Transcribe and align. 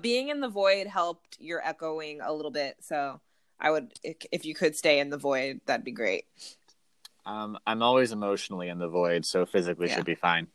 Being 0.00 0.28
in 0.28 0.40
the 0.40 0.48
void 0.48 0.86
helped 0.86 1.36
your 1.40 1.60
echoing 1.66 2.20
a 2.20 2.32
little 2.32 2.50
bit, 2.50 2.76
so 2.80 3.20
I 3.58 3.70
would 3.70 3.92
if 4.02 4.16
if 4.32 4.44
you 4.44 4.54
could 4.54 4.76
stay 4.76 4.98
in 5.00 5.10
the 5.10 5.18
void, 5.18 5.60
that'd 5.66 5.84
be 5.84 5.90
great. 5.92 6.24
Um, 7.26 7.58
I'm 7.66 7.82
always 7.82 8.12
emotionally 8.12 8.68
in 8.68 8.78
the 8.78 8.88
void, 8.88 9.26
so 9.26 9.44
physically 9.44 9.88
Yeah. 9.88 9.96
should 9.96 10.06
be 10.06 10.14
fine. 10.14 10.46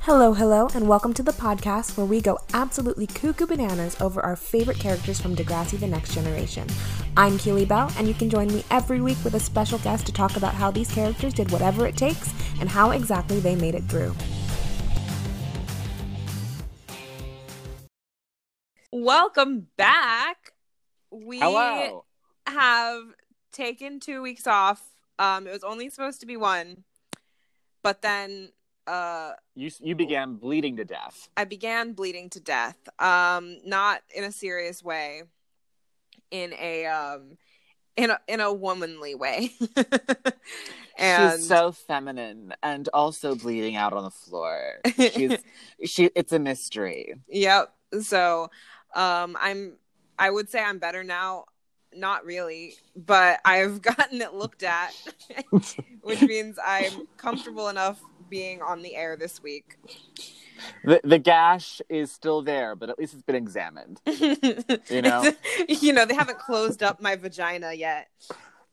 Hello, 0.00 0.32
hello, 0.32 0.68
and 0.74 0.86
welcome 0.86 1.12
to 1.14 1.22
the 1.22 1.32
podcast 1.32 1.96
where 1.96 2.06
we 2.06 2.20
go 2.20 2.38
absolutely 2.52 3.06
cuckoo 3.06 3.46
bananas 3.46 4.00
over 4.00 4.20
our 4.20 4.36
favorite 4.36 4.78
characters 4.78 5.20
from 5.20 5.34
Degrassi 5.34 5.78
The 5.80 5.86
Next 5.86 6.14
Generation. 6.14 6.68
I'm 7.16 7.38
Keely 7.38 7.64
Bell, 7.64 7.90
and 7.98 8.06
you 8.06 8.14
can 8.14 8.30
join 8.30 8.48
me 8.48 8.64
every 8.70 9.00
week 9.00 9.18
with 9.24 9.34
a 9.34 9.40
special 9.40 9.78
guest 9.78 10.06
to 10.06 10.12
talk 10.12 10.36
about 10.36 10.54
how 10.54 10.70
these 10.70 10.90
characters 10.90 11.34
did 11.34 11.50
whatever 11.50 11.86
it 11.86 11.96
takes 11.96 12.32
and 12.60 12.68
how 12.68 12.90
exactly 12.90 13.40
they 13.40 13.56
made 13.56 13.74
it 13.74 13.84
through. 13.84 14.14
Welcome 19.04 19.66
back. 19.76 20.54
We 21.10 21.38
Hello. 21.38 22.06
have 22.46 23.02
taken 23.52 24.00
two 24.00 24.22
weeks 24.22 24.46
off. 24.46 24.82
Um, 25.18 25.46
it 25.46 25.52
was 25.52 25.62
only 25.62 25.90
supposed 25.90 26.20
to 26.20 26.26
be 26.26 26.38
one, 26.38 26.84
but 27.82 28.00
then 28.00 28.48
uh, 28.86 29.32
You 29.54 29.70
you 29.82 29.94
began 29.94 30.36
bleeding 30.36 30.78
to 30.78 30.86
death. 30.86 31.28
I 31.36 31.44
began 31.44 31.92
bleeding 31.92 32.30
to 32.30 32.40
death. 32.40 32.78
Um, 32.98 33.58
not 33.62 34.00
in 34.14 34.24
a 34.24 34.32
serious 34.32 34.82
way, 34.82 35.24
in 36.30 36.54
a 36.54 36.86
um, 36.86 37.36
in 37.98 38.08
a 38.08 38.18
in 38.26 38.40
a 38.40 38.54
womanly 38.54 39.14
way. 39.14 39.50
and 40.98 41.40
She's 41.40 41.46
so 41.46 41.72
feminine 41.72 42.54
and 42.62 42.88
also 42.94 43.34
bleeding 43.34 43.76
out 43.76 43.92
on 43.92 44.04
the 44.04 44.10
floor. 44.10 44.80
She's 44.96 45.36
she. 45.84 46.10
It's 46.14 46.32
a 46.32 46.38
mystery. 46.38 47.16
Yep. 47.28 47.70
So, 48.02 48.50
um, 48.94 49.36
I'm. 49.40 49.76
I 50.18 50.30
would 50.30 50.48
say 50.48 50.62
I'm 50.62 50.78
better 50.78 51.02
now. 51.02 51.44
Not 51.96 52.24
really, 52.24 52.74
but 52.96 53.40
I've 53.44 53.82
gotten 53.82 54.20
it 54.20 54.34
looked 54.34 54.62
at, 54.62 54.92
which 56.02 56.22
means 56.22 56.58
I'm 56.64 57.06
comfortable 57.16 57.68
enough 57.68 58.00
being 58.28 58.62
on 58.62 58.82
the 58.82 58.96
air 58.96 59.16
this 59.16 59.42
week. 59.42 59.76
The 60.84 61.00
the 61.04 61.18
gash 61.18 61.80
is 61.88 62.10
still 62.12 62.42
there, 62.42 62.74
but 62.76 62.90
at 62.90 62.98
least 62.98 63.14
it's 63.14 63.22
been 63.22 63.36
examined. 63.36 64.00
you 64.06 65.02
know? 65.02 65.32
you 65.68 65.92
know, 65.92 66.04
they 66.04 66.14
haven't 66.14 66.38
closed 66.38 66.82
up 66.82 67.00
my 67.00 67.16
vagina 67.16 67.72
yet. 67.72 68.08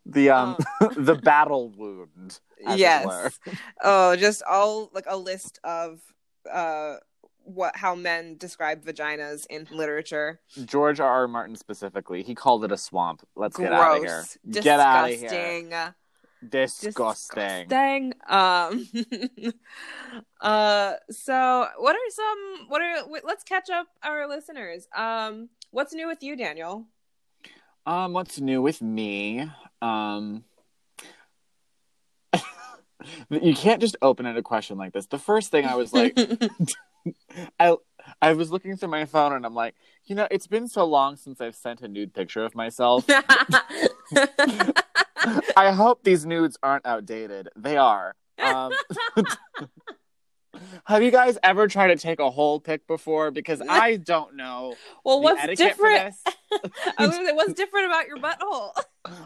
The 0.06 0.30
um 0.32 0.58
the 0.96 1.16
battle 1.16 1.70
wound. 1.70 2.40
as 2.66 2.76
it 2.76 2.80
Yes. 2.80 3.06
were. 3.06 3.32
Oh, 3.84 4.16
just 4.16 4.42
all 4.50 4.90
like 4.94 5.06
a 5.08 5.18
list 5.18 5.60
of 5.64 6.02
uh 6.52 6.96
what 7.54 7.78
how 7.78 7.96
men 7.96 8.38
describe 8.38 8.84
vaginas 8.84 9.46
in 9.50 9.68
literature. 9.72 10.40
George 10.66 11.00
R. 11.00 11.10
R. 11.10 11.28
Martin 11.28 11.56
specifically, 11.56 12.24
he 12.24 12.36
called 12.36 12.64
it 12.64 12.72
a 12.72 12.78
swamp. 12.78 13.22
Let's 13.36 13.58
get 13.58 13.72
out 13.72 13.98
of 13.98 14.04
here. 14.04 14.24
Gross. 14.46 14.64
Get 14.64 14.80
out 14.80 15.10
of 15.10 15.20
here. 15.20 15.30
Disgusting. 15.30 15.70
Disgusting. 16.50 17.68
Disgusting. 17.68 18.14
Um 18.28 18.88
uh 20.42 20.94
so 21.10 21.68
what 21.78 21.96
are 21.96 22.10
some 22.10 22.68
what 22.70 22.82
are 22.82 23.04
let's 23.24 23.44
catch 23.44 23.70
up 23.70 23.88
our 24.04 24.28
listeners. 24.28 24.88
Um 24.96 25.50
what's 25.72 25.94
new 25.94 26.08
with 26.08 26.24
you, 26.24 26.36
Daniel? 26.36 26.88
Um, 27.86 28.14
what's 28.14 28.40
new 28.40 28.62
with 28.62 28.82
me? 28.82 29.50
Um, 29.82 30.44
you 33.30 33.56
can't 33.56 33.82
just 33.82 33.98
open 34.02 34.26
at 34.26 34.38
a 34.38 34.44
question 34.44 34.78
like 34.78 34.94
this. 34.94 35.08
The 35.08 35.18
first 35.18 35.52
thing 35.52 35.66
I 35.66 35.76
was 35.76 35.92
like, 35.92 36.16
I 37.60 37.76
I 38.22 38.34
was 38.34 38.52
looking 38.52 38.76
through 38.78 38.90
my 38.90 39.06
phone 39.06 39.34
and 39.34 39.46
I'm 39.46 39.54
like, 39.54 39.76
you 40.06 40.16
know, 40.16 40.28
it's 40.32 40.48
been 40.48 40.68
so 40.68 40.86
long 40.86 41.16
since 41.16 41.40
I've 41.40 41.56
sent 41.56 41.82
a 41.82 41.88
nude 41.88 42.14
picture 42.14 42.44
of 42.44 42.56
myself. 42.56 43.06
I 45.56 45.72
hope 45.72 46.04
these 46.04 46.26
nudes 46.26 46.58
aren't 46.64 46.86
outdated. 46.86 47.50
They 47.56 47.78
are. 47.78 48.16
Um, 48.42 48.72
have 50.86 51.04
you 51.04 51.12
guys 51.12 51.38
ever 51.44 51.68
tried 51.68 51.88
to 51.88 51.96
take 51.96 52.20
a 52.20 52.30
hole 52.30 52.60
pic 52.60 52.88
before? 52.88 53.32
Because 53.32 53.62
I 53.68 53.98
don't 53.98 54.36
know. 54.36 54.76
well, 55.04 55.20
the 55.20 55.24
what's 55.24 55.58
different? 55.58 56.16
For 56.16 56.28
this. 56.60 56.72
I 56.98 57.08
was 57.08 57.16
say, 57.16 57.32
what's 57.34 57.54
different 57.54 57.86
about 57.88 58.08
your 58.08 58.18
butthole? 58.18 58.72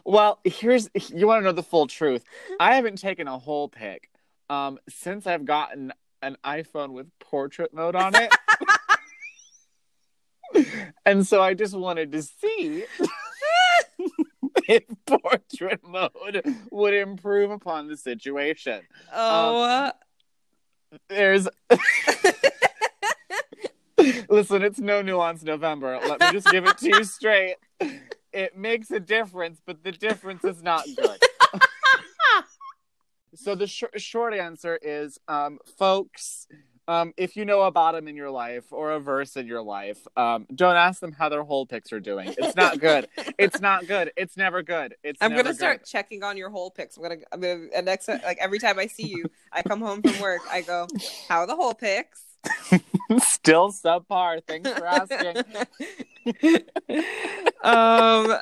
Well, 0.05 0.39
here's 0.43 0.89
you 1.13 1.27
want 1.27 1.41
to 1.41 1.45
know 1.45 1.51
the 1.51 1.63
full 1.63 1.87
truth. 1.87 2.23
I 2.59 2.75
haven't 2.75 2.97
taken 2.97 3.27
a 3.27 3.37
hole 3.37 3.69
pic 3.69 4.09
um 4.47 4.77
since 4.87 5.25
I've 5.25 5.43
gotten 5.43 5.91
an 6.21 6.37
iPhone 6.43 6.93
with 6.93 7.07
portrait 7.19 7.73
mode 7.73 7.95
on 7.95 8.13
it. 8.15 8.31
and 11.05 11.27
so 11.27 11.41
I 11.41 11.53
just 11.53 11.75
wanted 11.75 12.11
to 12.13 12.21
see 12.21 12.85
if 14.67 14.83
portrait 15.05 15.81
mode 15.83 16.43
would 16.71 16.93
improve 16.93 17.51
upon 17.51 17.87
the 17.87 17.97
situation. 17.97 18.81
Oh, 19.13 19.85
um, 19.85 19.91
There's 21.09 21.47
Listen, 24.29 24.61
it's 24.61 24.79
no 24.79 25.01
nuance 25.01 25.43
November. 25.43 25.99
Let 26.05 26.19
me 26.19 26.31
just 26.31 26.51
give 26.51 26.65
it 26.65 26.77
to 26.79 26.89
you 26.89 27.03
straight. 27.03 27.55
It 28.33 28.57
makes 28.57 28.91
a 28.91 28.99
difference, 28.99 29.61
but 29.65 29.83
the 29.83 29.91
difference 29.91 30.43
is 30.43 30.61
not 30.61 30.83
good. 30.95 31.19
So 33.35 33.55
the 33.55 33.67
sh- 33.67 33.83
short 33.97 34.33
answer 34.33 34.79
is, 34.81 35.19
um, 35.27 35.59
folks, 35.77 36.47
um, 36.87 37.13
if 37.17 37.35
you 37.35 37.45
know 37.45 37.63
a 37.63 37.71
bottom 37.71 38.07
in 38.07 38.15
your 38.15 38.29
life 38.29 38.71
or 38.71 38.91
a 38.91 38.99
verse 38.99 39.35
in 39.37 39.47
your 39.47 39.61
life, 39.61 40.05
um, 40.15 40.45
don't 40.53 40.75
ask 40.75 40.99
them 40.99 41.11
how 41.11 41.29
their 41.29 41.43
hole 41.43 41.65
pics 41.65 41.91
are 41.91 41.99
doing. 41.99 42.33
It's 42.37 42.55
not 42.55 42.79
good. 42.79 43.07
it's 43.39 43.59
not 43.59 43.87
good. 43.87 44.11
It's 44.15 44.37
never 44.37 44.61
good. 44.61 44.95
It's 45.03 45.17
I'm 45.21 45.31
gonna 45.31 45.43
good. 45.43 45.55
start 45.55 45.85
checking 45.85 46.23
on 46.23 46.37
your 46.37 46.49
hole 46.49 46.69
pics. 46.69 46.97
I'm 46.97 47.03
gonna, 47.03 47.15
I'm 47.31 47.41
gonna, 47.41 47.81
next, 47.81 48.07
like 48.07 48.37
every 48.39 48.59
time 48.59 48.77
I 48.77 48.85
see 48.85 49.07
you, 49.07 49.25
I 49.51 49.63
come 49.63 49.81
home 49.81 50.03
from 50.03 50.19
work, 50.19 50.41
I 50.51 50.61
go, 50.61 50.87
"How 51.27 51.39
are 51.39 51.47
the 51.47 51.55
hole 51.55 51.73
pics?" 51.73 52.23
Still 53.19 53.71
subpar. 53.71 54.41
Thanks 54.45 54.69
for 54.69 54.85
asking. 54.85 55.37
um, 57.63 58.37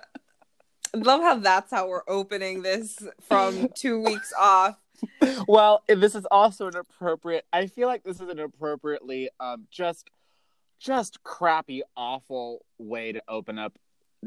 I 0.96 0.98
love 0.98 1.22
how 1.22 1.36
that's 1.36 1.72
how 1.72 1.88
we're 1.88 2.04
opening 2.08 2.62
this 2.62 3.02
from 3.22 3.70
two 3.74 4.02
weeks 4.02 4.34
off. 4.38 4.78
well, 5.48 5.84
this 5.88 6.16
is 6.16 6.26
also 6.32 6.68
an 6.68 6.76
appropriate. 6.76 7.46
I 7.52 7.68
feel 7.68 7.88
like 7.88 8.04
this 8.04 8.20
is 8.20 8.30
an 8.30 8.40
appropriately 8.40 9.30
um 9.40 9.68
just 9.72 10.10
just 10.80 11.24
crappy, 11.24 11.82
awful 11.96 12.66
way 12.78 13.14
to 13.14 13.22
open 13.28 13.58
up 13.58 13.78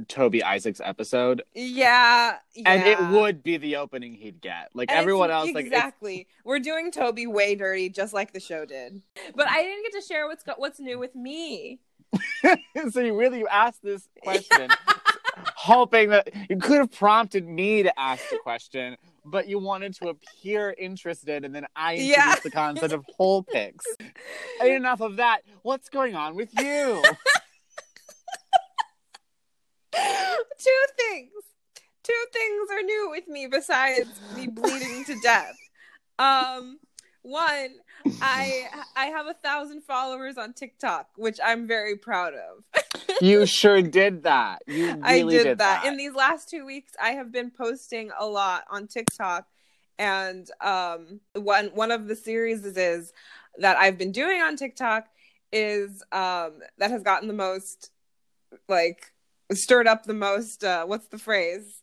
Toby 0.09 0.43
Isaac's 0.43 0.81
episode, 0.83 1.43
Yeah, 1.55 2.37
and 2.65 2.83
it 2.83 3.01
would 3.11 3.43
be 3.43 3.57
the 3.57 3.77
opening 3.77 4.15
he'd 4.15 4.41
get. 4.41 4.71
Like 4.75 4.91
And 4.91 4.99
everyone 4.99 5.31
else, 5.31 5.53
like 5.53 5.67
exactly. 5.67 6.27
We're 6.45 6.59
doing 6.59 6.91
Toby 6.91 7.27
way 7.27 7.55
dirty, 7.55 7.89
just 7.89 8.13
like 8.13 8.33
the 8.33 8.41
show 8.41 8.65
did. 8.65 9.01
But 9.35 9.49
I 9.49 9.63
didn't 9.63 9.83
get 9.85 10.01
to 10.01 10.07
share 10.07 10.27
what's 10.27 10.43
got 10.43 10.59
what's 10.59 10.81
new 10.81 10.99
with 10.99 11.15
me. 11.15 11.81
so 12.91 13.01
you 13.01 13.19
really 13.19 13.41
you 13.41 13.49
asked 13.49 13.83
this 13.83 14.09
question, 14.23 14.71
hoping 15.57 16.11
that 16.11 16.29
you 16.49 16.57
could 16.57 16.79
have 16.79 16.93
prompted 16.93 17.47
me 17.47 17.83
to 17.83 17.99
ask 17.99 18.29
the 18.31 18.39
question, 18.39 18.97
but 19.27 19.49
you 19.49 19.59
wanted 19.59 19.95
to 19.97 20.09
appear 20.09 20.75
interested, 20.79 21.45
and 21.45 21.55
then 21.55 21.67
I 21.75 21.95
introduced 21.97 22.17
Yeah. 22.17 22.35
the 22.43 22.51
concept 22.51 22.93
of 22.95 23.05
hole 23.17 23.43
pics. 23.43 23.85
And 24.61 24.71
enough 24.71 25.01
of 25.01 25.17
that. 25.17 25.43
What's 25.63 25.89
going 25.89 26.15
on 26.15 26.35
with 26.37 26.51
you? 26.59 27.03
Two 29.93 30.85
things. 30.99 31.31
Two 32.03 32.25
things 32.33 32.69
are 32.71 32.83
new 32.83 33.09
with 33.11 33.27
me 33.29 33.47
besides 33.51 34.09
me 34.35 34.47
bleeding 34.47 35.05
to 35.07 35.17
death. 35.23 35.57
Um, 36.19 36.79
one, 37.23 37.75
I 38.23 38.69
I 38.95 39.07
have 39.07 39.27
a 39.27 39.35
thousand 39.35 39.83
followers 39.83 40.39
on 40.39 40.53
TikTok, 40.53 41.09
which 41.17 41.39
I'm 41.45 41.67
very 41.67 41.97
proud 41.97 42.35
of. 42.35 42.83
you 43.21 43.47
sure 43.47 43.83
did 43.83 44.25
that. 44.25 44.63
You 44.67 44.87
really 45.03 45.03
I 45.03 45.23
did, 45.23 45.45
did, 45.45 45.59
that. 45.59 45.85
In 45.85 45.97
these 45.97 46.15
last 46.15 46.49
two 46.49 46.65
weeks, 46.65 46.93
I 47.01 47.11
have 47.11 47.33
been 47.33 47.51
posting 47.51 48.11
a 48.19 48.27
lot 48.27 48.65
on 48.71 48.87
TikTok, 48.87 49.47
and 49.99 50.51
um, 50.61 51.21
one 51.35 51.67
one 51.75 51.91
of 51.91 52.09
the 52.09 52.17
series 52.17 52.65
is 52.65 53.13
that 53.59 53.77
I've 53.77 53.99
been 53.99 54.13
doing 54.13 54.41
on 54.41 54.57
TikTok 54.57 55.07
is 55.53 56.03
um 56.13 56.61
that 56.79 56.91
has 56.91 57.03
gotten 57.03 57.29
the 57.29 57.35
most 57.35 57.91
like 58.69 59.13
stirred 59.53 59.87
up 59.87 60.05
the 60.05 60.15
most. 60.15 60.65
Uh, 60.65 60.85
what's 60.85 61.09
the 61.09 61.19
phrase? 61.19 61.83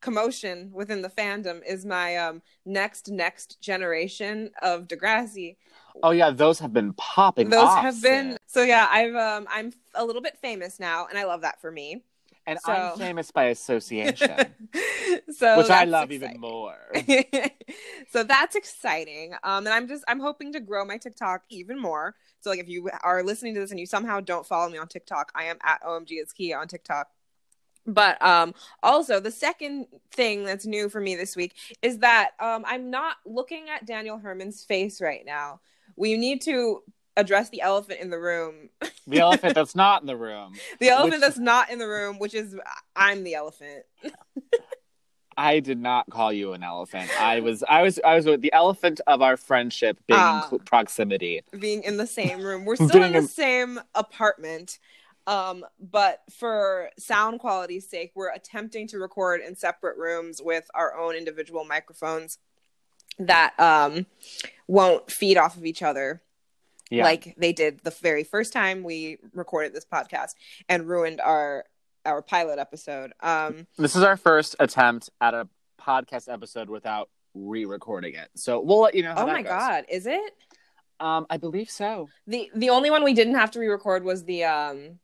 Commotion 0.00 0.70
within 0.72 1.00
the 1.00 1.08
fandom 1.08 1.60
is 1.66 1.86
my 1.86 2.16
um 2.16 2.42
next 2.66 3.08
next 3.08 3.60
generation 3.60 4.50
of 4.60 4.86
Degrassi, 4.86 5.56
Oh 6.02 6.10
yeah, 6.10 6.30
those 6.30 6.58
have 6.58 6.72
been 6.72 6.92
popping. 6.94 7.50
those 7.50 7.68
off 7.68 7.82
have 7.82 8.02
been 8.02 8.36
so 8.46 8.62
yeah 8.62 8.86
i've 8.90 9.14
um 9.14 9.46
i'm 9.50 9.72
a 9.94 10.04
little 10.04 10.22
bit 10.22 10.36
famous 10.38 10.78
now 10.80 11.06
and 11.06 11.16
i 11.18 11.24
love 11.24 11.42
that 11.42 11.60
for 11.60 11.70
me 11.70 12.02
and 12.46 12.58
So- 12.60 12.72
I'm 12.72 12.98
famous 12.98 13.30
by 13.30 13.44
association, 13.44 14.54
so 15.34 15.56
which 15.58 15.70
I 15.70 15.84
love 15.84 16.10
exciting. 16.10 16.36
even 16.36 16.40
more. 16.40 16.76
so 18.10 18.22
that's 18.22 18.54
exciting. 18.54 19.32
Um, 19.42 19.66
and 19.66 19.68
I'm 19.68 19.88
just 19.88 20.04
I'm 20.08 20.20
hoping 20.20 20.52
to 20.52 20.60
grow 20.60 20.84
my 20.84 20.98
TikTok 20.98 21.42
even 21.48 21.78
more. 21.80 22.14
So 22.40 22.50
like 22.50 22.58
if 22.58 22.68
you 22.68 22.90
are 23.02 23.22
listening 23.22 23.54
to 23.54 23.60
this 23.60 23.70
and 23.70 23.80
you 23.80 23.86
somehow 23.86 24.20
don't 24.20 24.46
follow 24.46 24.68
me 24.70 24.78
on 24.78 24.88
TikTok, 24.88 25.32
I 25.34 25.44
am 25.44 25.56
at 25.62 25.82
OMG 25.82 26.22
is 26.22 26.32
key 26.32 26.52
on 26.52 26.68
TikTok. 26.68 27.08
But 27.86 28.20
um 28.22 28.54
also 28.82 29.20
the 29.20 29.30
second 29.30 29.86
thing 30.12 30.44
that's 30.44 30.66
new 30.66 30.88
for 30.88 31.00
me 31.00 31.16
this 31.16 31.36
week 31.36 31.54
is 31.80 31.98
that 32.00 32.32
um 32.40 32.64
I'm 32.66 32.90
not 32.90 33.16
looking 33.24 33.70
at 33.70 33.86
Daniel 33.86 34.18
Herman's 34.18 34.64
face 34.64 35.00
right 35.00 35.24
now. 35.24 35.60
We 35.96 36.16
need 36.16 36.42
to 36.42 36.82
address 37.16 37.50
the 37.50 37.60
elephant 37.60 38.00
in 38.00 38.10
the 38.10 38.18
room. 38.18 38.70
The 39.06 39.18
elephant 39.18 39.54
that's 39.54 39.74
not 39.74 40.00
in 40.00 40.06
the 40.06 40.16
room. 40.16 40.54
The 40.80 40.88
elephant 40.88 41.12
Which- 41.12 41.20
that's 41.20 41.38
not 41.38 41.70
in 41.70 41.78
the 41.78 41.86
room, 41.86 42.18
which 42.18 42.32
is 42.32 42.56
I'm 42.96 43.22
the 43.22 43.34
elephant. 43.34 43.84
I 45.36 45.60
did 45.60 45.78
not 45.78 46.08
call 46.08 46.32
you 46.32 46.52
an 46.54 46.62
elephant. 46.62 47.10
I 47.20 47.40
was, 47.40 47.62
I 47.68 47.82
was, 47.82 48.00
I 48.02 48.14
was 48.14 48.24
with 48.24 48.40
the 48.40 48.52
elephant 48.52 49.02
of 49.06 49.20
our 49.20 49.36
friendship 49.36 49.98
being 50.06 50.20
in 50.20 50.58
proximity. 50.60 51.42
being 51.58 51.82
in 51.82 51.98
the 51.98 52.06
same 52.06 52.40
room. 52.40 52.64
We're 52.64 52.76
still 52.76 53.02
in 53.02 53.12
the 53.12 53.18
in- 53.18 53.28
same 53.28 53.80
apartment. 53.94 54.78
Um, 55.26 55.64
but 55.80 56.22
for 56.30 56.90
sound 56.98 57.40
quality's 57.40 57.88
sake, 57.88 58.12
we're 58.14 58.32
attempting 58.32 58.86
to 58.88 58.98
record 58.98 59.40
in 59.40 59.54
separate 59.54 59.98
rooms 59.98 60.40
with 60.42 60.70
our 60.74 60.96
own 60.96 61.14
individual 61.14 61.64
microphones 61.64 62.38
that 63.18 63.58
um 63.60 64.06
won't 64.66 65.10
feed 65.10 65.36
off 65.36 65.56
of 65.56 65.64
each 65.64 65.82
other 65.82 66.22
Yeah. 66.90 67.04
like 67.04 67.34
they 67.38 67.52
did 67.52 67.80
the 67.84 67.90
very 67.90 68.24
first 68.24 68.52
time 68.52 68.82
we 68.82 69.18
recorded 69.32 69.72
this 69.74 69.84
podcast 69.84 70.30
and 70.68 70.86
ruined 70.88 71.20
our 71.20 71.64
our 72.06 72.20
pilot 72.22 72.58
episode. 72.58 73.12
Um 73.20 73.66
this 73.78 73.96
is 73.96 74.02
our 74.02 74.16
first 74.16 74.56
attempt 74.58 75.10
at 75.20 75.34
a 75.34 75.48
podcast 75.80 76.32
episode 76.32 76.68
without 76.68 77.08
re-recording 77.34 78.14
it. 78.14 78.28
So 78.36 78.60
we'll 78.60 78.80
let 78.80 78.94
you 78.94 79.02
know. 79.02 79.14
How 79.14 79.24
oh 79.24 79.26
my 79.26 79.42
goes. 79.42 79.50
god, 79.50 79.84
is 79.88 80.06
it? 80.06 80.32
Um, 81.00 81.26
I 81.28 81.36
believe 81.38 81.68
so. 81.68 82.08
The 82.26 82.50
the 82.54 82.70
only 82.70 82.90
one 82.90 83.02
we 83.04 83.12
didn't 83.14 83.34
have 83.34 83.50
to 83.52 83.58
re-record 83.58 84.04
was 84.04 84.24
the 84.24 84.44
um 84.44 84.98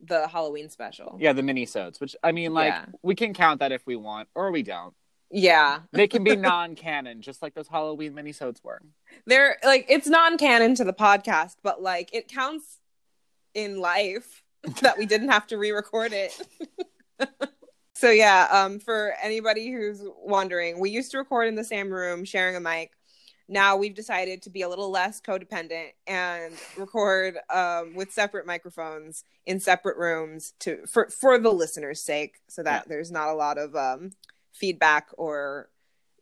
the 0.00 0.28
Halloween 0.28 0.68
special. 0.68 1.16
Yeah, 1.18 1.32
the 1.32 1.42
mini-sodes, 1.42 1.98
which 2.00 2.14
I 2.22 2.32
mean, 2.32 2.52
like 2.54 2.72
Yeah. 2.74 2.84
we 3.02 3.14
can 3.14 3.32
count 3.34 3.60
that 3.60 3.72
if 3.72 3.86
we 3.86 3.96
want, 3.96 4.28
or 4.34 4.50
we 4.50 4.62
don't. 4.62 4.94
Yeah. 5.34 5.80
They 5.92 6.06
can 6.06 6.22
be 6.22 6.36
non-canon, 6.50 7.20
just 7.20 7.42
like 7.42 7.54
those 7.54 7.66
Halloween 7.68 8.14
mini-sodes 8.14 8.62
were. 8.62 8.80
they're 9.26 9.56
like 9.64 9.84
it's 9.88 10.06
non-canon 10.06 10.74
to 10.76 10.84
the 10.84 10.92
podcast 10.92 11.56
but 11.62 11.82
like 11.82 12.10
it 12.12 12.28
counts 12.28 12.78
in 13.54 13.80
life 13.80 14.42
that 14.82 14.96
we 14.98 15.06
didn't 15.06 15.28
have 15.28 15.46
to 15.46 15.58
re-record 15.58 16.12
it 16.12 16.40
so 17.94 18.10
yeah 18.10 18.48
um 18.50 18.78
for 18.78 19.14
anybody 19.22 19.70
who's 19.70 20.02
wondering 20.22 20.78
we 20.80 20.90
used 20.90 21.10
to 21.12 21.18
record 21.18 21.46
in 21.48 21.54
the 21.54 21.64
same 21.64 21.90
room 21.90 22.24
sharing 22.24 22.56
a 22.56 22.60
mic 22.60 22.90
now 23.48 23.76
we've 23.76 23.94
decided 23.94 24.40
to 24.42 24.50
be 24.50 24.62
a 24.62 24.68
little 24.68 24.90
less 24.90 25.20
codependent 25.20 25.88
and 26.06 26.54
record 26.78 27.36
um, 27.52 27.94
with 27.94 28.10
separate 28.10 28.46
microphones 28.46 29.24
in 29.46 29.60
separate 29.60 29.98
rooms 29.98 30.54
to 30.60 30.78
for 30.86 31.08
for 31.10 31.38
the 31.38 31.52
listeners 31.52 32.00
sake 32.00 32.36
so 32.48 32.62
that 32.62 32.88
there's 32.88 33.10
not 33.10 33.28
a 33.28 33.34
lot 33.34 33.58
of 33.58 33.76
um, 33.76 34.10
feedback 34.54 35.08
or 35.18 35.68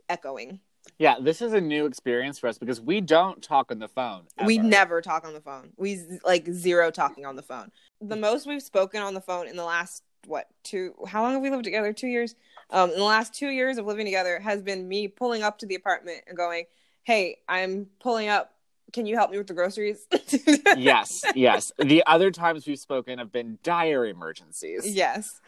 echoing 0.08 0.61
Yeah, 0.99 1.17
this 1.20 1.40
is 1.40 1.52
a 1.52 1.61
new 1.61 1.87
experience 1.87 2.38
for 2.38 2.49
us 2.49 2.58
because 2.58 2.81
we 2.81 3.00
don't 3.00 3.43
talk 3.43 3.70
on 3.70 3.79
the 3.79 3.88
phone. 3.88 4.25
We 4.44 4.58
never 4.58 5.00
talk 5.00 5.25
on 5.25 5.32
the 5.32 5.40
phone. 5.40 5.73
We 5.76 6.00
like 6.25 6.49
zero 6.49 6.90
talking 6.90 7.25
on 7.25 7.37
the 7.37 7.43
phone. 7.43 7.70
The 8.00 8.17
most 8.17 8.46
we've 8.46 8.62
spoken 8.62 9.00
on 9.00 9.14
the 9.14 9.20
phone 9.20 9.46
in 9.46 9.56
the 9.56 9.64
last 9.64 10.02
what 10.26 10.46
two? 10.62 10.94
How 11.06 11.23
long 11.23 11.32
have 11.34 11.43
we 11.43 11.50
lived 11.50 11.64
together? 11.64 11.93
Two 11.93 12.08
years. 12.08 12.34
Um, 12.70 12.90
in 12.90 12.99
the 12.99 13.05
last 13.05 13.34
two 13.34 13.49
years 13.49 13.79
of 13.79 13.87
living 13.87 14.06
together 14.06 14.38
has 14.40 14.62
been 14.62 14.88
me 14.88 15.08
pulling 15.08 15.43
up 15.43 15.58
to 15.58 15.67
the 15.67 15.75
apartment 15.75 16.23
and 16.26 16.37
going, 16.37 16.64
"Hey, 17.02 17.38
I'm 17.49 17.87
pulling 18.00 18.28
up. 18.28 18.55
Can 18.93 19.06
you 19.06 19.17
help 19.17 19.31
me 19.31 19.39
with 19.39 19.47
the 19.47 19.55
groceries?" 19.55 20.06
yes, 20.77 21.25
yes. 21.35 21.73
The 21.79 22.03
other 22.06 22.31
times 22.31 22.67
we've 22.67 22.79
spoken 22.79 23.19
have 23.19 23.33
been 23.33 23.59
dire 23.62 24.06
emergencies. 24.06 24.94
Yes. 24.94 25.41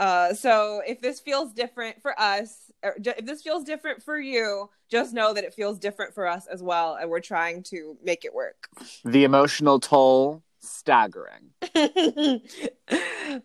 Uh, 0.00 0.34
so 0.34 0.82
if 0.86 1.00
this 1.00 1.20
feels 1.20 1.52
different 1.52 2.00
for 2.02 2.18
us, 2.20 2.70
or 2.82 2.96
if 2.98 3.24
this 3.24 3.42
feels 3.42 3.64
different 3.64 4.02
for 4.02 4.18
you, 4.18 4.68
just 4.88 5.12
know 5.12 5.32
that 5.32 5.44
it 5.44 5.54
feels 5.54 5.78
different 5.78 6.14
for 6.14 6.26
us 6.26 6.46
as 6.46 6.62
well, 6.62 6.94
and 6.94 7.08
we're 7.08 7.20
trying 7.20 7.62
to 7.64 7.96
make 8.02 8.24
it 8.24 8.34
work. 8.34 8.68
The 9.04 9.24
emotional 9.24 9.78
toll, 9.78 10.42
staggering. 10.62 11.50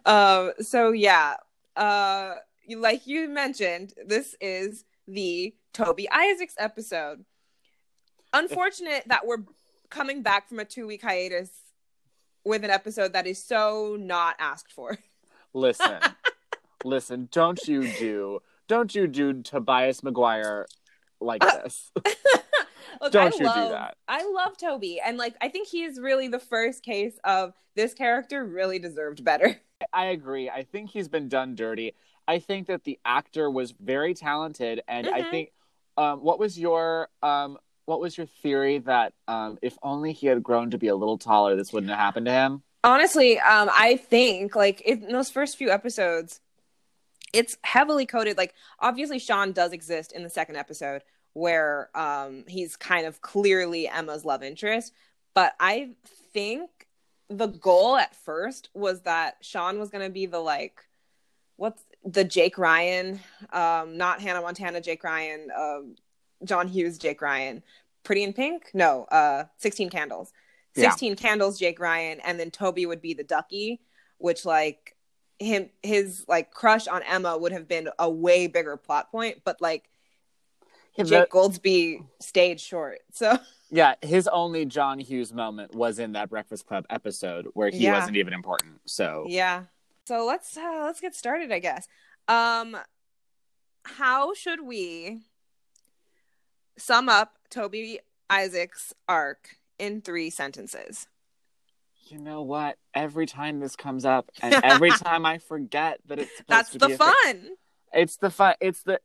um 0.06 0.52
so 0.60 0.92
yeah 0.92 1.36
uh 1.76 2.36
like 2.76 3.08
you 3.08 3.30
mentioned 3.30 3.94
this 4.06 4.36
is 4.42 4.86
the 5.08 5.54
toby 5.74 6.10
isaacs 6.12 6.56
episode 6.58 7.24
unfortunate 8.34 9.04
that 9.08 9.26
we're 9.26 9.44
coming 9.90 10.22
back 10.22 10.48
from 10.50 10.60
a 10.60 10.66
two 10.66 10.88
week 10.88 11.02
hiatus 11.02 11.50
with 12.46 12.64
an 12.64 12.70
episode 12.70 13.14
that 13.14 13.28
is 13.28 13.44
so 13.44 13.98
not 14.00 14.36
asked 14.40 14.72
for 14.72 14.98
Listen, 15.54 16.02
listen. 16.84 17.30
Don't 17.32 17.68
you 17.68 17.88
do, 17.88 18.40
don't 18.68 18.94
you 18.94 19.08
do 19.08 19.42
Tobias 19.42 20.04
Maguire 20.04 20.68
like 21.20 21.44
Uh, 21.44 21.64
this? 21.64 21.92
Look, 23.02 23.12
Don't 23.12 23.34
I 23.34 23.38
you 23.38 23.64
do 23.64 23.70
that. 23.70 23.96
I 24.08 24.24
love 24.32 24.58
Toby, 24.58 25.00
and 25.00 25.18
like 25.18 25.36
I 25.42 25.50
think 25.50 25.68
he's 25.68 26.00
really 26.00 26.28
the 26.28 26.40
first 26.40 26.84
case 26.84 27.18
of 27.24 27.54
this 27.76 27.94
character 27.94 28.44
really 28.44 28.80
deserved 28.80 29.24
better. 29.24 29.60
I 29.94 30.06
agree. 30.08 30.50
I 30.50 30.64
think 30.64 30.90
he's 30.90 31.08
been 31.08 31.30
done 31.30 31.54
dirty. 31.56 31.94
I 32.28 32.40
think 32.40 32.68
that 32.68 32.84
the 32.84 33.00
actor 33.06 33.50
was 33.52 33.72
very 33.72 34.14
talented, 34.14 34.82
and 34.88 35.08
I 35.10 35.22
Mhm. 35.24 35.30
think, 35.30 35.52
um, 35.98 36.22
what 36.24 36.40
was 36.40 36.58
your 36.60 37.10
um, 37.22 37.58
what 37.88 38.00
was 38.00 38.16
your 38.16 38.28
theory 38.44 38.78
that 38.80 39.14
um, 39.28 39.58
if 39.64 39.76
only 39.82 40.14
he 40.14 40.28
had 40.28 40.44
grown 40.44 40.72
to 40.72 40.78
be 40.78 40.88
a 40.88 40.96
little 40.96 41.18
taller, 41.18 41.56
this 41.56 41.74
wouldn't 41.74 41.90
have 41.90 42.00
happened 42.00 42.28
to 42.28 42.32
him? 42.32 42.62
honestly 42.84 43.40
um 43.40 43.70
i 43.74 43.98
think 43.98 44.56
like 44.56 44.82
in 44.82 45.12
those 45.12 45.30
first 45.30 45.58
few 45.58 45.70
episodes 45.70 46.40
it's 47.34 47.58
heavily 47.64 48.06
coded 48.06 48.38
like 48.38 48.54
obviously 48.80 49.20
sean 49.20 49.52
does 49.52 49.74
exist 49.74 50.12
in 50.12 50.24
the 50.24 50.30
second 50.30 50.56
episode 50.56 51.04
where 51.34 51.90
um 51.96 52.44
he's 52.48 52.76
kind 52.76 53.06
of 53.06 53.22
clearly 53.22 53.88
emma's 53.88 54.24
love 54.24 54.44
interest 54.44 54.94
but 55.34 55.54
i 55.60 55.90
think 56.34 56.70
the 57.30 57.48
goal 57.48 57.98
at 57.98 58.16
first 58.16 58.70
was 58.74 59.02
that 59.02 59.36
sean 59.42 59.80
was 59.80 59.90
going 59.90 60.04
to 60.04 60.12
be 60.12 60.26
the 60.26 60.40
like 60.40 60.86
what's 61.58 61.84
the 62.06 62.24
jake 62.24 62.58
ryan 62.58 63.20
um 63.52 63.98
not 63.98 64.22
hannah 64.22 64.42
montana 64.42 64.80
jake 64.80 65.04
ryan 65.04 65.50
um 65.58 65.96
john 66.44 66.68
hughes 66.68 66.98
jake 66.98 67.22
ryan 67.22 67.64
pretty 68.04 68.24
in 68.24 68.34
pink 68.34 68.70
no 68.74 69.04
uh 69.06 69.44
16 69.58 69.90
candles 69.90 70.32
Yeah. 70.76 70.90
16 70.92 71.16
candles 71.16 71.60
jake 71.60 71.80
ryan 71.80 72.20
and 72.22 72.40
then 72.40 72.52
toby 72.52 72.86
would 72.86 73.02
be 73.02 73.14
the 73.14 73.24
ducky 73.24 73.82
which 74.18 74.46
like 74.46 74.96
him 75.40 75.70
his 75.84 76.26
like 76.28 76.52
crush 76.52 76.88
on 76.88 77.04
emma 77.04 77.38
would 77.38 77.52
have 77.52 77.68
been 77.68 77.90
a 78.00 78.10
way 78.10 78.48
bigger 78.48 78.78
plot 78.78 79.12
point 79.12 79.42
but 79.44 79.62
like 79.62 79.90
Yeah, 80.96 81.04
jake 81.06 81.30
goldsbie 81.30 82.06
stayed 82.20 82.60
short 82.60 83.00
so 83.12 83.38
yeah, 83.70 83.96
his 84.02 84.30
only 84.30 84.66
John 84.66 84.98
Hughes 84.98 85.34
moment 85.34 85.76
was 85.76 86.00
in 86.00 86.14
that 86.14 86.30
Breakfast 86.30 86.66
Club 86.66 86.86
episode 86.90 87.48
where 87.54 87.70
he 87.70 87.84
Yeah. 87.84 87.96
wasn't 88.00 88.16
even 88.16 88.32
important. 88.32 88.80
So 88.86 89.26
yeah 89.28 89.64
so 90.06 90.26
let's 90.26 90.56
uh, 90.56 90.84
let's 90.86 91.02
get 91.02 91.14
started 91.14 91.52
i 91.52 91.60
guess 91.60 91.86
um 92.30 92.78
how 93.84 94.34
should 94.34 94.62
we 94.62 95.20
sum 96.78 97.10
up 97.10 97.34
toby 97.50 98.00
isaac's 98.30 98.94
arc 99.08 99.58
in 99.80 100.02
three 100.02 100.30
sentences 100.30 101.08
you 102.12 102.20
know 102.20 102.42
what? 102.42 102.78
Every 102.94 103.26
time 103.26 103.60
this 103.60 103.76
comes 103.76 104.06
up, 104.06 104.30
and 104.42 104.54
every 104.64 104.92
time 104.92 105.26
I 105.26 105.40
forget 105.40 106.00
that 106.08 106.20
it's 106.20 106.38
supposed 106.38 106.48
that's 106.48 106.72
to 106.72 106.78
the 106.80 106.90
fun 106.98 107.50
It's 107.94 108.18
the 108.18 108.30
fun. 108.30 108.56
It's 108.60 108.84
the. 108.84 109.00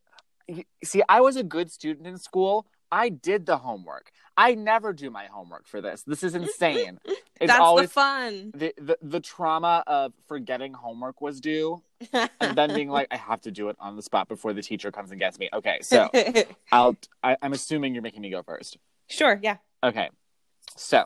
See, 0.85 1.03
I 1.09 1.21
was 1.21 1.37
a 1.37 1.43
good 1.43 1.71
student 1.71 2.07
in 2.07 2.19
school. 2.19 2.67
I 2.93 3.09
did 3.09 3.47
the 3.47 3.57
homework. 3.57 4.13
I 4.37 4.55
never 4.55 4.93
do 4.93 5.11
my 5.11 5.25
homework 5.25 5.67
for 5.67 5.81
this. 5.81 6.03
This 6.03 6.23
is 6.23 6.35
insane. 6.35 7.01
It's 7.41 7.51
that's 7.51 7.61
always 7.61 7.89
the 7.89 7.93
fun 7.95 8.53
the, 8.55 8.73
the 8.79 8.99
the 9.03 9.19
trauma 9.19 9.83
of 9.89 10.13
forgetting 10.29 10.75
homework 10.75 11.21
was 11.21 11.41
due, 11.41 11.83
and 12.13 12.55
then 12.55 12.73
being 12.73 12.89
like, 12.89 13.09
I 13.11 13.17
have 13.17 13.41
to 13.41 13.51
do 13.51 13.69
it 13.69 13.75
on 13.81 13.97
the 13.97 14.03
spot 14.03 14.29
before 14.29 14.53
the 14.53 14.63
teacher 14.63 14.93
comes 14.93 15.11
and 15.11 15.19
gets 15.19 15.41
me. 15.41 15.49
Okay, 15.53 15.79
so 15.83 16.09
I'll. 16.73 16.95
I, 17.21 17.37
I'm 17.43 17.53
assuming 17.53 17.95
you're 17.95 18.03
making 18.03 18.23
me 18.23 18.31
go 18.31 18.45
first. 18.45 18.77
sure 19.09 19.41
yeah 19.43 19.57
Okay, 19.83 20.09
so 20.77 21.05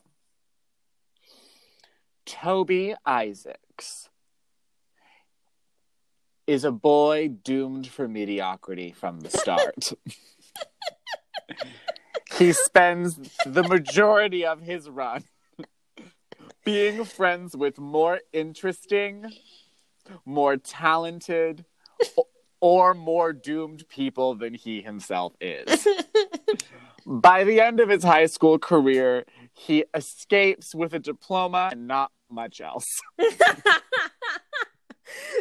Toby 2.26 2.94
Isaacs 3.06 4.10
is 6.46 6.64
a 6.64 6.72
boy 6.72 7.28
doomed 7.28 7.86
for 7.86 8.08
mediocrity 8.08 8.92
from 8.92 9.20
the 9.20 9.30
start. 9.30 9.92
he 12.38 12.52
spends 12.52 13.18
the 13.44 13.62
majority 13.62 14.44
of 14.44 14.60
his 14.60 14.88
run 14.88 15.24
being 16.64 17.04
friends 17.04 17.56
with 17.56 17.78
more 17.78 18.20
interesting, 18.32 19.32
more 20.24 20.56
talented 20.56 21.64
or 22.60 22.92
more 22.94 23.32
doomed 23.32 23.88
people 23.88 24.34
than 24.34 24.54
he 24.54 24.82
himself 24.82 25.32
is. 25.40 25.86
By 27.06 27.44
the 27.44 27.60
end 27.60 27.78
of 27.78 27.88
his 27.88 28.02
high 28.02 28.26
school 28.26 28.58
career, 28.58 29.24
he 29.52 29.84
escapes 29.94 30.74
with 30.74 30.92
a 30.92 30.98
diploma 30.98 31.68
and 31.70 31.86
not 31.86 32.10
much 32.28 32.60
else. 32.60 33.00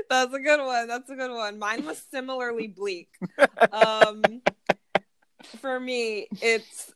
That's 0.09 0.33
a 0.33 0.39
good 0.39 0.63
one. 0.63 0.87
That's 0.87 1.09
a 1.09 1.15
good 1.15 1.31
one. 1.31 1.57
Mine 1.57 1.85
was 1.85 2.01
similarly 2.11 2.67
bleak. 2.67 3.09
Um, 3.71 4.21
for 5.61 5.79
me, 5.79 6.27
it's 6.41 6.93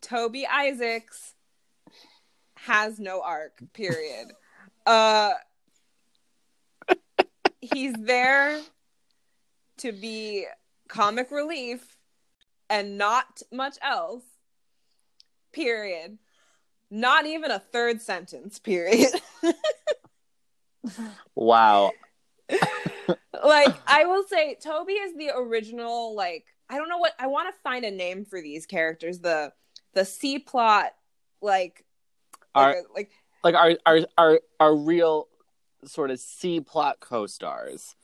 Toby 0.00 0.46
Isaacs 0.46 1.34
has 2.54 2.98
no 2.98 3.22
arc. 3.22 3.58
Period. 3.72 4.32
Uh, 4.86 5.32
he's 7.60 7.94
there 7.94 8.60
to 9.78 9.92
be 9.92 10.46
comic 10.88 11.30
relief 11.30 11.96
and 12.68 12.98
not 12.98 13.42
much 13.52 13.76
else. 13.82 14.24
Period. 15.52 16.18
Not 16.90 17.26
even 17.26 17.50
a 17.50 17.58
third 17.58 18.00
sentence. 18.00 18.58
Period. 18.58 19.10
Wow. 21.34 21.92
like 23.44 23.74
I 23.86 24.04
will 24.04 24.24
say 24.24 24.56
Toby 24.62 24.94
is 24.94 25.16
the 25.16 25.30
original 25.34 26.14
like 26.14 26.44
I 26.72 26.78
don't 26.78 26.88
know 26.88 26.96
what 26.98 27.12
I 27.18 27.26
want 27.26 27.54
to 27.54 27.60
find 27.60 27.84
a 27.84 27.90
name 27.90 28.24
for 28.24 28.40
these 28.40 28.64
characters 28.64 29.18
the 29.18 29.52
the 29.92 30.06
C 30.06 30.38
plot 30.38 30.94
like 31.42 31.84
Are 32.54 32.76
like, 32.94 33.10
like 33.44 33.54
our 33.54 33.76
our 33.84 33.98
our 34.16 34.40
our 34.58 34.74
real 34.74 35.28
sort 35.84 36.10
of 36.10 36.18
C 36.18 36.60
plot 36.60 36.96
co-stars. 37.00 37.94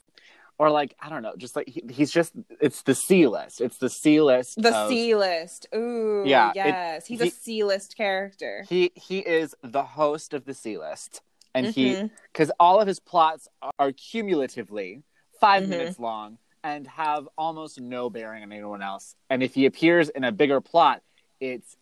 Or 0.58 0.70
like 0.70 0.94
I 1.00 1.08
don't 1.08 1.22
know, 1.22 1.34
just 1.38 1.54
like 1.56 1.68
he, 1.68 1.82
he's 1.88 2.10
just 2.10 2.32
it's 2.60 2.82
the 2.82 2.94
C 2.94 3.26
list. 3.26 3.60
It's 3.62 3.78
the 3.78 3.88
C 3.88 4.20
list. 4.20 4.60
the 4.60 4.74
of- 4.76 4.90
C 4.90 5.14
list. 5.14 5.66
Ooh, 5.74 6.24
Yeah, 6.26 6.50
it- 6.50 6.56
yes. 6.56 7.06
He's 7.06 7.20
he- 7.22 7.28
a 7.28 7.30
C 7.30 7.64
list 7.64 7.96
character. 7.96 8.66
He 8.68 8.90
he 8.96 9.20
is 9.20 9.54
the 9.62 9.84
host 9.84 10.34
of 10.34 10.44
the 10.44 10.52
C 10.54 10.76
list, 10.76 11.22
and 11.54 11.66
he 11.68 11.94
Mhm. 11.94 12.10
because 12.32 12.50
all 12.60 12.80
of 12.80 12.88
his 12.88 12.98
plots 13.00 13.48
are 13.78 13.92
cumulatively 13.92 15.04
5 15.40 15.62
Mhm. 15.62 15.68
minutes 15.68 15.98
long 16.00 16.38
and 16.64 16.86
have 16.86 17.28
almost 17.36 17.80
no 17.80 18.10
bearing 18.10 18.42
on 18.42 18.52
anyone 18.52 18.82
else. 18.82 19.14
And 19.30 19.42
if 19.42 19.54
he 19.54 19.66
appears 19.66 20.08
in 20.08 20.24
a 20.24 20.32
bigger 20.32 20.60
plot, 20.60 21.02
it's 21.40 21.76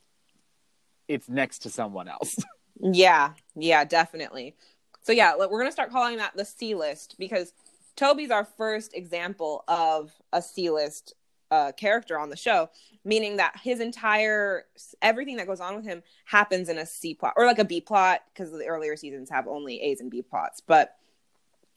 it's 1.09 1.29
next 1.29 1.61
to 1.61 1.71
someone 1.71 2.09
else. 2.09 2.37
Yeah, 2.79 3.33
yeah, 3.55 3.85
definitely. 3.85 4.55
So 5.03 5.13
yeah, 5.13 5.35
we're 5.37 5.59
gonna 5.59 5.73
start 5.73 5.91
calling 5.91 6.19
that 6.19 6.37
the 6.37 6.45
C 6.45 6.75
list 6.75 7.17
because 7.19 7.55
Toby's 7.97 8.31
our 8.31 8.45
first 8.45 8.95
example 8.95 9.65
of 9.67 10.13
a 10.33 10.43
C 10.43 10.69
list 10.69 11.15
uh, 11.51 11.73
character 11.73 12.19
on 12.19 12.29
the 12.29 12.37
show, 12.37 12.69
meaning 13.05 13.37
that 13.37 13.59
his 13.63 13.81
entire 13.81 14.65
everything 15.01 15.37
that 15.37 15.47
goes 15.47 15.61
on 15.61 15.77
with 15.77 15.85
him 15.85 16.03
happens 16.25 16.69
in 16.69 16.77
a 16.79 16.87
C 16.87 17.15
plot 17.15 17.33
or 17.37 17.47
like 17.47 17.59
a 17.59 17.65
B 17.65 17.81
plot 17.81 18.21
because 18.33 18.53
the 18.53 18.67
earlier 18.67 18.97
seasons 18.97 19.31
have 19.31 19.47
only 19.47 19.81
A's 19.81 20.01
and 20.01 20.11
B 20.11 20.23
plots, 20.23 20.61
but 20.61 20.97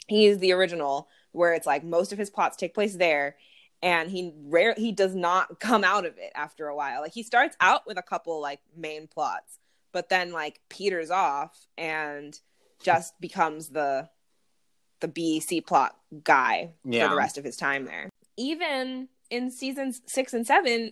he's 0.08 0.40
the 0.40 0.52
original 0.52 1.08
where 1.40 1.54
it's 1.54 1.66
like 1.66 1.84
most 1.84 2.12
of 2.12 2.18
his 2.18 2.30
plots 2.30 2.58
take 2.58 2.74
place 2.74 2.96
there 2.96 3.36
and 3.82 4.12
he 4.12 4.34
rare 4.44 4.74
he 4.78 4.92
does 4.92 5.16
not 5.16 5.60
come 5.60 5.84
out 5.84 6.06
of 6.06 6.18
it 6.18 6.32
after 6.36 6.68
a 6.68 6.76
while 6.76 7.02
like 7.02 7.14
he 7.14 7.24
starts 7.24 7.56
out 7.60 7.88
with 7.88 7.98
a 7.98 8.04
couple 8.04 8.42
like 8.42 8.60
main 8.76 9.08
plots 9.08 9.58
but 9.92 10.10
then 10.10 10.32
like 10.32 10.60
peters 10.70 11.12
off 11.12 11.68
and 11.78 12.40
just 12.84 13.20
becomes 13.20 13.70
the 13.70 14.10
the 15.00 15.08
B 15.08 15.40
C 15.40 15.62
plot 15.62 15.96
guy 16.24 16.72
for 16.84 17.10
the 17.10 17.16
rest 17.16 17.38
of 17.38 17.44
his 17.44 17.58
time 17.58 17.86
there. 17.86 18.10
Even 18.38 19.08
in 19.30 19.52
seasons 19.52 20.02
six 20.06 20.34
and 20.34 20.46
seven, 20.46 20.92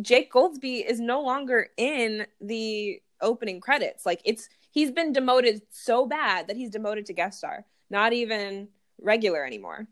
Jake 0.00 0.32
Goldsbie 0.32 0.88
is 0.88 1.00
no 1.00 1.22
longer 1.22 1.68
in 1.76 2.26
the 2.40 3.00
opening 3.20 3.60
credits. 3.60 4.06
Like 4.06 4.20
it's 4.24 4.48
he's 4.70 4.90
been 4.90 5.12
demoted 5.12 5.62
so 5.70 6.06
bad 6.06 6.48
that 6.48 6.56
he's 6.56 6.70
demoted 6.70 7.06
to 7.06 7.12
guest 7.12 7.38
star, 7.38 7.64
not 7.90 8.12
even 8.12 8.68
regular 9.00 9.44
anymore. 9.44 9.86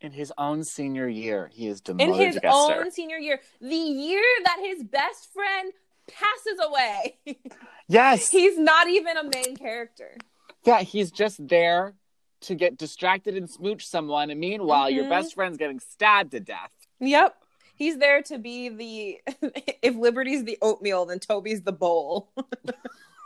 in 0.00 0.12
his 0.12 0.32
own 0.38 0.62
senior 0.64 1.08
year, 1.08 1.50
he 1.52 1.66
is 1.66 1.80
demoted. 1.80 2.08
In 2.08 2.14
his 2.26 2.34
to 2.36 2.46
own 2.46 2.70
star. 2.70 2.90
senior 2.90 3.16
year, 3.16 3.40
the 3.60 3.74
year 3.74 4.22
that 4.44 4.58
his 4.62 4.84
best 4.84 5.32
friend 5.32 5.72
passes 6.06 6.58
away, 6.64 7.18
Yes, 7.88 8.28
he's 8.30 8.58
not 8.58 8.86
even 8.88 9.16
a 9.16 9.24
main 9.24 9.56
character. 9.56 10.16
yeah, 10.64 10.82
he's 10.82 11.10
just 11.10 11.46
there 11.48 11.94
to 12.42 12.54
get 12.54 12.76
distracted 12.78 13.36
and 13.36 13.50
smooch 13.50 13.84
someone, 13.86 14.30
and 14.30 14.38
meanwhile, 14.38 14.88
your 14.88 15.04
Mhm. 15.04 15.08
best 15.10 15.34
friend's 15.34 15.56
getting 15.58 15.80
stabbed 15.80 16.30
to 16.30 16.40
death. 16.40 16.70
Yep. 17.00 17.34
He's 17.74 17.96
there 17.98 18.22
to 18.22 18.38
be 18.38 18.68
the 18.68 19.20
if 19.82 19.94
Liberty's 19.96 20.44
the 20.44 20.58
oatmeal, 20.62 21.06
then 21.06 21.18
Toby's 21.18 21.62
the 21.62 21.72
bowl. 21.72 22.32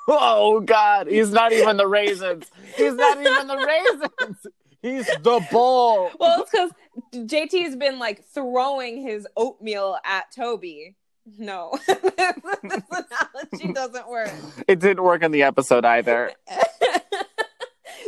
Oh 0.09 0.59
God, 0.61 1.07
he's 1.07 1.31
not 1.31 1.52
even 1.52 1.76
the 1.76 1.87
raisins. 1.87 2.50
He's 2.76 2.95
not 2.95 3.21
even 3.21 3.47
the 3.47 3.57
raisins. 3.57 4.47
He's 4.83 5.07
the 5.07 5.47
bowl. 5.51 6.11
well, 6.21 6.43
it's 6.43 6.51
because 6.51 6.71
JT's 7.15 7.77
been 7.77 7.99
like 8.01 8.25
throwing 8.25 9.01
his 9.01 9.27
oatmeal 9.37 9.97
at 10.05 10.33
Toby. 10.35 10.97
No, 11.39 11.79
this 11.87 11.99
analogy 12.03 13.73
doesn't 13.75 14.09
work. 14.09 14.33
It 14.67 14.81
didn't 14.81 15.05
work 15.05 15.23
in 15.23 15.31
the 15.31 15.45
episode 15.45 15.85
either. 15.85 16.33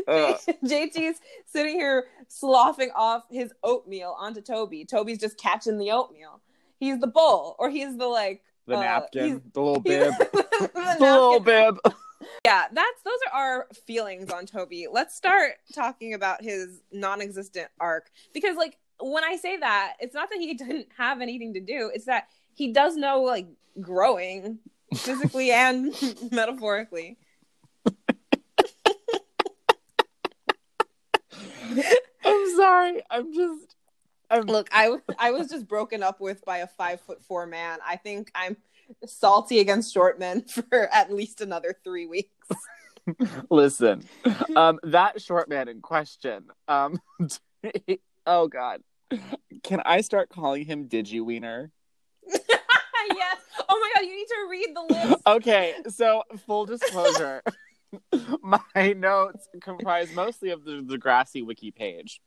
Ugh. 0.08 0.36
JT's 0.64 1.20
sitting 1.46 1.76
here 1.76 2.06
sloughing 2.26 2.90
off 2.96 3.22
his 3.30 3.52
oatmeal 3.62 4.16
onto 4.18 4.40
Toby. 4.40 4.84
Toby's 4.84 5.18
just 5.18 5.38
catching 5.38 5.78
the 5.78 5.92
oatmeal. 5.92 6.40
He's 6.80 6.98
the 6.98 7.06
bowl, 7.06 7.54
or 7.60 7.70
he's 7.70 7.96
the 7.96 8.06
like 8.06 8.42
The 8.66 8.78
uh, 8.78 8.80
napkin, 8.80 9.42
the 9.52 9.60
little 9.60 9.80
bib, 9.80 10.12
the 10.18 10.70
the 10.74 10.96
little 10.98 11.38
bib. 11.38 11.78
Yeah 12.44 12.64
that's 12.72 13.02
those 13.04 13.18
are 13.32 13.40
our 13.40 13.66
feelings 13.86 14.30
on 14.30 14.46
toby 14.46 14.86
let's 14.90 15.14
start 15.14 15.52
talking 15.74 16.14
about 16.14 16.42
his 16.42 16.82
non-existent 16.92 17.68
arc 17.80 18.10
because 18.32 18.56
like 18.56 18.78
when 19.00 19.24
i 19.24 19.36
say 19.36 19.56
that 19.56 19.94
it's 20.00 20.14
not 20.14 20.28
that 20.30 20.38
he 20.38 20.54
didn't 20.54 20.88
have 20.96 21.20
anything 21.20 21.54
to 21.54 21.60
do 21.60 21.90
it's 21.94 22.06
that 22.06 22.28
he 22.54 22.72
does 22.72 22.96
know 22.96 23.22
like 23.22 23.46
growing 23.80 24.58
physically 24.94 25.50
and 25.52 25.94
metaphorically 26.30 27.16
I'm 32.24 32.56
sorry. 32.56 33.02
I'm 33.10 33.32
just. 33.34 33.74
I'm 34.30 34.42
look 34.46 34.68
i 34.72 34.90
i 35.18 35.30
was 35.32 35.48
just 35.48 35.68
broken 35.68 36.02
up 36.02 36.18
with 36.18 36.44
by 36.46 36.58
a 36.58 36.66
five 36.66 37.00
foot 37.02 37.22
four 37.22 37.46
man 37.46 37.78
i 37.86 37.96
think 37.96 38.30
i'm 38.34 38.56
salty 39.06 39.60
against 39.60 39.92
short 39.92 40.18
men 40.18 40.42
for 40.48 40.88
at 40.92 41.12
least 41.12 41.40
another 41.40 41.74
three 41.84 42.06
weeks 42.06 42.30
listen. 43.50 44.02
Um, 44.56 44.78
that 44.82 45.20
short 45.20 45.48
man 45.48 45.68
in 45.68 45.80
question. 45.80 46.44
Um, 46.68 47.00
oh 48.26 48.48
God, 48.48 48.80
can 49.62 49.82
I 49.84 50.00
start 50.00 50.30
calling 50.30 50.64
him 50.64 50.88
Digimwiener? 50.88 51.70
yes 52.26 53.36
oh 53.68 53.78
my 53.78 53.92
god 53.94 54.06
you 54.06 54.16
need 54.16 54.26
to 54.26 54.46
read 54.48 54.68
the 54.74 54.94
list 54.94 55.22
Okay, 55.26 55.74
so 55.88 56.22
full 56.46 56.64
disclosure, 56.64 57.42
my 58.42 58.94
notes 58.94 59.46
comprise 59.60 60.10
mostly 60.14 60.50
of 60.50 60.64
the 60.64 60.82
Degrassi 60.82 61.44
wiki 61.44 61.70
page, 61.70 62.22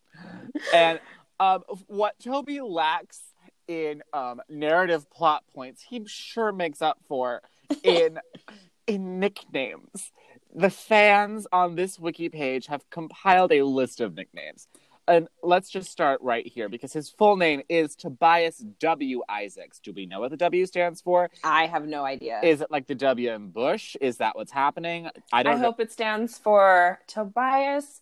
and 0.72 1.00
um, 1.40 1.64
what 1.88 2.14
Toby 2.24 2.62
lacks 2.62 3.20
in 3.67 4.01
um, 4.13 4.41
narrative 4.50 5.09
plot 5.12 5.43
points, 5.53 5.81
he 5.81 6.03
sure 6.05 6.51
makes 6.51 6.81
up 6.81 7.00
for 7.07 7.41
in 7.83 8.19
in 8.88 9.19
nicknames. 9.19 10.12
The 10.55 10.69
fans 10.69 11.45
on 11.51 11.75
this 11.75 12.00
wiki 12.00 12.29
page 12.29 12.67
have 12.67 12.89
compiled 12.89 13.51
a 13.51 13.63
list 13.63 14.01
of 14.01 14.15
nicknames. 14.15 14.67
And 15.09 15.29
let's 15.41 15.69
just 15.69 15.89
start 15.89 16.19
right 16.21 16.45
here 16.45 16.67
because 16.67 16.91
his 16.91 17.09
full 17.09 17.38
name 17.38 17.62
is 17.69 17.95
Tobias 17.95 18.57
W. 18.79 19.21
Isaacs. 19.29 19.79
Do 19.79 19.93
we 19.93 20.05
know 20.05 20.19
what 20.19 20.31
the 20.31 20.38
W 20.38 20.65
stands 20.65 21.00
for? 21.00 21.29
i 21.45 21.65
have 21.65 21.86
no 21.88 22.03
idea 22.03 22.41
Is 22.43 22.59
it 22.59 22.69
like 22.69 22.88
the 22.88 22.95
W 22.95 23.31
in 23.31 23.50
Bush? 23.51 23.95
Is 24.01 24.17
that 24.17 24.36
what's 24.36 24.51
happening? 24.51 25.07
I 25.31 25.39
I 25.39 25.43
don't 25.43 25.59
know. 25.62 25.67
hope 25.67 25.79
it 25.79 25.91
stands 25.93 26.38
for 26.38 27.00
Tobias 27.07 28.01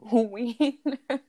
Wiener. 0.00 0.74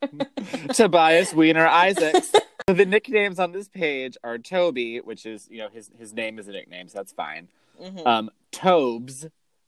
Tobias 0.73 1.33
Wiener 1.33 1.67
Isaacs. 1.67 2.31
So 2.67 2.73
the 2.75 2.85
nicknames 2.85 3.39
on 3.39 3.51
this 3.51 3.67
page 3.67 4.17
are 4.23 4.37
Toby, 4.37 4.99
which 4.99 5.25
is 5.25 5.47
you 5.49 5.59
know 5.59 5.69
his 5.69 5.89
his 5.97 6.13
name 6.13 6.39
is 6.39 6.47
a 6.47 6.51
nickname, 6.51 6.87
so 6.87 6.99
that's 6.99 7.11
fine. 7.13 7.47
Mhm. 7.81 8.05
Um, 8.05 8.29
Tobes, 8.51 9.27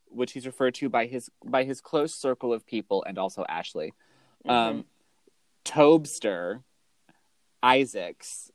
which 0.10 0.34
he's 0.34 0.46
referred 0.46 0.76
to 0.76 0.90
by 0.90 1.06
his 1.06 1.30
by 1.44 1.64
his 1.64 1.82
close 1.82 2.14
circle 2.16 2.54
of 2.54 2.66
people, 2.66 3.04
and 3.08 3.18
also 3.18 3.46
Ashley. 3.50 3.94
Um, 4.48 4.86
Tobster, 5.66 6.64
Isaacs. 7.62 8.52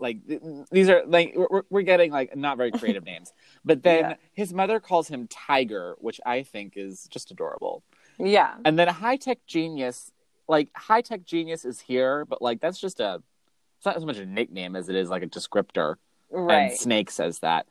Like 0.00 0.24
th- 0.28 0.40
these 0.70 0.88
are 0.88 1.02
like 1.06 1.32
we're, 1.34 1.62
we're 1.70 1.82
getting 1.82 2.12
like 2.12 2.36
not 2.36 2.56
very 2.56 2.70
creative 2.70 3.04
names, 3.12 3.32
but 3.64 3.82
then 3.82 4.00
Yeah. 4.10 4.14
his 4.32 4.52
mother 4.54 4.78
calls 4.78 5.08
him 5.08 5.26
Tiger, 5.28 5.96
which 5.98 6.20
I 6.24 6.42
think 6.44 6.74
is 6.76 7.08
just 7.10 7.30
adorable. 7.32 7.82
Yeah. 8.18 8.54
And 8.64 8.78
then 8.78 8.86
high 8.88 9.16
tech 9.16 9.38
genius, 9.46 10.12
like 10.46 10.68
high 10.76 11.00
tech 11.00 11.24
genius 11.24 11.64
is 11.64 11.80
here, 11.80 12.24
but 12.24 12.40
like 12.40 12.60
that's 12.60 12.78
just 12.78 13.00
a 13.00 13.22
it's 13.78 13.86
not 13.86 13.96
as 13.96 14.04
much 14.04 14.18
a 14.18 14.26
nickname 14.26 14.74
as 14.74 14.88
it 14.88 14.96
is 14.96 15.08
like 15.08 15.22
a 15.22 15.28
descriptor. 15.28 15.94
Right. 16.30 16.70
And 16.70 16.78
Snake 16.78 17.10
says 17.12 17.38
that. 17.38 17.66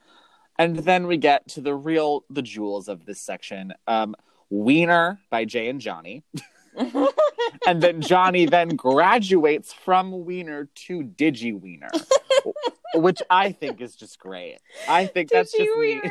And 0.58 0.78
then 0.78 1.06
we 1.06 1.18
get 1.18 1.46
to 1.48 1.60
the 1.60 1.74
real 1.74 2.24
the 2.30 2.42
jewels 2.42 2.88
of 2.88 3.04
this 3.04 3.20
section. 3.20 3.74
Um 3.86 4.16
Wiener 4.50 5.20
by 5.30 5.44
Jay 5.44 5.68
and 5.68 5.80
Johnny. 5.80 6.24
and 7.66 7.82
then 7.82 8.00
Johnny 8.00 8.46
then 8.46 8.70
graduates 8.70 9.74
from 9.74 10.24
Wiener 10.24 10.70
to 10.86 11.02
Digi 11.02 11.58
Wiener. 11.58 11.90
which 12.94 13.20
I 13.28 13.52
think 13.52 13.82
is 13.82 13.94
just 13.94 14.18
great. 14.18 14.58
I 14.88 15.04
think 15.04 15.30
that's 15.30 15.52
just 15.52 15.78
me. 15.78 16.00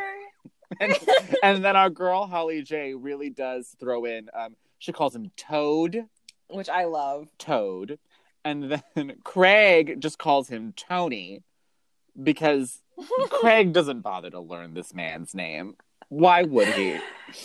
And, 0.81 0.93
and 1.41 1.65
then 1.65 1.77
our 1.77 1.89
girl 1.89 2.27
Holly 2.27 2.61
J 2.61 2.93
really 2.93 3.29
does 3.29 3.73
throw 3.79 4.03
in 4.03 4.29
um 4.33 4.57
she 4.79 4.91
calls 4.91 5.15
him 5.15 5.31
Toad. 5.37 6.05
Which 6.49 6.69
I 6.69 6.85
love. 6.85 7.27
Toad. 7.39 7.99
And 8.47 8.81
then 8.95 9.15
Craig 9.23 9.99
just 9.99 10.17
calls 10.17 10.47
him 10.47 10.73
Tony 10.75 11.43
because 12.21 12.81
Craig 13.29 13.73
doesn't 13.73 14.01
bother 14.01 14.29
to 14.29 14.39
learn 14.39 14.73
this 14.73 14.93
man's 14.93 15.35
name. 15.35 15.75
Why 16.09 16.43
would 16.43 16.69
he? 16.69 16.97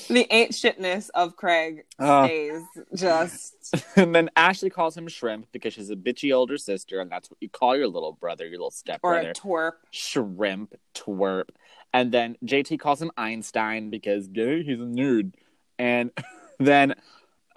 The 0.09 0.33
ain't 0.33 0.53
shitness 0.53 1.11
of 1.15 1.35
Craig 1.35 1.85
Uh, 1.99 2.27
stays 2.27 2.63
just 2.95 3.75
and 3.97 4.15
then 4.15 4.31
Ashley 4.37 4.71
calls 4.71 4.97
him 4.97 5.09
Shrimp 5.09 5.49
because 5.51 5.75
she's 5.75 5.91
a 5.91 5.97
bitchy 5.97 6.33
older 6.33 6.57
sister, 6.57 7.01
and 7.01 7.11
that's 7.11 7.29
what 7.29 7.39
you 7.41 7.49
call 7.49 7.77
your 7.77 7.89
little 7.89 8.13
brother, 8.13 8.45
your 8.45 8.59
little 8.59 8.71
stepbrother. 8.71 9.27
or 9.27 9.31
a 9.31 9.35
twerp. 9.35 9.73
Shrimp, 9.91 10.75
twerp. 10.95 11.49
And 11.93 12.13
then 12.13 12.37
JT 12.45 12.79
calls 12.79 13.03
him 13.03 13.11
Einstein 13.17 13.91
because 13.91 14.29
gay, 14.29 14.63
he's 14.63 14.79
a 14.79 14.85
nerd. 14.85 15.33
And 15.81 16.13
then, 16.61 16.93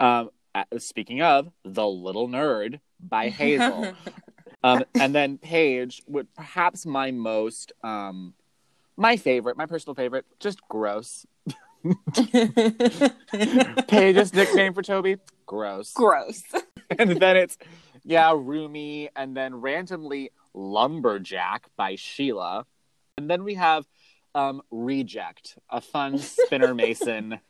uh, 0.00 0.24
speaking 0.78 1.22
of, 1.22 1.50
The 1.64 1.86
Little 1.86 2.28
Nerd 2.28 2.80
by 3.00 3.28
Hazel. 3.30 3.94
um, 4.62 4.84
and 4.94 5.14
then 5.14 5.38
Paige, 5.38 6.02
would 6.06 6.32
perhaps 6.34 6.86
my 6.86 7.10
most, 7.10 7.72
um, 7.82 8.34
my 8.96 9.16
favorite, 9.16 9.56
my 9.56 9.66
personal 9.66 9.94
favorite, 9.94 10.24
just 10.40 10.60
gross. 10.68 11.26
Paige's 13.88 14.34
nickname 14.34 14.74
for 14.74 14.82
Toby, 14.82 15.18
gross. 15.46 15.92
Gross. 15.92 16.42
and 16.98 17.20
then 17.20 17.36
it's, 17.36 17.58
yeah, 18.04 18.32
Roomy, 18.32 19.10
and 19.14 19.36
then 19.36 19.56
randomly 19.56 20.30
Lumberjack 20.54 21.68
by 21.76 21.96
Sheila. 21.96 22.66
And 23.18 23.30
then 23.30 23.44
we 23.44 23.54
have 23.54 23.86
um, 24.34 24.62
Reject, 24.70 25.58
a 25.70 25.80
fun 25.80 26.18
spinner 26.18 26.74
mason 26.74 27.40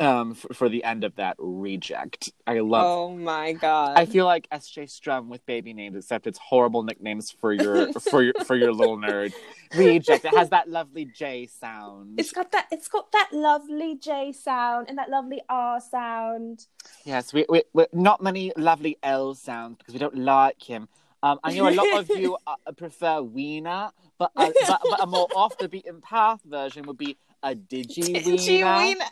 um, 0.00 0.32
f- 0.32 0.56
for 0.56 0.68
the 0.68 0.82
end 0.84 1.04
of 1.04 1.16
that 1.16 1.36
Reject. 1.38 2.32
I 2.46 2.60
love 2.60 2.84
oh 2.84 3.16
my 3.16 3.52
god. 3.52 3.98
I 3.98 4.06
feel 4.06 4.24
like 4.24 4.48
SJ 4.50 4.88
Strum 4.88 5.28
with 5.28 5.44
baby 5.46 5.72
names, 5.72 5.96
except 5.96 6.26
it's 6.26 6.38
horrible 6.38 6.82
nicknames 6.82 7.30
for 7.30 7.52
your 7.52 7.92
for 8.10 8.22
your 8.22 8.34
for 8.44 8.56
your 8.56 8.72
little 8.72 8.96
nerd. 8.96 9.32
Reject. 9.74 10.24
It 10.24 10.34
has 10.34 10.50
that 10.50 10.68
lovely 10.68 11.04
J 11.04 11.46
sound. 11.46 12.18
It's 12.18 12.32
got 12.32 12.52
that. 12.52 12.66
It's 12.70 12.88
got 12.88 13.12
that 13.12 13.28
lovely 13.32 13.96
J 13.96 14.32
sound 14.32 14.88
and 14.88 14.98
that 14.98 15.10
lovely 15.10 15.42
R 15.48 15.80
sound. 15.80 16.66
Yes, 17.04 17.32
we, 17.32 17.44
we 17.48 17.62
we're 17.72 17.86
not 17.92 18.22
many 18.22 18.52
lovely 18.56 18.98
L 19.02 19.34
sounds 19.34 19.78
because 19.78 19.94
we 19.94 20.00
don't 20.00 20.16
like 20.16 20.62
him. 20.62 20.88
Um, 21.22 21.40
I 21.42 21.54
know 21.54 21.68
a 21.68 21.70
lot 21.70 22.00
of 22.00 22.10
you 22.10 22.36
uh, 22.46 22.72
prefer 22.76 23.22
Wiener, 23.22 23.90
but, 24.18 24.30
uh, 24.36 24.50
but 24.66 24.80
but 24.90 25.02
a 25.02 25.06
more 25.06 25.26
off 25.34 25.56
the 25.56 25.70
beaten 25.70 26.02
path 26.02 26.40
version 26.44 26.84
would 26.86 26.98
be 26.98 27.16
a 27.42 27.54
Digi 27.54 28.22
Digi 28.22 28.46
Wiener. 28.46 28.76
Wiener. 28.76 29.04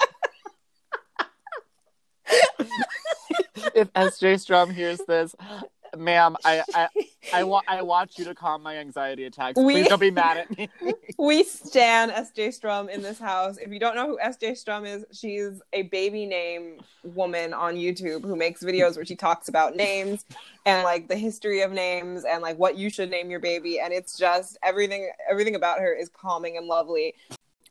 If 3.74 3.92
SJ 3.92 4.40
Strum 4.40 4.70
hears 4.70 4.98
this, 5.06 5.34
ma'am, 5.96 6.36
I 6.44 6.62
I 6.74 6.88
I 7.34 7.44
want 7.44 7.66
I 7.68 7.82
want 7.92 8.18
you 8.18 8.24
to 8.24 8.34
calm 8.34 8.62
my 8.62 8.78
anxiety 8.78 9.24
attacks. 9.24 9.58
We- 9.58 9.74
Please 9.74 9.88
don't 9.88 10.00
be 10.00 10.10
mad 10.10 10.36
at 10.38 10.56
me. 10.56 10.68
We 11.18 11.44
stan 11.44 12.10
SJ 12.10 12.52
Strum 12.54 12.88
in 12.88 13.02
this 13.02 13.18
house. 13.18 13.56
If 13.58 13.70
you 13.70 13.78
don't 13.78 13.94
know 13.94 14.06
who 14.08 14.18
SJ 14.18 14.56
Strum 14.56 14.84
is, 14.84 15.04
she's 15.12 15.60
a 15.72 15.82
baby 15.82 16.26
name 16.26 16.80
woman 17.04 17.52
on 17.52 17.74
YouTube 17.76 18.22
who 18.22 18.34
makes 18.34 18.62
videos 18.64 18.96
where 18.96 19.04
she 19.04 19.14
talks 19.14 19.48
about 19.48 19.76
names 19.76 20.24
and 20.66 20.82
like 20.82 21.06
the 21.08 21.14
history 21.16 21.60
of 21.62 21.70
names 21.70 22.24
and 22.24 22.42
like 22.42 22.58
what 22.58 22.76
you 22.76 22.90
should 22.90 23.10
name 23.10 23.30
your 23.30 23.40
baby. 23.40 23.78
And 23.78 23.92
it's 23.92 24.16
just 24.18 24.56
everything. 24.64 25.10
Everything 25.30 25.54
about 25.54 25.78
her 25.80 25.92
is 25.94 26.08
calming 26.08 26.56
and 26.56 26.66
lovely. 26.66 27.14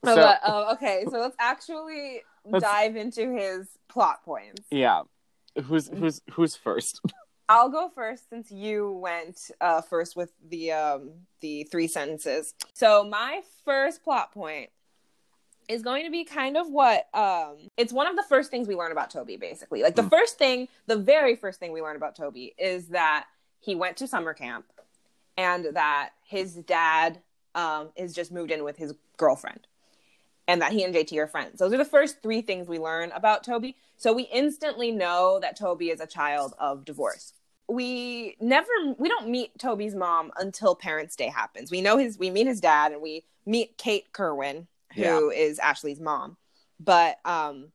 So- 0.06 0.16
but, 0.16 0.40
uh, 0.44 0.74
okay, 0.74 1.04
so 1.10 1.20
let's 1.20 1.36
actually 1.40 2.22
Let's- 2.46 2.64
dive 2.64 2.96
into 2.96 3.32
his 3.36 3.68
plot 3.90 4.24
points. 4.24 4.62
yeah. 4.72 5.02
Who's 5.66 5.88
who's 5.90 6.22
who's 6.32 6.56
first? 6.56 7.02
I'll 7.50 7.70
go 7.70 7.90
first 7.94 8.30
since 8.30 8.50
you 8.52 8.92
went 8.92 9.52
uh, 9.60 9.82
first 9.82 10.16
with 10.16 10.32
the 10.50 10.72
um, 10.72 11.12
the 11.42 11.64
three 11.66 11.88
sentences. 11.88 12.54
So 12.74 13.04
my 13.04 13.42
first 13.66 14.04
plot 14.04 14.32
point 14.34 14.70
is 15.68 15.82
going 15.82 16.06
to 16.06 16.12
be 16.12 16.24
kind 16.24 16.56
of 16.56 16.70
what 16.70 17.08
um, 17.14 17.58
it's 17.78 17.92
one 17.92 18.08
of 18.08 18.16
the 18.16 18.24
first 18.24 18.52
things 18.52 18.68
we 18.68 18.76
learn 18.76 18.92
about 18.94 19.10
Toby. 19.10 19.36
Basically, 19.36 19.84
like 19.84 19.96
the 19.96 20.04
Mm. 20.04 20.10
first 20.10 20.38
thing, 20.38 20.68
the 20.88 20.96
very 20.98 21.36
first 21.36 21.60
thing 21.60 21.74
we 21.74 21.82
learn 21.82 21.98
about 21.98 22.16
Toby 22.16 22.54
is 22.58 22.88
that 22.90 23.26
he 23.60 23.76
went 23.76 23.98
to 23.98 24.08
summer 24.08 24.34
camp 24.34 24.66
and 25.38 25.66
that 25.76 26.12
his 26.26 26.56
dad 26.56 27.20
um, 27.54 27.90
is 27.98 28.14
just 28.14 28.32
moved 28.32 28.52
in 28.52 28.64
with 28.64 28.78
his 28.78 28.94
girlfriend 29.18 29.68
and 30.52 30.62
that 30.62 30.74
he 30.74 30.84
and 30.84 30.94
JT 30.94 31.18
are 31.18 31.28
friends. 31.28 31.60
Those 31.60 31.72
are 31.72 31.78
the 31.78 31.86
first 31.86 32.22
three 32.22 32.42
things 32.42 32.68
we 32.68 32.78
learn 32.78 33.14
about 33.14 33.46
Toby. 33.46 33.78
So 33.96 34.12
we 34.12 34.24
instantly 34.24 34.92
know 34.92 35.40
that 35.42 35.58
Toby 35.58 35.92
is 35.92 36.02
a 36.02 36.06
child 36.06 36.54
of 36.60 36.84
divorce. 36.84 37.32
We 37.70 38.36
never 38.42 38.68
we 38.98 39.08
don't 39.08 39.30
meet 39.30 39.58
Toby's 39.58 39.96
mom 39.96 40.34
until 40.38 40.76
Parents' 40.76 41.16
Day 41.16 41.30
happens. 41.30 41.72
We 41.72 41.80
know 41.80 41.96
his 41.96 42.20
we 42.20 42.30
meet 42.30 42.48
his 42.48 42.60
dad 42.60 42.92
and 42.92 43.02
we 43.02 43.24
meet 43.46 43.78
Kate 43.78 44.12
Kerwin, 44.12 44.68
who 44.94 45.30
is 45.30 45.58
Ashley's 45.58 46.02
mom. 46.02 46.36
But 46.82 47.20
um 47.24 47.72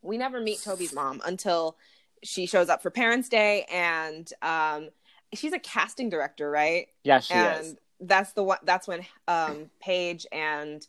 we 0.00 0.16
never 0.16 0.40
meet 0.40 0.62
Toby's 0.62 0.94
mom 0.94 1.20
until 1.24 1.76
she 2.22 2.46
shows 2.46 2.68
up 2.68 2.82
for 2.82 2.90
Parents' 2.90 3.28
Day 3.28 3.66
and 3.68 4.32
um 4.42 4.90
she's 5.34 5.52
a 5.52 5.58
casting 5.58 6.08
director, 6.08 6.48
right? 6.48 6.86
Yeah, 7.02 7.18
she 7.18 7.34
and 7.34 7.66
is. 7.66 7.76
that's 7.98 8.32
the 8.34 8.44
one 8.44 8.58
that's 8.62 8.86
when 8.86 9.04
um 9.26 9.70
Paige 9.80 10.24
and 10.30 10.86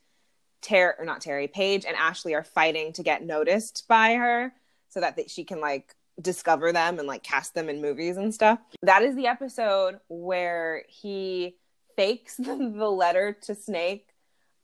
Terri 0.62 1.00
or 1.00 1.06
not 1.06 1.22
Terri, 1.22 1.52
Paige 1.52 1.86
and 1.86 1.96
Ashley 1.96 2.34
are 2.34 2.44
fighting 2.44 2.94
to 2.94 3.04
get 3.04 3.26
noticed 3.26 3.86
by 3.88 4.16
her 4.16 4.54
so 4.90 5.00
that 5.00 5.16
they, 5.16 5.26
she 5.28 5.44
can 5.44 5.60
like 5.60 5.96
discover 6.22 6.72
them 6.72 7.00
and 7.00 7.08
like 7.08 7.24
cast 7.24 7.54
them 7.54 7.70
in 7.70 7.82
movies 7.82 8.18
and 8.18 8.34
stuff. 8.34 8.60
That 8.82 9.04
is 9.04 9.16
the 9.16 9.28
episode 9.28 10.00
where 10.08 10.84
he 10.88 11.56
fakes 11.96 12.36
the, 12.38 12.56
the 12.56 12.90
letter 12.90 13.38
to 13.44 13.56
Snake 13.56 14.08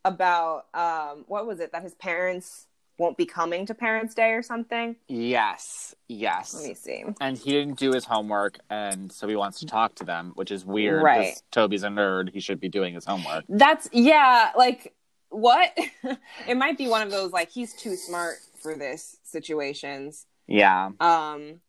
about 0.06 0.68
um 0.74 1.26
what 1.28 1.46
was 1.46 1.60
it 1.60 1.74
that 1.74 1.84
his 1.84 1.94
parents 1.96 2.68
won't 2.98 3.18
be 3.18 3.26
coming 3.26 3.66
to 3.66 3.74
Parents' 3.74 4.16
Day 4.16 4.32
or 4.32 4.42
something. 4.42 4.96
Yes, 5.08 5.96
yes. 6.08 6.54
Let 6.56 6.64
me 6.64 6.74
see. 6.74 7.04
and 7.22 7.38
he 7.38 7.52
didn't 7.52 7.78
do 7.78 7.92
his 7.92 8.06
homework, 8.06 8.60
and 8.70 9.12
so 9.12 9.28
he 9.28 9.36
wants 9.36 9.60
to 9.60 9.66
talk 9.66 9.96
to 9.96 10.04
them, 10.04 10.32
which 10.36 10.52
is 10.52 10.66
weird. 10.66 11.04
Right. 11.04 11.42
Toby's 11.52 11.84
a 11.84 11.90
nerd; 11.90 12.34
he 12.34 12.40
should 12.40 12.60
be 12.60 12.70
doing 12.70 12.94
his 12.94 13.06
homework. 13.06 13.46
That's 13.50 13.88
yeah, 13.92 14.52
like 14.58 14.94
what? 15.30 15.78
it 16.48 16.58
might 16.58 16.78
be 16.78 16.88
one 16.88 17.02
of 17.02 17.12
those 17.12 17.32
like 17.32 17.50
he's 17.50 17.74
too 17.74 17.96
smart 17.96 18.38
for 18.62 18.76
this 18.76 19.18
situations. 19.24 20.26
Yeah, 20.48 20.92
Um 21.00 21.62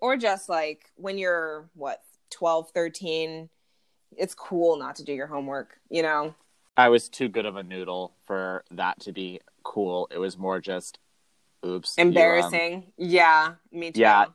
or 0.00 0.16
just 0.16 0.48
like 0.48 0.90
when 0.96 1.18
you're 1.18 1.68
what 1.74 2.02
12, 2.30 2.70
13, 2.70 3.48
it's 4.16 4.34
cool 4.34 4.76
not 4.76 4.96
to 4.96 5.04
do 5.04 5.12
your 5.12 5.26
homework, 5.26 5.78
you 5.88 6.02
know. 6.02 6.34
I 6.76 6.90
was 6.90 7.08
too 7.08 7.28
good 7.28 7.46
of 7.46 7.56
a 7.56 7.62
noodle 7.62 8.12
for 8.26 8.64
that 8.70 9.00
to 9.00 9.12
be 9.12 9.40
cool. 9.62 10.08
It 10.10 10.18
was 10.18 10.36
more 10.36 10.60
just, 10.60 10.98
oops, 11.64 11.94
you, 11.96 12.02
um, 12.02 12.08
Embarrassing. 12.08 12.92
yeah, 12.98 13.54
me 13.72 13.92
too. 13.92 14.00
Yeah. 14.02 14.26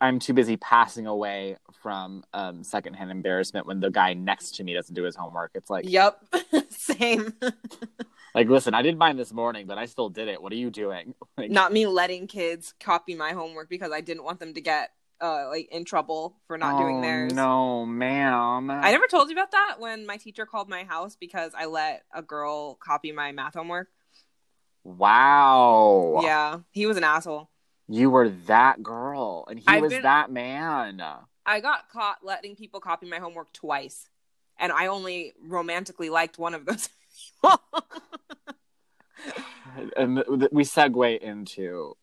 I'm 0.00 0.18
too 0.18 0.32
busy 0.32 0.56
passing 0.56 1.06
away 1.06 1.56
from 1.82 2.24
um, 2.32 2.64
secondhand 2.64 3.10
embarrassment 3.10 3.66
when 3.66 3.80
the 3.80 3.90
guy 3.90 4.14
next 4.14 4.56
to 4.56 4.64
me 4.64 4.72
doesn't 4.72 4.94
do 4.94 5.02
his 5.02 5.14
homework. 5.14 5.50
It's 5.54 5.68
like, 5.68 5.84
Yep. 5.88 6.24
Same. 6.70 7.34
like, 8.34 8.48
listen, 8.48 8.72
I 8.72 8.80
did 8.80 8.96
mine 8.96 9.18
this 9.18 9.32
morning, 9.32 9.66
but 9.66 9.76
I 9.76 9.84
still 9.84 10.08
did 10.08 10.28
it. 10.28 10.42
What 10.42 10.52
are 10.52 10.56
you 10.56 10.70
doing? 10.70 11.14
Like, 11.38 11.50
not 11.50 11.72
me 11.72 11.86
letting 11.86 12.26
kids 12.26 12.74
copy 12.78 13.14
my 13.14 13.32
homework 13.32 13.70
because 13.70 13.90
I 13.90 14.02
didn't 14.02 14.22
want 14.22 14.38
them 14.38 14.52
to 14.52 14.60
get 14.60 14.90
uh 15.18 15.48
like 15.48 15.66
in 15.72 15.86
trouble 15.86 16.36
for 16.46 16.58
not 16.58 16.78
doing 16.78 16.98
oh, 16.98 17.00
theirs. 17.00 17.32
No, 17.32 17.86
ma'am. 17.86 18.70
I 18.70 18.90
never 18.92 19.06
told 19.06 19.30
you 19.30 19.34
about 19.34 19.50
that 19.52 19.76
when 19.78 20.04
my 20.04 20.18
teacher 20.18 20.44
called 20.44 20.68
my 20.68 20.84
house 20.84 21.16
because 21.18 21.52
I 21.56 21.64
let 21.64 22.02
a 22.14 22.20
girl 22.20 22.74
copy 22.74 23.12
my 23.12 23.32
math 23.32 23.54
homework. 23.54 23.88
Wow. 24.84 26.20
Yeah, 26.22 26.58
he 26.70 26.84
was 26.86 26.98
an 26.98 27.04
asshole. 27.04 27.48
You 27.88 28.10
were 28.10 28.28
that 28.46 28.82
girl, 28.82 29.44
and 29.48 29.58
he 29.58 29.64
I've 29.66 29.82
was 29.82 29.92
been- 29.92 30.02
that 30.02 30.30
man. 30.30 31.02
I 31.44 31.60
got 31.60 31.88
caught 31.88 32.18
letting 32.24 32.54
people 32.54 32.78
copy 32.80 33.06
my 33.06 33.18
homework 33.18 33.52
twice, 33.52 34.08
and 34.58 34.70
I 34.72 34.86
only 34.86 35.32
romantically 35.42 36.08
liked 36.08 36.38
one 36.38 36.54
of 36.54 36.64
those. 36.66 36.88
people. 37.42 37.60
And 39.96 40.22
we 40.52 40.64
segue 40.64 41.18
into 41.20 41.96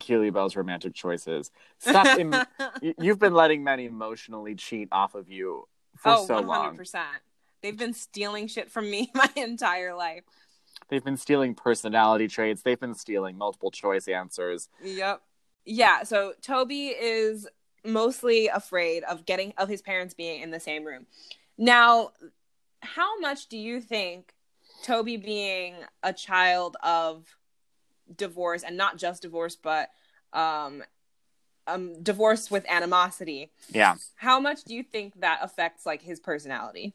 Keely 0.00 0.30
Bell's 0.30 0.54
romantic 0.54 0.94
choices. 0.94 1.50
Im- 2.18 2.34
you've 2.98 3.18
been 3.18 3.34
letting 3.34 3.64
men 3.64 3.80
emotionally 3.80 4.54
cheat 4.54 4.88
off 4.92 5.14
of 5.14 5.28
you 5.28 5.66
for 5.96 6.12
oh, 6.12 6.26
so 6.26 6.42
100%. 6.42 6.46
long. 6.46 6.78
They've 7.62 7.76
been 7.76 7.94
stealing 7.94 8.46
shit 8.46 8.70
from 8.70 8.88
me 8.90 9.10
my 9.14 9.28
entire 9.34 9.94
life. 9.94 10.22
They've 10.88 11.04
been 11.04 11.16
stealing 11.16 11.54
personality 11.54 12.28
traits. 12.28 12.62
They've 12.62 12.78
been 12.78 12.94
stealing 12.94 13.36
multiple 13.36 13.70
choice 13.70 14.08
answers. 14.08 14.68
Yep. 14.82 15.20
Yeah, 15.64 16.04
so 16.04 16.34
Toby 16.42 16.88
is 16.88 17.48
mostly 17.84 18.48
afraid 18.48 19.02
of 19.04 19.26
getting 19.26 19.52
of 19.58 19.68
his 19.68 19.82
parents 19.82 20.14
being 20.14 20.42
in 20.42 20.50
the 20.50 20.60
same 20.60 20.84
room. 20.84 21.06
Now, 21.58 22.10
how 22.80 23.18
much 23.18 23.48
do 23.48 23.58
you 23.58 23.80
think 23.80 24.32
Toby 24.82 25.16
being 25.16 25.74
a 26.02 26.12
child 26.12 26.76
of 26.82 27.36
divorce 28.14 28.62
and 28.62 28.76
not 28.76 28.96
just 28.98 29.22
divorce 29.22 29.56
but 29.56 29.88
um 30.32 30.84
um 31.66 32.00
divorce 32.02 32.50
with 32.50 32.64
animosity, 32.68 33.50
Yeah, 33.68 33.96
how 34.14 34.38
much 34.38 34.62
do 34.64 34.74
you 34.74 34.84
think 34.84 35.20
that 35.20 35.40
affects 35.42 35.84
like 35.84 36.02
his 36.02 36.20
personality? 36.20 36.94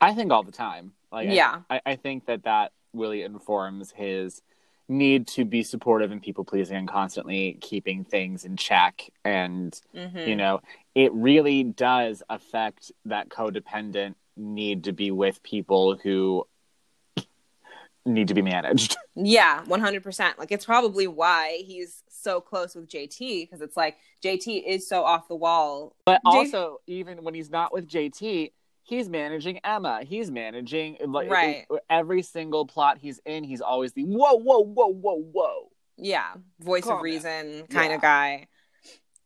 I 0.00 0.12
think 0.14 0.32
all 0.32 0.42
the 0.42 0.52
time. 0.52 0.92
Like, 1.12 1.28
Yeah. 1.28 1.60
I, 1.70 1.80
I 1.86 1.96
think 1.96 2.26
that 2.26 2.44
that 2.44 2.72
really 2.96 3.22
informs 3.22 3.92
his 3.92 4.42
need 4.88 5.26
to 5.26 5.44
be 5.44 5.62
supportive 5.62 6.12
and 6.12 6.22
people 6.22 6.44
pleasing 6.44 6.76
and 6.76 6.88
constantly 6.88 7.58
keeping 7.60 8.04
things 8.04 8.44
in 8.44 8.56
check 8.56 9.10
and 9.24 9.80
Mhm. 9.94 10.26
you 10.28 10.36
know 10.36 10.60
it 10.94 11.12
really 11.12 11.64
does 11.64 12.22
affect 12.30 12.92
that 13.04 13.28
codependent 13.28 14.14
need 14.36 14.84
to 14.84 14.92
be 14.92 15.10
with 15.10 15.42
people 15.42 15.96
who 15.96 16.46
need 18.04 18.28
to 18.28 18.34
be 18.34 18.42
managed 18.42 18.96
Yeah, 19.18 19.64
100%. 19.64 20.38
Like 20.38 20.52
it's 20.52 20.66
probably 20.66 21.06
why 21.06 21.62
he's 21.64 22.02
so 22.10 22.38
close 22.38 22.74
with 22.74 22.86
JT 22.86 23.44
because 23.44 23.62
it's 23.62 23.76
like 23.76 23.96
JT 24.22 24.62
is 24.66 24.86
so 24.86 25.04
off 25.04 25.26
the 25.26 25.34
wall. 25.34 25.96
but 26.04 26.20
J- 26.30 26.36
also 26.38 26.80
even 26.86 27.24
when 27.24 27.32
he's 27.34 27.48
not 27.50 27.72
with 27.72 27.88
jt 27.88 28.52
he's 28.86 29.08
managing 29.08 29.58
emma 29.64 30.00
he's 30.04 30.30
managing 30.30 30.96
like 31.06 31.28
Right. 31.28 31.66
every 31.90 32.22
single 32.22 32.66
plot 32.66 32.98
he's 32.98 33.20
in 33.26 33.44
he's 33.44 33.60
always 33.60 33.92
the 33.92 34.04
whoa 34.04 34.34
whoa 34.36 34.60
whoa 34.60 34.86
whoa 34.92 35.20
whoa 35.20 35.70
Yeah, 35.98 36.34
voice 36.60 36.84
Calm 36.84 36.98
of 36.98 37.02
reason 37.02 37.66
kind 37.68 37.90
Yeah. 37.90 37.96
of 37.96 38.00
guy. 38.00 38.46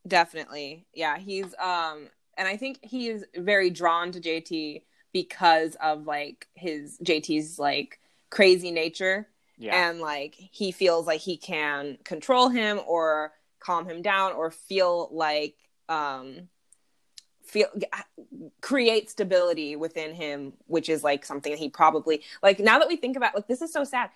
Definitely. 0.07 0.85
Yeah, 0.93 1.17
he's 1.17 1.53
um 1.59 2.09
and 2.37 2.47
I 2.47 2.57
think 2.57 2.79
he 2.81 3.09
is 3.09 3.23
very 3.35 3.69
drawn 3.69 4.11
to 4.13 4.19
JT 4.19 4.81
because 5.13 5.75
of 5.81 6.05
like 6.07 6.47
his 6.55 6.97
JT's 7.03 7.59
like 7.59 7.99
crazy 8.29 8.71
nature 8.71 9.27
yeah 9.57 9.89
and 9.89 9.99
like 9.99 10.33
he 10.35 10.71
feels 10.71 11.05
like 11.05 11.19
he 11.19 11.37
can 11.37 11.97
control 12.03 12.49
him 12.49 12.79
or 12.87 13.33
calm 13.59 13.85
him 13.87 14.01
down 14.01 14.31
or 14.33 14.49
feel 14.49 15.09
like 15.11 15.55
um 15.89 16.47
feel 17.51 17.67
create 18.61 19.09
stability 19.09 19.75
within 19.75 20.13
him 20.15 20.53
which 20.67 20.87
is 20.87 21.03
like 21.03 21.25
something 21.25 21.55
he 21.57 21.67
probably 21.69 22.21
like 22.41 22.59
now 22.59 22.79
that 22.79 22.87
we 22.87 22.95
think 22.95 23.17
about 23.17 23.35
like 23.35 23.47
this 23.47 23.61
is 23.61 23.73
so 23.73 23.83
sad 23.83 24.09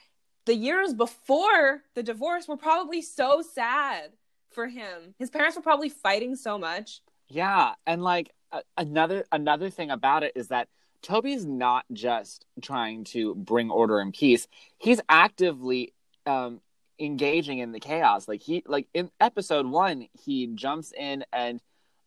the 0.46 0.56
years 0.56 0.94
before 0.94 1.84
the 1.96 2.04
divorce 2.04 2.48
were 2.48 2.56
probably 2.58 3.02
so 3.02 3.42
sad 3.42 4.12
for 4.52 4.68
him 4.68 5.14
his 5.20 5.30
parents 5.30 5.58
were 5.58 5.62
probably 5.62 5.90
fighting 5.90 6.36
so 6.36 6.58
much 6.58 7.02
Yeah, 7.28 7.74
and 7.86 8.04
like 8.04 8.32
a- 8.52 8.64
another 8.78 9.26
another 9.32 9.70
thing 9.70 9.92
about 9.92 10.24
it 10.24 10.32
is 10.36 10.48
that 10.50 10.68
Toby's 11.02 11.46
not 11.46 11.86
just 11.92 12.46
trying 12.62 13.04
to 13.06 13.36
bring 13.36 13.70
order 13.70 14.00
and 14.00 14.14
peace. 14.14 14.48
He's 14.78 15.02
actively 15.10 15.94
um 16.26 16.62
engaging 17.00 17.60
in 17.60 17.72
the 17.74 17.80
chaos. 17.80 18.28
Like 18.28 18.42
he 18.42 18.64
like 18.66 18.88
in 18.94 19.12
episode 19.20 19.66
1, 19.66 20.08
he 20.14 20.48
jumps 20.56 20.94
in 20.98 21.26
and 21.34 21.60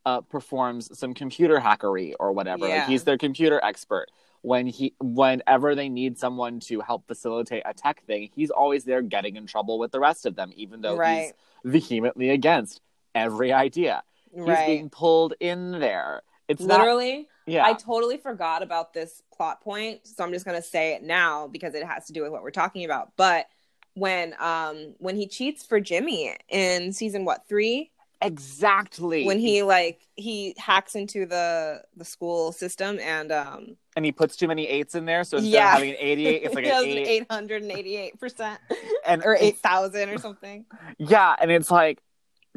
uh 0.08 0.20
performs 0.22 0.98
some 0.98 1.12
computer 1.12 1.58
hackery 1.60 2.14
or 2.18 2.32
whatever. 2.32 2.66
Yeah. 2.66 2.78
Like 2.78 2.88
he's 2.88 3.04
their 3.04 3.18
computer 3.18 3.60
expert. 3.62 4.06
When 4.42 4.66
he 4.66 4.94
whenever 5.00 5.74
they 5.74 5.88
need 5.88 6.16
someone 6.18 6.60
to 6.60 6.80
help 6.80 7.06
facilitate 7.06 7.62
a 7.66 7.74
tech 7.74 8.04
thing, 8.06 8.30
he's 8.34 8.50
always 8.50 8.84
there 8.84 9.02
getting 9.02 9.36
in 9.36 9.46
trouble 9.46 9.78
with 9.78 9.90
the 9.92 10.00
rest 10.00 10.26
of 10.26 10.36
them 10.36 10.52
even 10.56 10.80
though 10.80 10.96
Right. 10.96 11.24
he's 11.24 11.32
vehemently 11.64 12.30
against 12.30 12.80
every 13.14 13.52
idea. 13.52 14.02
He's 14.32 14.44
being 14.66 14.90
pulled 14.90 15.34
in 15.40 15.72
there. 15.72 16.22
It's 16.46 16.62
not 16.62 16.78
literally 16.78 17.28
yeah. 17.46 17.64
I 17.64 17.72
totally 17.72 18.18
forgot 18.18 18.62
about 18.62 18.92
this 18.92 19.22
plot 19.34 19.60
point, 19.62 20.06
so 20.06 20.22
I'm 20.22 20.32
just 20.32 20.44
gonna 20.46 20.62
say 20.62 20.94
it 20.94 21.02
now 21.02 21.48
because 21.48 21.74
it 21.74 21.84
has 21.84 22.06
to 22.06 22.12
do 22.12 22.22
with 22.22 22.30
what 22.30 22.42
we're 22.42 22.50
talking 22.50 22.84
about. 22.84 23.12
But 23.16 23.48
when 23.94 24.34
um 24.38 24.94
when 24.98 25.16
he 25.16 25.26
cheats 25.26 25.66
for 25.66 25.80
Jimmy 25.80 26.34
in 26.48 26.92
season 26.92 27.24
what 27.24 27.48
three, 27.48 27.90
exactly. 28.22 29.24
when 29.24 29.38
he 29.38 29.62
like 29.62 30.00
he 30.16 30.54
hacks 30.58 30.94
into 30.94 31.26
the 31.26 31.82
the 31.96 32.04
school 32.04 32.52
system 32.52 32.98
and 33.00 33.30
um 33.32 33.76
and 33.96 34.04
he 34.04 34.12
puts 34.12 34.36
too 34.36 34.46
many 34.48 34.66
eights 34.68 34.94
in 34.94 35.04
there, 35.06 35.24
so 35.24 35.38
instead 35.38 35.52
Yeah. 35.52 35.66
of 35.68 35.72
having 35.74 35.90
an 35.90 35.96
88, 36.00 36.42
it's 36.44 36.54
like 36.54 36.64
an 36.66 36.72
eight. 36.84 37.06
eight 37.08 37.26
hundred 37.30 37.62
and 37.62 37.72
eighty 37.72 37.96
eight 37.96 38.18
percent 38.20 38.60
and 39.06 39.22
or 39.24 39.36
eight 39.38 39.58
thousand 39.58 40.08
or 40.10 40.18
something. 40.18 40.64
Yeah, 40.98 41.34
and 41.40 41.50
it's 41.50 41.70
like, 41.70 42.00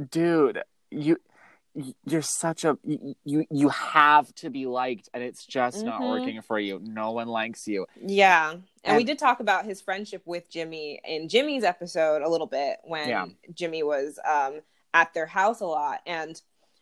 dude, 0.09 0.61
you 0.91 1.17
you're 2.05 2.21
such 2.21 2.65
a 2.65 2.77
you 2.83 3.45
you, 3.49 3.69
have 3.69 4.33
to 4.35 4.49
be 4.49 4.65
liked 4.65 5.07
and 5.13 5.23
it's 5.23 5.45
just 5.45 5.85
not 5.85 6.01
Mhm. 6.01 6.09
working 6.09 6.41
for 6.41 6.59
you. 6.59 6.81
No 6.83 7.11
one 7.11 7.29
likes 7.29 7.65
you. 7.65 7.85
Yeah. 8.05 8.55
And, 8.83 8.97
we 8.97 9.05
did 9.05 9.17
talk 9.17 9.39
about 9.39 9.63
his 9.63 9.79
friendship 9.79 10.21
with 10.25 10.49
Jimmy 10.49 10.99
in 11.05 11.29
Jimmy's 11.29 11.63
episode 11.63 12.23
a 12.23 12.27
little 12.27 12.47
bit 12.47 12.79
when 12.83 13.07
Yeah. 13.07 13.27
Jimmy 13.53 13.83
was 13.83 14.19
um, 14.29 14.59
at 14.93 15.13
their 15.13 15.25
house 15.27 15.61
a 15.61 15.65
lot. 15.65 16.01
And 16.05 16.41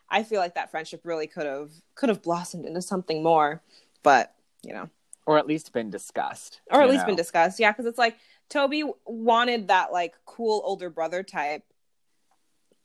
I 0.10 0.24
feel 0.24 0.40
like 0.40 0.56
that 0.56 0.72
friendship 0.72 1.02
really 1.04 1.28
could 1.28 1.46
have 1.46 1.72
could 1.96 2.10
have 2.10 2.22
blossomed 2.24 2.66
into 2.66 2.82
something 2.82 3.22
more. 3.24 3.62
But, 4.04 4.34
you 4.64 4.74
know, 4.74 4.90
Or 5.26 5.38
at 5.38 5.46
least 5.48 5.74
been 5.74 5.90
discussed. 5.90 6.62
or 6.72 6.82
at 6.82 6.90
least 6.90 7.06
been 7.06 7.16
discussed. 7.16 7.60
Yeah, 7.60 7.72
because 7.72 7.86
it's 7.86 7.98
like 7.98 8.18
Toby 8.50 8.84
wanted 9.06 9.68
that 9.68 9.92
like 9.92 10.16
cool 10.26 10.62
older 10.66 10.90
brother 10.90 11.22
type. 11.24 11.64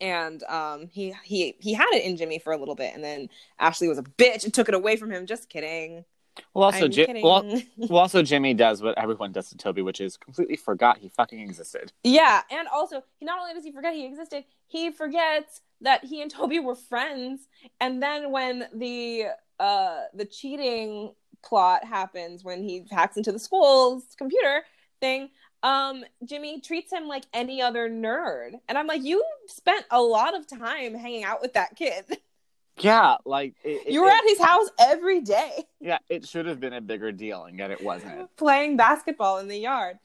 And 0.01 0.43
um, 0.45 0.89
he 0.93 1.15
he 1.23 1.55
he 1.61 1.73
had 1.73 1.89
it 1.93 2.05
in 2.05 2.17
Jimmy 2.17 2.39
for 2.41 2.53
a 2.53 2.57
little 2.59 2.75
bit, 2.75 2.93
and 2.95 3.03
then 3.03 3.29
Ashley 3.61 3.89
was 3.89 3.97
a 3.97 4.03
bitch 4.03 4.45
and 4.45 4.53
took 4.53 4.69
it 4.69 4.75
away 4.75 4.97
from 4.97 5.11
him. 5.11 5.25
Just 5.25 5.49
kidding. 5.49 6.05
Well 6.53 6.64
also 6.64 6.88
Ji- 6.88 7.20
well, 7.23 7.44
well 7.77 7.99
also 7.99 8.23
Jimmy 8.23 8.55
does 8.55 8.83
what 8.83 8.97
everyone 8.99 9.33
does 9.33 9.51
to 9.51 9.57
Toby, 9.57 9.83
which 9.83 10.01
is 10.01 10.16
completely 10.16 10.57
forgot 10.57 10.99
he 10.99 11.09
fucking 11.09 11.40
existed. 11.40 11.92
Yeah, 12.03 12.42
and 12.51 12.68
also 12.68 13.03
he 13.18 13.27
not 13.27 13.38
only 13.40 13.55
does 13.55 13.64
he 13.64 13.73
forget 13.73 13.94
he 13.94 14.05
existed, 14.07 14.44
he 14.66 14.90
forgets 14.90 15.61
that 15.81 16.05
he 16.05 16.23
and 16.23 16.31
Toby 16.31 16.61
were 16.61 16.75
friends. 16.75 17.49
And 17.81 18.03
then 18.03 18.31
when 18.31 18.66
the 18.75 19.27
uh 19.61 20.03
the 20.14 20.25
cheating 20.25 21.14
plot 21.42 21.85
happens 21.85 22.42
when 22.42 22.62
he 22.62 22.87
hacks 22.90 23.16
into 23.16 23.33
the 23.33 23.38
school's 23.38 24.05
computer 24.16 24.64
thing, 25.01 25.31
um 25.62 26.05
Jimmy 26.25 26.61
treats 26.61 26.92
him 26.92 27.07
like 27.09 27.25
any 27.33 27.62
other 27.62 27.88
nerd. 27.88 28.53
And 28.68 28.79
I'm 28.79 28.87
like, 28.87 29.03
you 29.03 29.25
spent 29.47 29.85
a 29.90 30.01
lot 30.01 30.37
of 30.37 30.47
time 30.47 30.94
hanging 30.94 31.25
out 31.25 31.40
with 31.40 31.55
that 31.55 31.77
kid. 31.77 32.05
Yeah, 32.79 33.17
like 33.25 33.55
it, 33.63 33.93
you 33.93 34.03
were 34.03 34.09
it, 34.09 34.15
at 34.15 34.25
his 34.27 34.41
house 34.41 34.69
every 34.81 35.21
day. 35.21 35.65
yeah, 35.81 35.99
it 36.09 36.27
should 36.27 36.47
have 36.47 36.59
been 36.59 36.73
a 36.73 36.81
bigger 36.81 37.13
deal, 37.13 37.45
and 37.45 37.59
yet 37.59 37.71
it 37.71 37.83
wasn't. 37.83 38.29
playing 38.37 38.77
basketball 38.77 39.39
in 39.39 39.49
the 39.49 39.59
yard. 39.59 39.99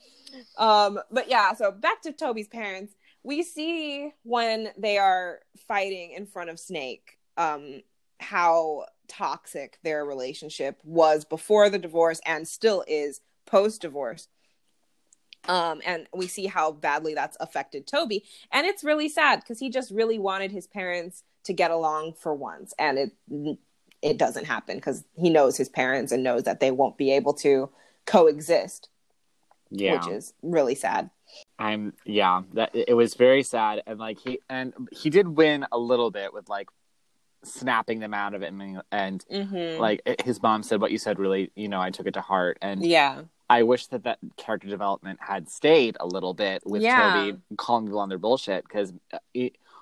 Um, 0.57 0.99
but 1.11 1.29
yeah, 1.29 1.53
so 1.53 1.71
back 1.71 2.01
to 2.03 2.11
Toby's 2.11 2.47
parents. 2.47 2.93
We 3.23 3.43
see 3.43 4.11
when 4.23 4.69
they 4.77 4.97
are 4.97 5.39
fighting 5.67 6.11
in 6.11 6.25
front 6.25 6.49
of 6.49 6.59
Snake, 6.59 7.17
um, 7.37 7.81
how 8.19 8.85
toxic 9.07 9.79
their 9.83 10.05
relationship 10.05 10.79
was 10.83 11.25
before 11.25 11.69
the 11.69 11.79
divorce 11.79 12.21
and 12.25 12.47
still 12.47 12.83
is 12.87 13.21
post 13.45 13.81
divorce. 13.81 14.27
Um, 15.47 15.81
and 15.85 16.07
we 16.13 16.27
see 16.27 16.45
how 16.45 16.71
badly 16.71 17.15
that's 17.15 17.37
affected 17.39 17.87
Toby. 17.87 18.23
And 18.51 18.67
it's 18.67 18.83
really 18.83 19.09
sad 19.09 19.39
because 19.39 19.59
he 19.59 19.69
just 19.69 19.89
really 19.89 20.19
wanted 20.19 20.51
his 20.51 20.67
parents 20.67 21.23
to 21.49 21.53
get 21.53 21.71
along 21.71 22.13
for 22.13 22.33
once. 22.33 22.73
And 22.79 22.97
it 22.97 23.57
it 24.01 24.17
doesn't 24.17 24.45
happen 24.45 24.77
because 24.77 25.03
he 25.17 25.29
knows 25.29 25.57
his 25.57 25.67
parents 25.67 26.11
and 26.13 26.23
knows 26.23 26.43
that 26.43 26.59
they 26.61 26.71
won't 26.71 26.97
be 26.97 27.11
able 27.11 27.33
to 27.33 27.69
coexist, 28.05 28.87
Yeah, 29.69 29.93
which 29.93 30.07
is 30.07 30.33
really 30.41 30.75
sad. 30.75 31.09
I'm 31.57 31.93
yeah, 32.05 32.43
that 32.53 32.71
it 32.73 32.93
was 32.93 33.13
very 33.15 33.43
sad 33.43 33.83
and 33.85 33.99
like 33.99 34.19
he 34.19 34.39
and 34.49 34.73
he 34.91 35.09
did 35.09 35.27
win 35.27 35.65
a 35.71 35.77
little 35.77 36.11
bit 36.11 36.33
with 36.33 36.47
like 36.49 36.69
snapping 37.43 37.99
them 37.99 38.13
out 38.13 38.33
of 38.33 38.41
it 38.41 38.51
and, 38.53 38.81
and 38.91 39.25
Mm-hmm. 39.31 39.79
like 39.81 40.01
it- 40.05 40.21
his 40.21 40.41
mom 40.41 40.63
said 40.63 40.81
what 40.81 40.91
you 40.91 40.97
said 40.97 41.19
really, 41.19 41.51
you 41.55 41.67
know, 41.67 41.81
I 41.81 41.89
took 41.89 42.07
it 42.07 42.13
to 42.13 42.21
heart 42.21 42.57
and 42.61 42.85
yeah, 42.85 43.21
I 43.49 43.63
wish 43.63 43.87
that 43.87 44.03
that 44.03 44.19
character 44.37 44.67
development 44.67 45.19
had 45.21 45.49
stayed 45.49 45.97
a 45.99 46.05
little 46.07 46.33
bit 46.33 46.61
with 46.65 46.81
Yeah. 46.83 47.11
Toby 47.11 47.37
calling 47.57 47.85
people 47.85 47.99
on 47.99 48.09
their 48.09 48.17
bullshit 48.17 48.63
because 48.63 48.93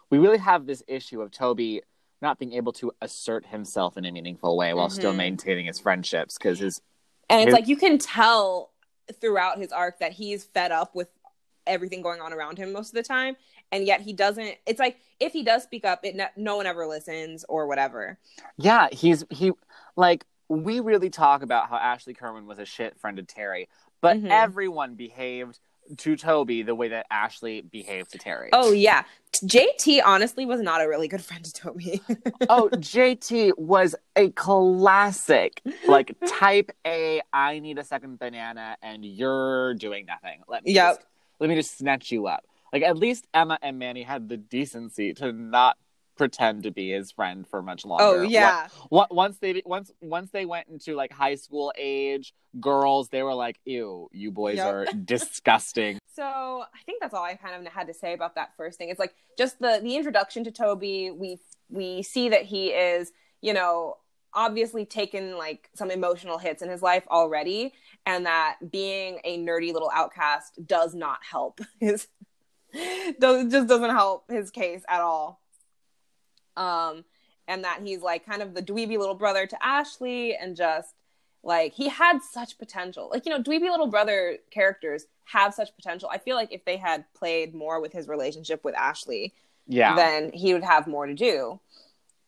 we 0.10 0.18
really 0.18 0.38
have 0.38 0.66
this 0.66 0.84
issue 0.88 1.22
of 1.22 1.32
Toby 1.32 1.82
not 2.22 2.40
being 2.40 2.54
able 2.54 2.74
to 2.74 2.92
assert 3.02 3.46
himself 3.46 3.98
in 3.98 4.06
a 4.06 4.12
meaningful 4.12 4.58
way 4.58 4.74
while 4.74 4.90
still 4.90 5.14
Mhm. 5.14 5.18
maintaining 5.18 5.66
his 5.66 5.80
friendships 5.80 6.38
because 6.38 6.60
his 6.60 6.82
and 7.30 7.42
it's 7.42 7.48
His- 7.48 7.54
like 7.54 7.68
you 7.68 7.76
can 7.76 7.98
tell 7.98 8.72
throughout 9.20 9.58
his 9.58 9.72
arc 9.72 10.00
that 10.00 10.14
he's 10.14 10.46
fed 10.46 10.72
up 10.72 10.96
with 10.96 11.10
everything 11.66 12.02
going 12.02 12.22
on 12.22 12.32
around 12.32 12.58
him 12.58 12.72
most 12.72 12.90
of 12.90 12.94
the 12.94 13.04
time, 13.04 13.36
and 13.72 13.86
yet 13.86 14.00
he 14.02 14.14
doesn't 14.14 14.56
it's 14.66 14.80
like 14.80 14.98
if 15.20 15.34
he 15.34 15.44
does 15.44 15.64
speak 15.64 15.86
up 15.86 16.00
it 16.04 16.16
ne- 16.16 16.30
no 16.38 16.56
one 16.56 16.66
ever 16.66 16.88
listens 16.88 17.44
or 17.50 17.68
whatever 17.68 18.18
Yeah, 18.56 18.88
he's 18.92 19.26
he 19.30 19.52
like 19.98 20.26
we 20.50 20.80
really 20.80 21.10
talk 21.10 21.42
about 21.44 21.68
how 21.70 21.76
Ashley 21.76 22.14
Kerwin 22.14 22.48
was 22.48 22.58
a 22.58 22.66
shit 22.66 22.98
friend 22.98 23.18
to 23.18 23.24
Terri, 23.24 23.68
but 24.00 24.16
Mhm. 24.18 24.30
everyone 24.32 24.96
behaved 24.96 25.60
to 25.98 26.16
Toby 26.16 26.62
the 26.64 26.76
way 26.76 26.90
that 26.90 27.06
Ashley 27.10 27.62
behaved 27.62 28.12
to 28.12 28.18
Terri. 28.18 28.50
oh 28.54 28.72
yeah 28.72 29.04
jt 29.46 30.02
honestly 30.04 30.46
was 30.46 30.62
not 30.62 30.82
a 30.82 30.88
really 30.88 31.08
good 31.08 31.22
friend 31.24 31.46
to 31.46 31.54
toby 31.54 32.02
oh, 32.50 32.70
JT 32.74 33.52
was 33.58 33.96
a 34.16 34.30
classic, 34.32 35.62
like 35.88 36.16
type 36.28 36.72
A. 36.86 37.22
I 37.32 37.60
need 37.60 37.78
a 37.78 37.84
second 37.84 38.18
banana, 38.20 38.78
and 38.82 39.06
you're 39.06 39.74
doing 39.76 40.06
nothing. 40.06 40.42
Let 40.48 40.64
me 40.64 40.74
Yep. 40.74 40.96
just, 40.96 41.08
let 41.40 41.50
me 41.50 41.56
just 41.56 41.78
snatch 41.78 42.12
you 42.12 42.28
up. 42.28 42.46
Like 42.74 42.84
at 42.84 42.98
least 42.98 43.28
Emma 43.34 43.58
and 43.62 43.78
Manny 43.80 44.04
had 44.04 44.28
the 44.30 44.38
decency 44.38 45.14
to 45.16 45.32
not 45.32 45.78
pretend 46.18 46.64
to 46.64 46.72
be 46.72 46.90
his 46.92 47.12
friend 47.12 47.48
for 47.48 47.62
much 47.62 47.86
oh, 47.86 47.90
longer. 47.90 48.20
oh 48.20 48.22
yeah 48.24 48.68
What, 48.90 49.14
once 49.14 49.38
they 49.40 49.62
once 49.66 49.92
once 50.02 50.32
they 50.32 50.46
went 50.46 50.68
into 50.68 50.96
like 50.96 51.12
high 51.12 51.36
school 51.36 51.72
age 51.78 52.34
girls, 52.60 53.10
they 53.10 53.22
were 53.24 53.34
like, 53.36 53.60
"Ew, 53.66 54.10
you 54.12 54.32
boys 54.32 54.58
Yep. 54.58 54.66
are 54.74 54.86
disgusting." 55.06 56.00
So 56.16 56.24
I 56.24 56.80
think 56.86 57.02
that's 57.02 57.14
all 57.14 57.24
I 57.24 57.36
kind 57.36 57.66
of 57.68 57.72
had 57.72 57.88
to 57.88 57.94
say 57.94 58.14
about 58.14 58.36
that 58.36 58.56
first 58.58 58.78
thing. 58.78 58.90
It's 58.90 59.00
like 59.00 59.14
just 59.38 59.60
the 59.60 59.80
the 59.84 59.96
introduction 59.96 60.44
to 60.46 60.52
Toby. 60.52 61.12
We 61.12 61.40
we 61.70 62.02
see 62.02 62.30
that 62.30 62.44
he 62.44 62.70
is, 62.70 63.12
you 63.42 63.54
know, 63.54 63.98
obviously 64.34 64.86
taken 64.86 65.38
like 65.38 65.70
some 65.76 65.92
emotional 65.92 66.38
hits 66.38 66.62
in 66.62 66.70
his 66.70 66.82
life 66.82 67.04
already, 67.10 67.74
and 68.06 68.26
that 68.26 68.58
being 68.72 69.20
a 69.24 69.38
nerdy 69.38 69.74
little 69.74 69.92
outcast 69.94 70.66
does 70.66 70.96
not 70.96 71.20
help 71.30 71.60
his 71.80 72.08
does 73.20 73.52
just 73.52 73.68
doesn't 73.68 73.92
help 73.92 74.30
his 74.32 74.52
case 74.52 74.84
at 74.88 75.02
all. 75.02 75.42
Um, 76.58 77.06
and 77.48 77.64
that 77.64 77.80
he's 77.84 78.02
like 78.02 78.26
kind 78.26 78.42
of 78.42 78.54
the 78.54 78.62
dweeby 78.62 78.98
little 78.98 79.16
brother 79.16 79.48
to 79.48 79.66
Ashley, 79.66 80.36
and 80.36 80.56
just 80.56 80.94
like 81.44 81.74
he 81.74 81.88
had 81.88 82.20
such 82.22 82.58
potential. 82.58 83.10
Like 83.12 83.26
you 83.26 83.32
know, 83.32 83.42
dweeby 83.42 83.70
little 83.70 83.88
brother 83.88 84.38
characters 84.52 85.06
have 85.26 85.54
such 85.54 85.76
potential. 85.76 86.10
I 86.12 86.18
feel 86.18 86.36
like 86.36 86.52
if 86.52 86.66
they 86.66 86.78
had 86.78 87.06
played 87.14 87.54
more 87.56 87.80
with 87.80 87.94
his 87.94 88.08
relationship 88.08 88.64
with 88.66 88.76
Ashley, 88.76 89.34
Yeah, 89.66 89.96
then 89.96 90.32
he 90.34 90.54
would 90.54 90.64
have 90.64 90.88
more 90.88 91.06
to 91.06 91.14
do. 91.14 91.60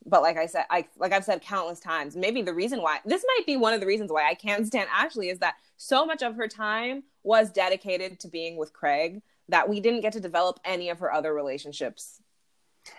But 0.06 0.22
like 0.22 0.38
I 0.38 0.46
said, 0.46 0.66
I 0.70 0.86
like 0.98 1.12
I've 1.12 1.26
said 1.26 1.42
countless 1.42 1.80
times, 1.82 2.16
maybe 2.16 2.42
the 2.42 2.54
reason 2.54 2.82
why 2.82 3.00
this 3.06 3.26
might 3.36 3.46
be 3.46 3.58
one 3.58 3.74
of 3.74 3.82
the 3.82 3.86
reasons 3.88 4.12
why 4.12 4.28
I 4.30 4.34
can't 4.36 4.66
stand 4.66 4.90
Ashley 4.94 5.30
is 5.30 5.40
that 5.40 5.56
so 5.76 6.06
much 6.06 6.22
of 6.24 6.36
her 6.36 6.48
time 6.48 7.04
was 7.24 7.52
dedicated 7.52 8.20
to 8.22 8.28
being 8.28 8.58
with 8.58 8.74
Craig 8.74 9.22
that 9.50 9.68
we 9.68 9.80
didn't 9.82 10.02
get 10.02 10.14
to 10.14 10.20
develop 10.20 10.60
any 10.64 10.90
of 10.90 11.00
her 11.00 11.12
other 11.12 11.34
relationships. 11.34 12.22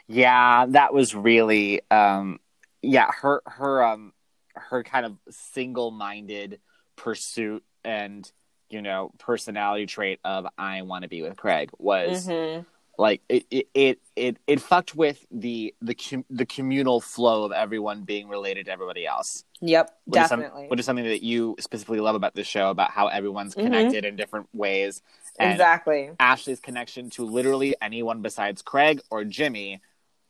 Yeah, 0.07 0.67
that 0.69 0.93
was 0.95 1.15
really, 1.15 1.81
um, 1.91 2.41
yeah, 2.83 3.11
her 3.21 3.43
her 3.47 3.85
um 3.85 4.13
her 4.55 4.83
kind 4.83 5.07
of 5.07 5.17
single 5.31 5.91
minded 5.91 6.61
pursuit 6.97 7.65
and 7.85 8.31
you 8.69 8.83
know 8.83 9.11
personality 9.19 9.87
trait 9.87 10.21
of 10.25 10.47
I 10.59 10.83
want 10.83 11.03
to 11.03 11.09
be 11.09 11.23
with 11.23 11.37
Craig 11.37 11.71
was. 11.79 12.27
Mhm. 12.29 12.67
like 12.99 13.23
it 13.31 13.47
it 13.51 13.69
it 13.73 13.99
it, 14.15 14.37
it 14.47 14.61
fucked 14.61 14.95
with 14.95 15.25
the 15.31 15.75
the 15.81 15.95
com- 15.95 16.25
the 16.29 16.45
communal 16.45 17.01
flow 17.01 17.45
of 17.45 17.53
everyone 17.53 18.03
being 18.03 18.29
related 18.29 18.67
to 18.67 18.73
everybody 18.73 19.07
else 19.07 19.45
Yep, 19.63 19.91
which 20.05 20.21
is, 20.21 20.29
some- 20.29 20.41
definitely. 20.41 20.67
which 20.69 20.81
is 20.81 20.85
something 20.87 21.07
that 21.07 21.23
you 21.23 21.57
specifically 21.61 22.01
love 22.01 22.15
about 22.15 22.35
this 22.35 22.47
show 22.47 22.69
about 22.69 22.91
how 22.91 23.07
everyone's 23.07 23.55
Mhm. 23.55 23.63
connected 23.63 24.05
in 24.05 24.17
different 24.17 24.49
ways 24.53 25.01
and 25.41 25.53
exactly. 25.53 26.11
ashley's 26.19 26.61
connection 26.61 27.11
to 27.11 27.25
literally 27.25 27.75
anyone 27.83 28.23
besides 28.23 28.63
craig 28.63 29.01
or 29.11 29.25
jimmy 29.25 29.81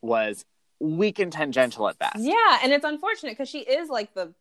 was 0.01 0.45
weak 0.81 1.19
and 1.19 1.31
tangential 1.31 1.87
at 1.87 1.97
best 1.99 2.17
Yeah, 2.19 2.59
and 2.63 2.73
it's 2.73 2.83
unfortunate 2.83 3.33
because 3.33 3.47
she 3.47 3.59
is 3.59 3.89
like 3.89 4.13
the 4.13 4.33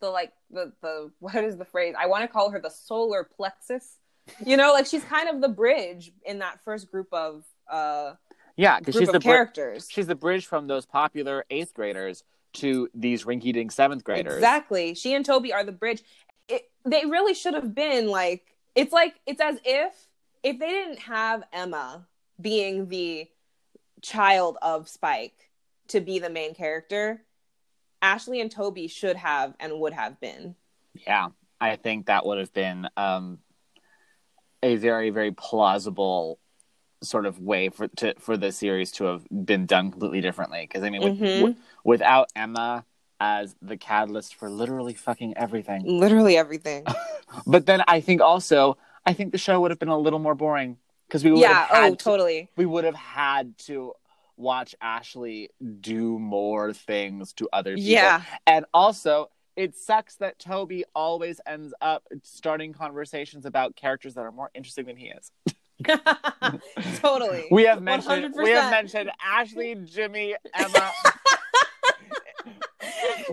the 0.00 0.10
like 0.10 0.32
the 0.50 0.72
the 0.80 1.10
what 1.18 1.34
is 1.36 1.56
the 1.56 1.64
phrase? 1.64 1.94
I 1.98 2.06
want 2.06 2.22
to 2.22 2.28
call 2.28 2.50
her 2.50 2.60
the 2.60 2.70
solar 2.70 3.24
plexus. 3.24 3.96
You 4.44 4.56
know, 4.56 4.72
like 4.72 4.86
she's 4.86 5.04
kind 5.04 5.28
of 5.28 5.40
the 5.40 5.48
bridge 5.48 6.12
in 6.24 6.38
that 6.38 6.62
first 6.64 6.90
group 6.90 7.08
of 7.12 7.44
uh 7.70 8.12
yeah 8.56 8.78
because 8.78 8.94
she's 8.94 9.10
the 9.10 9.20
characters. 9.20 9.88
she's 9.90 10.06
the 10.06 10.14
bridge 10.14 10.46
from 10.46 10.66
those 10.66 10.86
popular 10.86 11.44
eighth 11.50 11.74
graders 11.74 12.24
to 12.54 12.88
these 12.94 13.24
rinky-dink 13.24 13.70
seventh 13.70 14.04
graders 14.04 14.34
Exactly. 14.34 14.94
She 14.94 15.14
and 15.14 15.24
Toby 15.24 15.52
are 15.52 15.64
the 15.64 15.72
bridge. 15.72 16.02
It, 16.48 16.62
they 16.84 17.04
really 17.04 17.34
should 17.34 17.54
have 17.54 17.74
been 17.74 18.08
like 18.08 18.54
it's 18.74 18.92
like 18.92 19.14
it's 19.26 19.40
as 19.40 19.58
if 19.64 20.08
if 20.42 20.58
they 20.58 20.68
didn't 20.68 21.00
have 21.00 21.42
Emma 21.52 22.06
being 22.40 22.88
the 22.88 23.28
child 24.02 24.56
of 24.62 24.88
Spike 24.88 25.50
to 25.88 26.00
be 26.00 26.18
the 26.18 26.30
main 26.30 26.54
character, 26.54 27.22
Ashley 28.00 28.40
and 28.40 28.50
Toby 28.50 28.86
should 28.88 29.16
have 29.16 29.54
and 29.58 29.80
would 29.80 29.92
have 29.92 30.20
been. 30.20 30.54
Yeah, 31.06 31.28
I 31.60 31.76
think 31.76 32.06
that 32.06 32.24
would 32.24 32.38
have 32.38 32.52
been 32.52 32.88
um, 32.96 33.38
a 34.62 34.76
very, 34.76 35.10
very 35.10 35.32
plausible 35.32 36.38
sort 37.02 37.26
of 37.26 37.38
way 37.40 37.68
for 37.68 37.86
to 37.86 38.12
for 38.18 38.36
the 38.36 38.50
series 38.50 38.90
to 38.90 39.04
have 39.04 39.24
been 39.30 39.66
done 39.66 39.90
completely 39.90 40.20
differently. 40.20 40.62
Because 40.62 40.82
I 40.82 40.90
mean, 40.90 41.02
with, 41.02 41.18
Mhm. 41.18 41.38
w- 41.38 41.56
without 41.84 42.28
Emma 42.34 42.84
as 43.20 43.56
the 43.62 43.76
catalyst 43.76 44.34
for 44.34 44.48
literally 44.50 44.94
fucking 44.94 45.36
everything, 45.36 45.84
Literally 45.86 46.36
everything. 46.36 46.86
but 47.46 47.66
then 47.66 47.82
I 47.88 48.00
think 48.00 48.20
also 48.20 48.78
I 49.08 49.14
think 49.14 49.32
the 49.32 49.38
show 49.38 49.60
would 49.60 49.70
have 49.70 49.78
been 49.78 49.88
a 49.88 49.98
little 49.98 50.18
more 50.18 50.34
boring 50.34 50.76
because 51.06 51.24
we 51.24 51.30
would 51.30 51.40
yeah, 51.40 51.66
have 51.66 51.68
had 51.68 51.92
oh 51.92 51.94
to- 51.94 52.04
totally. 52.04 52.50
we 52.56 52.66
would 52.66 52.84
have 52.84 52.94
had 52.94 53.56
to 53.60 53.94
watch 54.36 54.74
Ashley 54.82 55.48
do 55.80 56.18
more 56.18 56.74
things 56.74 57.32
to 57.34 57.48
other 57.52 57.74
people. 57.74 57.90
Yeah. 57.90 58.22
And 58.46 58.66
also, 58.74 59.30
it 59.56 59.74
sucks 59.74 60.16
that 60.16 60.38
Toby 60.38 60.84
always 60.94 61.40
ends 61.46 61.72
up 61.80 62.06
starting 62.22 62.74
conversations 62.74 63.46
about 63.46 63.76
characters 63.76 64.12
that 64.14 64.20
are 64.20 64.30
more 64.30 64.50
interesting 64.54 64.84
than 64.84 64.96
he 64.96 65.06
is. 65.10 65.32
totally. 66.98 67.46
We 67.50 67.64
have 67.64 67.80
mentioned 67.80 68.34
we 68.36 68.50
have 68.50 68.70
mentioned 68.70 69.10
Ashley, 69.24 69.74
Jimmy, 69.84 70.34
Emma. 70.52 70.92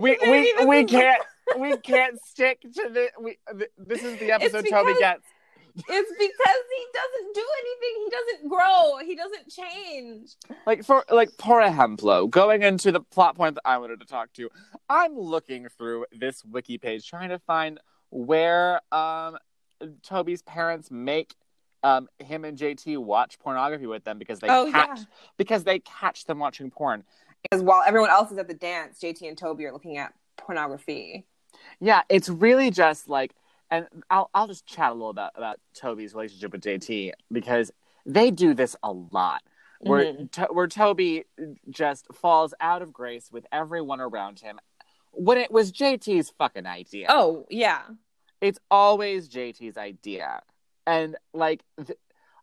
we 0.00 0.16
can't 0.16 0.60
we 0.60 0.66
we 0.66 0.84
can't 0.84 1.22
we 1.58 1.76
can't 1.76 2.18
stick 2.24 2.62
to 2.62 2.88
the 2.88 3.08
we 3.20 3.36
th- 3.56 3.70
this 3.76 4.02
is 4.02 4.18
the 4.18 4.32
episode 4.32 4.66
Toby 4.70 4.94
gets. 4.98 5.22
It's 5.76 6.10
because 6.10 6.62
he 6.76 6.86
doesn't 6.94 7.34
do 7.34 7.44
anything. 7.60 8.04
He 8.04 8.10
doesn't 8.10 8.48
grow. 8.48 8.98
He 9.04 9.14
doesn't 9.14 9.50
change. 9.50 10.30
Like 10.66 10.84
for 10.84 11.04
like 11.10 11.30
por 11.38 11.60
ejemplo, 11.60 12.30
going 12.30 12.62
into 12.62 12.92
the 12.92 13.00
plot 13.00 13.36
point 13.36 13.56
that 13.56 13.62
I 13.66 13.78
wanted 13.78 14.00
to 14.00 14.06
talk 14.06 14.32
to, 14.34 14.48
I'm 14.88 15.18
looking 15.18 15.68
through 15.76 16.06
this 16.12 16.44
wiki 16.44 16.78
page 16.78 17.08
trying 17.08 17.28
to 17.28 17.38
find 17.40 17.78
where 18.10 18.80
um 18.92 19.36
Toby's 20.02 20.42
parents 20.42 20.90
make 20.90 21.34
um 21.82 22.08
him 22.18 22.44
and 22.44 22.56
JT 22.56 22.96
watch 22.98 23.38
pornography 23.38 23.86
with 23.86 24.04
them 24.04 24.18
because 24.18 24.38
they 24.40 24.48
Oh, 24.48 24.70
catch 24.72 24.98
yeah. 25.00 25.04
because 25.36 25.64
they 25.64 25.80
catch 25.80 26.24
them 26.24 26.38
watching 26.38 26.70
porn. 26.70 27.04
Because 27.42 27.62
while 27.62 27.82
everyone 27.86 28.10
else 28.10 28.32
is 28.32 28.38
at 28.38 28.48
the 28.48 28.54
dance, 28.54 28.98
JT 28.98 29.28
and 29.28 29.36
Toby 29.36 29.66
are 29.66 29.72
looking 29.72 29.98
at 29.98 30.14
pornography. 30.38 31.26
Yeah, 31.80 32.02
it's 32.08 32.28
really 32.28 32.70
just 32.70 33.08
like 33.08 33.34
and 33.70 33.86
I'll 34.10 34.30
I'll 34.34 34.46
just 34.46 34.66
chat 34.66 34.90
a 34.90 34.94
little 34.94 35.10
about 35.10 35.32
about 35.34 35.58
Toby's 35.74 36.14
relationship 36.14 36.52
with 36.52 36.62
JT 36.62 37.12
because 37.32 37.70
they 38.04 38.30
do 38.30 38.54
this 38.54 38.76
a 38.82 38.92
lot. 38.92 39.42
Where 39.80 40.04
Mhm. 40.04 40.30
to, 40.32 40.42
where 40.52 40.68
Toby 40.68 41.24
just 41.68 42.06
falls 42.14 42.54
out 42.60 42.80
of 42.82 42.92
grace 42.92 43.30
with 43.30 43.46
everyone 43.52 44.00
around 44.00 44.40
him 44.40 44.58
when 45.12 45.36
it 45.38 45.50
was 45.50 45.70
JT's 45.72 46.30
fucking 46.30 46.66
idea. 46.66 47.06
Oh 47.10 47.46
yeah. 47.50 47.82
It's 48.40 48.58
always 48.70 49.28
JT's 49.28 49.76
idea. 49.76 50.42
And 50.86 51.16
like 51.34 51.62
th- 51.84 51.98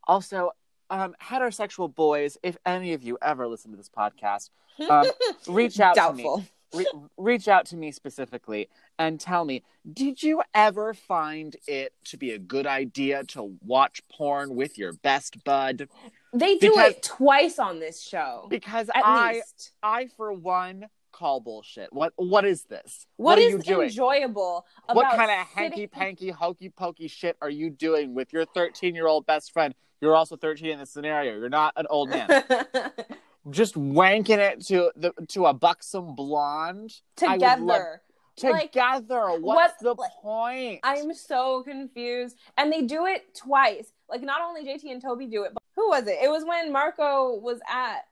also 0.08 0.52
um 0.90 1.16
heterosexual 1.22 1.94
boys, 1.94 2.38
if 2.44 2.58
any 2.66 2.94
of 2.94 3.02
you 3.04 3.18
ever 3.22 3.48
listen 3.48 3.72
to 3.72 3.78
this 3.78 3.90
podcast, 3.90 4.50
um, 4.90 5.06
reach 5.48 5.80
out 5.80 5.96
to 5.96 6.14
me 6.14 6.24
Doubtful. 6.24 6.46
Re- 6.74 6.86
reach 7.18 7.48
out 7.48 7.66
to 7.68 7.76
me 7.78 7.92
specifically 7.92 8.70
and 9.00 9.20
tell 9.20 9.46
me 9.46 9.64
did 9.92 10.22
you 10.24 10.42
ever 10.54 10.94
find 10.94 11.56
it 11.68 11.94
to 12.06 12.18
be 12.18 12.32
a 12.32 12.40
good 12.40 12.66
idea 12.68 13.24
to 13.26 13.58
watch 13.66 14.02
porn 14.10 14.56
with 14.56 14.78
your 14.78 14.94
best 14.94 15.44
bud? 15.44 15.88
They 16.34 16.56
do 16.58 16.72
Because- 16.72 16.92
it 16.94 17.04
twice 17.04 17.60
on 17.60 17.80
this 17.80 18.02
show. 18.02 18.48
because 18.50 18.90
At 18.96 19.06
i 19.06 19.34
least. 19.34 19.72
i 19.84 20.08
for 20.18 20.32
one 20.34 20.88
call 21.12 21.40
bullshit. 21.42 21.94
What 21.94 22.12
what 22.16 22.44
is 22.44 22.64
this? 22.64 23.06
What 23.18 23.38
are 23.38 23.42
is 23.42 23.52
you 23.52 23.60
doing? 23.60 23.88
enjoyable 23.90 24.66
about 24.86 24.96
what 24.96 25.16
kind 25.16 25.30
of 25.30 25.48
sitting- 25.50 25.64
hanky 25.72 25.88
panky 25.88 26.30
hokey 26.30 26.70
pokey 26.70 27.08
shit 27.08 27.38
are 27.42 27.50
you 27.52 27.70
doing 27.70 28.16
with 28.16 28.34
your 28.34 28.46
13 28.46 28.96
year 28.96 29.06
old 29.08 29.26
best 29.28 29.52
friend? 29.52 29.76
You're 30.02 30.16
also 30.16 30.36
13 30.36 30.72
in 30.72 30.80
this 30.80 30.90
scenario. 30.92 31.38
You're 31.38 31.50
not 31.50 31.74
an 31.78 31.86
old 31.90 32.10
man 32.10 32.28
just 33.50 33.76
wanking 33.76 34.38
it 34.38 34.62
to 34.68 34.92
the 34.96 35.14
to 35.30 35.46
a 35.48 35.54
buxom 35.54 36.16
blonde 36.16 36.94
love- 37.22 37.34
together? 37.34 38.02
Like, 38.42 38.72
together 38.72 39.28
what's 39.40 39.84
what- 39.84 39.98
the 39.98 40.02
like, 40.02 40.12
point 40.14 40.80
I'm 40.84 41.14
so 41.14 41.62
confused. 41.64 42.36
And 42.58 42.72
they 42.74 42.82
do 42.82 43.06
it 43.06 43.36
twice. 43.36 43.94
Like 44.10 44.22
not 44.22 44.42
only 44.42 44.64
JT 44.64 44.92
and 44.92 45.02
Toby 45.02 45.28
do 45.28 45.44
it, 45.44 45.54
but 45.54 45.62
Who 45.76 45.90
was 45.90 46.08
it? 46.08 46.18
It 46.22 46.30
was 46.30 46.44
when 46.44 46.72
Marco 46.72 47.36
was 47.36 47.60
at 47.70 48.06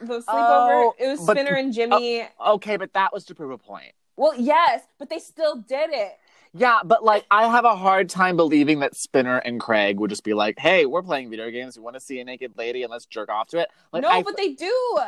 the 0.00 0.20
sleepover. 0.20 0.24
Oh, 0.28 0.94
it 0.98 1.06
was 1.08 1.20
but- 1.24 1.36
Spinner 1.36 1.56
and 1.56 1.72
Jimmy. 1.72 2.26
Oh, 2.40 2.54
okay, 2.54 2.76
but 2.76 2.92
that 2.94 3.12
was 3.12 3.24
to 3.26 3.34
prove 3.34 3.52
a 3.52 3.58
point. 3.58 3.92
well, 4.16 4.34
yes, 4.36 4.82
but 4.98 5.08
they 5.10 5.18
still 5.20 5.56
did 5.56 5.90
it. 5.92 6.18
Yeah, 6.56 6.80
but 6.84 7.04
like 7.04 7.26
I 7.30 7.48
have 7.48 7.64
a 7.64 7.74
hard 7.74 8.08
time 8.08 8.36
believing 8.36 8.78
that 8.80 8.94
Spinner 8.94 9.38
and 9.38 9.60
Craig 9.60 9.98
would 9.98 10.10
just 10.10 10.22
be 10.22 10.34
like, 10.34 10.58
"Hey, 10.58 10.86
we're 10.86 11.02
playing 11.02 11.28
video 11.28 11.50
games. 11.50 11.76
You 11.76 11.82
want 11.82 11.94
to 11.94 12.00
see 12.00 12.20
a 12.20 12.24
naked 12.24 12.56
lady 12.56 12.84
and 12.84 12.92
let's 12.92 13.06
jerk 13.06 13.28
off 13.28 13.48
to 13.48 13.58
it." 13.58 13.68
Like, 13.92 14.02
no, 14.02 14.08
I, 14.08 14.22
but 14.22 14.36
they 14.36 14.52
do. 14.52 14.98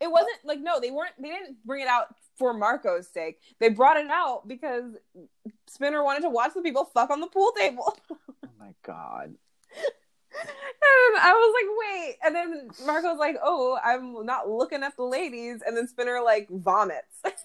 It 0.00 0.10
wasn't 0.10 0.36
like 0.44 0.60
no, 0.60 0.80
they 0.80 0.92
weren't. 0.92 1.12
They 1.20 1.28
didn't 1.28 1.56
bring 1.64 1.82
it 1.82 1.88
out 1.88 2.14
for 2.36 2.54
Marco's 2.54 3.08
sake. 3.08 3.40
They 3.58 3.68
brought 3.68 3.96
it 3.96 4.10
out 4.10 4.46
because 4.46 4.94
Spinner 5.66 6.04
wanted 6.04 6.22
to 6.22 6.30
watch 6.30 6.54
the 6.54 6.62
people 6.62 6.84
fuck 6.84 7.10
on 7.10 7.20
the 7.20 7.26
pool 7.26 7.52
table. 7.58 7.96
oh 8.10 8.48
my 8.58 8.72
god. 8.82 9.34
And 10.34 11.20
I 11.20 11.32
was 11.32 11.54
like, 11.54 11.70
wait. 11.78 12.16
And 12.24 12.34
then 12.34 12.68
Marco's 12.86 13.18
like, 13.18 13.36
oh, 13.42 13.78
I'm 13.84 14.24
not 14.24 14.48
looking 14.48 14.82
at 14.82 14.96
the 14.96 15.04
ladies. 15.04 15.62
And 15.64 15.76
then 15.76 15.86
Spinner 15.86 16.20
like 16.22 16.48
vomits. 16.50 17.22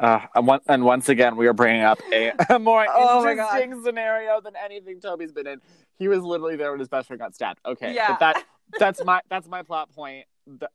Uh, 0.00 0.20
and, 0.34 0.46
one, 0.46 0.60
and 0.66 0.84
once 0.84 1.08
again, 1.08 1.36
we 1.36 1.46
are 1.46 1.52
bringing 1.52 1.82
up 1.82 2.00
a, 2.12 2.32
a 2.50 2.58
more 2.58 2.86
Oh 2.88 3.26
interesting 3.28 3.82
scenario 3.84 4.40
than 4.40 4.54
anything 4.56 5.00
Toby's 5.00 5.32
been 5.32 5.46
in. 5.46 5.60
He 5.98 6.08
was 6.08 6.22
literally 6.22 6.56
there 6.56 6.70
when 6.70 6.80
his 6.80 6.88
best 6.88 7.06
friend 7.08 7.20
got 7.20 7.34
stabbed. 7.34 7.60
Okay, 7.66 7.94
Yeah. 7.94 8.08
but 8.12 8.20
that 8.20 8.44
that's 8.78 9.04
my 9.04 9.20
that's 9.28 9.48
my 9.48 9.62
plot 9.62 9.92
point. 9.94 10.26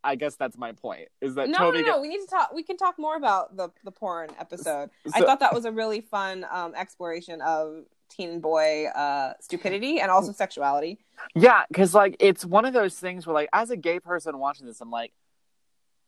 I 0.04 0.16
guess 0.16 0.36
that's 0.36 0.58
my 0.58 0.72
point. 0.72 1.08
Is 1.22 1.36
that 1.36 1.50
no, 1.50 1.58
Toby? 1.58 1.82
no, 1.82 1.96
no. 1.96 2.02
We 2.02 2.08
need 2.08 2.22
to 2.22 2.28
talk. 2.28 2.54
We 2.54 2.64
can 2.64 2.78
talk 2.78 2.96
more 3.00 3.18
about 3.18 3.58
the 3.58 3.70
the 3.84 3.92
porn 3.92 4.30
episode. 4.40 4.90
I 5.14 5.22
thought 5.22 5.40
that 5.40 5.54
was 5.54 5.66
a 5.66 5.72
really 5.72 6.02
fun 6.02 6.46
um, 6.50 6.74
exploration 6.76 7.42
of 7.42 7.84
teen 8.10 8.40
boy 8.40 8.86
uh, 8.88 9.34
stupidity 9.42 10.00
and 10.00 10.12
also 10.12 10.32
sexuality. 10.32 11.00
Yeah, 11.34 11.64
because 11.68 11.94
like 11.94 12.16
it's 12.20 12.46
one 12.46 12.66
of 12.66 12.74
those 12.74 12.96
things 12.96 13.26
where 13.26 13.34
like 13.34 13.50
as 13.54 13.70
a 13.70 13.78
gay 13.78 14.00
person 14.00 14.38
watching 14.38 14.66
this, 14.68 14.80
I'm 14.82 14.92
like, 14.92 15.12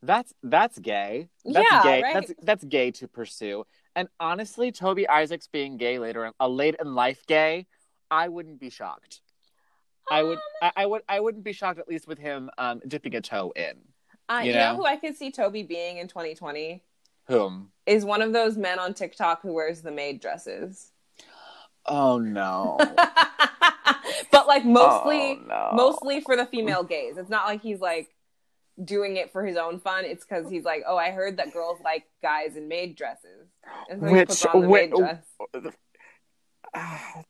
that's 0.02 0.32
that's 0.42 0.78
gay. 0.78 1.28
That's 1.44 1.66
Yeah, 1.70 1.82
gay. 1.82 2.02
right? 2.02 2.14
That's 2.14 2.32
that's 2.42 2.64
gay 2.64 2.90
to 2.92 3.08
pursue. 3.08 3.64
And 3.96 4.08
honestly, 4.20 4.70
Toby 4.70 5.08
Isaacs 5.08 5.48
being 5.48 5.76
gay 5.76 5.98
later, 5.98 6.24
in, 6.26 6.32
a 6.38 6.48
late 6.48 6.76
in 6.80 6.94
life 6.94 7.26
gay, 7.26 7.66
I 8.10 8.28
wouldn't 8.28 8.60
be 8.60 8.70
shocked. 8.70 9.20
I 10.10 10.22
would, 10.22 10.38
I, 10.62 10.72
I 10.76 10.86
would, 10.86 11.02
I 11.08 11.20
wouldn't 11.20 11.44
be 11.44 11.52
shocked 11.52 11.78
at 11.78 11.88
least 11.88 12.06
with 12.08 12.18
him 12.18 12.48
um, 12.56 12.80
dipping 12.88 13.14
a 13.16 13.20
toe 13.20 13.52
in. 13.56 13.74
Uh, 14.28 14.40
You 14.44 14.52
you 14.52 14.56
know 14.56 14.70
know? 14.72 14.76
who 14.76 14.84
I 14.86 14.96
could 14.96 15.16
see 15.16 15.30
Toby 15.30 15.62
being 15.64 15.98
in 15.98 16.08
2020 16.08 16.82
Whom? 17.26 17.72
is 17.84 18.04
one 18.06 18.22
of 18.22 18.32
those 18.32 18.56
men 18.56 18.78
on 18.78 18.94
TikTok 18.94 19.42
who 19.42 19.52
wears 19.52 19.82
the 19.82 19.90
maid 19.90 20.20
dresses. 20.20 20.92
Oh 21.84 22.18
no. 22.18 22.78
but 24.30 24.46
like 24.46 24.64
mostly 24.64 25.32
Oh, 25.32 25.42
no. 25.46 25.70
mostly 25.74 26.20
for 26.20 26.36
the 26.36 26.46
female 26.46 26.84
gaze. 26.84 27.16
It's 27.18 27.30
not 27.30 27.46
like 27.46 27.60
he's 27.62 27.80
like 27.80 28.08
doing 28.84 29.16
it 29.16 29.32
for 29.32 29.44
his 29.44 29.56
own 29.56 29.80
fun. 29.80 30.04
It's 30.04 30.24
because 30.24 30.48
he's 30.50 30.64
like, 30.64 30.82
oh, 30.86 30.96
I 30.96 31.10
heard 31.10 31.36
that 31.38 31.52
girls 31.52 31.78
like 31.82 32.04
guys 32.22 32.56
in 32.56 32.68
maid 32.68 32.96
dresses, 32.96 33.48
and 33.90 34.00
so 34.00 34.06
he 34.06 34.12
Which- 34.12 34.28
puts 34.28 34.44
on 34.46 34.60
the 34.62 34.68
whi- 34.68 34.80
maid 34.80 34.92
dress. 34.92 35.24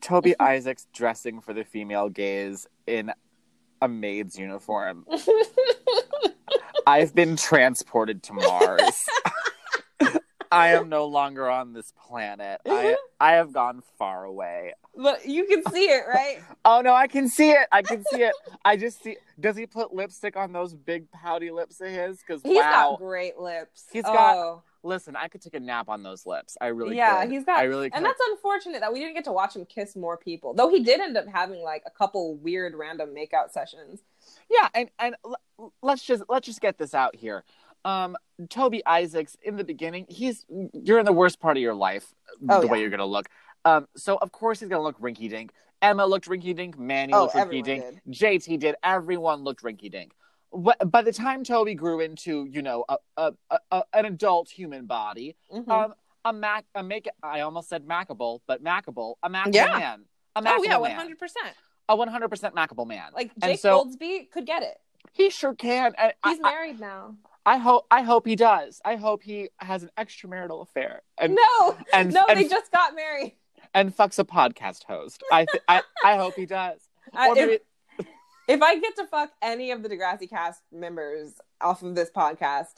Toby 0.00 0.34
Isaacs 0.40 0.86
dressing 0.94 1.40
for 1.42 1.52
the 1.52 1.64
female 1.64 2.08
gaze 2.08 2.66
in 2.86 3.12
a 3.82 3.88
maid's 3.88 4.38
uniform. 4.38 5.06
I've 6.86 7.14
been 7.14 7.36
transported 7.36 8.22
to 8.24 8.32
Mars. 8.32 8.80
I 10.52 10.68
am 10.68 10.88
no 10.88 11.06
longer 11.06 11.48
on 11.48 11.72
this 11.72 11.92
planet. 12.08 12.60
I 12.66 12.96
I 13.20 13.32
have 13.32 13.52
gone 13.52 13.82
far 13.98 14.24
away. 14.24 14.72
But 14.96 15.26
you 15.26 15.46
can 15.46 15.62
see 15.72 15.84
it, 15.84 16.04
right? 16.08 16.40
Oh 16.64 16.80
no, 16.82 16.92
I 16.92 17.06
can 17.06 17.28
see 17.28 17.50
it. 17.50 17.66
I 17.72 17.82
can 17.82 18.04
see 18.12 18.22
it. 18.22 18.34
I 18.64 18.76
just 18.76 19.02
see. 19.02 19.16
Does 19.38 19.56
he 19.56 19.66
put 19.66 19.94
lipstick 19.94 20.36
on 20.36 20.52
those 20.52 20.74
big 20.74 21.10
pouty 21.10 21.50
lips 21.50 21.80
of 21.80 21.88
his? 21.88 22.18
Because 22.18 22.42
He's 22.42 22.56
wow, 22.56 22.90
got 22.90 22.98
great 22.98 23.38
lips. 23.38 23.86
He's 23.92 24.02
got- 24.02 24.36
Oh. 24.36 24.62
listen, 24.82 25.16
I 25.16 25.28
could 25.28 25.40
take 25.40 25.54
a 25.54 25.60
nap 25.60 25.88
on 25.88 26.02
those 26.02 26.26
lips. 26.26 26.56
I 26.60 26.66
really 26.68 26.96
yeah, 26.96 27.22
could. 27.22 27.30
he's 27.32 27.44
got. 27.44 27.58
I 27.58 27.62
really 27.64 27.88
could. 27.90 27.96
and 27.96 28.04
that's 28.04 28.20
unfortunate 28.30 28.80
that 28.80 28.92
we 28.92 28.98
didn't 29.00 29.14
get 29.14 29.24
to 29.24 29.32
watch 29.32 29.56
him 29.56 29.64
kiss 29.64 29.96
more 29.96 30.16
people. 30.18 30.52
Though 30.54 30.68
he 30.68 30.82
did 30.82 31.00
end 31.00 31.16
up 31.16 31.26
having 31.28 31.62
like 31.62 31.82
a 31.86 31.90
couple 31.90 32.36
weird 32.36 32.74
random 32.74 33.10
makeout 33.14 33.50
sessions. 33.52 34.00
Yeah, 34.50 34.68
and 34.74 34.90
and 34.98 35.16
l- 35.24 35.72
let's 35.82 36.02
just 36.04 36.22
let's 36.28 36.46
just 36.46 36.60
get 36.60 36.76
this 36.78 36.94
out 36.94 37.16
here. 37.16 37.44
Um, 37.84 38.16
Toby 38.48 38.84
Isaacs 38.86 39.36
in 39.42 39.56
the 39.56 39.64
beginning, 39.64 40.06
he's 40.08 40.44
you're 40.72 40.98
in 40.98 41.06
the 41.06 41.12
worst 41.12 41.40
part 41.40 41.56
of 41.56 41.62
your 41.62 41.74
life, 41.74 42.12
Oh, 42.48 42.60
the 42.60 42.66
yeah. 42.66 42.72
way 42.72 42.80
you're 42.80 42.90
gonna 42.90 43.06
look. 43.06 43.26
Um, 43.64 43.86
so 43.96 44.16
of 44.16 44.32
course 44.32 44.60
he's 44.60 44.68
gonna 44.68 44.82
look 44.82 44.98
rinky 45.00 45.28
dink. 45.30 45.52
Emma 45.82 46.04
looked 46.06 46.28
rinky 46.28 46.54
dink. 46.54 46.78
Manny 46.78 47.12
Oh, 47.12 47.22
looked 47.22 47.34
rinky 47.36 47.62
dink. 47.64 47.84
JT 48.10 48.58
did. 48.58 48.74
Everyone 48.82 49.42
looked 49.44 49.62
rinky 49.62 49.90
dink. 49.90 50.12
By 50.52 51.02
the 51.02 51.12
time 51.12 51.44
Toby 51.44 51.74
grew 51.74 52.00
into 52.00 52.46
you 52.50 52.60
know 52.62 52.84
a, 52.88 52.96
a, 53.16 53.32
a, 53.70 53.82
an 53.92 54.04
adult 54.06 54.50
human 54.50 54.86
body, 54.86 55.36
Mhm. 55.52 55.68
um, 55.68 55.94
a 56.24 56.32
mac 56.32 56.64
a 56.74 56.82
make 56.82 57.08
I 57.22 57.40
almost 57.40 57.68
said 57.68 57.86
mackable, 57.86 58.40
but 58.46 58.62
mackable, 58.62 59.14
a 59.22 59.30
mackable 59.30 59.54
Yeah. 59.54 59.78
man, 59.78 60.04
a 60.36 60.42
mackable 60.42 60.54
oh 60.58 60.64
yeah, 60.64 60.76
one 60.78 60.90
hundred 60.90 61.18
percent. 61.18 61.54
a 61.88 61.96
one 61.96 62.08
hundred 62.08 62.28
percent 62.28 62.54
mackable 62.54 62.86
man. 62.86 63.12
Like 63.14 63.30
Jake 63.38 63.60
so- 63.60 63.84
Goldsbie 63.84 64.30
could 64.30 64.44
get 64.44 64.62
it. 64.62 64.78
he 65.12 65.30
sure 65.30 65.54
can. 65.54 65.94
And 65.98 66.12
I- 66.22 66.30
He's 66.30 66.40
married 66.40 66.78
now. 66.80 67.16
I 67.46 67.56
hope 67.58 67.86
I 67.90 68.02
hope 68.02 68.26
he 68.26 68.36
does. 68.36 68.80
I 68.84 68.96
hope 68.96 69.22
he 69.22 69.48
has 69.58 69.82
an 69.82 69.90
extramarital 69.98 70.62
affair 70.62 71.02
and 71.18 71.34
No, 71.34 71.76
and 71.92 72.12
no, 72.12 72.24
and, 72.28 72.38
they 72.38 72.46
just 72.48 72.70
got 72.70 72.94
married. 72.94 73.34
and 73.74 73.96
fucks 73.96 74.18
a 74.18 74.24
podcast 74.24 74.84
host. 74.84 75.22
I 75.32 75.46
th- 75.46 75.62
I 75.68 75.82
I 76.04 76.16
hope 76.16 76.34
he 76.34 76.46
does. 76.46 76.80
I- 77.14 77.28
Or 77.28 77.34
maybe 77.34 77.58
if, 77.98 78.06
if 78.48 78.62
I 78.62 78.78
get 78.78 78.96
to 78.96 79.06
fuck 79.06 79.30
any 79.42 79.70
of 79.70 79.82
the 79.82 79.88
Degrassi 79.88 80.28
cast 80.28 80.60
members 80.70 81.32
off 81.60 81.82
of 81.82 81.94
this 81.94 82.10
podcast, 82.10 82.74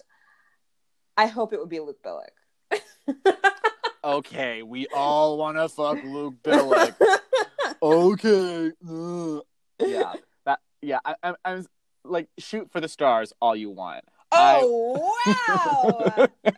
I 1.17 1.27
hope 1.27 1.53
it 1.53 1.59
would 1.61 1.69
be 1.69 1.81
Luke 1.81 2.03
Bilyk. 2.03 2.81
okay, 4.05 4.63
we 4.63 4.87
all 4.95 5.39
want 5.39 5.57
to 5.57 5.69
fuck 5.69 6.03
Luke 6.05 6.35
Bilyk. 6.43 6.95
okay, 7.83 8.73
Ugh. 8.89 9.43
yeah, 9.81 10.15
that 10.47 10.61
yeah. 10.81 10.99
I, 11.05 11.15
I, 11.23 11.35
I 11.45 11.55
was 11.55 11.69
like, 12.05 12.29
shoot 12.39 12.71
for 12.71 12.81
the 12.81 12.89
stars, 12.89 13.33
all 13.41 13.55
you 13.57 13.71
want. 13.71 14.05
Oh 14.33 15.13
wow! 15.27 16.29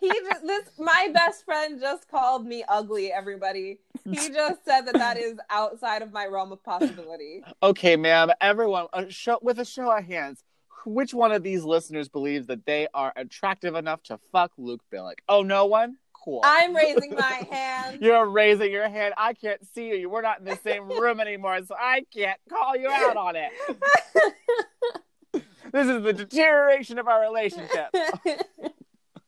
he 0.00 0.08
just, 0.08 0.46
this 0.46 0.70
my 0.78 1.10
best 1.12 1.44
friend 1.44 1.80
just 1.80 2.08
called 2.10 2.46
me 2.46 2.64
ugly. 2.68 3.12
Everybody, 3.12 3.78
he 4.04 4.16
just 4.32 4.64
said 4.64 4.82
that 4.82 4.94
that 4.94 5.18
is 5.18 5.38
outside 5.50 6.02
of 6.02 6.12
my 6.12 6.26
realm 6.26 6.52
of 6.52 6.62
possibility. 6.62 7.42
Okay, 7.62 7.96
ma'am. 7.96 8.30
Everyone, 8.40 8.86
a 8.92 9.10
show 9.10 9.38
with 9.42 9.58
a 9.58 9.64
show 9.64 9.90
of 9.90 10.04
hands. 10.04 10.42
Which 10.86 11.14
one 11.14 11.32
of 11.32 11.42
these 11.42 11.64
listeners 11.64 12.10
believes 12.10 12.46
that 12.48 12.66
they 12.66 12.88
are 12.92 13.12
attractive 13.16 13.74
enough 13.74 14.02
to 14.04 14.18
fuck 14.32 14.52
Luke 14.58 14.82
Bilyk? 14.92 15.14
Oh, 15.28 15.42
no 15.42 15.64
one. 15.64 15.96
Cool. 16.12 16.42
I'm 16.44 16.74
raising 16.76 17.14
my 17.18 17.46
hand. 17.50 18.02
You're 18.02 18.26
raising 18.26 18.70
your 18.70 18.88
hand. 18.88 19.14
I 19.16 19.32
can't 19.32 19.64
see 19.74 19.98
you. 19.98 20.10
We're 20.10 20.20
not 20.20 20.40
in 20.40 20.44
the 20.44 20.58
same 20.62 20.88
room 20.88 21.20
anymore, 21.20 21.58
so 21.66 21.74
I 21.78 22.04
can't 22.14 22.38
call 22.50 22.76
you 22.76 22.90
out 22.90 23.16
on 23.16 23.34
it. 23.36 23.50
This 25.74 25.88
is 25.88 26.04
the 26.04 26.12
deterioration 26.24 27.00
of 27.00 27.08
our 27.08 27.20
relationship. 27.20 27.92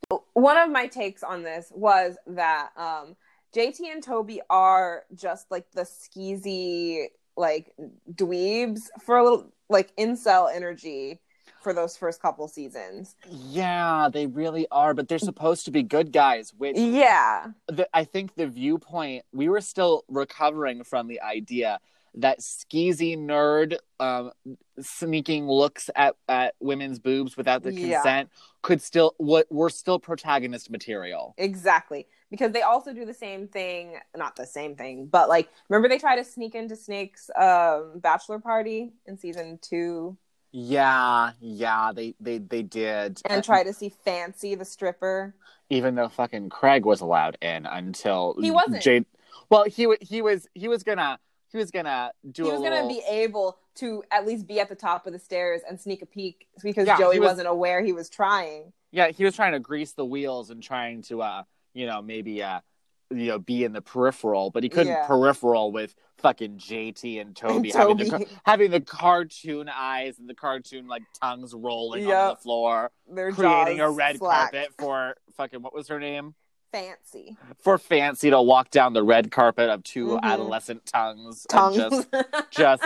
One 0.35 0.57
of 0.57 0.71
my 0.71 0.87
takes 0.87 1.25
on 1.25 1.43
this 1.43 1.73
was 1.75 2.17
that 2.29 2.69
um, 2.77 3.17
JT 3.55 3.81
and 3.93 4.01
Toby 4.01 4.41
are 4.49 5.03
just 5.13 5.51
like 5.51 5.73
the 5.73 5.83
skeezy, 5.83 7.07
like 7.37 7.73
dweebs 8.15 8.83
for 9.03 9.17
a 9.17 9.25
little, 9.25 9.53
like 9.69 9.95
incel 9.97 10.55
energy 10.55 11.19
for 11.65 11.75
those 11.75 11.97
first 11.97 12.23
couple 12.23 12.47
seasons. 12.47 13.17
Yeah, 13.29 14.09
they 14.13 14.27
really 14.29 14.69
are, 14.71 14.95
but 14.95 15.09
they're 15.09 15.19
supposed 15.19 15.65
to 15.65 15.73
be 15.73 15.83
good 15.83 16.13
guys, 16.13 16.55
which 16.57 16.77
Yeah. 16.79 17.49
the, 17.67 17.89
I 17.93 18.05
think 18.05 18.37
the 18.37 18.47
viewpoint 18.47 19.25
we 19.33 19.49
were 19.49 19.61
still 19.61 20.05
recovering 20.07 20.85
from 20.85 21.09
the 21.09 21.21
idea 21.23 21.81
that 22.17 22.41
skeezy 22.41 23.17
nerd 23.17 23.77
um, 24.01 24.33
sneaking 24.81 25.47
looks 25.49 25.91
at, 25.95 26.17
at 26.29 26.55
women's 26.61 26.99
boobs 26.99 27.37
without 27.37 27.63
the 27.63 27.73
Yeah. 27.73 27.97
consent 28.03 28.31
could 28.63 28.81
still 28.83 29.15
what 29.19 29.47
were 29.51 29.71
still 29.71 29.99
protagonist 29.99 30.71
material. 30.71 31.35
Exactly. 31.39 32.07
Because 32.31 32.53
they 32.53 32.63
also 32.63 32.93
do 32.93 33.05
the 33.05 33.15
same 33.15 33.47
thing, 33.49 33.97
not 34.17 34.35
the 34.37 34.47
same 34.47 34.75
thing, 34.77 35.07
but 35.07 35.29
like 35.29 35.49
remember 35.69 35.89
they 35.89 35.99
try 35.99 36.17
to 36.17 36.25
sneak 36.25 36.55
into 36.55 36.75
Snake's 36.77 37.31
um 37.39 38.01
bachelor 38.01 38.39
party 38.39 38.93
in 39.07 39.17
season 39.17 39.59
2 39.63 40.17
Yeah, 40.53 41.33
yeah, 41.41 41.93
they 41.95 42.15
they 42.19 42.39
they 42.39 42.63
did, 42.63 43.21
and 43.27 43.45
try 43.45 43.63
to 43.63 43.73
see 43.73 43.91
Fancy 44.05 44.55
the 44.55 44.65
stripper. 44.65 45.35
even 45.71 45.95
though 45.95 46.09
fucking 46.09 46.49
Craig 46.49 46.85
was 46.85 47.01
allowed 47.01 47.37
in 47.43 47.67
until 47.67 48.37
He 48.41 48.51
wasn't. 48.51 48.83
Jade. 48.83 49.05
Well, 49.51 49.65
he 49.65 49.87
he 50.01 50.23
was 50.23 50.49
he 50.55 50.67
was 50.67 50.83
gonna 50.83 51.19
he 51.51 51.59
was 51.59 51.71
gonna 51.71 52.11
do 52.31 52.45
he 52.45 52.51
was 52.51 52.61
little. 52.61 52.77
going 52.77 52.89
to 52.89 52.95
be 53.01 53.07
able 53.09 53.59
to 53.77 54.03
at 54.11 54.27
least 54.27 54.47
be 54.47 54.59
at 54.61 54.69
the 54.69 54.75
top 54.75 55.07
of 55.07 55.13
the 55.13 55.19
stairs 55.19 55.61
and 55.69 55.81
sneak 55.81 56.03
a 56.03 56.07
peek 56.07 56.47
because 56.63 56.87
Yeah, 56.87 56.99
Joey 56.99 57.21
was- 57.21 57.31
was... 57.31 57.39
not 57.39 57.47
aware 57.47 57.83
he 57.83 57.93
was 57.93 58.09
trying. 58.11 58.73
Yeah, 58.93 59.09
he 59.09 59.25
was 59.25 59.35
trying 59.37 59.53
to 59.53 59.61
grease 59.61 59.93
the 59.93 60.05
wheels 60.05 60.51
and 60.51 60.63
trying 60.63 61.03
to 61.03 61.23
uh, 61.23 61.43
you 61.75 61.87
know, 61.87 62.01
maybe 62.03 62.43
uh 62.43 62.61
you 63.11 63.27
know 63.27 63.39
be 63.39 63.63
in 63.65 63.73
the 63.73 63.83
peripheral, 63.83 64.51
but 64.51 64.63
he 64.65 64.69
couldn't 64.69 64.89
Yeah. 64.93 65.07
peripheral 65.07 65.71
with 65.71 65.95
fucking 66.19 66.57
JT 66.59 67.21
and 67.21 67.37
Toby, 67.37 67.71
And 67.71 67.79
having 67.79 67.97
the 67.99 68.27
having 68.45 68.71
the 68.71 68.81
cartoon 68.81 69.69
eyes 69.69 70.19
and 70.19 70.29
the 70.29 70.35
cartoon 70.35 70.89
like 70.89 71.03
tongues 71.23 71.55
rolling 71.55 72.11
on 72.11 72.31
the 72.31 72.37
floor, 72.37 72.91
Their 73.09 73.31
creating 73.33 73.81
a 73.81 73.91
red 73.91 74.17
slack. 74.19 74.53
carpet 74.53 74.73
for 74.79 75.17
fucking 75.37 75.63
what 75.63 75.75
was 75.75 75.89
her 75.89 76.01
name? 76.01 76.35
Fancy 76.77 77.39
For 77.59 77.79
Fancy 77.79 78.29
to 78.29 78.41
walk 78.43 78.71
down 78.71 78.93
the 78.93 79.03
red 79.03 79.31
carpet 79.31 79.71
of 79.71 79.83
2 79.83 80.09
Mhm. 80.09 80.21
adolescent 80.23 80.85
tongues, 80.85 81.47
tongues. 81.49 81.77
just 81.77 82.09
just 82.51 82.83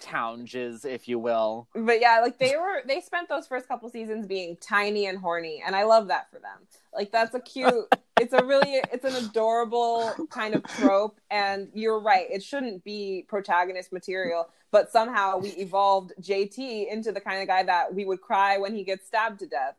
tounges, 0.00 0.84
if 0.84 1.06
you 1.06 1.18
will. 1.18 1.68
but 1.74 2.00
yeah, 2.00 2.18
like 2.20 2.38
they 2.38 2.56
were 2.56 2.82
they 2.86 3.00
spent 3.00 3.28
those 3.28 3.46
first 3.46 3.68
couple 3.68 3.88
seasons 3.88 4.26
being 4.26 4.56
tiny 4.60 5.06
and 5.06 5.18
horny, 5.18 5.62
and 5.64 5.76
I 5.76 5.84
love 5.84 6.08
that 6.08 6.28
for 6.30 6.40
them. 6.40 6.66
Like 6.92 7.12
that's 7.12 7.34
a 7.36 7.40
cute. 7.40 7.84
it's 8.18 8.32
a 8.32 8.44
really 8.44 8.80
it's 8.92 9.04
an 9.04 9.14
adorable 9.14 10.14
kind 10.30 10.54
of 10.54 10.66
trope, 10.66 11.20
and 11.30 11.68
you're 11.74 12.00
right. 12.00 12.26
It 12.30 12.42
shouldn't 12.42 12.82
be 12.82 13.24
protagonist 13.28 13.92
material, 13.92 14.48
but 14.72 14.90
somehow 14.90 15.38
we 15.38 15.50
evolved 15.50 16.14
JT 16.20 16.90
into 16.90 17.12
the 17.12 17.20
kind 17.20 17.40
of 17.40 17.46
guy 17.46 17.62
that 17.62 17.94
we 17.94 18.04
would 18.04 18.20
cry 18.20 18.58
when 18.58 18.74
he 18.74 18.82
gets 18.82 19.06
stabbed 19.06 19.38
to 19.38 19.46
death. 19.46 19.76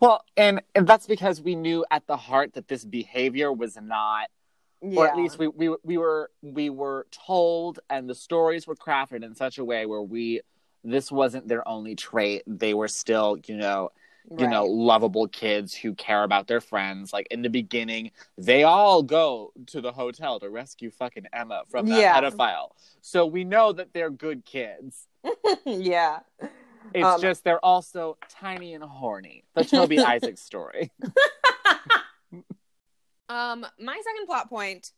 Well, 0.00 0.24
and, 0.36 0.62
and 0.74 0.86
that's 0.86 1.06
because 1.06 1.40
we 1.40 1.54
knew 1.54 1.84
at 1.90 2.06
the 2.06 2.16
heart 2.16 2.54
that 2.54 2.68
this 2.68 2.84
behavior 2.84 3.52
was 3.52 3.76
not 3.80 4.28
Yeah. 4.82 5.00
or 5.00 5.08
at 5.08 5.16
least 5.16 5.38
we, 5.38 5.46
we 5.48 5.74
we 5.84 5.96
were 5.96 6.30
we 6.42 6.68
were 6.70 7.06
told 7.26 7.78
and 7.88 8.08
the 8.10 8.14
stories 8.14 8.66
were 8.66 8.74
crafted 8.76 9.22
in 9.24 9.34
such 9.34 9.58
a 9.58 9.64
way 9.64 9.86
where 9.86 10.02
we 10.02 10.40
this 10.84 11.12
wasn't 11.12 11.46
their 11.46 11.66
only 11.68 11.94
trait 11.94 12.42
they 12.46 12.74
were 12.74 12.88
still 12.88 13.38
you 13.46 13.56
know 13.56 13.90
you 14.38 14.46
know 14.48 14.64
lovable 14.66 15.26
kids 15.28 15.72
who 15.74 15.94
care 15.94 16.24
about 16.24 16.46
their 16.48 16.60
friends 16.60 17.12
like 17.12 17.26
in 17.30 17.42
the 17.42 17.48
beginning 17.50 18.10
they 18.36 18.62
all 18.64 19.02
go 19.02 19.52
to 19.66 19.80
the 19.80 19.92
hotel 19.92 20.38
to 20.40 20.48
rescue 20.50 20.90
fucking 20.90 21.26
emma 21.32 21.62
from 21.70 21.86
that 21.86 21.98
Yeah. 22.00 22.20
pedophile 22.20 22.70
so 23.00 23.24
we 23.26 23.44
know 23.44 23.72
that 23.72 23.92
they're 23.92 24.10
good 24.10 24.44
kids 24.44 25.06
yeah. 25.64 26.20
It's 26.94 27.04
Um, 27.04 27.20
just 27.20 27.44
they're 27.44 27.64
also 27.64 28.16
tiny 28.28 28.74
and 28.74 28.84
horny 28.84 29.44
the 29.54 29.64
toby 29.64 29.98
isaac 30.14 30.38
story 30.38 30.90
Um, 33.28 33.64
my 33.80 33.98
second 34.04 34.26
plot 34.26 34.50
point 34.50 34.90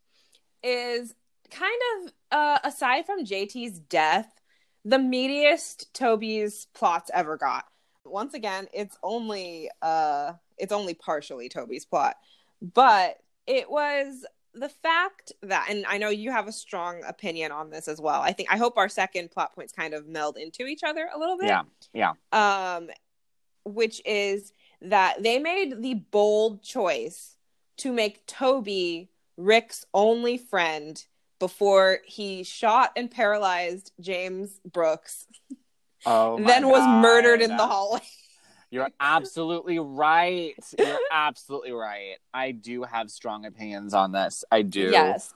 is 0.65 1.15
kind 1.53 1.81
of 2.03 2.13
uh, 2.33 2.59
aside 2.65 3.07
from 3.07 3.25
JT's 3.25 3.79
death, 3.79 4.41
the 4.85 4.97
meatiest 4.97 5.93
Toby's 5.93 6.67
plots 6.75 7.13
ever 7.15 7.37
got. 7.37 7.65
Once 8.05 8.35
again, 8.35 8.67
it's 8.73 8.97
only 9.05 9.71
uh, 9.83 10.33
it's 10.59 10.73
only 10.73 10.95
partially 10.95 11.49
Toby's 11.49 11.85
plot, 11.85 12.17
but 12.61 13.19
it 13.47 13.71
was 13.71 14.27
the 14.55 14.69
fact 14.69 15.33
that, 15.43 15.67
and 15.69 15.85
I 15.87 15.99
know 15.99 16.09
you 16.09 16.31
have 16.31 16.47
a 16.49 16.53
strong 16.53 17.03
opinion 17.05 17.53
on 17.53 17.71
this 17.71 17.89
as 17.89 18.01
well. 18.01 18.21
I 18.21 18.33
think 18.33 18.51
I 18.53 18.57
hope 18.57 18.77
our 18.77 18.89
second 18.89 19.31
plot 19.31 19.55
points 19.55 19.73
kind 19.73 19.95
of 19.95 20.07
meld 20.07 20.37
into 20.37 20.67
each 20.67 20.83
other 20.85 21.09
a 21.15 21.19
little 21.19 21.37
bit 21.37 21.49
yeah 21.49 21.63
yeah 21.93 22.13
um, 22.77 22.89
which 23.65 24.01
is 24.05 24.53
that 24.83 25.23
they 25.23 25.39
made 25.39 25.83
the 25.83 25.95
bold 25.95 26.63
choice 26.63 27.37
to 27.79 27.93
make 27.93 28.27
Toby 28.27 29.11
Rick's 29.37 29.85
only 29.93 30.39
friend 30.39 31.03
before 31.39 32.01
he 32.05 32.45
shot 32.45 32.93
and 32.97 33.11
paralyzed 33.11 33.93
James 34.01 34.61
Brooks, 34.71 35.27
oh 36.07 36.39
then 36.45 36.69
was 36.69 36.87
murdered 37.03 37.43
in 37.43 37.51
God. 37.51 37.59
the 37.59 37.67
hallway. 37.67 38.01
You're 38.75 38.91
absolutely 39.01 39.79
right. 39.79 40.55
You're 40.77 40.99
absolutely 41.13 41.71
right. 41.71 42.17
I 42.35 42.51
do 42.51 42.83
have 42.83 43.09
strong 43.09 43.47
opinions 43.47 43.95
on 43.95 44.11
this. 44.11 44.45
I 44.51 44.63
do. 44.63 44.91
Yes. 44.91 45.33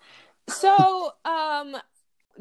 So, 0.49 1.13
um, 1.25 1.77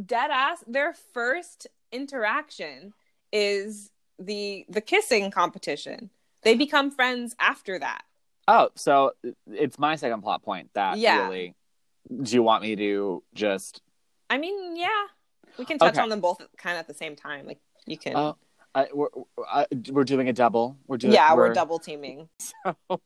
dead 0.04 0.32
ass. 0.32 0.64
Their 0.66 0.96
first 1.14 1.68
interaction 1.92 2.94
is 3.32 3.92
the 4.18 4.66
the 4.70 4.82
kissing 4.82 5.30
competition. 5.30 6.10
They 6.42 6.56
become 6.56 6.90
friends 6.90 7.36
after 7.40 7.78
that. 7.78 8.02
Oh, 8.48 8.70
so 8.76 9.12
it's 9.52 9.78
my 9.78 9.98
second 9.98 10.22
plot 10.24 10.42
point 10.42 10.72
that 10.74 10.98
Yeah. 10.98 11.28
really. 11.28 11.54
Do 12.24 12.34
you 12.34 12.42
want 12.42 12.64
me 12.64 12.76
to 12.76 13.22
just? 13.36 13.82
I 14.32 14.40
mean, 14.40 14.76
yeah, 14.76 14.88
we 15.60 15.66
can 15.66 15.78
touch 15.78 15.94
Okay. 15.94 16.02
on 16.02 16.10
them 16.10 16.22
both 16.22 16.42
kind 16.58 16.78
of 16.78 16.80
at 16.80 16.88
the 16.88 16.94
same 16.96 17.16
time. 17.16 17.46
Like 17.46 17.60
you 17.86 17.98
can. 17.98 18.16
Oh, 18.16 18.36
uh, 18.76 18.86
we're 18.94 19.08
uh, 19.50 19.66
we're 19.92 20.04
doing 20.04 20.30
a 20.30 20.34
double. 20.34 20.78
We're 20.88 20.98
doing. 20.98 21.14
yeah, 21.14 21.34
we're, 21.34 21.54
double 21.54 21.80
teaming. 21.80 22.30
So, 22.90 23.02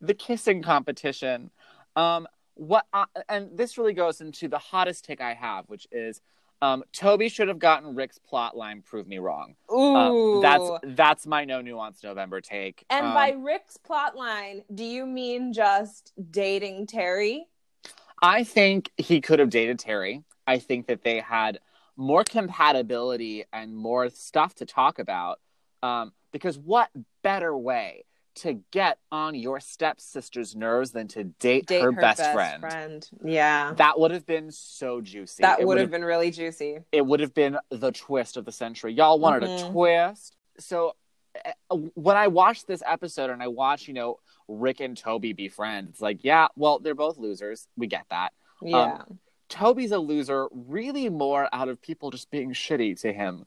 the 0.00 0.12
kissing 0.14 0.60
competition. 0.62 1.50
Um, 1.94 2.26
what? 2.54 2.84
Uh, 2.92 3.06
and 3.28 3.56
this 3.56 3.78
really 3.78 3.92
goes 3.94 4.20
into 4.20 4.48
the 4.48 4.58
hottest 4.58 5.04
take 5.04 5.20
I 5.20 5.34
have, 5.34 5.66
which 5.68 5.86
is, 5.92 6.20
um, 6.60 6.82
Toby 6.92 7.28
should 7.28 7.46
have 7.48 7.60
gotten 7.60 7.94
Rick's 7.94 8.18
plot 8.18 8.56
line. 8.56 8.82
Prove 8.82 9.06
me 9.06 9.18
wrong. 9.18 9.54
Ooh, 9.72 9.94
Uh, 9.96 10.40
that's 10.40 10.96
that's 10.96 11.26
my 11.26 11.44
no 11.44 11.60
nuance 11.60 12.02
November 12.02 12.40
take. 12.40 12.84
and 12.90 13.06
Um, 13.06 13.14
by 13.14 13.30
Rick's 13.30 13.76
plot 13.76 14.16
line, 14.16 14.62
do 14.74 14.84
you 14.84 15.06
mean 15.06 15.52
just 15.52 16.12
dating 16.30 16.86
Terri? 16.88 17.42
I 18.20 18.44
think 18.44 18.90
he 18.96 19.20
could 19.20 19.38
have 19.38 19.50
dated 19.50 19.78
Terri. 19.78 20.22
I 20.46 20.58
think 20.58 20.86
that 20.88 21.02
they 21.04 21.20
had 21.20 21.58
more 22.02 22.24
compatibility 22.24 23.44
and 23.52 23.76
more 23.76 24.10
stuff 24.10 24.54
to 24.56 24.66
talk 24.66 24.98
about. 24.98 25.40
Um, 25.82 26.12
because 26.32 26.58
what 26.58 26.90
better 27.22 27.56
way 27.56 28.04
to 28.34 28.54
get 28.70 28.98
on 29.10 29.34
your 29.34 29.60
stepsister's 29.60 30.56
nerves 30.56 30.92
than 30.92 31.06
to 31.08 31.24
date, 31.24 31.66
Date 31.66 31.82
her, 31.82 31.92
best, 31.92 32.22
friend? 32.60 33.08
Yeah, 33.24 33.74
That 33.76 33.98
would 34.00 34.10
have 34.10 34.24
been 34.26 34.50
so 34.50 35.00
juicy. 35.02 35.42
that 35.42 35.62
would 35.64 35.78
have 35.78 35.90
been 35.90 36.04
really 36.04 36.30
juicy. 36.30 36.78
it 36.92 37.04
would 37.04 37.20
have 37.20 37.34
been 37.34 37.58
the 37.70 37.92
twist 37.92 38.36
of 38.36 38.44
the 38.44 38.52
century. 38.52 38.92
Y'all 38.94 39.18
wanted 39.18 39.42
Mhm. 39.50 39.68
a 39.68 39.70
twist. 39.72 40.36
So 40.58 40.94
uh, 41.70 41.76
when 41.94 42.16
I 42.16 42.28
watched 42.28 42.66
this 42.66 42.82
episode 42.86 43.30
and 43.30 43.42
I 43.42 43.48
watch, 43.48 43.88
you 43.88 43.94
know, 43.94 44.18
Rick 44.48 44.80
and 44.80 44.96
Toby 44.96 45.32
be 45.32 45.48
friends, 45.48 45.90
it's 45.90 46.00
like, 46.00 46.24
yeah, 46.24 46.48
well, 46.56 46.78
they're 46.78 46.94
both 46.94 47.18
losers. 47.18 47.68
We 47.76 47.86
get 47.86 48.04
that. 48.10 48.32
Yeah, 48.62 49.02
Toby's 49.52 49.92
a 49.92 49.98
loser 49.98 50.48
really 50.50 51.10
more 51.10 51.46
out 51.52 51.68
of 51.68 51.80
people 51.82 52.10
just 52.10 52.30
being 52.30 52.52
shitty 52.54 52.98
to 53.02 53.12
him. 53.12 53.44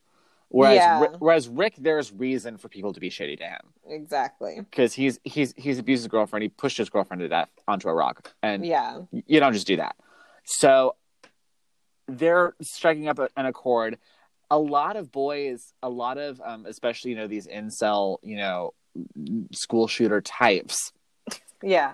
Whereas 0.49 0.75
Yeah. 0.75 1.07
Whereas 1.17 1.47
Rick 1.47 1.75
there's 1.79 2.13
reason 2.13 2.57
for 2.57 2.69
people 2.69 2.93
to 2.93 2.99
be 2.99 3.09
shitty 3.09 3.39
to 3.39 3.43
him 3.43 3.61
exactly. 3.89 4.57
because 4.59 4.93
he's 4.93 5.19
he's 5.23 5.55
he's 5.57 5.79
abused 5.79 6.03
his 6.03 6.07
girlfriend, 6.07 6.43
he 6.43 6.49
pushed 6.49 6.77
his 6.77 6.89
girlfriend 6.89 7.21
to 7.21 7.27
death 7.27 7.49
onto 7.67 7.89
a 7.89 7.93
rock 7.93 8.33
and 8.43 8.63
Yeah, 8.63 8.99
you 9.11 9.39
don't 9.39 9.53
just 9.53 9.65
do 9.65 9.77
that. 9.77 9.95
So 10.43 10.95
they're 12.07 12.53
striking 12.61 13.07
up 13.07 13.17
an 13.17 13.45
accord. 13.47 13.97
A 14.51 14.59
lot 14.59 14.97
of 14.97 15.11
boys, 15.11 15.73
a 15.81 15.89
lot 15.89 16.19
of 16.19 16.39
um, 16.45 16.67
especially 16.67 17.11
you 17.11 17.17
know 17.17 17.27
these 17.27 17.47
incel, 17.47 18.17
you 18.21 18.37
know, 18.37 18.75
school 19.51 19.87
shooter 19.87 20.21
types, 20.21 20.93
yeah, 21.63 21.93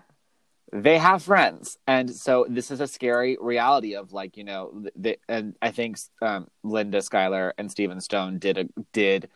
they 0.72 0.98
have 0.98 1.24
friends, 1.24 1.78
and 1.88 2.10
so 2.10 2.46
this 2.50 2.72
is 2.72 2.80
a 2.80 2.88
scary 2.88 3.38
reality 3.40 3.96
of 3.96 4.14
like 4.14 4.38
you 4.38 4.44
know, 4.44 4.86
the, 4.96 5.20
and 5.28 5.56
I 5.62 5.72
think 5.72 5.98
um, 6.22 6.48
Linda 6.64 7.02
Schuyler 7.02 7.54
and 7.58 7.70
Stephen 7.70 7.98
Stohn 8.00 8.40
did 8.40 8.58
a 8.58 8.66
did 8.94 9.30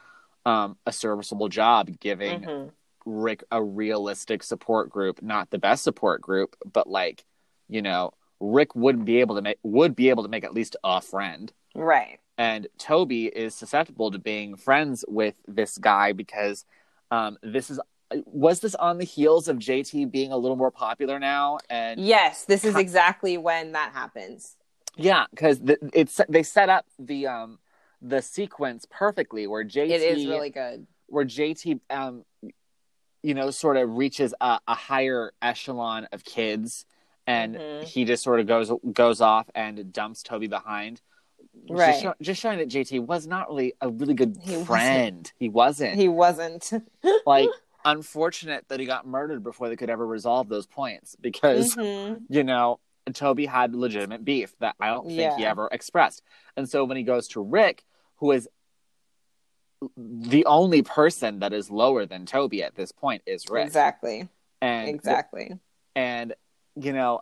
um, 0.45 0.77
a 0.85 0.91
serviceable 0.91 1.49
job 1.49 1.99
giving 1.99 2.41
Mhm. 2.41 2.71
Rick 3.05 3.43
a 3.51 3.61
realistic 3.61 4.43
support 4.43 4.89
group, 4.89 5.21
not 5.21 5.49
the 5.49 5.59
best 5.59 5.83
support 5.83 6.21
group, 6.21 6.55
but 6.71 6.87
like, 6.87 7.23
you 7.67 7.81
know, 7.81 8.13
Rick 8.39 8.75
wouldn't 8.75 9.05
be 9.05 9.19
able 9.19 9.35
to 9.35 9.41
make 9.41 9.59
would 9.63 9.95
be 9.95 10.09
able 10.09 10.23
to 10.23 10.29
make 10.29 10.43
at 10.43 10.53
least 10.53 10.75
a 10.83 11.01
friend. 11.01 11.51
right. 11.75 12.19
And 12.37 12.67
Toby 12.77 13.27
is 13.27 13.55
susceptible 13.55 14.11
to 14.11 14.19
being 14.19 14.55
friends 14.57 15.05
with 15.07 15.35
this 15.47 15.77
guy 15.77 16.11
because 16.11 16.65
um, 17.11 17.37
this 17.41 17.69
is 17.69 17.79
was 18.25 18.59
this 18.59 18.75
on 18.75 18.97
the 18.97 19.03
heels 19.03 19.47
of 19.47 19.57
JT 19.57 20.11
being 20.11 20.31
a 20.31 20.37
little 20.37 20.57
more 20.57 20.71
popular 20.71 21.19
now 21.19 21.57
and 21.69 21.99
Yes, 21.99 22.45
this 22.45 22.63
is 22.63 22.75
exactly 22.75 23.37
when 23.37 23.71
that 23.73 23.91
happens. 23.93 24.55
yeah 24.97 25.25
because 25.31 25.59
the, 25.59 25.77
it's 25.93 26.21
they 26.29 26.43
set 26.43 26.69
up 26.69 26.85
the 26.99 27.27
um 27.27 27.59
the 28.01 28.21
sequence 28.21 28.85
perfectly 28.89 29.47
where 29.47 29.63
JT 29.63 29.89
It 29.89 30.01
is 30.01 30.25
really 30.27 30.49
good. 30.51 30.85
where 31.07 31.25
JT, 31.25 31.79
um, 31.89 32.23
you 33.23 33.33
know, 33.33 33.49
sort 33.49 33.77
of 33.77 33.97
reaches 33.97 34.33
a, 34.39 34.59
a 34.67 34.75
higher 34.75 35.31
echelon 35.41 36.07
of 36.11 36.23
kids, 36.23 36.85
and 37.25 37.55
Mhm. 37.55 37.83
he 37.83 38.05
just 38.05 38.21
sort 38.23 38.39
of 38.39 38.45
goes 38.45 38.71
goes 38.93 39.21
off 39.21 39.49
and 39.55 39.91
dumps 39.91 40.21
Toby 40.21 40.47
behind. 40.47 41.01
Right. 41.67 41.87
Just, 41.91 42.01
show, 42.03 42.13
just 42.21 42.41
showing 42.41 42.59
that 42.59 42.67
JT 42.69 42.99
was 43.07 43.25
not 43.25 43.47
really 43.49 43.73
a 43.81 43.89
really 43.89 44.13
good 44.13 44.37
He 44.43 44.51
wasn't. 44.57 44.67
friend. 44.67 45.33
He 45.39 45.49
wasn't. 45.49 45.95
He 45.95 46.07
wasn't. 46.07 46.71
like 47.25 47.49
unfortunate 47.85 48.65
that 48.67 48.79
he 48.79 48.85
got 48.85 49.05
murdered 49.07 49.43
before 49.43 49.69
they 49.69 49.75
could 49.75 49.89
ever 49.89 50.05
resolve 50.05 50.49
those 50.49 50.65
points 50.65 51.15
because 51.21 51.75
Mhm. 51.75 52.23
you 52.29 52.43
know 52.43 52.79
Toby 53.13 53.45
had 53.45 53.75
legitimate 53.75 54.25
beef 54.25 54.55
that 54.59 54.75
I 54.79 54.87
don't 54.89 55.05
think 55.07 55.33
he 55.33 55.45
ever 55.45 55.69
expressed. 55.71 56.23
And 56.57 56.67
so 56.67 56.83
when 56.85 56.97
he 56.97 57.03
goes 57.03 57.27
to 57.29 57.41
Rick, 57.41 57.85
who 58.15 58.31
is 58.31 58.49
the 59.95 60.45
only 60.45 60.81
person 60.81 61.39
that 61.39 61.53
is 61.53 61.69
lower 61.69 62.05
than 62.05 62.25
Toby 62.25 62.63
at 62.63 62.75
this 62.75 62.91
point 62.91 63.21
is 63.27 63.45
Rick. 63.49 63.67
Exactly. 63.67 64.27
And 64.61 64.89
Exactly. 64.89 65.59
and 65.95 66.33
you 66.75 66.91
know, 66.93 67.21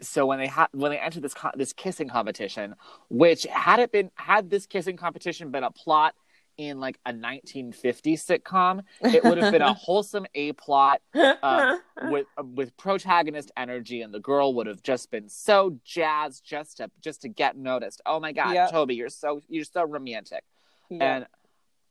so 0.00 0.26
when 0.26 0.38
they 0.38 0.48
had 0.48 0.66
when 0.72 0.90
they 0.90 0.98
entered 0.98 1.22
this 1.22 1.34
co- 1.34 1.52
this 1.54 1.72
kissing 1.72 2.08
competition, 2.08 2.74
which 3.08 3.44
had 3.44 3.78
it 3.78 3.92
been 3.92 4.10
had 4.16 4.50
this 4.50 4.66
kissing 4.66 4.96
competition 4.96 5.50
been 5.50 5.64
a 5.64 5.70
plot 5.70 6.14
in 6.58 6.80
like 6.80 6.98
a 7.06 7.12
1950s 7.12 8.24
sitcom, 8.24 8.82
it 9.00 9.22
would 9.24 9.38
have 9.38 9.52
been 9.52 9.62
a 9.62 9.74
wholesome 9.86 10.26
A 10.34 10.52
plot 10.52 11.00
uh, 11.14 11.76
with 12.10 12.26
uh, 12.38 12.42
with 12.42 12.76
protagonist 12.76 13.50
energy, 13.56 14.02
and 14.02 14.12
the 14.12 14.20
girl 14.20 14.54
would 14.54 14.66
have 14.66 14.82
just 14.82 15.10
been 15.10 15.28
so 15.28 15.78
jazzed 15.84 16.44
just 16.44 16.78
to 16.78 16.90
just 17.00 17.22
to 17.22 17.28
get 17.28 17.56
noticed. 17.56 18.00
Oh 18.06 18.20
my 18.20 18.32
god, 18.32 18.54
Yep. 18.54 18.70
Toby, 18.70 18.94
you're 18.94 19.08
so 19.08 19.40
you're 19.48 19.64
so 19.64 19.84
romantic. 19.84 20.44
Yeah. 20.88 21.16
And 21.16 21.26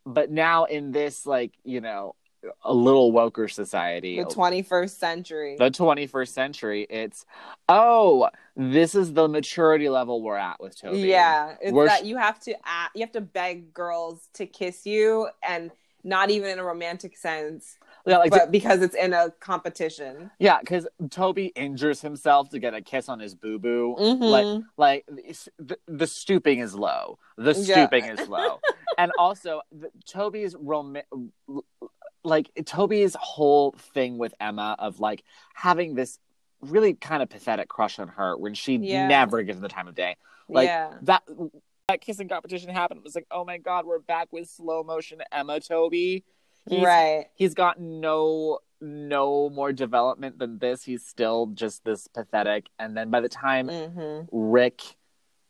but 0.06 0.32
now 0.32 0.66
in 0.66 0.92
this 0.92 1.26
like 1.26 1.54
you 1.64 1.82
know 1.82 2.16
a 2.64 2.74
little 2.74 3.12
woker 3.12 3.50
society, 3.52 4.18
the 4.22 4.26
21st 4.26 4.98
century. 4.98 5.56
the 5.58 5.72
21st 5.72 6.28
century, 6.30 6.88
it's 6.90 7.26
oh 7.70 8.30
this 8.56 8.96
is 8.96 9.14
the 9.14 9.28
maturity 9.28 9.90
level 9.90 10.22
we're 10.22 10.38
at 10.38 10.60
with 10.62 10.80
Toby. 10.80 11.00
Yeah, 11.00 11.56
it's 11.62 11.72
We're 11.74 11.88
that 11.88 12.06
you 12.06 12.18
have 12.18 12.40
to 12.42 12.52
a 12.54 12.90
you 12.94 13.02
have 13.02 13.12
to 13.14 13.22
beg 13.22 13.74
girls 13.74 14.30
to 14.36 14.46
kiss 14.46 14.86
you, 14.86 15.30
and 15.48 15.72
not 16.04 16.30
even 16.30 16.52
in 16.52 16.60
a 16.60 16.64
romantic 16.64 17.18
sense, 17.18 17.78
yeah, 18.06 18.18
like 18.20 18.30
but 18.30 18.52
because 18.52 18.84
it's 18.84 18.94
in 18.96 19.12
a 19.12 19.32
competition. 19.40 20.30
yeah, 20.38 20.60
because 20.60 20.88
Toby 21.10 21.48
injures 21.56 22.00
himself 22.02 22.50
to 22.52 22.60
get 22.60 22.76
a 22.76 22.82
kiss 22.82 23.10
on 23.10 23.20
his 23.20 23.34
boo 23.34 23.58
boo. 23.58 23.96
Mhm. 24.00 24.20
Like 24.22 24.64
like 24.78 25.06
the, 25.58 25.78
the 25.88 26.06
stooping 26.06 26.60
is 26.60 26.76
low. 26.76 27.18
The 27.38 27.54
Yeah. 27.54 27.88
stooping 27.88 28.06
is 28.06 28.28
low, 28.30 28.60
and 29.00 29.12
also 29.18 29.62
the, 29.72 29.90
Toby's 30.08 30.56
rom 30.60 30.96
like 32.26 32.52
Toby's 32.66 33.16
whole 33.20 33.72
thing 33.94 34.18
with 34.18 34.34
Emma 34.40 34.76
of 34.80 35.00
like 35.00 35.24
having 35.54 35.96
this 35.96 36.20
really 36.62 36.94
kind 36.96 37.22
of 37.22 37.30
pathetic 37.30 37.70
crush 37.70 38.00
on 38.00 38.08
her 38.10 38.36
when 38.38 38.54
she 38.54 38.78
Yeah. 38.78 39.08
never 39.08 39.44
gives 39.44 39.58
him 39.58 39.62
the 39.64 39.70
time 39.70 39.88
of 39.88 39.96
day. 39.96 40.16
Like 40.50 40.68
yeah, 40.68 40.94
that 41.04 41.24
that 41.88 42.02
kissing 42.02 42.28
competition 42.28 42.70
happened. 42.70 43.00
It 43.00 43.04
was 43.04 43.16
like, 43.16 43.28
oh 43.32 43.46
my 43.46 43.58
god, 43.60 43.86
we're 43.86 44.00
back 44.00 44.30
with 44.32 44.50
slow 44.50 44.84
motion 44.84 45.22
Emma 45.32 45.60
Toby. 45.60 46.24
He's, 46.68 46.84
right. 46.84 47.28
He's 47.36 47.54
got 47.54 47.80
no 47.80 48.60
no 48.82 49.50
more 49.50 49.72
development 49.72 50.40
than 50.40 50.58
this. 50.60 50.84
He's 50.84 51.06
still 51.06 51.48
just 51.54 51.84
this 51.86 52.08
pathetic. 52.08 52.68
And 52.80 52.98
then 52.98 53.10
by 53.12 53.22
the 53.22 53.30
time 53.30 53.70
hmm 53.70 54.22
Rick, 54.32 54.82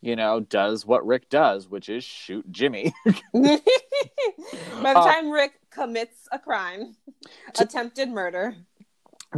you 0.01 0.15
know, 0.15 0.41
does 0.41 0.85
what 0.85 1.05
Rick 1.05 1.29
does, 1.29 1.69
which 1.69 1.87
is 1.89 2.03
shoot 2.03 2.45
Jimmy. 2.51 2.93
By 3.33 4.93
the 4.93 4.99
Uh, 4.99 5.11
time 5.11 5.31
Rick 5.31 5.53
commits 5.75 6.27
a 6.31 6.39
crime, 6.39 6.95
attempted 7.59 8.09
murder. 8.09 8.55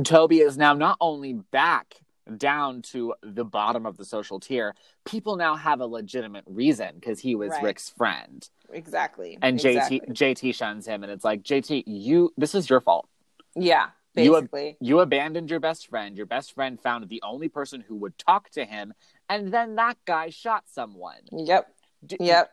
Toby 0.04 0.40
is 0.40 0.58
now 0.58 0.74
not 0.74 0.98
only 1.02 1.34
back 1.34 1.96
down 2.38 2.82
to 2.82 3.14
the 3.24 3.44
bottom 3.46 3.86
of 3.86 3.98
the 3.98 4.06
social 4.06 4.40
tier, 4.40 4.76
people 5.06 5.38
now 5.38 5.56
have 5.56 5.80
a 5.80 5.86
legitimate 5.88 6.44
reason 6.46 6.96
because 6.96 7.20
he 7.20 7.36
was 7.36 7.50
Right. 7.52 7.64
Rick's 7.64 7.90
friend. 7.90 8.48
Exactly. 8.72 9.38
And 9.42 9.56
exactly. 9.56 10.02
JT 10.02 10.14
JT 10.14 10.56
shuns 10.56 10.86
him 10.86 11.04
and 11.04 11.12
it's 11.12 11.24
like, 11.24 11.42
JT, 11.42 11.84
you 11.88 12.32
this 12.38 12.54
is 12.54 12.70
your 12.70 12.82
fault. 12.82 13.08
Yeah, 13.56 13.90
You 14.14 14.36
ab- 14.36 14.44
basically. 14.44 14.78
You 14.82 15.00
abandoned 15.00 15.50
your 15.50 15.60
best 15.62 15.88
friend. 15.88 16.16
Your 16.18 16.26
best 16.28 16.54
friend 16.54 16.80
found 16.80 17.08
the 17.10 17.22
only 17.24 17.48
person 17.50 17.82
who 17.88 17.96
would 17.96 18.18
talk 18.18 18.50
to 18.52 18.66
him, 18.66 18.94
and 19.30 19.52
then 19.52 19.76
that 19.76 19.98
guy 20.06 20.30
shot 20.30 20.66
someone. 20.68 21.22
Yep. 21.32 21.74
D- 22.06 22.18
Yep. 22.20 22.52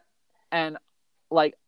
And 0.52 0.78
like, 1.30 1.58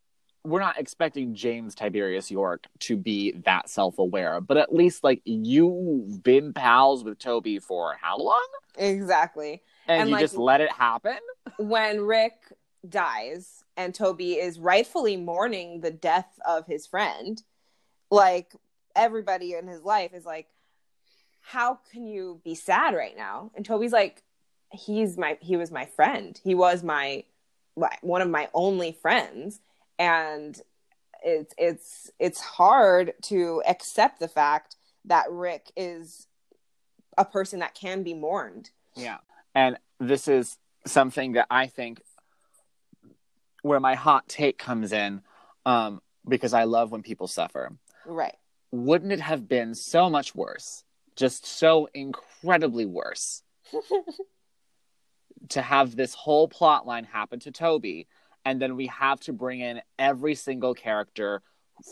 we're 0.47 0.61
not 0.61 0.79
expecting 0.79 1.35
James 1.35 1.75
Tiberius 1.75 2.31
Yorke 2.31 2.67
to 2.81 2.97
be 2.97 3.33
that 3.45 3.69
self-aware, 3.69 4.41
but 4.41 4.57
at 4.57 4.75
least 4.75 5.03
like 5.05 5.21
you've 5.25 6.23
been 6.23 6.53
pals 6.53 7.03
with 7.05 7.19
Toby 7.19 7.59
for 7.59 7.97
how 8.01 8.17
long, 8.19 8.47
Exactly. 8.79 9.63
and, 9.89 10.03
And, 10.03 10.11
you 10.11 10.15
like- 10.17 10.23
just 10.23 10.37
let 10.37 10.61
it 10.61 10.71
happen. 10.71 11.19
when 11.59 12.01
Rick 12.03 12.35
dies 12.89 13.65
and 13.77 13.95
Toby 13.95 14.35
is 14.35 14.59
rightfully 14.61 15.17
mourning 15.17 15.81
the 15.81 15.91
death 15.91 16.39
of 16.47 16.67
his 16.67 16.87
friend, 16.87 17.43
like 18.11 18.53
everybody 18.95 19.55
in 19.55 19.67
his 19.67 19.83
life 19.83 20.15
is 20.15 20.25
like, 20.25 20.47
how 21.41 21.79
can 21.93 22.07
you 22.07 22.41
be 22.45 22.55
sad 22.55 22.95
right 22.95 23.17
now? 23.17 23.51
And 23.55 23.65
Toby's 23.65 23.93
like, 23.93 24.23
he's 24.73 25.17
my 25.17 25.39
he 25.41 25.57
was 25.57 25.71
my 25.71 25.87
friend. 25.87 26.39
He 26.43 26.55
was 26.55 26.83
my- 26.83 27.25
one 28.01 28.23
of 28.23 28.31
my 28.31 28.49
only 28.55 28.93
friends 28.93 29.61
and 29.99 30.61
it's 31.23 31.55
it's 31.59 32.11
it's 32.19 32.41
hard 32.41 33.15
to 33.23 33.63
accept 33.67 34.21
the 34.21 34.29
fact 34.29 34.77
that 35.07 35.31
Rick 35.31 35.73
is 35.77 36.27
a 37.17 37.25
person 37.25 37.61
that 37.61 37.75
can 37.75 38.03
be 38.03 38.15
mourned. 38.15 38.71
Yeah. 38.95 39.19
And 39.55 39.79
this 39.99 40.29
is 40.29 40.59
something 40.87 41.33
that 41.33 41.47
I 41.51 41.67
think 41.67 42.03
where 43.63 43.81
my 43.81 43.95
hot 43.95 44.29
take 44.29 44.59
comes 44.59 44.93
in, 44.93 45.23
um, 45.65 46.01
because 46.29 46.53
I 46.53 46.65
love 46.65 46.93
when 46.93 47.03
people 47.03 47.27
suffer. 47.27 47.73
Right. 48.05 48.37
Wouldn't 48.71 49.13
it 49.13 49.21
have 49.21 49.49
been 49.49 49.75
so 49.75 50.11
much 50.11 50.35
worse, 50.35 50.85
just 51.17 51.47
so 51.47 51.89
incredibly 51.95 52.85
worse, 52.85 53.43
to 55.49 55.63
have 55.63 55.97
this 55.97 56.15
whole 56.15 56.49
plot 56.49 56.87
line 56.87 57.05
happen 57.05 57.41
to 57.41 57.51
Toby, 57.51 58.07
and 58.47 58.63
then 58.63 58.77
we 58.77 58.87
have 58.87 59.19
to 59.21 59.33
bring 59.33 59.61
in 59.61 59.83
every 59.99 60.37
single 60.37 60.73
character 60.73 61.43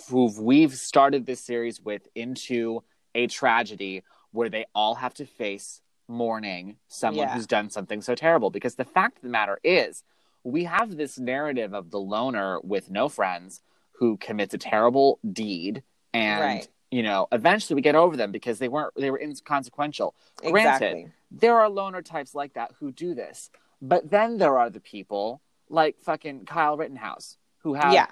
who 0.08 0.32
we've 0.40 0.72
started 0.72 1.26
this 1.26 1.40
series 1.40 1.80
with 1.82 2.06
into 2.14 2.82
a 3.14 3.26
tragedy 3.26 4.02
where 4.30 4.48
they 4.48 4.64
all 4.74 4.94
have 4.94 5.12
to 5.14 5.26
face 5.26 5.82
mourning 6.08 6.76
someone 6.88 7.26
Yeah. 7.26 7.34
who's 7.34 7.46
done 7.48 7.70
something 7.70 8.00
so 8.00 8.14
terrible. 8.14 8.50
Because 8.50 8.76
the 8.76 8.84
fact 8.84 9.16
of 9.18 9.22
the 9.22 9.28
matter 9.30 9.58
is, 9.64 10.04
we 10.44 10.64
have 10.64 10.96
this 10.96 11.18
narrative 11.18 11.74
of 11.74 11.90
the 11.90 11.98
loner 11.98 12.60
with 12.62 12.88
no 12.88 13.08
friends 13.08 13.60
who 13.98 14.16
commits 14.16 14.54
a 14.54 14.58
terrible 14.58 15.18
deed 15.32 15.82
and 16.12 16.40
Right. 16.40 16.68
you 16.90 17.02
know 17.02 17.26
eventually 17.32 17.74
we 17.74 17.82
get 17.82 17.94
over 17.96 18.16
them 18.16 18.30
because 18.30 18.58
they 18.60 18.68
weren't 18.68 18.92
they 18.96 19.10
were 19.10 19.18
inconsequential 19.20 20.14
Granted, 20.42 21.12
there 21.30 21.58
are 21.58 21.68
loner 21.68 22.02
types 22.02 22.34
like 22.34 22.52
that 22.54 22.72
who 22.78 22.92
do 22.92 23.14
this 23.14 23.50
but 23.80 24.10
then 24.10 24.36
there 24.38 24.58
are 24.58 24.68
the 24.70 24.80
people 24.80 25.40
like 25.74 25.96
fucking 26.00 26.44
kyle 26.46 26.76
rittenhouse 26.76 27.36
who 27.58 27.74
have 27.74 27.92
Yeah. 27.92 28.06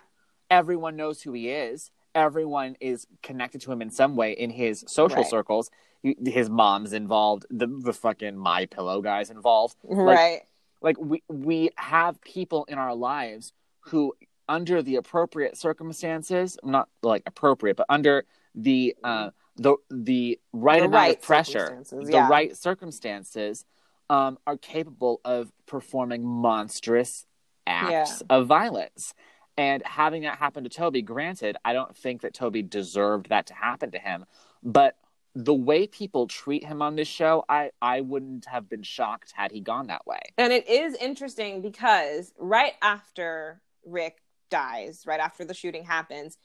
everyone 0.50 0.96
knows 0.96 1.22
who 1.22 1.32
he 1.32 1.48
is 1.50 1.90
everyone 2.14 2.76
is 2.80 3.06
connected 3.22 3.60
to 3.62 3.72
him 3.72 3.80
in 3.80 3.90
some 3.90 4.16
way 4.16 4.32
in 4.32 4.50
his 4.50 4.84
social 4.86 5.18
Right. 5.22 5.26
circles 5.26 5.70
He- 6.02 6.16
his 6.30 6.50
mom's 6.50 6.92
involved 6.92 7.46
the, 7.50 7.66
the 7.68 7.92
fucking 7.92 8.36
my 8.36 8.66
pillow 8.66 9.00
guys 9.00 9.30
involved 9.30 9.76
Like, 9.84 10.16
right. 10.18 10.40
like 10.82 10.96
we 10.98 11.22
we 11.28 11.70
have 11.76 12.20
people 12.20 12.64
in 12.66 12.76
our 12.78 12.94
lives 12.94 13.52
who 13.86 14.14
under 14.48 14.82
the 14.82 14.96
appropriate 14.96 15.56
circumstances 15.56 16.58
not 16.64 16.88
like 17.02 17.22
appropriate 17.26 17.76
but 17.76 17.86
under 17.88 18.24
the 18.54 18.94
uh 19.04 19.30
the 19.56 19.76
the 19.90 20.40
right 20.52 20.80
The 20.80 20.86
amount 20.86 20.94
right 20.94 21.16
of 21.16 21.22
pressure 21.22 21.66
circumstances, 21.66 22.08
the 22.10 22.12
yeah. 22.16 22.28
right 22.28 22.56
circumstances 22.56 23.64
um 24.10 24.38
are 24.46 24.56
capable 24.58 25.20
of 25.24 25.52
performing 25.66 26.22
monstrous 26.26 27.26
acts 27.66 28.22
of 28.28 28.46
violence. 28.46 29.14
And 29.58 29.82
having 29.84 30.22
that 30.22 30.38
happen 30.38 30.64
to 30.64 30.70
Toby 30.70 31.02
granted 31.02 31.56
I 31.64 31.74
don't 31.74 31.94
think 31.94 32.22
that 32.22 32.32
Toby 32.32 32.62
deserved 32.62 33.28
that 33.28 33.46
to 33.48 33.54
happen 33.54 33.90
to 33.90 33.98
him 33.98 34.24
but 34.62 34.96
the 35.34 35.54
way 35.54 35.86
people 35.86 36.26
treat 36.26 36.64
him 36.64 36.82
on 36.82 36.96
this 36.96 37.08
show 37.08 37.44
I 37.48 37.70
I 37.80 38.00
wouldn't 38.00 38.46
have 38.46 38.68
been 38.68 38.82
shocked 38.82 39.32
had 39.32 39.50
he 39.50 39.60
gone 39.60 39.86
that 39.88 40.06
way. 40.06 40.20
And 40.38 40.52
it 40.52 40.68
is 40.68 40.94
interesting 40.94 41.62
because 41.62 42.32
right 42.38 42.74
after 42.82 43.60
Rick 43.84 44.22
dies, 44.50 45.04
right 45.06 45.20
after 45.20 45.44
the 45.44 45.54
shooting 45.54 45.84
happens, 45.84 46.38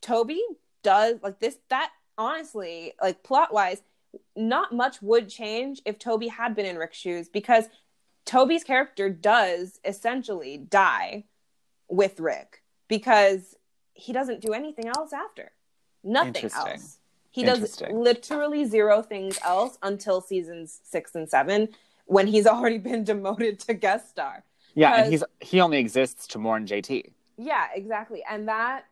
Toby 0.00 0.42
does 0.82 1.16
like 1.22 1.38
this 1.38 1.58
that 1.70 1.90
honestly, 2.16 2.94
like 3.00 3.22
plot 3.22 3.52
wise, 3.52 3.82
not 4.36 4.72
much 4.72 5.00
would 5.00 5.28
change 5.28 5.80
if 5.84 5.98
Toby 5.98 6.28
had 6.28 6.54
been 6.56 6.66
in 6.66 6.76
Rick's 6.76 6.98
shoes 6.98 7.28
because 7.28 7.66
Toby's 8.24 8.64
character 8.64 9.08
does 9.10 9.80
essentially 9.84 10.58
die 10.58 11.24
with 11.88 12.20
Rick 12.20 12.62
because 12.88 13.56
he 13.94 14.12
doesn't 14.12 14.40
do 14.40 14.52
anything 14.52 14.86
else 14.88 15.12
after. 15.12 15.52
Nothing 16.04 16.50
else. 16.54 16.98
He 17.30 17.44
does 17.44 17.80
literally 17.90 18.64
zero 18.64 19.02
things 19.02 19.38
else 19.44 19.78
until 19.82 20.20
seasons 20.20 20.80
six 20.82 21.14
and 21.14 21.28
seven 21.28 21.68
when 22.06 22.26
he's 22.26 22.46
already 22.48 22.78
been 22.78 23.04
demoted 23.04 23.60
to 23.60 23.74
guest 23.74 24.10
star. 24.10 24.44
Yeah, 24.74 25.02
and 25.02 25.10
he's 25.12 25.24
he 25.40 25.60
only 25.60 25.78
exists 25.78 26.26
to 26.28 26.38
mourn 26.38 26.66
JT. 26.66 27.12
Yeah, 27.36 27.66
exactly. 27.74 28.22
And 28.28 28.48
that 28.48 28.86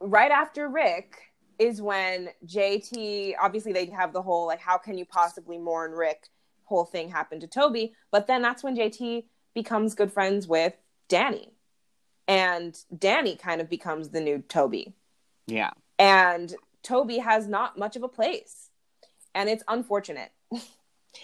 right 0.00 0.30
after 0.30 0.68
Rick 0.68 1.16
is 1.58 1.80
when 1.80 2.30
JT 2.46 3.34
obviously 3.40 3.72
they 3.72 3.86
have 3.86 4.12
the 4.12 4.22
whole 4.22 4.46
like 4.46 4.60
how 4.60 4.76
can 4.76 4.98
you 4.98 5.04
possibly 5.04 5.58
mourn 5.58 5.92
Rick 5.92 6.28
whole 6.64 6.84
thing 6.84 7.10
happened 7.10 7.40
to 7.42 7.46
Toby, 7.46 7.94
but 8.10 8.26
then 8.26 8.42
that's 8.42 8.62
when 8.62 8.76
JT 8.76 9.24
becomes 9.54 9.94
good 9.94 10.12
friends 10.12 10.46
with 10.46 10.74
Danny. 11.08 11.52
And 12.26 12.76
Danny 12.96 13.36
kind 13.36 13.60
of 13.60 13.68
becomes 13.68 14.08
the 14.08 14.20
new 14.20 14.38
Toby. 14.38 14.94
Yeah, 15.46 15.70
And 15.98 16.54
Toby 16.82 17.18
has 17.18 17.46
not 17.46 17.78
much 17.78 17.96
of 17.96 18.02
a 18.02 18.08
place. 18.08 18.70
And 19.34 19.48
it's 19.48 19.64
unfortunate. 19.68 20.30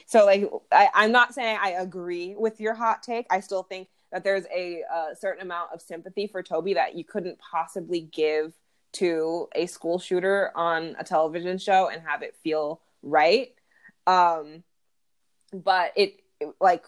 So 0.06 0.24
like 0.24 0.48
I, 0.70 0.88
I'm 0.94 1.12
not 1.12 1.34
saying 1.34 1.58
I 1.60 1.70
agree 1.70 2.34
with 2.38 2.60
your 2.60 2.74
hot 2.74 3.02
take. 3.02 3.26
I 3.28 3.40
still 3.40 3.64
think 3.64 3.88
that 4.12 4.24
there's 4.24 4.44
a, 4.54 4.82
a 4.82 5.16
certain 5.16 5.42
amount 5.42 5.70
of 5.72 5.82
sympathy 5.82 6.26
for 6.26 6.42
Toby 6.42 6.74
that 6.74 6.94
you 6.94 7.04
couldn't 7.04 7.38
possibly 7.38 8.00
give 8.00 8.52
to 8.92 9.48
a 9.54 9.66
school 9.66 9.98
shooter 9.98 10.50
on 10.54 10.96
a 10.98 11.04
television 11.04 11.58
show 11.58 11.88
and 11.88 12.02
have 12.02 12.22
it 12.22 12.36
feel 12.42 12.80
right. 13.02 13.52
Um, 14.06 14.64
but 15.52 15.92
it, 15.96 16.20
it 16.40 16.48
like 16.60 16.84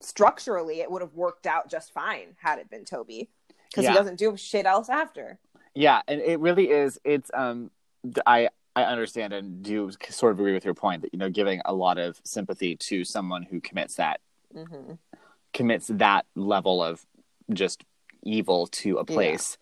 structurally, 0.00 0.80
it 0.80 0.90
would 0.90 1.02
have 1.02 1.14
worked 1.14 1.46
out 1.46 1.68
just 1.70 1.92
fine 1.92 2.36
had 2.40 2.58
it 2.58 2.70
been 2.70 2.84
Toby 2.84 3.28
because 3.68 3.84
Yeah. 3.84 3.90
he 3.92 3.96
doesn't 3.96 4.16
do 4.16 4.36
shit 4.36 4.66
else 4.66 4.88
after. 4.88 5.38
Yeah, 5.74 6.02
and 6.08 6.20
it 6.20 6.40
really 6.40 6.70
is. 6.70 6.98
It's 7.04 7.30
um, 7.34 7.70
I 8.26 8.48
I 8.74 8.84
understand 8.84 9.32
and 9.32 9.62
do 9.62 9.90
sort 10.08 10.32
of 10.32 10.38
agree 10.40 10.52
with 10.52 10.64
your 10.64 10.74
point 10.74 11.02
that 11.02 11.12
you 11.12 11.18
know 11.18 11.30
giving 11.30 11.60
a 11.64 11.72
lot 11.74 11.98
of 11.98 12.20
sympathy 12.24 12.76
to 12.76 13.04
someone 13.04 13.42
who 13.44 13.60
commits 13.60 13.94
that 13.96 14.20
hmm 14.52 14.94
commits 15.52 15.88
that 15.88 16.26
level 16.36 16.82
of 16.82 17.04
just 17.52 17.82
evil 18.22 18.66
to 18.68 18.98
a 18.98 19.04
place, 19.04 19.58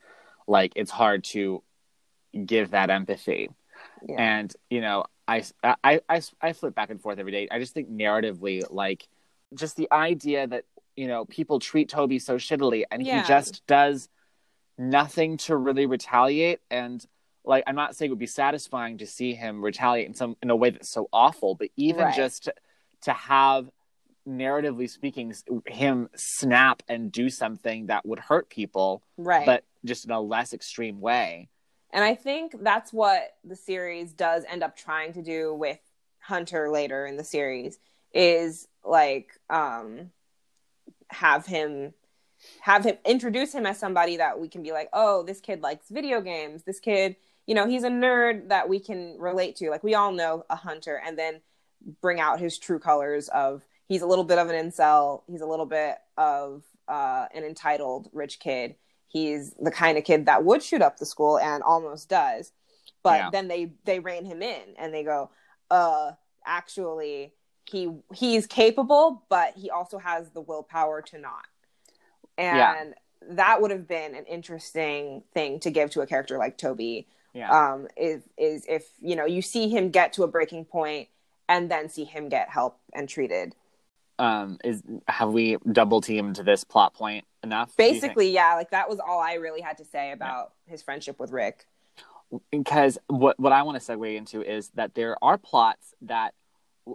like 0.47 0.73
it's 0.77 0.91
hard 0.91 1.25
to 1.25 1.63
give 2.45 2.71
that 2.73 2.91
empathy. 2.91 3.49
Yeah. 4.07 4.17
And 4.19 4.55
you 4.71 4.81
know, 4.81 5.05
I, 5.29 5.45
I 5.85 6.01
I 6.09 6.23
I 6.41 6.53
flip 6.53 6.75
back 6.75 6.91
and 6.91 7.01
forth 7.01 7.19
every 7.19 7.33
day. 7.33 7.49
I 7.51 7.59
just 7.59 7.75
think 7.75 7.91
narratively, 7.91 8.65
like 8.71 9.07
just 9.55 9.77
the 9.77 9.89
idea 9.93 10.47
that 10.47 10.65
you 10.97 11.07
know 11.07 11.25
people 11.27 11.61
treat 11.61 11.89
Toby 11.89 12.19
so 12.19 12.37
shittily, 12.37 12.85
and 12.91 13.03
Yeah. 13.03 13.23
he 13.23 13.29
just 13.29 13.67
does 13.67 14.09
nothing 14.79 15.37
to 15.39 15.57
really 15.57 15.87
retaliate. 15.87 16.61
And 16.71 17.05
like, 17.45 17.65
I'm 17.67 17.75
not 17.77 17.97
saying 17.97 18.11
it 18.11 18.13
would 18.13 18.19
be 18.19 18.27
satisfying 18.27 18.99
to 18.99 19.07
see 19.07 19.35
him 19.35 19.65
retaliate 19.65 20.07
in 20.07 20.15
some 20.15 20.37
in 20.43 20.51
a 20.51 20.57
way 20.57 20.71
that's 20.71 20.93
so 20.93 21.09
awful, 21.13 21.55
but 21.55 21.69
even 21.77 22.05
Right. 22.05 22.15
just 22.15 22.45
to, 22.45 22.55
to 23.03 23.13
have 23.13 23.71
narratively 24.29 24.89
speaking 24.91 25.33
him 25.67 26.09
snap 26.15 26.83
and 26.89 27.11
do 27.11 27.31
something 27.31 27.87
that 27.87 28.05
would 28.05 28.19
hurt 28.19 28.51
people 28.51 29.03
right. 29.17 29.47
but 29.47 29.65
just 29.87 30.05
in 30.05 30.11
a 30.11 30.21
less 30.21 30.53
extreme 30.53 31.01
way 31.01 31.49
And 31.93 32.05
I 32.05 32.15
think 32.15 32.55
that's 32.63 32.93
what 32.93 33.37
the 33.45 33.57
series 33.57 34.13
does 34.13 34.45
end 34.49 34.63
up 34.63 34.77
trying 34.77 35.13
to 35.15 35.23
do 35.23 35.55
with 35.55 35.79
Hunter 36.21 36.71
later 36.71 37.07
in 37.07 37.17
the 37.17 37.25
series 37.25 37.79
is 38.13 38.69
like 38.85 39.33
um 39.51 40.11
have 41.11 41.47
him 41.47 41.95
have 42.61 42.85
him 42.85 42.97
introduce 43.05 43.53
him 43.53 43.67
as 43.67 43.79
somebody 43.79 44.19
that 44.19 44.39
we 44.39 44.49
can 44.49 44.63
be 44.63 44.73
like, 44.73 44.89
"Oh, 44.93 45.23
this 45.23 45.41
kid 45.41 45.63
likes 45.63 45.89
video 45.89 46.21
games. 46.21 46.63
This 46.63 46.81
kid, 46.81 47.17
you 47.47 47.55
know, 47.55 47.67
he's 47.67 47.83
a 47.85 47.89
nerd 47.89 48.49
that 48.49 48.69
we 48.69 48.79
can 48.79 49.17
relate 49.19 49.57
to." 49.57 49.71
Like 49.71 49.83
we 49.83 49.95
all 49.95 50.13
know 50.13 50.45
a 50.51 50.57
Hunter 50.57 51.01
and 51.05 51.19
then 51.19 51.41
bring 52.01 52.21
out 52.21 52.41
his 52.41 52.59
true 52.59 52.79
colors 52.79 53.29
of 53.29 53.65
he's 53.87 54.03
a 54.03 54.07
little 54.07 54.25
bit 54.25 54.39
of 54.39 54.51
an 54.51 54.69
incel, 54.69 55.23
he's 55.27 55.41
a 55.41 55.47
little 55.47 55.67
bit 55.67 55.97
of 56.17 56.63
uh 56.89 57.27
an 57.35 57.45
entitled 57.45 58.09
rich 58.13 58.39
kid 58.39 58.77
he's 59.09 59.55
the 59.61 59.71
kind 59.71 59.99
of 59.99 60.05
kid 60.05 60.27
that 60.27 60.45
would 60.45 60.63
shoot 60.63 60.83
up 60.83 60.99
the 60.99 61.07
school 61.07 61.39
and 61.39 61.63
almost 61.63 62.09
does 62.09 62.53
but 63.03 63.17
Yeah. 63.17 63.31
then 63.31 63.49
they 63.49 63.73
they 63.85 63.99
rein 64.01 64.25
him 64.25 64.43
in 64.43 64.75
and 64.79 64.93
they 64.95 65.03
go 65.05 65.31
uh 65.71 66.13
actually 66.47 67.33
he 67.71 67.91
he's 68.15 68.47
capable 68.47 69.25
but 69.29 69.55
he 69.57 69.71
also 69.71 69.99
has 69.99 70.31
the 70.31 70.41
willpower 70.41 71.03
to 71.03 71.19
not 71.19 71.45
and 72.37 72.57
Yeah. 72.59 73.35
that 73.37 73.61
would 73.61 73.71
have 73.71 73.89
been 73.89 74.15
an 74.15 74.25
interesting 74.27 75.23
thing 75.35 75.61
to 75.61 75.71
give 75.71 75.91
to 75.91 76.01
a 76.01 76.07
character 76.07 76.39
like 76.39 76.57
toby 76.57 77.07
yeah 77.35 77.73
um 77.73 77.89
is 77.97 78.23
is 78.37 78.65
if 78.69 78.85
you 79.01 79.17
know 79.17 79.27
you 79.27 79.43
see 79.43 79.69
him 79.69 79.91
get 79.91 80.13
to 80.15 80.23
a 80.23 80.29
breaking 80.29 80.65
point 80.65 81.09
and 81.49 81.71
then 81.71 81.89
see 81.89 82.05
him 82.05 82.29
get 82.29 82.49
help 82.49 82.79
and 82.95 83.09
treated 83.09 83.55
um 84.19 84.59
is 84.65 84.83
have 85.07 85.31
we 85.31 85.57
double 85.73 86.01
teamed 86.01 86.37
this 86.37 86.65
plot 86.65 86.95
point 86.95 87.25
enough 87.43 87.75
do 87.77 87.85
you 87.85 87.91
think? 87.91 88.01
basically 88.03 88.31
yeah 88.31 88.55
like 88.55 88.71
that 88.71 88.89
was 88.89 88.99
all 89.01 89.21
i 89.21 89.35
really 89.35 89.61
had 89.61 89.79
to 89.79 89.85
say 89.85 90.11
about 90.13 90.53
his 90.67 90.83
friendship 90.83 91.19
with 91.21 91.31
rick 91.31 91.67
because 92.51 92.99
what 93.07 93.41
what 93.41 93.53
I 93.53 93.63
want 93.63 93.81
to 93.83 93.93
segue 93.93 94.15
into 94.15 94.43
is 94.43 94.69
that 94.75 94.95
there 94.95 95.17
are 95.23 95.39
plots 95.39 95.95
that 96.03 96.35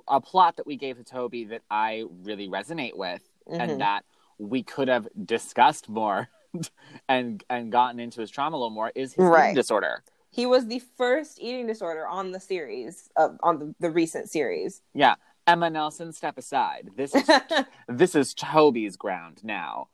a 0.08 0.22
plot 0.22 0.58
that 0.58 0.68
we 0.68 0.76
gave 0.76 0.98
to 0.98 1.04
Toby 1.04 1.46
that 1.46 1.62
I 1.72 2.04
really 2.24 2.48
resonate 2.48 2.96
with 2.96 3.22
Mhm. 3.50 3.60
and 3.60 3.82
that 3.82 4.06
we 4.38 4.62
could 4.62 4.88
have 4.90 5.08
discussed 5.26 5.90
more 5.90 6.30
and 7.10 7.44
and 7.50 7.72
gotten 7.72 8.00
into 8.00 8.22
his 8.22 8.30
trauma 8.30 8.56
a 8.56 8.60
little 8.60 8.70
more 8.70 8.92
is 8.94 9.14
his 9.14 9.26
Right. 9.26 9.46
eating 9.46 9.56
disorder. 9.56 10.04
he 10.30 10.46
was 10.46 10.68
the 10.68 10.80
first 10.98 11.40
eating 11.42 11.66
disorder 11.66 12.08
on 12.08 12.32
the 12.32 12.40
series 12.40 13.10
uh, 13.16 13.30
on 13.42 13.58
the, 13.60 13.76
the 13.80 13.90
recent 13.90 14.30
series 14.30 14.84
Yeah, 14.94 15.16
Emma 15.46 15.70
Nelson, 15.70 16.12
step 16.14 16.38
aside. 16.38 16.92
This 16.96 17.14
is 17.16 17.30
this 17.88 18.16
is 18.16 18.34
Toby's 18.34 18.96
ground 18.98 19.42
now. 19.44 19.90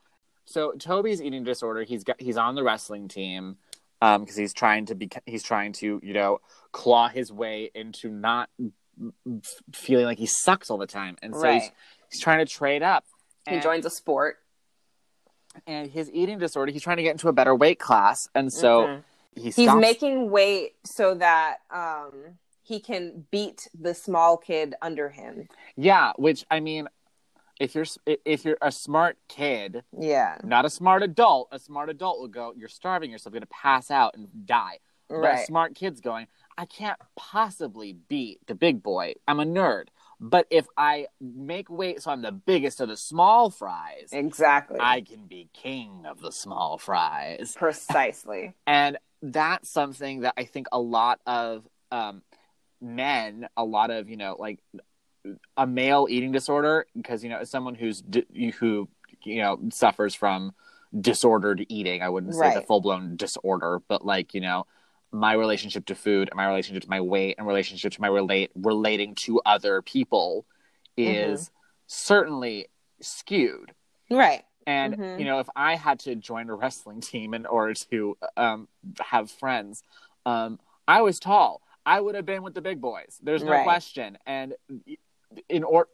So 0.45 0.71
Toby's 0.73 1.21
eating 1.21 1.43
disorder. 1.43 1.83
He's 1.83 2.03
got 2.03 2.19
he's 2.21 2.37
on 2.37 2.55
the 2.55 2.63
wrestling 2.63 3.07
team 3.07 3.57
um 4.01 4.21
because 4.21 4.35
he's 4.35 4.53
trying 4.53 4.85
to 4.87 4.95
be 4.95 5.09
he's 5.25 5.43
trying 5.43 5.73
to 5.73 5.99
you 6.03 6.13
know 6.13 6.39
claw 6.71 7.09
his 7.09 7.31
way 7.31 7.69
into 7.73 8.09
not 8.09 8.49
feeling 9.73 10.05
like 10.05 10.17
he 10.17 10.25
sucks 10.25 10.69
all 10.69 10.77
the 10.77 10.87
time, 10.87 11.17
and 11.21 11.33
so 11.35 11.49
he's, 11.51 11.63
Right. 11.63 11.71
he's 12.11 12.21
trying 12.21 12.39
to 12.39 12.51
trade 12.51 12.83
up. 12.83 13.05
he 13.47 13.55
And, 13.55 13.61
joins 13.63 13.85
a 13.85 13.89
sport 13.89 14.37
and 15.65 15.89
his 15.89 16.11
eating 16.11 16.37
disorder. 16.37 16.71
He's 16.71 16.83
trying 16.83 16.97
to 16.97 17.03
get 17.03 17.11
into 17.11 17.27
a 17.29 17.33
better 17.33 17.55
weight 17.55 17.79
class, 17.79 18.27
and 18.35 18.51
so 18.51 18.87
Mhm. 18.87 19.03
he 19.35 19.41
he's 19.51 19.73
making 19.75 20.29
weight 20.31 20.75
so 20.85 21.15
that 21.15 21.59
um 21.71 22.37
he 22.69 22.79
can 22.79 23.25
beat 23.31 23.67
the 23.77 23.93
small 23.93 24.37
kid 24.37 24.75
under 24.81 25.09
him 25.09 25.47
yeah. 25.75 26.13
Which 26.17 26.45
I 26.49 26.59
mean, 26.59 26.87
if 27.59 27.75
you're 27.75 27.85
if 28.05 28.45
you're 28.45 28.57
a 28.61 28.71
smart 28.71 29.17
kid, 29.27 29.83
yeah 29.97 30.37
not 30.43 30.65
a 30.65 30.69
smart 30.69 31.03
adult, 31.03 31.49
a 31.51 31.59
smart 31.59 31.89
adult 31.89 32.19
will 32.19 32.27
go, 32.27 32.53
"You're 32.55 32.69
starving 32.69 33.11
yourself, 33.11 33.33
you're 33.33 33.39
gonna 33.39 33.47
pass 33.47 33.91
out 33.91 34.15
and 34.15 34.27
die." 34.45 34.79
But 35.07 35.15
a 35.15 35.19
right 35.19 35.47
smart 35.47 35.73
kid's 35.73 36.01
going, 36.01 36.27
I 36.55 36.65
can't 36.65 36.99
possibly 37.15 37.93
beat 37.93 38.45
the 38.45 38.53
big 38.53 38.83
boy. 38.83 39.15
I'm 39.27 39.39
a 39.39 39.45
nerd. 39.45 39.85
But 40.19 40.45
if 40.51 40.67
I 40.77 41.07
make 41.19 41.67
weight 41.67 42.03
so 42.03 42.11
I'm 42.11 42.21
the 42.21 42.31
biggest 42.31 42.79
of 42.79 42.89
the 42.89 42.97
small 42.97 43.49
fries, 43.49 44.09
exactly 44.11 44.77
I 44.79 45.01
can 45.01 45.25
be 45.25 45.49
king 45.51 46.03
of 46.05 46.21
the 46.21 46.31
small 46.31 46.77
fries. 46.77 47.55
precisely 47.57 48.53
And 48.67 48.99
that's 49.23 49.69
something 49.69 50.21
that 50.21 50.35
I 50.37 50.43
think 50.43 50.67
a 50.71 50.79
lot 50.79 51.21
of 51.25 51.67
um, 51.91 52.21
men, 52.81 53.47
a 53.57 53.63
lot 53.63 53.91
of, 53.91 54.09
you 54.09 54.17
know, 54.17 54.35
like 54.39 54.59
a 55.57 55.67
male 55.67 56.07
eating 56.09 56.31
disorder, 56.31 56.85
because, 56.95 57.23
you 57.23 57.29
know, 57.29 57.37
as 57.37 57.49
someone 57.49 57.75
who's, 57.75 58.01
di- 58.01 58.51
who, 58.59 58.87
you 59.23 59.41
know, 59.41 59.59
suffers 59.71 60.15
from 60.15 60.53
disordered 60.99 61.65
eating, 61.69 62.01
I 62.01 62.09
wouldn't 62.09 62.35
say 62.35 62.53
the 62.53 62.61
full 62.61 62.81
blown 62.81 63.15
disorder, 63.15 63.81
but 63.87 64.05
like, 64.05 64.33
you 64.33 64.41
know, 64.41 64.65
my 65.11 65.33
relationship 65.33 65.85
to 65.87 65.95
food, 65.95 66.29
and 66.29 66.37
my 66.37 66.47
relationship 66.47 66.83
to 66.83 66.89
my 66.89 67.01
weight, 67.01 67.35
and 67.37 67.47
relationship 67.47 67.93
to 67.93 68.01
my 68.01 68.07
relate 68.07 68.51
relating 68.55 69.15
to 69.15 69.41
other 69.45 69.81
people 69.81 70.45
is 70.97 71.49
certainly 71.87 72.67
skewed. 73.01 73.73
right 74.11 74.43
And 74.67 74.95
Mhm. 74.95 75.19
you 75.19 75.25
know, 75.25 75.39
if 75.39 75.49
I 75.55 75.75
had 75.75 75.99
to 76.01 76.15
join 76.15 76.49
a 76.49 76.55
wrestling 76.55 77.01
team 77.11 77.33
in 77.33 77.45
order 77.45 77.73
to 77.91 78.17
um, 78.37 78.67
have 78.99 79.31
friends, 79.31 79.83
um, 80.25 80.59
I 80.87 81.01
was 81.01 81.19
tall. 81.19 81.61
I 81.89 81.99
would 81.99 82.13
have 82.13 82.25
been 82.25 82.43
with 82.43 82.53
the 82.53 82.61
big 82.61 82.79
boys. 82.79 83.19
There's 83.23 83.43
no 83.43 83.53
Right. 83.53 83.63
question. 83.63 84.19
And 84.27 84.53
in 85.49 85.63
order, 85.63 85.89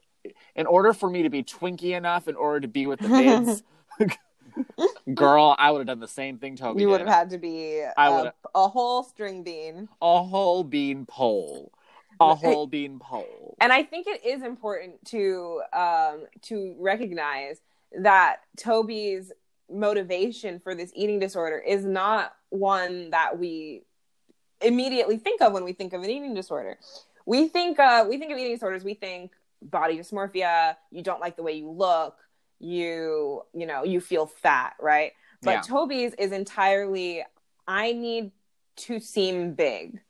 in 0.54 0.66
order 0.66 0.92
for 0.92 1.10
me 1.10 1.24
to 1.24 1.30
be 1.30 1.42
twinky 1.42 1.96
enough, 1.96 2.28
in 2.28 2.36
order 2.36 2.60
to 2.60 2.68
be 2.68 2.86
with 2.86 3.00
the 3.00 3.08
bigs, 3.18 3.64
girl, 5.14 5.56
I 5.58 5.72
would 5.72 5.80
have 5.80 5.88
done 5.88 6.02
the 6.02 6.08
same 6.10 6.38
thing 6.38 6.58
Toby 6.58 6.82
you 6.82 6.90
would 6.90 7.00
have 7.00 7.08
had 7.10 7.30
to 7.30 7.38
be 7.38 7.82
I 7.96 8.10
a, 8.10 8.34
a 8.54 8.68
whole 8.68 9.04
string 9.04 9.44
bean 9.44 9.88
a 10.02 10.22
whole 10.22 10.66
bean 10.66 11.06
pole, 11.06 11.72
a 12.20 12.36
whole 12.36 12.68
bean 12.68 13.00
pole. 13.00 13.56
and 13.62 13.72
I 13.72 13.84
think 13.84 14.08
it 14.08 14.26
is 14.26 14.44
important 14.44 15.06
to 15.06 15.62
um, 15.72 16.26
to 16.42 16.76
recognize 16.78 17.62
that 18.02 18.42
Toby's 18.58 19.32
motivation 19.72 20.60
for 20.60 20.76
this 20.76 20.92
eating 20.94 21.20
disorder 21.20 21.58
is 21.58 21.86
not 21.86 22.34
one 22.50 23.12
that 23.12 23.40
we 23.40 23.84
immediately 24.66 25.18
think 25.18 25.42
of 25.42 25.54
when 25.54 25.64
we 25.64 25.74
think 25.74 25.94
of 25.94 26.04
an 26.04 26.10
eating 26.10 26.34
disorder. 26.34 26.78
We 27.26 27.48
think 27.48 27.80
uh, 27.80 28.06
we 28.08 28.18
think 28.18 28.32
of 28.32 28.38
eating 28.38 28.54
disorders. 28.54 28.84
We 28.84 28.94
think 28.94 29.32
body 29.62 29.98
dysmorphia. 29.98 30.76
You 30.92 31.02
don't 31.02 31.22
like 31.22 31.36
the 31.36 31.44
way 31.44 31.54
you 31.54 31.70
look. 31.70 32.18
You 32.60 33.44
you 33.54 33.66
know 33.66 33.84
you 33.84 34.02
feel 34.02 34.26
fat, 34.26 34.74
right? 34.80 35.14
But 35.42 35.52
Yeah. 35.52 35.62
Toby's 35.62 36.14
is 36.16 36.32
entirely. 36.32 37.24
I 37.68 37.94
need 37.94 38.32
to 38.78 39.00
seem 39.00 39.54
big. 39.54 40.02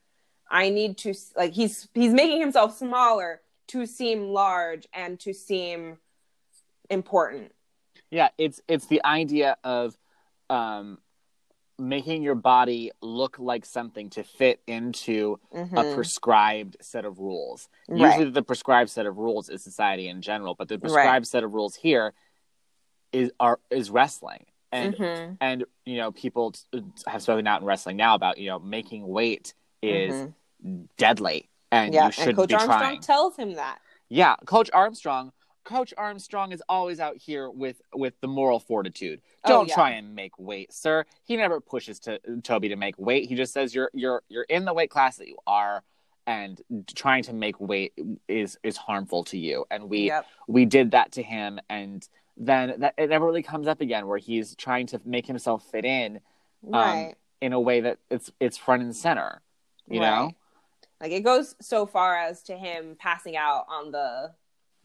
I 0.50 0.70
need 0.70 0.98
to 1.00 1.14
like 1.36 1.54
he's 1.54 1.88
he's 1.94 2.14
making 2.14 2.40
himself 2.40 2.78
smaller 2.78 3.42
to 3.68 3.86
seem 3.86 4.30
large 4.30 4.88
and 4.94 5.20
to 5.22 5.34
seem 5.34 5.98
important. 6.90 7.52
Yeah, 8.12 8.30
it's 8.38 8.62
it's 8.68 8.88
the 8.88 9.04
idea 9.04 9.58
of 9.64 9.98
um 10.50 11.00
making 11.80 12.24
your 12.24 12.36
body 12.36 12.92
look 13.02 13.38
like 13.38 13.66
something 13.66 14.10
to 14.12 14.24
fit 14.24 14.62
into 14.68 15.40
a 15.52 15.58
Mhm. 15.58 15.94
prescribed 15.94 16.78
set 16.82 17.06
of 17.06 17.20
rules. 17.20 17.68
Right. 17.90 18.12
Usually, 18.12 18.30
the 18.32 18.44
prescribed 18.44 18.90
set 18.90 19.06
of 19.06 19.18
rules 19.18 19.50
is 19.50 19.64
society 19.64 20.08
in 20.08 20.22
general, 20.22 20.56
but 20.56 20.68
the 20.70 20.80
prescribed 20.80 21.28
set 21.28 21.44
of 21.44 21.54
rules 21.54 21.76
here 21.76 22.14
is 23.12 23.32
are 23.40 23.60
is 23.70 23.90
wrestling, 23.92 24.46
and 24.72 24.96
Mhm. 24.96 25.38
and 25.42 25.66
you 25.86 25.98
know 25.98 26.12
people 26.12 26.52
t- 26.52 26.84
have 27.08 27.22
spoken 27.22 27.46
out 27.48 27.62
in 27.62 27.68
wrestling 27.68 27.98
now 27.98 28.16
about 28.16 28.38
you 28.38 28.50
know 28.50 28.60
making 28.60 29.08
weight 29.08 29.54
is 29.82 30.14
Mhm. 30.66 30.88
deadly, 30.98 31.50
and 31.72 31.94
yeah, 31.94 32.06
you 32.08 32.12
should 32.12 32.28
and 32.30 32.38
Coach 32.38 32.50
be 32.50 32.56
Armstrong 32.56 32.80
trying. 32.80 33.02
tells 33.02 33.36
him 33.36 33.54
that. 33.56 33.80
Yeah, 34.10 34.36
Coach 34.46 34.70
Armstrong. 34.74 35.34
Coach 35.66 35.94
Armstrong 35.98 36.52
is 36.54 36.64
always 36.70 37.00
out 37.02 37.18
here 37.18 37.50
with 37.50 37.82
with 37.94 38.14
the 38.22 38.28
moral 38.28 38.60
fortitude. 38.60 39.20
Oh, 39.44 39.50
Don't 39.50 39.68
yeah. 39.68 39.74
try 39.76 39.90
and 39.92 40.16
make 40.16 40.38
weight, 40.40 40.72
sir. 40.72 41.06
He 41.26 41.36
never 41.36 41.60
pushes 41.60 42.00
to 42.02 42.20
Toby 42.44 42.70
to 42.70 42.76
make 42.78 42.98
weight. 42.98 43.28
He 43.28 43.36
just 43.36 43.52
says 43.52 43.76
you're 43.76 43.90
you're 43.94 44.22
you're 44.30 44.44
in 44.44 44.64
the 44.66 44.74
weight 44.74 44.90
class 44.92 45.18
that 45.18 45.28
you 45.28 45.38
are, 45.46 45.84
and 46.28 46.62
trying 46.96 47.24
to 47.24 47.34
make 47.34 47.60
weight 47.60 47.94
is 48.28 48.58
is 48.64 48.78
harmful 48.78 49.24
to 49.26 49.38
you. 49.38 49.66
And 49.72 49.90
we 49.90 50.08
Yep. 50.08 50.26
we 50.48 50.66
did 50.66 50.92
that 50.92 51.12
to 51.14 51.24
him, 51.24 51.60
and 51.70 52.08
then 52.38 52.80
that 52.82 52.94
it 52.98 53.10
never 53.10 53.26
really 53.26 53.44
comes 53.44 53.68
up 53.68 53.82
again 53.82 54.08
where 54.08 54.18
he's 54.20 54.56
trying 54.56 54.88
to 54.88 55.02
make 55.04 55.26
himself 55.26 55.64
fit 55.72 55.84
in 55.86 56.18
um, 56.66 56.72
Right. 56.74 57.16
in 57.42 57.54
a 57.54 57.60
way 57.60 57.82
that 57.82 57.98
it's 58.12 58.32
it's 58.40 58.58
front 58.58 58.84
and 58.84 58.96
center. 58.96 59.42
You 59.90 60.00
know, 60.00 60.32
Like 61.02 61.12
it 61.12 61.22
goes 61.24 61.56
so 61.62 61.86
far 61.86 62.18
as 62.18 62.42
to 62.44 62.58
him 62.58 62.96
passing 63.00 63.36
out 63.38 63.66
on 63.70 63.92
the 63.92 64.34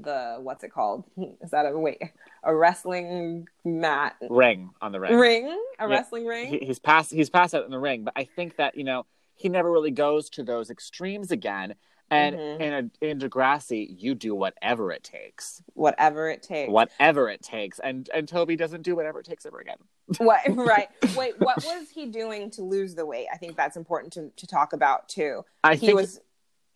the 0.02 0.36
what's 0.40 0.64
it 0.64 0.72
called? 0.72 1.04
Is 1.42 1.50
that 1.50 1.66
a 1.66 1.78
wait 1.78 2.02
a 2.42 2.54
wrestling 2.54 3.46
mat 3.64 4.16
ring 4.30 4.70
on 4.80 4.92
the 4.92 5.00
ring. 5.00 5.18
ring? 5.18 5.46
A 5.78 5.88
Yeah. 5.88 5.94
wrestling 5.94 6.26
ring? 6.26 6.48
he, 6.48 6.58
he's 6.66 6.78
passed 6.78 7.12
he's 7.12 7.30
passed 7.30 7.54
out 7.54 7.64
in 7.64 7.70
the 7.70 7.78
ring 7.78 8.04
but 8.04 8.14
i 8.16 8.24
think 8.24 8.56
that 8.56 8.76
you 8.76 8.84
know 8.84 9.04
he 9.34 9.48
never 9.48 9.70
really 9.70 9.90
goes 9.90 10.28
to 10.30 10.42
those 10.42 10.70
extremes 10.70 11.30
again 11.30 11.74
and 12.12 12.36
Mhm. 12.36 12.60
in 12.60 12.72
a, 13.02 13.06
in 13.10 13.18
degrassi 13.20 13.86
you 13.98 14.14
do 14.14 14.34
whatever 14.34 14.90
it 14.90 15.04
takes 15.04 15.62
Whatever 15.74 16.28
it 16.30 16.42
takes. 16.42 16.70
whatever 16.72 17.28
it 17.28 17.42
takes 17.42 17.78
and 17.78 18.08
and 18.14 18.26
toby 18.26 18.56
doesn't 18.56 18.82
do 18.82 18.96
whatever 18.96 19.20
it 19.20 19.26
takes 19.26 19.44
ever 19.46 19.58
again 19.60 19.76
What 20.18 20.40
right. 20.48 20.88
Wait, 21.14 21.34
what 21.38 21.62
was 21.64 21.88
he 21.90 22.06
doing 22.06 22.50
to 22.52 22.62
lose 22.62 22.94
the 22.96 23.06
weight? 23.06 23.28
I 23.32 23.36
think 23.36 23.56
that's 23.56 23.76
important 23.76 24.12
to, 24.14 24.30
to 24.36 24.46
talk 24.46 24.72
about 24.72 25.08
too. 25.08 25.44
i 25.62 25.76
He 25.76 25.94
was 25.94 26.20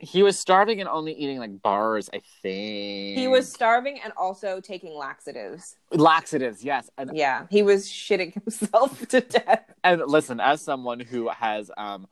he 0.04 0.22
was 0.22 0.38
starving 0.38 0.80
and 0.80 0.88
only 0.88 1.12
eating 1.12 1.38
like 1.38 1.60
bars 1.62 2.08
i 2.14 2.20
think 2.42 3.18
he 3.18 3.26
was 3.28 3.50
starving 3.50 3.98
and 4.02 4.12
also 4.16 4.60
taking 4.60 4.94
laxatives. 4.94 5.76
laxatives 5.92 6.62
yes 6.64 6.90
and 6.98 7.10
Yeah. 7.14 7.46
He 7.50 7.62
was 7.62 7.86
shitting 7.88 8.34
himself 8.34 9.06
to 9.08 9.20
death. 9.20 9.64
and 9.82 10.02
listen 10.06 10.40
as 10.40 10.60
someone 10.62 11.00
who 11.00 11.28
has 11.28 11.70
um 11.76 12.06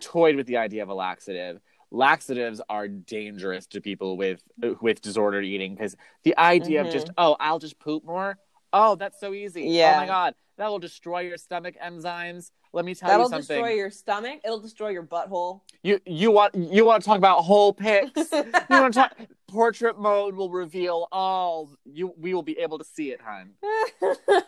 toyed 0.00 0.36
with 0.36 0.46
the 0.46 0.56
idea 0.56 0.82
of 0.82 0.88
a 0.88 0.94
laxative 0.94 1.60
laxatives 1.90 2.60
are 2.68 2.86
dangerous 2.88 3.66
to 3.68 3.80
people 3.80 4.16
with 4.16 4.42
with 4.80 5.00
disordered 5.00 5.44
eating 5.44 5.74
because 5.74 5.96
the 6.24 6.36
idea 6.36 6.82
Mhm. 6.82 6.86
of 6.86 6.92
just 6.92 7.10
oh 7.16 7.36
i'll 7.40 7.58
just 7.58 7.78
poop 7.78 8.04
more 8.04 8.36
oh 8.72 8.94
that's 8.96 9.18
so 9.20 9.32
easy 9.32 9.62
Yeah. 9.64 9.94
oh 9.94 10.00
my 10.00 10.06
god 10.06 10.34
that 10.58 10.68
will 10.68 10.78
destroy 10.78 11.20
your 11.20 11.38
stomach 11.38 11.74
enzymes 11.84 12.50
let 12.72 12.84
me 12.84 12.94
tell 12.94 13.08
That'll 13.08 13.24
you 13.24 13.30
something 13.30 13.46
That'll 13.48 13.64
destroy 13.64 13.76
your 13.76 13.90
stomach. 13.90 14.40
It'll 14.44 14.60
destroy 14.60 14.88
your 14.90 15.02
butthole. 15.04 15.62
you 15.82 15.98
you 16.04 16.30
want 16.30 16.54
you 16.54 16.84
want 16.84 17.02
to 17.02 17.06
talk 17.06 17.16
about 17.18 17.42
hole 17.42 17.72
pics 17.72 18.10
you 18.32 18.44
want 18.68 18.92
to 18.94 19.00
talk 19.00 19.16
portrait 19.48 19.98
mode 19.98 20.34
will 20.34 20.50
reveal 20.50 21.08
all 21.10 21.70
you 21.86 22.12
we 22.18 22.34
will 22.34 22.42
be 22.42 22.58
able 22.58 22.76
to 22.78 22.84
see 22.84 23.10
it 23.10 23.20
hon 23.24 23.52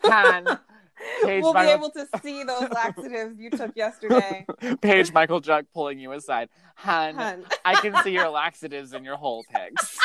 Han, 0.05 0.45
Paige 1.25 1.43
we'll 1.43 1.55
be 1.55 1.61
able 1.61 1.91
to 1.91 2.07
see 2.23 2.45
those 2.45 2.69
laxatives 2.73 3.41
you 3.41 3.49
took 3.49 3.75
yesterday. 3.75 4.45
Paige 4.83 5.11
Michalchuk 5.13 5.65
pulling 5.73 5.99
you 5.99 6.13
aside. 6.13 6.51
Hun, 6.75 7.15
Hun. 7.15 7.45
I 7.65 7.75
can 7.77 7.95
see 8.05 8.13
your 8.13 8.29
laxatives 8.29 8.93
in 8.93 9.03
your 9.03 9.17
hole 9.17 9.43
pics. 9.51 9.97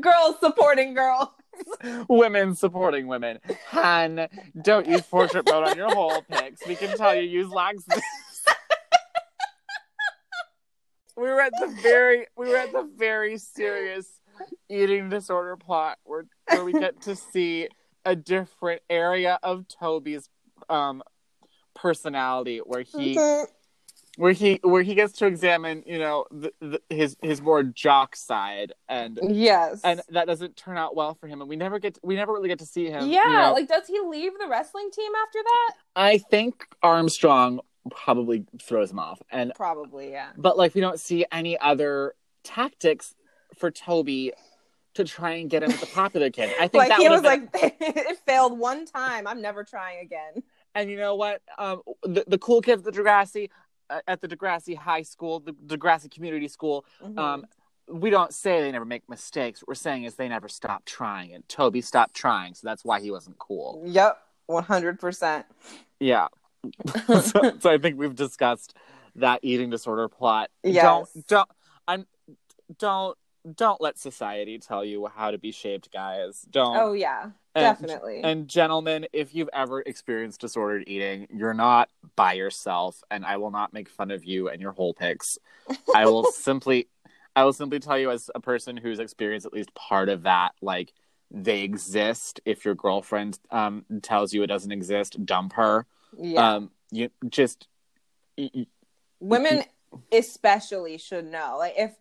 girls 0.00 0.36
supporting 0.40 0.92
girls. 0.92 1.28
women 2.08 2.54
supporting 2.54 3.06
women. 3.06 3.38
Hun, 3.68 4.28
don't 4.62 4.86
use 4.86 5.02
portrait 5.02 5.46
mode 5.46 5.68
on 5.68 5.76
your 5.76 5.94
hole 5.94 6.22
pics. 6.30 6.66
We 6.66 6.76
can 6.76 6.96
tell 6.96 7.14
you 7.14 7.22
use 7.22 7.50
laxatives. 7.50 8.02
we 11.16 11.22
were 11.22 11.40
at 11.40 11.52
the 11.58 11.74
very 11.82 12.26
we 12.36 12.48
were 12.48 12.56
at 12.56 12.72
the 12.72 12.88
very 12.96 13.38
serious 13.38 14.20
eating 14.68 15.08
disorder 15.08 15.56
plot 15.56 15.98
where 16.04 16.26
where 16.48 16.64
we 16.64 16.72
get 16.72 17.00
to 17.02 17.14
see 17.14 17.68
a 18.04 18.16
different 18.16 18.82
area 18.90 19.38
of 19.42 19.66
Toby's 19.68 20.28
um 20.68 21.02
personality 21.74 22.58
where 22.58 22.82
he 22.82 23.14
where 24.16 24.32
he 24.32 24.60
where 24.62 24.82
he 24.82 24.94
gets 24.94 25.12
to 25.14 25.26
examine 25.26 25.82
you 25.86 25.98
know 25.98 26.24
the, 26.30 26.52
the, 26.60 26.80
his 26.88 27.16
his 27.22 27.40
more 27.42 27.62
jock 27.62 28.14
side 28.16 28.72
and 28.88 29.18
yes. 29.22 29.80
and 29.84 30.00
that 30.10 30.26
doesn't 30.26 30.56
turn 30.56 30.76
out 30.78 30.94
well 30.94 31.14
for 31.14 31.26
him 31.26 31.40
and 31.40 31.48
we 31.50 31.56
never 31.56 31.78
get 31.78 31.98
we 32.02 32.14
never 32.14 32.32
really 32.32 32.48
get 32.48 32.58
to 32.60 32.66
see 32.66 32.86
him 32.86 33.08
yeah, 33.10 33.24
you 33.24 33.32
know. 33.32 33.52
like 33.52 33.68
does 33.68 33.86
he 33.86 33.98
leave 34.00 34.32
the 34.38 34.46
wrestling 34.48 34.88
team 34.92 35.10
after 35.26 35.38
that? 35.42 35.72
i 35.96 36.18
think 36.18 36.66
armstrong 36.82 37.60
probably 37.90 38.44
throws 38.62 38.90
him 38.90 38.98
off 38.98 39.20
and 39.30 39.52
Probably, 39.54 40.10
yeah. 40.12 40.30
but 40.38 40.56
like 40.56 40.74
we 40.74 40.80
don't 40.80 40.98
see 40.98 41.26
any 41.30 41.58
other 41.58 42.14
tactics 42.44 43.14
for 43.58 43.70
toby 43.70 44.32
to 44.94 45.04
try 45.04 45.32
and 45.32 45.50
get 45.50 45.62
him 45.64 45.70
as 45.72 45.82
a 45.82 45.86
popular 45.86 46.30
kid 46.30 46.50
i 46.60 46.68
think 46.68 46.74
Like 46.74 46.88
that 46.90 47.00
he 47.00 47.08
was 47.08 47.20
been- 47.22 47.48
like, 47.52 47.76
it 47.80 48.18
failed 48.26 48.58
one 48.58 48.86
time. 48.86 49.26
I'm 49.26 49.42
never 49.42 49.64
trying 49.64 50.00
again. 50.00 50.42
and 50.74 50.88
you 50.90 50.96
know 50.96 51.14
what 51.16 51.42
um 51.58 51.82
the, 52.04 52.24
the 52.26 52.38
cool 52.38 52.60
kids 52.62 52.82
the 52.82 52.92
degrassi 52.92 53.50
at 54.06 54.20
the 54.20 54.28
degrassi 54.28 54.76
high 54.76 55.02
school 55.02 55.40
the 55.40 55.52
degrassi 55.52 56.10
community 56.10 56.48
school 56.48 56.84
Mhm. 57.02 57.18
um 57.18 57.44
we 57.88 58.08
don't 58.08 58.32
say 58.32 58.62
they 58.62 58.72
never 58.72 58.86
make 58.86 59.08
mistakes 59.10 59.60
what 59.60 59.68
we're 59.68 59.74
saying 59.74 60.04
is 60.04 60.14
they 60.14 60.28
never 60.28 60.48
stop 60.48 60.84
trying 60.86 61.34
and 61.34 61.46
toby 61.48 61.80
stopped 61.82 62.14
trying 62.14 62.54
so 62.54 62.66
that's 62.66 62.84
why 62.84 63.00
he 63.00 63.10
wasn't 63.10 63.38
cool 63.38 63.82
yep, 63.86 64.18
one 64.46 64.64
hundred 64.64 64.98
percent. 64.98 65.46
Yeah. 66.00 66.28
so, 67.06 67.58
so 67.58 67.70
I 67.70 67.78
think 67.78 67.98
we've 67.98 68.14
discussed 68.14 68.74
that 69.16 69.40
eating 69.42 69.70
disorder 69.70 70.08
plot. 70.08 70.50
Yes. 70.62 71.12
Don't 71.14 71.26
don't 71.26 71.48
I'm 71.88 72.06
don't 72.78 73.16
don't 73.54 73.80
let 73.80 73.98
society 73.98 74.58
tell 74.58 74.84
you 74.84 75.06
how 75.06 75.30
to 75.30 75.38
be 75.38 75.52
shaped, 75.52 75.92
guys. 75.92 76.42
Don't. 76.50 76.76
Oh 76.76 76.92
yeah, 76.94 77.30
and, 77.54 77.76
definitely. 77.76 78.20
And 78.22 78.48
gentlemen, 78.48 79.06
if 79.12 79.34
you've 79.34 79.50
ever 79.52 79.80
experienced 79.80 80.40
disordered 80.40 80.84
eating, 80.86 81.26
you're 81.30 81.54
not 81.54 81.88
by 82.16 82.34
yourself, 82.34 83.02
and 83.10 83.24
I 83.24 83.36
will 83.36 83.50
not 83.50 83.72
make 83.72 83.88
fun 83.88 84.10
of 84.10 84.24
you 84.24 84.48
and 84.48 84.60
your 84.60 84.72
hole 84.72 84.94
pics. 84.94 85.38
I 85.94 86.06
will 86.06 86.24
simply, 86.32 86.88
I 87.36 87.44
will 87.44 87.52
simply 87.52 87.80
tell 87.80 87.98
you 87.98 88.10
as 88.10 88.30
a 88.34 88.40
person 88.40 88.76
who's 88.76 88.98
experienced 88.98 89.46
at 89.46 89.52
least 89.52 89.74
part 89.74 90.08
of 90.08 90.22
that, 90.22 90.52
like 90.60 90.92
they 91.30 91.62
exist. 91.62 92.40
If 92.44 92.64
your 92.64 92.74
girlfriend 92.74 93.38
um, 93.50 93.84
tells 94.02 94.32
you 94.32 94.42
it 94.42 94.48
doesn't 94.48 94.72
exist, 94.72 95.24
dump 95.24 95.54
her 95.54 95.86
yeah, 96.18 96.54
um 96.54 96.70
you 96.90 97.10
just 97.28 97.66
y- 98.38 98.50
y- 98.54 98.66
women 99.20 99.62
especially 100.12 100.98
should 100.98 101.26
know. 101.26 101.56
Like 101.58 101.74
if 101.76 101.92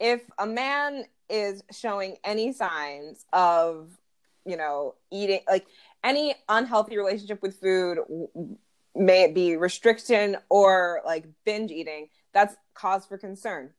if 0.00 0.22
a 0.38 0.46
man 0.46 1.04
is 1.28 1.62
showing 1.70 2.16
any 2.24 2.52
signs 2.52 3.24
of, 3.32 3.96
you 4.44 4.56
know, 4.56 4.94
eating 5.10 5.40
like 5.48 5.66
any 6.04 6.34
unhealthy 6.48 6.96
relationship 6.96 7.42
with 7.42 7.60
food, 7.60 7.98
may 8.94 9.22
it 9.24 9.34
be 9.34 9.56
restriction 9.56 10.36
or 10.48 11.00
like 11.04 11.26
binge 11.44 11.70
eating, 11.70 12.08
that's 12.32 12.54
cause 12.74 13.06
for 13.06 13.18
concern. 13.18 13.70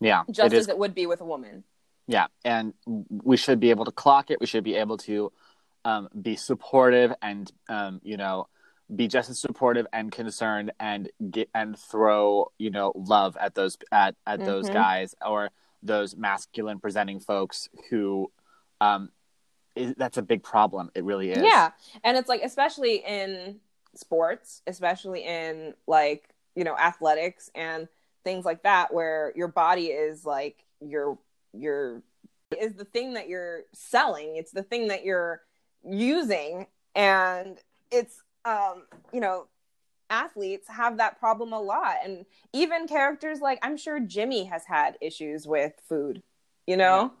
yeah 0.00 0.22
Just 0.30 0.54
it 0.54 0.58
as 0.58 0.68
it 0.68 0.78
would 0.78 0.94
be 0.94 1.06
with 1.06 1.20
a 1.20 1.24
woman. 1.24 1.64
yeah 2.06 2.26
and 2.44 2.74
we 3.10 3.36
should 3.36 3.58
be 3.58 3.70
able 3.70 3.84
to 3.84 3.90
clock 3.92 4.30
it 4.30 4.38
we 4.40 4.46
should 4.46 4.62
be 4.64 4.74
able 4.76 4.96
to 4.98 5.32
um, 5.84 6.08
be 6.20 6.36
supportive 6.36 7.12
and 7.22 7.50
um, 7.68 8.00
you 8.04 8.16
know 8.16 8.46
be 8.94 9.08
just 9.08 9.28
as 9.30 9.38
supportive 9.40 9.86
and 9.92 10.12
concerned 10.12 10.70
and 10.78 11.08
get 11.30 11.48
and 11.54 11.76
throw 11.78 12.50
you 12.58 12.70
know 12.70 12.92
love 12.94 13.36
at 13.40 13.54
those 13.54 13.76
at 13.90 14.14
at 14.26 14.44
those 14.44 14.68
Mhm. 14.68 14.74
guys 14.74 15.14
or 15.26 15.50
those 15.82 16.16
masculine 16.16 16.78
presenting 16.78 17.18
folks 17.20 17.68
who 17.90 18.30
um 18.80 19.08
is, 19.76 19.94
that's 19.96 20.16
a 20.16 20.22
big 20.22 20.42
problem 20.42 20.90
it 20.94 21.04
really 21.04 21.30
is 21.30 21.42
Yeah. 21.42 21.70
And 22.02 22.16
it's 22.16 22.28
like, 22.28 22.42
especially 22.42 22.96
in 23.06 23.60
sports, 23.94 24.62
especially 24.66 25.24
in 25.24 25.74
like, 25.86 26.28
you 26.54 26.64
know, 26.64 26.76
athletics 26.76 27.50
and 27.54 27.88
things 28.24 28.44
like 28.44 28.62
that, 28.62 28.92
where 28.92 29.32
your 29.36 29.48
body 29.48 29.86
is 29.86 30.24
like 30.24 30.64
your, 30.80 31.18
your, 31.52 32.02
is 32.58 32.74
the 32.74 32.84
thing 32.84 33.14
that 33.14 33.28
you're 33.28 33.62
selling. 33.72 34.36
It's 34.36 34.52
the 34.52 34.62
thing 34.62 34.88
that 34.88 35.04
you're 35.04 35.42
using. 35.84 36.66
And 36.94 37.58
it's, 37.90 38.22
um, 38.44 38.84
you 39.12 39.20
know, 39.20 39.46
athletes 40.08 40.68
have 40.68 40.98
that 40.98 41.18
problem 41.18 41.52
a 41.52 41.60
lot. 41.60 41.96
And 42.04 42.24
even 42.52 42.86
characters 42.86 43.40
like, 43.40 43.58
I'm 43.62 43.76
sure 43.76 44.00
Jimmy 44.00 44.44
has 44.44 44.64
had 44.64 44.96
issues 45.00 45.46
with 45.46 45.72
food, 45.88 46.22
you 46.66 46.76
know? 46.76 47.12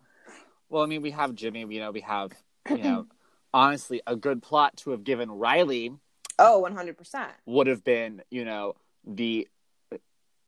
Well, 0.68 0.82
I 0.82 0.86
mean, 0.86 1.02
we 1.02 1.10
have 1.12 1.34
Jimmy. 1.34 1.60
You 1.60 1.80
know, 1.80 1.90
we 1.90 2.00
have 2.00 2.32
you 2.70 2.78
know, 2.78 3.06
honestly, 3.54 4.00
a 4.06 4.16
good 4.16 4.42
plot 4.42 4.76
to 4.78 4.90
have 4.90 5.04
given 5.04 5.30
Riley 5.30 5.92
Oh, 6.38 6.56
Oh, 6.56 6.58
one 6.58 6.74
hundred 6.74 6.98
percent. 6.98 7.30
would 7.46 7.66
have 7.66 7.82
been, 7.82 8.22
you 8.30 8.44
know, 8.44 8.74
the 9.06 9.48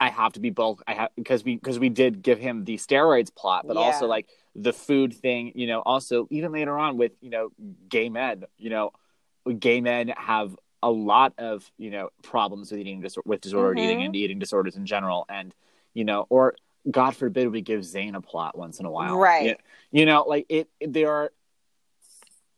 I 0.00 0.10
have 0.10 0.34
to 0.34 0.40
be 0.40 0.50
bulk. 0.50 0.82
I 0.86 0.94
have 0.94 1.10
because 1.16 1.42
we 1.42 1.56
because 1.56 1.78
we 1.78 1.88
did 1.88 2.22
give 2.22 2.38
him 2.38 2.64
the 2.64 2.76
steroids 2.76 3.34
plot, 3.34 3.66
but 3.66 3.76
also 3.76 4.06
like 4.06 4.28
the 4.54 4.72
food 4.72 5.12
thing. 5.14 5.52
You 5.54 5.66
know, 5.66 5.80
also 5.80 6.28
even 6.30 6.52
later 6.52 6.78
on 6.78 6.98
with 6.98 7.12
you 7.20 7.30
know 7.30 7.50
gay 7.88 8.08
men. 8.08 8.44
You 8.58 8.70
know, 8.70 8.92
gay 9.58 9.80
men 9.80 10.08
have 10.08 10.56
a 10.82 10.90
lot 10.90 11.32
of 11.38 11.68
you 11.78 11.90
know 11.90 12.10
problems 12.22 12.70
with 12.70 12.80
eating 12.80 13.00
dis- 13.00 13.16
with 13.24 13.40
disordered 13.40 13.78
eating 13.78 14.00
Mhm. 14.00 14.04
and 14.06 14.16
eating 14.16 14.38
disorders 14.38 14.76
in 14.76 14.86
general, 14.86 15.24
and 15.28 15.52
you 15.94 16.04
know, 16.04 16.26
or 16.28 16.54
God 16.88 17.16
forbid 17.16 17.50
we 17.50 17.60
give 17.62 17.84
Zane 17.84 18.14
a 18.14 18.20
plot 18.20 18.56
once 18.56 18.78
in 18.78 18.86
a 18.86 18.90
while, 18.90 19.16
Right. 19.18 19.46
You, 19.90 20.00
you 20.00 20.06
know, 20.06 20.22
like 20.28 20.46
it. 20.48 20.68
There 20.80 21.10
are. 21.10 21.32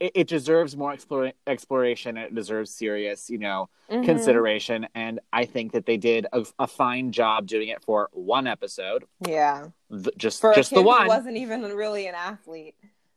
It, 0.00 0.12
it 0.14 0.26
deserves 0.28 0.76
more 0.76 0.92
explore, 0.92 1.32
exploration. 1.46 2.16
It 2.16 2.34
deserves 2.34 2.72
serious, 2.74 3.30
you 3.30 3.38
know, 3.38 3.68
Mm-hmm. 3.90 4.04
consideration 4.04 4.86
and 4.94 5.18
i 5.32 5.44
think 5.44 5.72
that 5.72 5.84
they 5.84 5.96
did 5.96 6.24
a, 6.32 6.46
a 6.60 6.68
fine 6.68 7.10
job 7.10 7.48
doing 7.48 7.70
it 7.70 7.82
for 7.82 8.08
one 8.12 8.46
episode 8.46 9.02
Yeah, 9.20 9.66
th- 9.90 10.16
just 10.16 10.40
for 10.40 10.54
just 10.54 10.72
the 10.72 10.80
one 10.80 11.08
wasn't 11.08 11.36
even 11.36 11.62
really 11.62 12.06
an 12.06 12.14
athlete. 12.14 12.76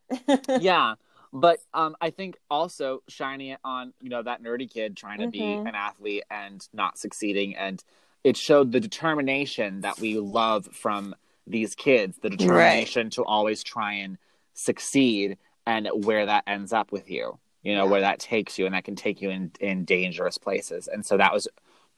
yeah 0.60 0.96
but 1.32 1.60
um 1.76 1.96
i 2.02 2.10
think 2.10 2.38
also 2.50 3.04
shining 3.08 3.50
it 3.50 3.60
on 3.64 3.94
you 4.02 4.10
know 4.10 4.24
that 4.24 4.42
nerdy 4.42 4.68
kid 4.68 4.98
trying 4.98 5.20
to 5.20 5.28
be 5.28 5.60
Mhm. 5.64 5.70
an 5.70 5.76
athlete 5.76 6.24
and 6.32 6.68
not 6.74 6.98
succeeding 6.98 7.56
and 7.56 7.84
it 8.24 8.36
showed 8.36 8.72
the 8.72 8.80
determination 8.80 9.82
that 9.82 10.00
we 10.00 10.18
love 10.18 10.66
from 10.74 11.14
these 11.46 11.76
kids 11.76 12.18
the 12.24 12.32
determination 12.32 13.12
to 13.12 13.24
always 13.24 13.62
try 13.64 13.94
and 13.94 14.18
succeed 14.56 15.38
and 15.66 15.88
where 16.06 16.26
that 16.26 16.44
ends 16.48 16.74
up 16.74 16.92
with 16.92 17.10
you 17.10 17.38
you 17.62 17.74
know 17.76 17.86
Yeah. 17.86 17.92
where 17.92 18.02
that 18.02 18.20
takes 18.20 18.58
you 18.60 18.66
and 18.66 18.74
that 18.76 18.84
can 18.84 18.96
take 18.96 19.22
you 19.22 19.30
in 19.30 19.52
in 19.60 19.86
dangerous 19.86 20.38
places 20.38 20.88
and 20.88 21.06
so 21.06 21.18
that 21.18 21.34
was 21.34 21.48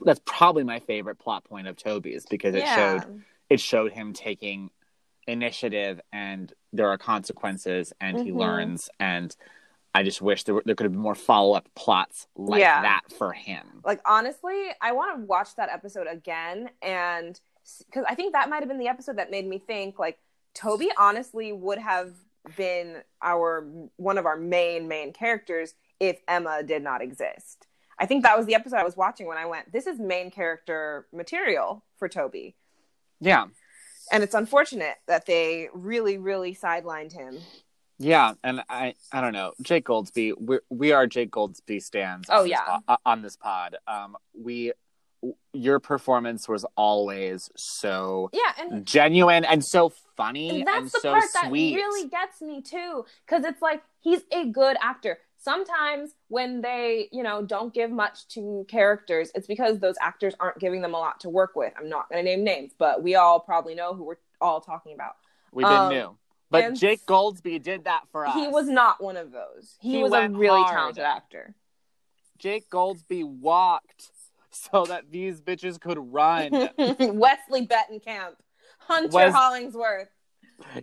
that's 0.02 0.22
probably 0.26 0.64
my 0.64 0.80
favorite 0.80 1.20
plot 1.20 1.44
point 1.46 1.68
of 1.68 1.76
toby's 1.78 2.26
because 2.26 2.54
it 2.56 2.60
yeah. 2.64 2.76
showed 3.02 3.24
it 3.50 3.60
showed 3.60 3.92
him 3.94 4.14
taking 4.14 4.70
initiative 5.28 6.00
and 6.14 6.54
there 6.74 6.90
are 6.90 6.98
consequences 6.98 7.94
and 8.00 8.20
he 8.20 8.32
Mhm. 8.32 8.38
learns 8.38 8.90
and 9.00 9.36
i 9.96 10.04
just 10.04 10.22
wish 10.22 10.44
there, 10.44 10.56
were, 10.56 10.64
there 10.66 10.76
could 10.76 10.84
have 10.86 10.92
been 10.92 11.02
more 11.02 11.16
follow-up 11.16 11.68
plots 11.76 12.28
like 12.36 12.60
Yeah. 12.60 12.82
that 12.84 13.02
for 13.18 13.32
him 13.34 13.82
Like 13.84 14.02
honestly, 14.06 14.68
I 14.82 14.92
want 14.92 15.18
to 15.18 15.26
watch 15.26 15.56
that 15.56 15.70
episode 15.70 16.08
again, 16.08 16.70
and 16.82 17.40
because 17.88 18.04
I 18.08 18.14
think 18.16 18.34
that 18.34 18.50
might 18.50 18.60
have 18.60 18.68
been 18.68 18.78
the 18.80 18.88
episode 18.88 19.18
that 19.18 19.32
made 19.32 19.48
me 19.48 19.58
think 19.60 19.98
like 19.98 20.20
Toby 20.54 20.90
honestly 20.98 21.52
would 21.54 21.78
have 21.80 22.14
been 22.56 22.98
our 23.22 23.68
one 23.98 24.18
of 24.18 24.26
our 24.26 24.38
main 24.38 24.88
main 24.88 25.14
characters 25.14 25.74
if 26.00 26.20
Emma 26.28 26.64
did 26.64 26.84
not 26.84 27.02
exist. 27.02 27.68
I 27.98 28.06
think 28.06 28.24
that 28.24 28.38
was 28.38 28.46
the 28.46 28.56
episode 28.56 28.78
I 28.78 28.84
was 28.84 28.98
watching 28.98 29.26
when 29.28 29.38
I 29.38 29.46
went, 29.46 29.72
"This 29.72 29.88
is 29.88 30.00
main 30.00 30.30
character 30.32 31.08
material 31.14 31.84
for 31.98 32.08
Toby," 32.10 32.56
yeah 33.20 33.46
and 34.12 34.22
it's 34.22 34.36
unfortunate 34.36 34.98
that 35.08 35.26
they 35.26 35.68
really 35.74 36.18
really 36.20 36.54
sidelined 36.54 37.12
him. 37.14 37.40
yeah 37.98 38.34
and 38.44 38.62
i 38.70 38.94
i 39.12 39.20
don't 39.22 39.32
know 39.34 39.54
jake 39.62 39.86
goldsbie 39.86 40.34
we 40.40 40.60
we 40.70 40.92
are 40.92 41.08
jake 41.08 41.32
goldsbie 41.32 41.82
stands 41.82 42.28
Oh, 42.30 42.40
on 42.40 42.44
this 42.44 42.52
yeah. 42.52 42.78
po- 42.88 42.98
on 43.06 43.22
this 43.24 43.36
pod 43.38 43.78
um 43.88 44.16
we 44.38 44.74
your 45.54 45.80
performance 45.80 46.48
was 46.48 46.66
always 46.78 47.50
so 47.56 48.30
Yeah, 48.34 48.52
and 48.60 48.86
genuine 48.86 49.44
and 49.46 49.64
so 49.66 49.92
funny 50.16 50.50
And 50.50 50.68
that's 50.68 50.78
and 50.78 50.92
the 50.92 51.00
so 51.00 51.12
part 51.12 51.24
sweet 51.24 51.74
that 51.74 51.78
really 51.78 52.10
gets 52.10 52.42
me 52.42 52.62
too, 52.62 53.06
because 53.26 53.46
it's 53.46 53.62
like 53.62 53.84
he's 54.00 54.22
a 54.32 54.46
good 54.46 54.78
actor. 54.82 55.20
Sometimes 55.38 56.12
when 56.28 56.62
they, 56.62 57.08
you 57.12 57.22
know, 57.22 57.44
don't 57.44 57.74
give 57.74 57.92
much 57.92 58.28
to 58.30 58.66
characters, 58.68 59.32
it's 59.36 59.46
because 59.46 59.80
those 59.80 59.96
actors 60.02 60.34
aren't 60.40 60.60
giving 60.60 60.82
them 60.82 60.96
a 60.96 60.98
lot 60.98 61.20
to 61.20 61.30
work 61.30 61.56
with. 61.56 61.72
I'm 61.78 61.88
not 61.88 62.10
going 62.10 62.24
to 62.24 62.30
name 62.30 62.44
names, 62.44 62.72
but 62.78 63.04
we 63.04 63.16
all 63.16 63.40
probably 63.40 63.76
know 63.76 63.94
who 63.94 64.04
we're 64.06 64.16
all 64.42 64.60
talking 64.60 64.94
about. 64.94 65.16
been 65.54 65.66
Um, 65.66 65.90
new 65.90 66.18
but 66.52 66.74
jake 66.76 67.06
goldsbie 67.06 67.62
did 67.62 67.86
that 67.86 68.04
for 68.12 68.26
us 68.26 68.34
He 68.36 68.48
was 68.48 68.68
not 68.68 69.02
one 69.04 69.18
of 69.18 69.32
those. 69.32 69.76
He, 69.80 69.92
He 69.92 70.04
was 70.04 70.14
a 70.14 70.30
really 70.30 70.62
hard. 70.62 70.76
talented 70.76 71.04
actor. 71.04 71.56
Jake 72.38 72.70
Goldsbie 72.70 73.24
walked 73.24 74.12
so 74.52 74.86
that 74.86 75.12
these 75.12 75.42
bitches 75.42 75.80
could 75.80 75.98
run. 75.98 76.52
Wesley 76.78 77.68
Betenkamp, 77.68 78.36
Hunter 78.88 79.10
Wes- 79.16 79.34
Hollingsworth. 79.34 80.10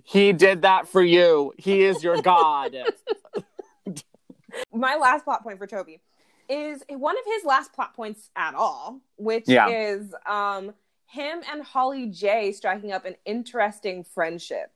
he 0.05 0.33
did 0.33 0.63
that 0.63 0.89
for 0.89 1.03
you. 1.03 1.53
He 1.59 1.83
is 1.83 2.03
your 2.03 2.21
god. 2.23 2.75
my 4.73 4.97
last 4.97 5.25
plot 5.25 5.43
point 5.43 5.59
for 5.59 5.67
Toby 5.67 6.01
is 6.49 6.83
one 6.89 7.17
of 7.17 7.25
his 7.25 7.45
last 7.45 7.73
plot 7.73 7.95
points 7.95 8.31
at 8.37 8.55
all, 8.55 9.01
which 9.17 9.49
Yeah. 9.49 9.69
is 9.69 10.15
um 10.27 10.75
him 11.07 11.43
and 11.51 11.63
Holly 11.63 12.07
J 12.07 12.53
striking 12.53 12.93
up 12.93 13.05
an 13.05 13.17
interesting 13.25 14.03
friendship. 14.05 14.71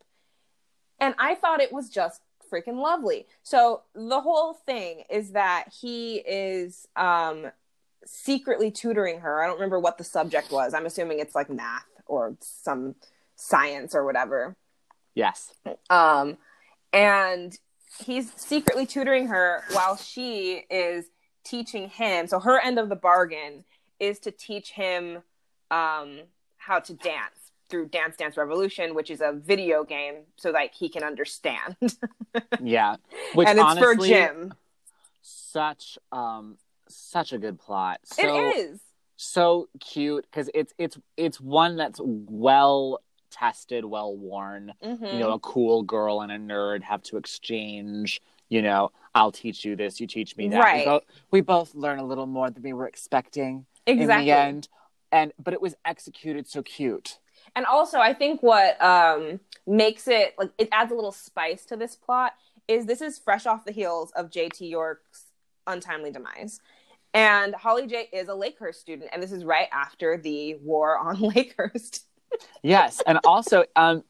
And 1.01 1.15
I 1.19 1.35
thought 1.35 1.61
it 1.61 1.73
was 1.73 1.89
just 1.91 2.23
freaking 2.53 2.81
lovely. 2.81 3.27
So 3.43 3.83
the 3.95 4.21
whole 4.21 4.53
thing 4.55 5.05
is 5.11 5.33
that 5.33 5.73
he 5.81 6.17
is 6.17 6.87
um 6.97 7.51
secretly 8.05 8.71
tutoring 8.71 9.21
her. 9.21 9.43
I 9.43 9.47
don't 9.47 9.57
remember 9.57 9.81
what 9.81 9.99
the 9.99 10.05
subject 10.05 10.51
was. 10.53 10.73
I'm 10.75 10.87
assuming 10.87 11.19
it's 11.19 11.35
like 11.35 11.51
math 11.51 11.85
or 12.07 12.37
some 12.41 12.95
science 13.37 13.95
or 13.95 14.05
whatever 14.05 14.57
yes. 15.15 15.53
um 15.91 16.37
and 16.93 17.59
he's 18.05 18.33
secretly 18.35 18.87
tutoring 18.87 19.29
her 19.29 19.63
while 19.73 19.97
she 19.97 20.65
is 20.71 21.07
teaching 21.45 21.89
him 21.89 22.27
so 22.27 22.41
her 22.41 22.61
end 22.61 22.79
of 22.79 22.89
the 22.89 22.97
bargain 22.97 23.65
is 24.01 24.19
to 24.19 24.31
teach 24.31 24.73
him 24.73 25.23
um 25.71 26.21
how 26.57 26.81
to 26.81 26.95
dance 26.95 27.53
through 27.69 27.87
dance 27.87 28.17
dance 28.17 28.37
revolution 28.37 28.95
which 28.95 29.11
is 29.11 29.21
a 29.21 29.33
video 29.33 29.85
game 29.85 30.17
so 30.37 30.53
that 30.53 30.73
he 30.75 30.89
can 30.89 31.03
understand 31.05 31.77
Yeah. 32.61 32.97
Which 33.35 33.49
and 33.49 33.59
it's 33.59 33.65
honestly, 33.65 33.97
for 33.97 34.15
jim 34.15 34.55
Such 35.23 35.99
um 36.13 36.57
such 36.89 37.33
a 37.33 37.39
good 37.39 37.59
plot. 37.59 38.01
So 38.05 38.23
it 38.23 38.57
is 38.57 38.81
so 39.17 39.69
cute 39.81 40.27
because 40.31 40.51
it's 40.55 40.73
it's 40.79 40.99
it's 41.17 41.41
one 41.41 41.77
that's 41.77 42.01
well 42.03 43.01
tested, 43.39 43.85
well 43.85 44.15
worn. 44.17 44.73
Mhm. 44.83 45.13
You 45.13 45.19
know, 45.19 45.33
a 45.33 45.39
cool 45.41 45.83
girl 45.83 46.21
and 46.23 46.33
a 46.33 46.39
nerd 46.39 46.83
have 46.83 47.03
to 47.05 47.17
exchange. 47.17 48.21
You 48.49 48.63
know, 48.63 48.93
I'll 49.15 49.33
teach 49.33 49.65
you 49.65 49.75
this, 49.77 50.01
you 50.01 50.07
teach 50.07 50.37
me 50.37 50.49
that. 50.51 50.61
Right. 50.61 50.79
We, 50.79 50.85
both, 50.85 51.03
we 51.33 51.41
both 51.41 51.75
learn 51.75 51.99
a 51.99 52.05
little 52.05 52.27
more 52.27 52.49
than 52.51 52.63
we 52.63 52.73
were 52.73 52.87
expecting 52.87 53.67
exactly 53.87 54.15
in 54.15 54.25
the 54.27 54.33
end. 54.33 54.69
And 55.13 55.33
but 55.43 55.53
it 55.55 55.61
was 55.61 55.75
executed 55.85 56.47
so 56.47 56.63
cute. 56.63 57.19
and 57.55 57.65
also 57.65 57.99
i 58.01 58.13
think 58.13 58.43
what 58.43 58.81
um 58.83 59.39
makes 59.67 60.09
it 60.09 60.35
like 60.39 60.51
it 60.59 60.69
adds 60.73 60.91
a 60.91 60.95
little 60.95 61.13
spice 61.13 61.65
to 61.67 61.77
this 61.77 61.95
plot 61.95 62.33
is 62.67 62.87
this 62.87 63.01
is 63.01 63.19
fresh 63.19 63.47
off 63.47 63.65
the 63.65 63.73
heels 63.73 64.11
of 64.17 64.31
jt 64.31 64.69
yorke's 64.69 65.27
untimely 65.67 66.11
demise 66.11 66.61
and 67.15 67.55
holly 67.55 67.87
j 67.87 68.09
is 68.13 68.29
a 68.29 68.33
lakehurst 68.33 68.75
student 68.77 69.09
and 69.13 69.23
this 69.23 69.31
is 69.33 69.45
right 69.45 69.69
after 69.73 70.17
the 70.19 70.55
war 70.57 70.99
on 70.99 71.17
lakehurst 71.33 72.01
Yes, 72.63 73.03
and 73.07 73.19
also, 73.25 73.65
um, 73.77 74.03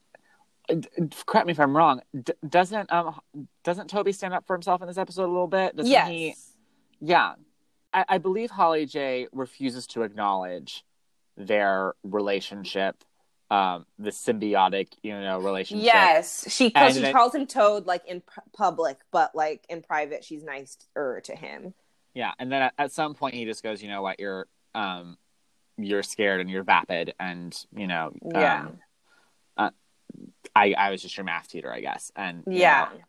correct 1.25 1.47
me 1.47 1.51
if 1.51 1.59
I'm 1.59 1.75
wrong. 1.75 2.01
D- 2.23 2.33
doesn't 2.47 2.91
um 2.91 3.19
doesn't 3.63 3.89
Toby 3.89 4.11
stand 4.11 4.33
up 4.33 4.45
for 4.45 4.55
himself 4.55 4.81
in 4.81 4.87
this 4.87 4.97
episode 4.97 5.25
a 5.25 5.31
little 5.31 5.47
bit? 5.47 5.75
Doesn't 5.75 5.91
yes 5.91 6.07
he? 6.09 6.35
Yeah, 6.99 7.35
I, 7.93 8.05
I 8.09 8.17
believe 8.17 8.51
Holly 8.51 8.85
J 8.85 9.27
refuses 9.31 9.87
to 9.87 10.01
acknowledge 10.01 10.83
their 11.37 11.93
relationship, 12.03 13.03
um, 13.51 13.85
the 13.99 14.09
symbiotic, 14.09 14.87
you 15.03 15.13
know, 15.13 15.39
relationship. 15.39 15.85
yes 15.85 16.45
she, 16.51 16.73
And 16.75 16.93
she 16.95 17.01
then- 17.01 17.13
calls 17.13 17.35
him 17.35 17.45
toad 17.45 17.85
like 17.85 18.05
in 18.07 18.21
pu- 18.21 18.41
public 18.53 18.97
but 19.11 19.35
like 19.35 19.63
in 19.69 19.81
private 19.83 20.23
she's 20.23 20.43
nicer 20.43 21.21
to 21.23 21.35
him 21.35 21.73
yeah. 22.13 22.31
And 22.39 22.51
then 22.51 22.63
at, 22.63 22.73
at 22.79 22.91
some 22.91 23.13
point, 23.13 23.35
he 23.35 23.45
just 23.45 23.61
goes, 23.61 23.79
"You 23.83 23.89
know 23.89 24.01
what? 24.01 24.19
You're 24.19 24.47
um, 24.73 25.19
you're 25.77 26.03
scared 26.03 26.41
and 26.41 26.49
you're 26.49 26.63
vapid, 26.63 27.13
and 27.19 27.57
you 27.75 27.87
know, 27.87 28.11
Yeah. 28.33 28.67
um, 28.67 28.79
uh, 29.57 29.69
I 30.55 30.73
I 30.73 30.91
was 30.91 31.01
just 31.01 31.15
your 31.17 31.23
math 31.23 31.49
tutor, 31.49 31.71
I 31.71 31.81
guess, 31.81 32.11
and 32.15 32.43
yeah. 32.47 32.89
know, 32.91 32.99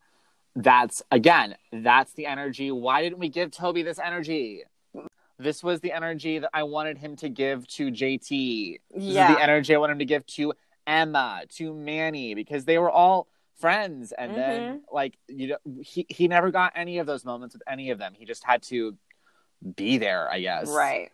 that's 0.57 1.03
again 1.11 1.57
that's 1.73 2.13
the 2.15 2.27
energy. 2.27 2.71
Why 2.71 3.03
didn't 3.03 3.19
we 3.19 3.29
give 3.29 3.51
toby 3.51 3.83
this 3.83 3.99
energy? 3.99 4.65
This 5.41 5.63
was 5.63 5.81
the 5.81 5.93
energy 5.93 6.41
that 6.41 6.51
i 6.53 6.65
wanted 6.65 6.99
him 6.99 7.15
to 7.15 7.29
give 7.29 7.65
to 7.69 7.93
jt 7.93 8.81
this 8.91 9.05
yeah 9.05 9.31
is 9.31 9.37
the 9.37 9.41
energy 9.41 9.73
i 9.73 9.79
wanted 9.79 9.93
him 9.93 9.99
to 10.01 10.05
give 10.05 10.27
to 10.27 10.53
emma 10.85 11.43
to 11.49 11.73
manny 11.73 12.35
because 12.35 12.65
they 12.65 12.77
were 12.77 12.91
all 12.91 13.29
friends. 13.61 14.11
And 14.11 14.37
then 14.37 14.63
Mm-hmm. 14.63 14.77
like 14.93 15.17
you 15.29 15.47
know 15.49 15.59
he, 15.81 16.07
he 16.09 16.27
never 16.27 16.51
got 16.51 16.73
any 16.75 16.99
of 16.99 17.07
those 17.07 17.25
moments 17.25 17.55
with 17.55 17.63
any 17.69 17.91
of 17.91 17.99
them. 17.99 18.15
He 18.15 18.25
just 18.25 18.43
had 18.43 18.63
to 18.65 18.97
be 19.77 19.99
there 19.99 20.29
i 20.29 20.41
guess. 20.41 20.69
Right. 20.69 21.11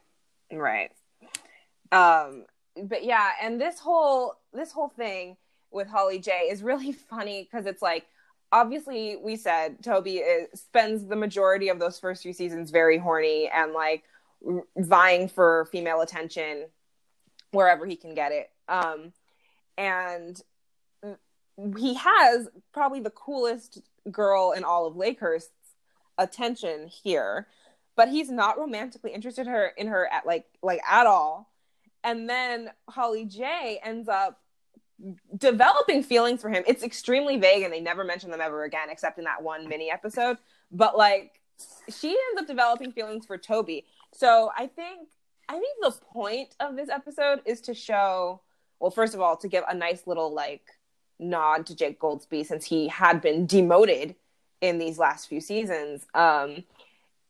Right. 0.51 0.91
Um 1.93 2.45
but 2.83 3.05
yeah, 3.05 3.31
and 3.41 3.61
this 3.61 3.79
whole 3.79 4.35
this 4.53 4.73
whole 4.73 4.89
thing 4.89 5.37
with 5.71 5.89
Holly 5.89 6.19
J 6.19 6.49
is 6.51 6.63
really 6.63 6.93
funny 7.11 7.43
because 7.43 7.67
it's 7.67 7.83
like 7.83 8.07
obviously 8.53 9.17
we 9.17 9.37
said 9.37 9.83
Toby 9.83 10.19
is, 10.19 10.61
spends 10.61 11.07
the 11.07 11.17
majority 11.17 11.69
of 11.69 11.79
those 11.79 11.99
first 11.99 12.23
few 12.23 12.33
seasons 12.33 12.71
very 12.71 12.99
horny 12.99 13.51
and 13.53 13.73
like 13.73 14.05
vying 14.77 15.29
for 15.29 15.67
female 15.73 16.01
attention 16.01 16.67
wherever 17.51 17.87
he 17.87 17.97
can 17.97 18.15
get 18.15 18.33
it. 18.33 18.51
Um, 18.69 19.13
and 19.77 20.41
he 21.77 21.95
has 21.95 22.49
probably 22.73 23.01
the 23.01 23.11
coolest 23.11 23.81
girl 24.11 24.53
in 24.53 24.65
all 24.65 24.87
of 24.87 24.95
Lakehurst's 24.95 25.51
attention 26.19 26.89
here, 26.89 27.47
but 27.97 28.09
he's 28.09 28.31
not 28.31 28.59
romantically 28.59 29.13
interested 29.13 29.47
her 29.47 29.67
in 29.77 29.87
her 29.89 30.09
at 30.13 30.27
like 30.27 30.47
like 30.63 30.81
at 30.89 31.07
all. 31.07 31.51
And 32.05 32.29
then 32.29 32.71
Holly 32.89 33.25
J 33.25 33.81
ends 33.83 34.09
up 34.09 34.39
developing 35.37 36.03
feelings 36.03 36.41
for 36.41 36.51
him. 36.51 36.63
It's 36.67 36.83
extremely 36.83 37.37
vague 37.37 37.63
and 37.63 37.73
they 37.73 37.81
never 37.81 38.05
mention 38.05 38.31
them 38.31 38.41
ever 38.41 38.65
again 38.65 38.89
except 38.91 39.19
in 39.19 39.25
that 39.25 39.43
one 39.43 39.69
mini 39.69 39.91
episode. 39.91 40.39
But 40.71 40.97
like 40.97 41.41
she 41.89 42.09
ends 42.09 42.41
up 42.41 42.47
developing 42.47 42.93
feelings 42.93 43.27
for 43.27 43.39
Toby. 43.39 43.85
So 44.13 44.51
I 44.57 44.67
think 44.67 45.09
I 45.49 45.55
think 45.55 45.79
the 45.83 45.93
point 46.13 46.55
of 46.61 46.77
this 46.77 46.89
episode 46.89 47.41
is 47.45 47.61
to 47.63 47.75
show 47.75 48.41
well 48.79 48.91
first 48.91 49.15
of 49.15 49.21
all 49.21 49.37
to 49.39 49.49
give 49.49 49.65
a 49.69 49.75
nice 49.75 50.07
little 50.07 50.33
like 50.33 50.63
nod 51.19 51.67
to 51.67 51.77
Jake 51.77 52.01
Goldsbie 52.01 52.47
since 52.47 52.65
he 52.65 52.89
had 52.89 53.21
been 53.21 53.47
demoted 53.47 54.15
in 54.61 54.79
these 54.79 54.99
last 54.99 55.29
few 55.29 55.41
seasons 55.41 56.07
um 56.15 56.65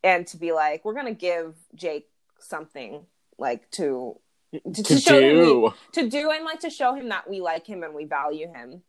and 0.02 0.26
to 0.28 0.36
be 0.36 0.52
like 0.52 0.84
we're 0.84 0.94
to 0.94 1.12
give 1.12 1.54
Jake 1.74 2.08
something 2.38 3.04
like 3.38 3.68
to 3.72 4.18
to, 4.72 4.82
To 4.82 4.98
show 4.98 5.20
him 5.20 5.38
we- 5.38 5.44
do. 5.44 5.74
to 5.92 6.08
do 6.08 6.30
and 6.30 6.44
like 6.44 6.60
to 6.60 6.70
show 6.70 6.94
him 6.94 7.08
that 7.10 7.28
we 7.28 7.40
like 7.40 7.66
him 7.66 7.82
and 7.82 7.94
we 7.94 8.04
value 8.04 8.48
him. 8.52 8.82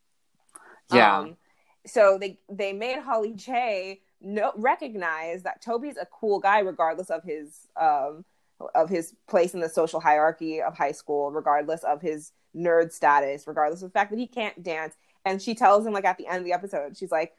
Yeah. 0.93 1.19
Um, 1.19 1.37
so 1.85 2.17
they 2.19 2.39
they 2.49 2.73
made 2.73 2.99
Holly 2.99 3.33
J 3.33 4.01
no 4.21 4.51
recognize 4.55 5.43
that 5.43 5.61
Toby's 5.61 5.97
a 5.97 6.05
cool 6.07 6.39
guy 6.39 6.59
regardless 6.59 7.09
of 7.09 7.23
his 7.23 7.67
um 7.79 8.25
of 8.73 8.89
his 8.89 9.13
place 9.27 9.53
in 9.53 9.59
the 9.59 9.69
social 9.69 9.99
hierarchy 9.99 10.61
of 10.61 10.77
high 10.77 10.93
school, 10.93 11.29
regardless 11.31 11.83
of 11.83 12.01
his 12.01 12.31
nerd 12.55 12.91
status, 12.91 13.45
regardless 13.47 13.81
of 13.81 13.89
the 13.91 13.93
fact 13.99 14.11
that 14.11 14.19
he 14.19 14.27
can't 14.27 14.63
dance. 14.63 14.95
And 15.25 15.41
she 15.41 15.55
tells 15.55 15.85
him 15.85 15.93
like 15.93 16.05
at 16.05 16.17
the 16.17 16.27
end 16.27 16.37
of 16.39 16.45
the 16.45 16.53
episode, 16.53 16.97
she's 16.97 17.11
like, 17.11 17.33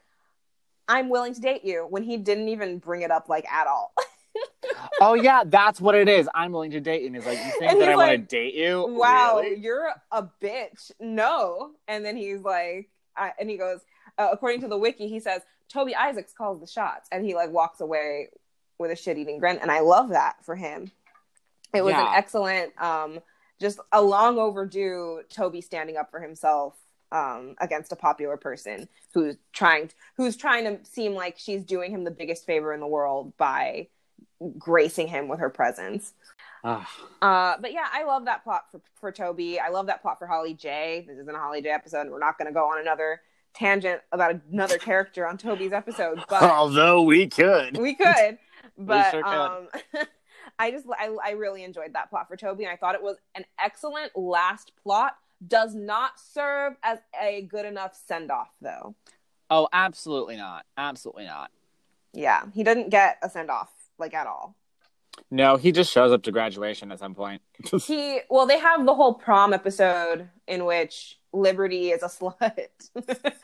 "I'm 0.87 1.09
willing 1.09 1.33
to 1.33 1.41
date 1.41 1.63
you," 1.65 1.85
when 1.89 2.03
he 2.03 2.17
didn't 2.17 2.49
even 2.49 2.77
bring 2.79 3.01
it 3.01 3.11
up 3.11 3.27
like 3.29 3.51
at 3.51 3.65
all. 3.67 3.93
oh 5.01 5.13
yeah, 5.13 5.43
that's 5.45 5.79
what 5.81 5.95
it 5.95 6.07
is. 6.09 6.27
I'm 6.33 6.51
willing 6.51 6.71
to 6.71 6.79
date 6.79 7.01
you. 7.01 7.07
And 7.07 7.15
he's 7.15 7.25
like, 7.25 7.37
You 7.37 7.51
think 7.59 7.71
And 7.73 7.81
that 7.81 7.89
I 7.89 7.95
want 7.95 8.11
to 8.11 8.17
date 8.17 8.53
you? 8.55 8.85
wow, 8.89 9.39
Really? 9.41 9.59
you're 9.59 9.89
a 10.11 10.23
bitch. 10.41 10.91
No. 10.99 11.71
And 11.87 12.03
then 12.05 12.15
he's 12.17 12.41
like, 12.41 12.89
I, 13.15 13.31
and 13.39 13.49
he 13.49 13.57
goes, 13.57 13.79
uh, 14.17 14.29
according 14.31 14.61
to 14.61 14.67
the 14.67 14.77
wiki, 14.77 15.07
he 15.07 15.19
says, 15.19 15.41
Toby 15.69 15.95
Isaacs 15.95 16.33
calls 16.37 16.59
the 16.59 16.67
shots. 16.67 17.07
And 17.11 17.25
he 17.25 17.35
like 17.35 17.51
walks 17.51 17.81
away 17.81 18.29
with 18.79 18.91
a 18.91 18.95
shit 18.95 19.17
eating 19.17 19.39
grin. 19.39 19.57
And 19.59 19.71
I 19.71 19.79
love 19.81 20.09
that 20.09 20.43
for 20.45 20.55
him. 20.55 20.91
It 21.73 21.83
was 21.83 21.91
Yeah. 21.93 22.07
an 22.09 22.15
excellent, 22.15 22.79
um, 22.81 23.19
just 23.59 23.79
a 23.91 24.01
long 24.01 24.37
overdue 24.37 25.21
Toby 25.29 25.61
standing 25.61 25.97
up 25.97 26.11
for 26.11 26.19
himself 26.19 26.75
um, 27.11 27.55
against 27.59 27.91
a 27.91 27.95
popular 27.95 28.37
person 28.37 28.87
who's 29.13 29.35
trying 29.53 29.87
to, 29.87 29.95
who's 30.15 30.35
trying 30.37 30.63
to 30.65 30.85
seem 30.85 31.13
like 31.13 31.35
she's 31.37 31.63
doing 31.63 31.89
him 31.91 32.03
the 32.03 32.11
biggest 32.11 32.45
favor 32.45 32.73
in 32.73 32.79
the 32.79 32.87
world 32.87 33.33
by 33.37 33.87
gracing 34.57 35.07
him 35.07 35.27
with 35.27 35.39
her 35.39 35.49
presence. 35.49 36.13
Ah. 36.63 36.89
Uh, 37.21 37.57
but 37.61 37.71
yeah, 37.71 37.87
I 37.91 38.03
love 38.03 38.25
that 38.25 38.43
plot 38.43 38.65
for, 38.71 38.81
for 38.95 39.11
Toby. 39.11 39.59
I 39.59 39.69
love 39.69 39.87
that 39.87 40.01
plot 40.01 40.19
for 40.19 40.27
Holly 40.27 40.53
J. 40.53 41.05
This 41.07 41.17
isn't 41.17 41.35
a 41.35 41.39
Holly 41.39 41.61
J 41.61 41.69
episode. 41.69 42.09
We're 42.09 42.19
not 42.19 42.37
going 42.37 42.47
to 42.47 42.53
go 42.53 42.65
on 42.65 42.79
another 42.79 43.21
tangent 43.53 44.01
about 44.11 44.39
another 44.51 44.77
character 44.77 45.27
on 45.27 45.37
Toby's 45.37 45.73
episode, 45.73 46.23
but 46.29 46.43
Although 46.51 47.01
we 47.03 47.27
could. 47.27 47.77
we 47.77 47.95
could. 47.95 48.37
But 48.79 49.09
sure 49.09 49.23
could. 49.23 49.29
um, 49.31 49.67
I 50.59 50.69
just 50.69 50.85
I, 50.91 51.15
I 51.23 51.31
really 51.31 51.63
enjoyed 51.63 51.93
that 51.93 52.11
plot 52.11 52.27
for 52.27 52.37
Toby, 52.37 52.63
and 52.63 52.71
I 52.71 52.75
thought 52.75 52.93
it 52.93 53.01
was 53.01 53.17
an 53.33 53.43
excellent 53.59 54.15
last 54.15 54.71
plot. 54.83 55.13
Does 55.47 55.73
not 55.73 56.19
serve 56.19 56.73
as 56.83 56.99
a 57.19 57.43
good 57.43 57.65
enough 57.65 57.97
send 58.07 58.29
off, 58.29 58.49
though. 58.61 58.93
Oh, 59.49 59.67
absolutely 59.73 60.37
not. 60.37 60.65
Absolutely 60.77 61.25
not. 61.25 61.49
Yeah, 62.13 62.43
he 62.53 62.63
didn't 62.63 62.89
get 62.89 63.17
a 63.23 63.29
send 63.31 63.49
off 63.49 63.71
like 63.99 64.13
at 64.13 64.27
all. 64.27 64.55
No, 65.31 65.57
he 65.57 65.71
just 65.71 65.91
shows 65.91 66.11
up 66.11 66.23
to 66.23 66.31
graduation 66.31 66.91
at 66.91 66.99
some 66.99 67.15
point. 67.15 67.41
he 67.85 68.19
well 68.29 68.45
they 68.45 68.59
have 68.59 68.85
the 68.85 68.93
whole 68.93 69.13
prom 69.13 69.53
episode 69.53 70.29
in 70.47 70.65
which 70.65 71.19
liberty 71.33 71.89
is 71.91 72.01
a 72.03 72.07
slut 72.07 72.67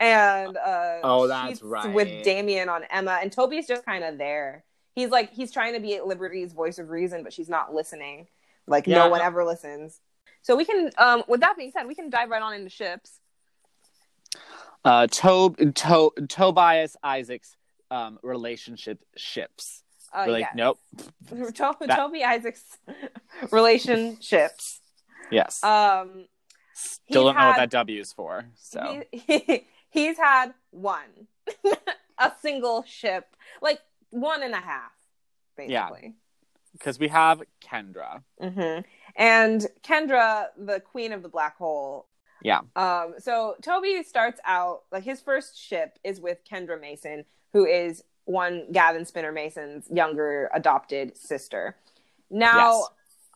and 0.00 0.56
uh 0.56 1.00
Oh, 1.02 1.26
that's 1.26 1.62
right. 1.62 1.92
with 1.92 2.22
damien 2.22 2.68
on 2.68 2.84
emma 2.90 3.18
and 3.20 3.32
toby's 3.32 3.66
just 3.66 3.84
kind 3.84 4.04
of 4.04 4.18
there 4.18 4.64
he's 4.94 5.08
like 5.08 5.32
he's 5.32 5.50
trying 5.50 5.72
to 5.74 5.80
be 5.80 5.98
liberty's 6.04 6.52
voice 6.52 6.78
of 6.78 6.90
reason 6.90 7.24
but 7.24 7.32
she's 7.32 7.48
not 7.48 7.74
listening 7.74 8.28
like 8.68 8.86
Yeah, 8.86 8.98
no 8.98 9.08
one 9.08 9.20
ever 9.20 9.44
listens 9.44 10.00
so 10.42 10.54
we 10.54 10.64
can 10.64 10.90
um 10.98 11.24
with 11.26 11.40
that 11.40 11.56
being 11.56 11.72
said 11.72 11.88
we 11.88 11.94
can 11.94 12.10
dive 12.10 12.28
right 12.28 12.42
on 12.42 12.52
into 12.52 12.70
ships 12.70 13.18
uh, 14.84 15.06
Tob, 15.10 15.56
to, 15.74 16.10
Tobias 16.28 16.96
Isaacs 17.02 17.56
um, 17.90 18.18
relationship 18.22 19.04
ships. 19.16 19.82
Uh 20.12 20.24
We're 20.26 20.32
like, 20.32 20.40
yeah. 20.42 20.48
nope. 20.54 20.78
To- 21.30 21.76
That- 21.86 21.96
toby 21.96 22.24
isaacs 22.24 22.64
relationships 23.50 24.80
Yes. 25.30 25.62
um 25.62 26.26
Still 26.72 27.24
don't 27.24 27.36
know 27.36 27.46
what 27.48 27.56
that 27.56 27.70
W 27.70 28.00
is 28.00 28.12
for. 28.12 28.46
So 28.56 29.02
he, 29.12 29.66
he's 29.90 30.16
had 30.16 30.54
one, 30.70 31.26
a 32.18 32.32
single 32.40 32.84
ship, 32.84 33.26
like 33.60 33.80
one 34.08 34.42
and 34.42 34.54
a 34.54 34.60
half, 34.60 34.92
Yeah. 35.58 35.88
basically. 35.90 36.14
because 36.72 36.98
we 36.98 37.08
have 37.08 37.42
Kendra. 37.62 38.22
hmm 38.40 38.80
And 39.14 39.66
Kendra, 39.82 40.46
the 40.56 40.80
queen 40.80 41.12
of 41.12 41.22
the 41.22 41.28
black 41.28 41.58
hole. 41.58 42.06
Yeah. 42.42 42.60
Um. 42.76 43.14
So 43.18 43.56
Toby 43.60 44.02
starts 44.02 44.40
out 44.46 44.84
like 44.90 45.04
his 45.04 45.20
first 45.20 45.58
ship 45.60 45.98
is 46.02 46.18
with 46.18 46.38
Kendra 46.50 46.80
Mason, 46.80 47.26
who 47.52 47.66
is 47.66 48.02
one 48.24 48.66
Gavin 48.72 49.04
Spinner 49.04 49.32
Mason's 49.32 49.86
younger 49.90 50.50
adopted 50.54 51.16
sister. 51.16 51.76
Now, 52.30 52.84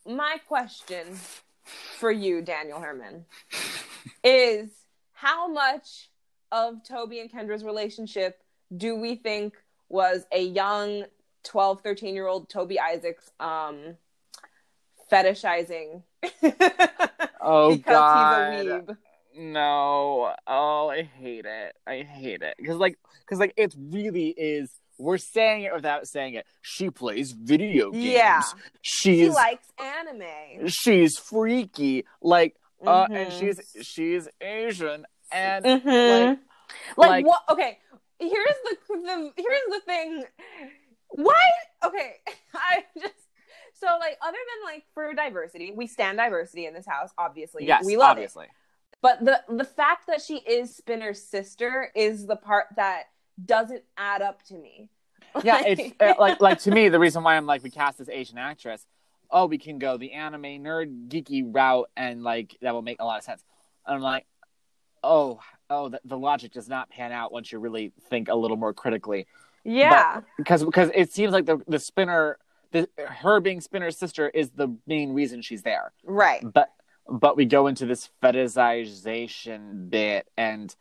my 0.07 0.37
question 0.47 1.19
for 1.99 2.13
you, 2.13 2.43
Daniel 2.43 2.81
Herman, 2.81 3.25
is 4.23 4.71
how 5.13 5.49
much 5.49 6.11
of 6.53 6.85
Toby 6.87 7.21
and 7.21 7.31
Kendra's 7.31 7.65
relationship 7.65 8.41
do 8.77 8.95
we 8.97 9.17
think 9.17 9.55
was 9.89 10.25
a 10.33 10.43
young 10.43 11.05
12, 11.45 11.81
13 11.81 12.15
year 12.15 12.27
old 12.27 12.49
Toby 12.49 12.79
Isaacs 12.81 13.31
um, 13.41 13.97
fetishizing 15.11 16.03
Oh 17.41 17.77
because 17.77 17.85
God. 17.85 18.55
he's 18.55 18.67
a 18.67 18.71
weeb? 18.71 18.97
No. 19.37 20.35
Oh, 20.47 20.89
I 20.91 21.03
hate 21.03 21.45
it. 21.47 21.77
I 21.87 22.03
hate 22.03 22.43
it 22.43 22.55
because 22.59 22.77
like 22.77 22.99
because 23.21 23.39
like 23.39 23.55
it 23.57 23.75
really 23.79 24.29
is. 24.29 24.71
We're 24.99 25.19
saying 25.19 25.65
it 25.65 25.75
without 25.75 26.07
saying 26.07 26.35
it. 26.35 26.47
She 26.63 26.89
plays 26.91 27.33
video 27.33 27.91
games. 27.91 28.05
Yeah. 28.05 28.43
She's 28.83 29.19
He 29.19 29.29
likes 29.31 29.67
anime. 29.83 30.69
she's 30.69 31.19
freaky. 31.19 32.05
Like 32.23 32.55
uh, 32.87 33.07
and 33.11 33.33
Mhm. 33.33 33.39
she's 33.41 33.87
she's 33.87 34.29
Asian 34.41 35.05
and 35.33 35.65
Mhm. 35.65 36.29
like 36.29 36.39
like, 36.97 37.09
like- 37.11 37.27
what 37.27 37.43
okay 37.51 37.79
here's 38.21 38.33
the, 38.65 38.77
the 38.89 39.33
here's 39.37 39.67
the 39.71 39.81
thing 39.87 40.25
why 41.09 41.41
okay 41.85 42.15
i 42.55 42.85
just 43.01 43.15
so 43.75 43.87
like 43.99 44.17
other 44.23 44.37
than 44.37 44.73
like 44.75 44.85
for 44.95 45.13
diversity 45.15 45.73
we 45.75 45.87
stand 45.87 46.19
diversity 46.19 46.67
in 46.67 46.75
this 46.75 46.87
house 46.87 47.11
obviously 47.19 47.67
yes, 47.67 47.85
we 47.85 47.97
love 47.97 48.13
obviously. 48.13 48.45
it 48.45 48.51
but 49.05 49.25
the 49.25 49.41
the 49.49 49.65
fact 49.65 50.09
that 50.09 50.21
she 50.21 50.39
is 50.39 50.75
spinner's 50.75 51.23
sister 51.23 51.93
is 51.95 52.27
the 52.27 52.37
part 52.37 52.67
that 52.77 53.05
doesn't 53.45 53.85
add 53.97 54.23
up 54.23 54.43
to 54.45 54.55
me 54.55 54.91
yeah, 55.43 55.63
it's 55.67 55.95
uh, 56.01 56.15
like 56.19 56.41
like 56.41 56.61
to 56.61 56.71
me 56.71 56.89
the 56.89 56.99
reason 57.01 57.23
why 57.23 57.37
I'm 57.37 57.47
like 57.47 57.63
we 57.63 57.71
cast 57.71 57.99
this 57.99 58.09
Asian 58.09 58.39
actress. 58.39 58.87
Oh, 59.31 59.47
we 59.47 59.59
can 59.59 59.79
go 59.79 59.97
the 59.97 60.13
anime 60.13 60.43
nerd 60.43 61.09
geeky 61.09 61.43
route, 61.45 61.91
and 61.97 62.23
like 62.23 62.57
that 62.63 62.73
will 62.73 62.83
make 62.83 63.01
a 63.01 63.05
lot 63.05 63.19
of 63.19 63.25
sense. 63.25 63.43
And 63.87 63.97
I'm 63.97 64.03
like, 64.03 64.27
oh, 65.03 65.41
oh, 65.69 65.89
the, 65.89 66.01
the 66.05 66.19
logic 66.19 66.53
does 66.53 66.69
not 66.69 66.89
pan 66.89 67.11
out 67.11 67.33
once 67.33 67.51
you 67.51 67.59
really 67.59 67.93
think 68.09 68.29
a 68.29 68.35
little 68.35 68.57
more 68.57 68.73
critically, 68.73 69.27
yeah 69.65 70.21
because 70.37 70.65
because 70.65 70.91
it 70.95 71.13
seems 71.13 71.33
like 71.33 71.47
the 71.47 71.61
the 71.67 71.79
spinner, 71.79 72.39
the 72.71 72.89
her 72.99 73.41
being 73.41 73.61
spinner's 73.61 73.97
sister 73.97 74.29
is 74.29 74.51
the 74.51 74.69
main 74.87 75.13
reason 75.13 75.43
she's 75.43 75.63
there. 75.63 75.93
right 76.05 76.45
But 76.53 76.71
but 77.09 77.37
we 77.37 77.45
go 77.45 77.67
into 77.67 77.87
this 77.87 78.11
fetishization 78.23 79.91
bit, 79.91 80.29
and 80.37 80.75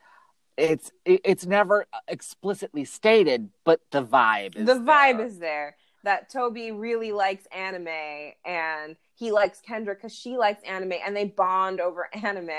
it's 0.57 0.91
it's 1.05 1.45
never 1.45 1.86
explicitly 2.07 2.86
stated, 2.86 3.49
but 3.63 3.82
the 3.91 4.03
vibe 4.03 4.55
is 4.55 4.65
the 4.65 4.76
vibe 4.76 5.17
there. 5.17 5.26
is 5.26 5.39
there 5.39 5.76
that 6.03 6.30
Toby 6.30 6.71
really 6.71 7.11
likes 7.11 7.45
anime 7.55 7.88
and 8.45 8.95
he 9.15 9.32
likes 9.32 9.61
Kendra 9.67 9.95
because 9.95 10.13
she 10.13 10.38
likes 10.38 10.61
anime 10.63 10.93
and 11.05 11.15
they 11.15 11.26
bond 11.26 11.80
over 11.80 12.09
anime 12.24 12.49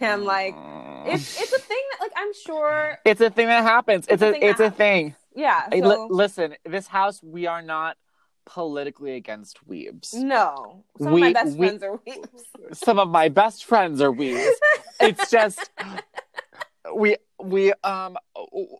and 0.00 0.24
like 0.24 0.54
mm. 0.54 1.06
it's 1.12 1.40
it's 1.40 1.52
a 1.52 1.58
thing 1.58 1.82
that 1.92 2.00
like 2.00 2.12
I'm 2.16 2.32
sure 2.34 2.98
It's 3.04 3.20
a 3.20 3.30
thing 3.30 3.48
that 3.48 3.62
happens. 3.64 4.06
It's, 4.08 4.22
It's 4.22 4.22
a 4.22 4.28
a, 4.28 4.32
thing 4.32 4.42
it's 4.42 4.60
a 4.60 4.64
happens. 4.64 4.76
thing. 4.78 5.14
yeah 5.34 5.68
so 5.70 6.06
listen, 6.10 6.54
this 6.64 6.86
house 6.86 7.22
we 7.22 7.46
are 7.46 7.62
not 7.62 7.96
politically 8.44 9.14
against 9.16 9.66
weebs. 9.68 10.14
No, 10.14 10.84
some 10.98 11.12
of 11.14 11.20
my 11.20 11.32
best 11.32 11.56
we- 11.56 11.66
friends 11.68 11.82
are 11.82 12.00
weeps. 12.06 12.42
Some 12.72 12.98
of 12.98 13.08
my 13.08 13.28
best 13.28 13.64
friends 13.64 14.00
are 14.00 14.10
weebs. 14.12 14.50
It's 15.00 15.30
just 15.30 15.70
we 16.94 17.16
we 17.40 17.72
um 17.84 18.16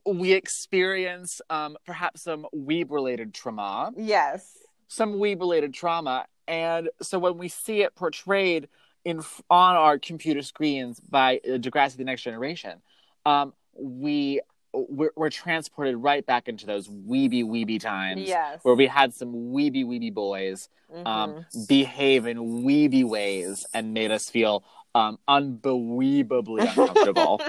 we 0.06 0.32
experience 0.32 1.40
um 1.50 1.76
perhaps 1.86 2.22
some 2.22 2.46
weeb 2.54 2.90
related 2.90 3.32
trauma. 3.34 3.92
yes. 3.96 4.58
some 4.88 5.14
weeb 5.14 5.40
related 5.40 5.72
trauma 5.74 6.26
and 6.48 6.88
so 7.00 7.18
when 7.18 7.38
we 7.38 7.48
see 7.48 7.82
it 7.82 7.94
portrayed 7.94 8.68
in 9.04 9.20
on 9.50 9.76
our 9.76 9.98
computer 9.98 10.42
screens 10.42 11.00
by 11.00 11.38
uh, 11.44 11.50
Degrassi 11.58 11.96
the 11.96 12.04
Next 12.04 12.22
Generation 12.22 12.80
um 13.24 13.52
we 13.74 14.40
we're, 14.72 15.10
we're 15.16 15.30
transported 15.30 15.96
right 15.96 16.24
back 16.24 16.48
into 16.48 16.66
those 16.66 16.88
weeby 16.88 17.44
weeby 17.44 17.78
times 17.80 18.28
Yes. 18.28 18.60
where 18.62 18.74
we 18.74 18.86
had 18.86 19.12
some 19.14 19.32
weeby 19.52 19.84
weeby 19.84 20.12
boys 20.12 20.68
um 21.06 21.34
Mhm. 21.54 21.66
behave 21.68 22.26
in 22.26 22.38
weeby 22.64 23.04
ways 23.04 23.66
and 23.74 23.92
made 23.94 24.10
us 24.10 24.28
feel 24.30 24.64
um 24.94 25.18
unbelievably 25.28 26.62
uncomfortable 26.66 27.40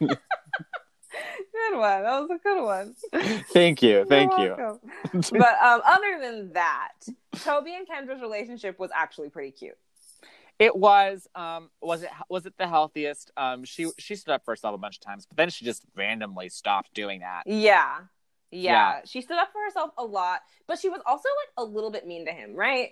good 0.00 1.76
one. 1.76 2.02
That 2.02 2.20
was 2.20 2.30
a 2.30 2.38
good 2.42 2.62
one. 2.62 2.94
thank 3.52 3.82
you 3.82 4.04
thank 4.04 4.36
you 4.38 4.56
but 5.32 5.62
um, 5.62 5.80
other 5.86 6.18
than 6.20 6.52
that, 6.52 6.92
Toby 7.42 7.74
and 7.74 7.86
Kendra's 7.88 8.20
relationship 8.20 8.78
was 8.78 8.90
actually 8.94 9.28
pretty 9.30 9.50
cute. 9.50 9.76
It 10.58 10.74
was 10.74 11.28
um 11.34 11.70
was 11.80 12.02
it 12.02 12.10
was 12.28 12.46
it 12.46 12.54
the 12.58 12.66
healthiest? 12.66 13.30
Um 13.36 13.64
she 13.64 13.90
she 13.98 14.16
stood 14.16 14.32
up 14.32 14.44
for 14.44 14.52
herself 14.52 14.74
a 14.74 14.78
bunch 14.78 14.96
of 14.96 15.00
times, 15.00 15.26
but 15.26 15.36
then 15.36 15.50
she 15.50 15.64
just 15.64 15.84
randomly 15.96 16.48
stopped 16.48 16.92
doing 16.94 17.20
that. 17.20 17.42
Yeah. 17.46 18.00
Yeah. 18.50 18.72
Yeah. 18.72 19.00
She 19.04 19.20
stood 19.20 19.38
up 19.38 19.52
for 19.52 19.62
herself 19.62 19.90
a 19.98 20.04
lot, 20.04 20.40
but 20.66 20.78
she 20.78 20.88
was 20.88 21.00
also 21.06 21.28
like 21.28 21.66
a 21.66 21.70
little 21.70 21.90
bit 21.90 22.06
mean 22.06 22.26
to 22.26 22.32
him, 22.32 22.54
right? 22.54 22.90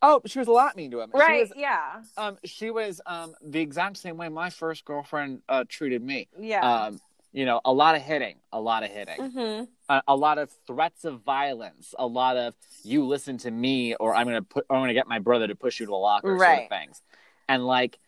Oh, 0.00 0.20
she 0.26 0.38
was 0.38 0.48
a 0.48 0.52
lot 0.52 0.74
mean 0.74 0.90
to 0.92 1.00
him. 1.00 1.10
Right. 1.12 1.36
She 1.36 1.40
was, 1.40 1.52
yeah. 1.56 2.02
um 2.16 2.38
she 2.44 2.70
was 2.70 3.00
um 3.06 3.34
the 3.42 3.60
exact 3.60 3.98
same 3.98 4.16
way 4.16 4.28
my 4.28 4.50
first 4.50 4.84
girlfriend 4.84 5.42
uh 5.48 5.64
treated 5.68 6.02
me. 6.02 6.28
Yeah. 6.38 6.60
Um 6.60 7.00
you 7.32 7.46
know, 7.46 7.60
a 7.64 7.72
lot 7.72 7.94
of 7.94 8.02
hitting, 8.02 8.36
a 8.52 8.60
lot 8.60 8.82
of 8.84 8.90
hitting. 8.90 9.16
mm-hmm. 9.18 9.64
A, 9.88 10.02
a 10.08 10.16
lot 10.16 10.38
of 10.38 10.50
threats 10.66 11.04
of 11.04 11.20
violence, 11.22 11.94
a 11.98 12.06
lot 12.06 12.36
of 12.36 12.54
you 12.84 13.06
listen 13.06 13.38
to 13.38 13.50
me 13.50 13.94
or 13.94 14.14
I'm 14.14 14.28
to 14.28 14.42
put 14.42 14.66
or 14.68 14.76
I'm 14.76 14.86
to 14.88 14.94
get 14.94 15.06
my 15.08 15.18
brother 15.18 15.46
to 15.48 15.54
push 15.54 15.80
you 15.80 15.86
to 15.86 15.90
the 15.90 15.96
locker 15.96 16.28
sort 16.28 16.40
Right. 16.40 16.62
of 16.64 16.68
things. 16.68 17.00
And 17.48 17.66
like 17.66 17.98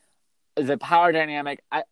the 0.57 0.79
power 0.79 1.11
dynamic 1.13 1.63
I 1.73 1.83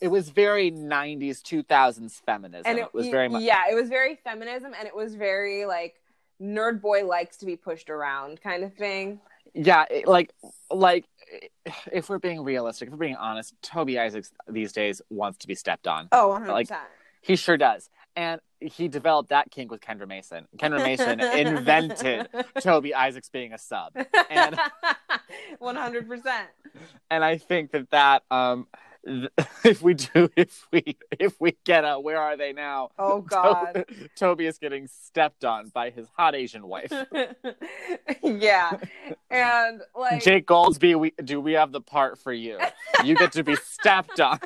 it 0.00 0.08
was 0.08 0.28
very 0.28 0.70
90s 0.70 1.40
2000s 1.42 2.20
feminism. 2.24 2.66
And 2.66 2.78
it, 2.78 2.92
was 2.92 3.08
very 3.08 3.28
much 3.28 3.42
yeah, 3.42 3.62
it 3.70 3.74
was 3.74 3.88
very 3.88 4.14
feminism 4.16 4.72
and 4.78 4.86
it 4.86 4.94
was 4.94 5.14
very 5.14 5.64
like 5.64 5.94
nerd 6.40 6.80
boy 6.82 7.04
likes 7.06 7.38
to 7.38 7.46
be 7.46 7.56
pushed 7.56 7.88
around 7.90 8.40
kind 8.42 8.62
of 8.62 8.74
thing. 8.74 9.20
yeah 9.54 9.84
it- 9.90 10.06
like 10.06 10.32
like 10.70 11.06
if 11.92 12.08
we're 12.08 12.18
being 12.18 12.42
realistic 12.44 12.86
if 12.88 12.92
we're 12.92 12.98
being 12.98 13.16
honest 13.16 13.54
toby 13.62 13.98
isaacs 13.98 14.30
these 14.48 14.72
days 14.72 15.02
wants 15.10 15.38
to 15.38 15.46
be 15.46 15.54
stepped 15.54 15.86
on 15.86 16.08
Oh, 16.12 16.38
100%. 16.40 16.48
Like- 16.48 16.68
he 17.22 17.34
sure 17.36 17.56
does 17.56 17.90
and 18.14 18.40
he 18.60 18.86
developed 18.88 19.30
that 19.30 19.50
kink 19.50 19.70
with 19.70 19.80
kendra 19.80 20.06
mason 20.06 20.46
kendra 20.58 20.82
mason 20.82 21.20
invented 21.46 22.28
toby 22.60 22.94
isaacs 22.94 23.28
being 23.28 23.52
a 23.52 23.58
sub 23.58 23.92
and 24.30 24.58
100%. 25.60 26.22
and 27.10 27.24
i 27.24 27.36
think 27.38 27.72
that 27.72 27.90
that 27.90 28.22
um 28.30 28.66
if 29.64 29.82
we 29.82 29.94
do 29.94 30.28
if 30.36 30.66
we 30.72 30.96
if 31.18 31.40
we 31.40 31.56
get 31.64 31.84
a 31.84 31.98
where 32.00 32.20
are 32.20 32.36
they 32.36 32.52
now 32.52 32.90
Oh 32.98 33.20
god. 33.28 33.84
To- 33.88 34.08
toby 34.16 34.46
is 34.46 34.58
getting 34.58 34.88
stepped 34.88 35.44
on 35.44 35.68
by 35.68 35.90
his 35.90 36.08
hot 36.16 36.34
asian 36.34 36.66
wife 36.66 36.92
yeah. 38.22 38.78
And 39.30 39.82
like 39.94 40.22
jake 40.22 40.46
goldsbie 40.46 40.98
we 40.98 41.12
do 41.24 41.40
we 41.40 41.52
have 41.52 41.72
the 41.72 41.80
part 41.80 42.18
for 42.18 42.32
you 42.32 42.58
you 43.04 43.14
get 43.14 43.32
to 43.32 43.44
be 43.44 43.54
stepped 43.56 44.20
on 44.20 44.40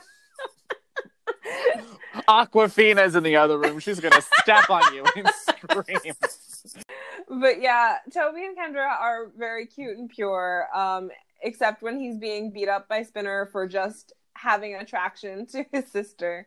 Aquafina's 2.29 3.15
in 3.15 3.23
the 3.23 3.37
other 3.37 3.59
room. 3.59 3.79
She's 3.79 4.01
gonna 4.01 4.21
step 4.41 4.69
on 4.69 4.95
you 4.95 5.05
and 5.17 5.29
scream. 5.29 6.15
but 7.29 7.61
yeah, 7.63 7.97
Toby 8.13 8.45
and 8.45 8.57
Kendra 8.57 8.89
are 9.01 9.31
very 9.39 9.67
cute 9.67 9.97
and 9.97 10.09
pure, 10.09 10.69
um, 10.75 11.11
except 11.43 11.83
when 11.83 11.99
he's 11.99 12.19
being 12.19 12.51
beat 12.51 12.69
up 12.69 12.89
by 12.89 13.03
Spinner 13.03 13.47
for 13.47 13.67
just 13.67 14.13
having 14.41 14.75
attraction 14.75 15.47
to 15.53 15.65
his 15.73 15.87
sister. 15.89 16.47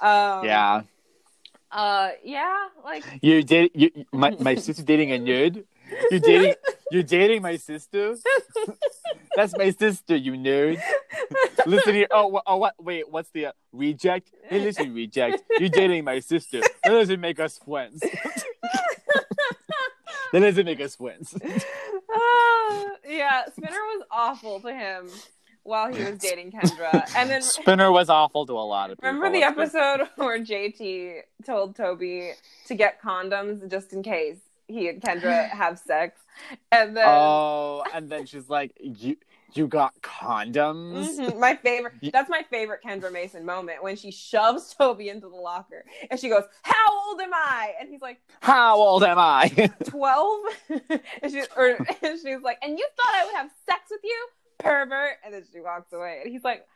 Um, 0.00 0.44
Yeah, 0.44 0.82
Uh, 1.70 2.10
yeah, 2.24 2.68
like 2.84 3.04
you 3.22 3.42
did. 3.42 3.70
You, 3.74 3.90
my 4.12 4.30
my 4.40 4.54
sister 4.56 4.82
dating 4.82 5.12
a 5.12 5.18
nerd. 5.18 5.64
You 6.10 6.18
dating. 6.20 6.54
You're 6.90 7.02
dating 7.04 7.42
my 7.42 7.56
sister. 7.56 8.16
That's 9.36 9.56
my 9.56 9.70
sister. 9.70 10.16
You 10.16 10.32
nerd. 10.32 10.80
Listen 11.66 11.94
here. 11.94 12.06
Oh, 12.10 12.40
oh, 12.46 12.56
what? 12.56 12.74
Wait, 12.82 13.08
what's 13.08 13.30
the 13.30 13.46
uh, 13.46 13.52
reject? 13.72 14.30
Hey, 14.48 14.60
listen, 14.60 14.92
reject. 14.94 15.42
You're 15.58 15.68
dating 15.68 16.04
my 16.04 16.18
sister. 16.20 16.60
That 16.84 16.90
doesn't 16.90 17.20
make 17.20 17.38
us 17.38 17.58
friends. 17.58 18.00
that 20.32 20.40
doesn't 20.40 20.64
make 20.66 20.80
us 20.80 20.96
friends. 20.96 21.34
uh, 21.34 22.84
yeah, 23.08 23.44
Spinner 23.50 23.84
was 23.94 24.02
awful 24.10 24.60
to 24.60 24.72
him 24.72 25.08
while 25.62 25.92
he 25.92 26.02
was 26.02 26.18
dating 26.18 26.52
Kendra, 26.52 27.08
and 27.16 27.28
then 27.30 27.42
Spinner 27.56 27.92
was 27.92 28.08
awful 28.08 28.46
to 28.46 28.52
a 28.52 28.60
lot 28.66 28.90
of 28.90 28.98
people. 28.98 29.08
Remember 29.12 29.30
the 29.30 29.40
Let's 29.44 29.72
be- 29.72 29.78
episode 29.78 30.08
where 30.16 30.38
JT 30.40 31.20
told 31.44 31.76
Toby 31.76 32.32
to 32.66 32.74
get 32.74 33.00
condoms 33.02 33.68
just 33.70 33.92
in 33.92 34.02
case 34.02 34.38
he 34.68 34.88
and 34.88 35.00
Kendra 35.02 35.48
have 35.50 35.78
sex, 35.78 36.20
and 36.72 36.96
then 36.96 37.04
Oh, 37.06 37.84
and 37.94 38.08
then 38.08 38.24
she's 38.26 38.48
like, 38.48 38.72
"You, 38.80 39.16
you 39.52 39.66
got 39.66 40.00
condoms." 40.00 41.18
Mhm, 41.18 41.38
my 41.38 41.56
favorite 41.56 41.94
that's 42.12 42.30
my 42.30 42.42
favorite 42.50 42.80
Kendra 42.82 43.12
Mason 43.12 43.44
moment 43.44 43.82
when 43.82 43.96
she 43.96 44.10
shoves 44.10 44.72
Toby 44.74 45.08
into 45.08 45.28
the 45.28 45.36
locker 45.36 45.84
and 46.10 46.18
she 46.18 46.28
goes, 46.28 46.44
"How 46.62 47.08
old 47.08 47.20
am 47.20 47.34
I?" 47.34 47.74
And 47.80 47.88
he's 47.90 48.00
like, 48.00 48.20
How 48.40 48.76
old 48.76 49.02
am 49.04 49.18
I? 49.18 49.70
12 49.84 50.40
and 51.22 51.32
she 51.32 51.42
or 51.56 51.76
and 52.02 52.18
she's 52.20 52.40
like, 52.42 52.58
"And 52.62 52.78
you 52.78 52.86
thought 52.96 53.14
I 53.14 53.26
would 53.26 53.34
have 53.34 53.50
sex 53.68 53.82
with 53.90 54.00
you, 54.04 54.26
pervert?" 54.62 55.16
And 55.24 55.34
then 55.34 55.44
she 55.52 55.60
walks 55.60 55.92
away, 55.92 56.20
and 56.24 56.32
he's 56.32 56.44
like. 56.44 56.66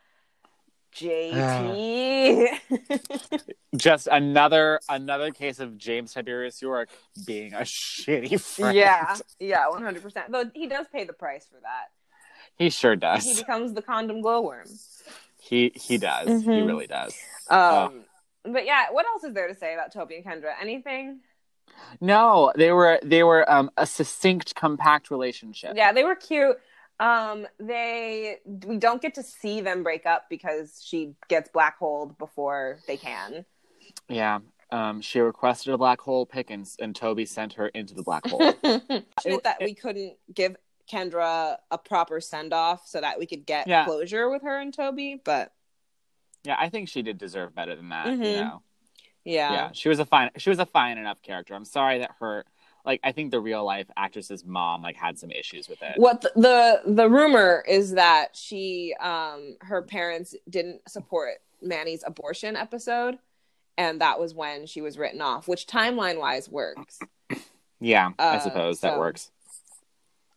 JT. 0.94 2.48
Just 3.76 4.06
another 4.06 4.78
another 4.88 5.32
case 5.32 5.58
of 5.58 5.76
James 5.76 6.12
Tiberius 6.12 6.62
Yorke 6.62 6.90
being 7.26 7.52
a 7.52 7.62
shitty 7.62 8.40
friend. 8.40 8.76
yeah, 8.76 9.16
yeah, 9.40 9.68
one 9.68 9.82
hundred 9.82 10.02
percent. 10.04 10.30
Though 10.30 10.44
he 10.54 10.68
does 10.68 10.86
pay 10.92 11.02
the 11.02 11.12
price 11.12 11.46
for 11.50 11.58
that. 11.62 11.86
he 12.56 12.70
sure 12.70 12.94
does. 12.94 13.24
He 13.24 13.34
becomes 13.34 13.72
the 13.72 13.82
condom 13.82 14.22
glowworm. 14.22 14.68
He 15.40 15.72
he 15.74 15.98
does. 15.98 16.28
He 16.28 16.32
Mhm. 16.50 16.66
really 16.66 16.86
does. 16.86 17.12
Um, 17.48 18.04
but 18.44 18.64
yeah, 18.64 18.84
what 18.92 19.04
else 19.06 19.24
is 19.24 19.34
there 19.34 19.48
to 19.48 19.54
say 19.54 19.74
about 19.74 19.92
Toby 19.92 20.16
and 20.16 20.24
Kendra? 20.24 20.52
Anything? 20.60 21.18
No, 22.00 22.52
they 22.54 22.70
were 22.70 23.00
they 23.02 23.24
were 23.24 23.50
um 23.50 23.68
a 23.76 23.84
succinct, 23.86 24.54
compact 24.54 25.10
relationship. 25.10 25.72
Yeah, 25.74 25.92
they 25.92 26.04
were 26.04 26.14
cute. 26.14 26.56
Um, 27.00 27.46
they 27.58 28.38
we 28.66 28.76
don't 28.78 29.02
get 29.02 29.14
to 29.14 29.22
see 29.22 29.60
them 29.60 29.82
break 29.82 30.06
up 30.06 30.26
because 30.30 30.80
she 30.84 31.14
gets 31.28 31.48
black 31.50 31.78
holed 31.78 32.16
before 32.18 32.78
they 32.86 32.96
can. 32.96 33.44
Yeah. 34.08 34.38
Um, 34.70 35.00
she 35.00 35.20
requested 35.20 35.72
a 35.74 35.78
black 35.78 36.00
hole 36.00 36.26
pick, 36.26 36.50
and, 36.50 36.68
and 36.80 36.94
Toby 36.96 37.26
sent 37.26 37.54
her 37.54 37.68
into 37.68 37.94
the 37.94 38.02
black 38.02 38.26
hole. 38.26 38.52
Shit 39.22 39.42
that 39.44 39.58
we 39.60 39.74
couldn't 39.74 40.14
give 40.32 40.56
Kendra 40.90 41.56
a 41.70 41.78
proper 41.78 42.20
send 42.20 42.52
off 42.52 42.86
so 42.86 43.00
that 43.00 43.18
we 43.18 43.26
could 43.26 43.46
get 43.46 43.66
Yeah. 43.66 43.84
closure 43.84 44.28
with 44.30 44.42
her 44.42 44.58
and 44.60 44.72
Toby, 44.74 45.20
but 45.24 45.52
yeah, 46.44 46.56
I 46.58 46.68
think 46.68 46.88
she 46.88 47.02
did 47.02 47.18
deserve 47.18 47.54
better 47.54 47.74
than 47.76 47.88
that. 47.90 48.06
You 48.06 48.12
Mhm. 48.18 48.34
know. 48.36 48.62
yeah. 49.24 49.52
yeah 49.52 49.70
she 49.72 49.88
was 49.88 49.98
a 49.98 50.04
fine 50.04 50.30
she 50.36 50.50
was 50.50 50.58
a 50.58 50.66
fine 50.66 50.98
enough 50.98 51.22
character 51.22 51.54
i'm 51.54 51.64
sorry 51.64 52.00
that 52.00 52.10
her 52.20 52.44
like 52.84 53.00
i 53.04 53.12
think 53.12 53.30
the 53.30 53.40
real 53.40 53.64
life 53.64 53.86
actress's 53.96 54.44
mom 54.44 54.82
like 54.82 54.96
had 54.96 55.18
some 55.18 55.30
issues 55.30 55.68
with 55.68 55.80
it 55.82 55.92
What 55.96 56.20
the, 56.20 56.32
the 56.36 56.92
the 56.92 57.08
rumor 57.08 57.64
is 57.68 57.92
that 57.92 58.36
she 58.36 58.94
um 59.00 59.56
her 59.60 59.82
parents 59.82 60.34
didn't 60.48 60.88
support 60.88 61.34
Manny's 61.62 62.04
abortion 62.06 62.56
episode 62.56 63.18
and 63.78 64.00
that 64.00 64.20
was 64.20 64.34
when 64.34 64.66
she 64.66 64.80
was 64.82 64.98
written 64.98 65.20
off, 65.20 65.48
which 65.48 65.66
timeline 65.66 66.18
wise 66.20 66.48
works. 66.48 66.98
yeah 67.80 68.10
i 68.18 68.36
Uh, 68.36 68.40
suppose 68.40 68.80
that 68.80 68.98
works 68.98 69.30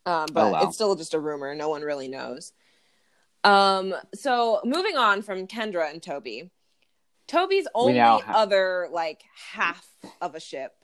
Um, 0.06 0.26
but 0.32 0.46
Oh, 0.46 0.50
wow. 0.52 0.62
it's 0.62 0.74
still 0.74 0.94
just 0.96 1.12
a 1.12 1.20
rumor. 1.20 1.54
No 1.54 1.68
one 1.68 1.82
really 1.82 2.08
knows. 2.08 2.52
Um, 3.44 3.94
so 4.14 4.60
moving 4.64 4.96
on 4.96 5.20
from 5.20 5.46
Kendra 5.46 5.90
and 5.90 6.02
Toby, 6.02 6.50
Toby's 7.26 7.68
only 7.74 7.92
now 7.94 8.20
ha- 8.20 8.32
other 8.38 8.88
like 8.90 9.22
half 9.52 9.86
of 10.22 10.34
a 10.34 10.40
ship 10.40 10.74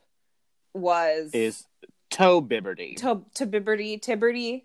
was 0.74 1.30
is 1.32 1.64
toe 2.10 2.42
bibberty 2.42 2.96
to 2.96 3.24
to 3.34 3.46
Bibberty 3.46 4.00
Tibberty. 4.00 4.64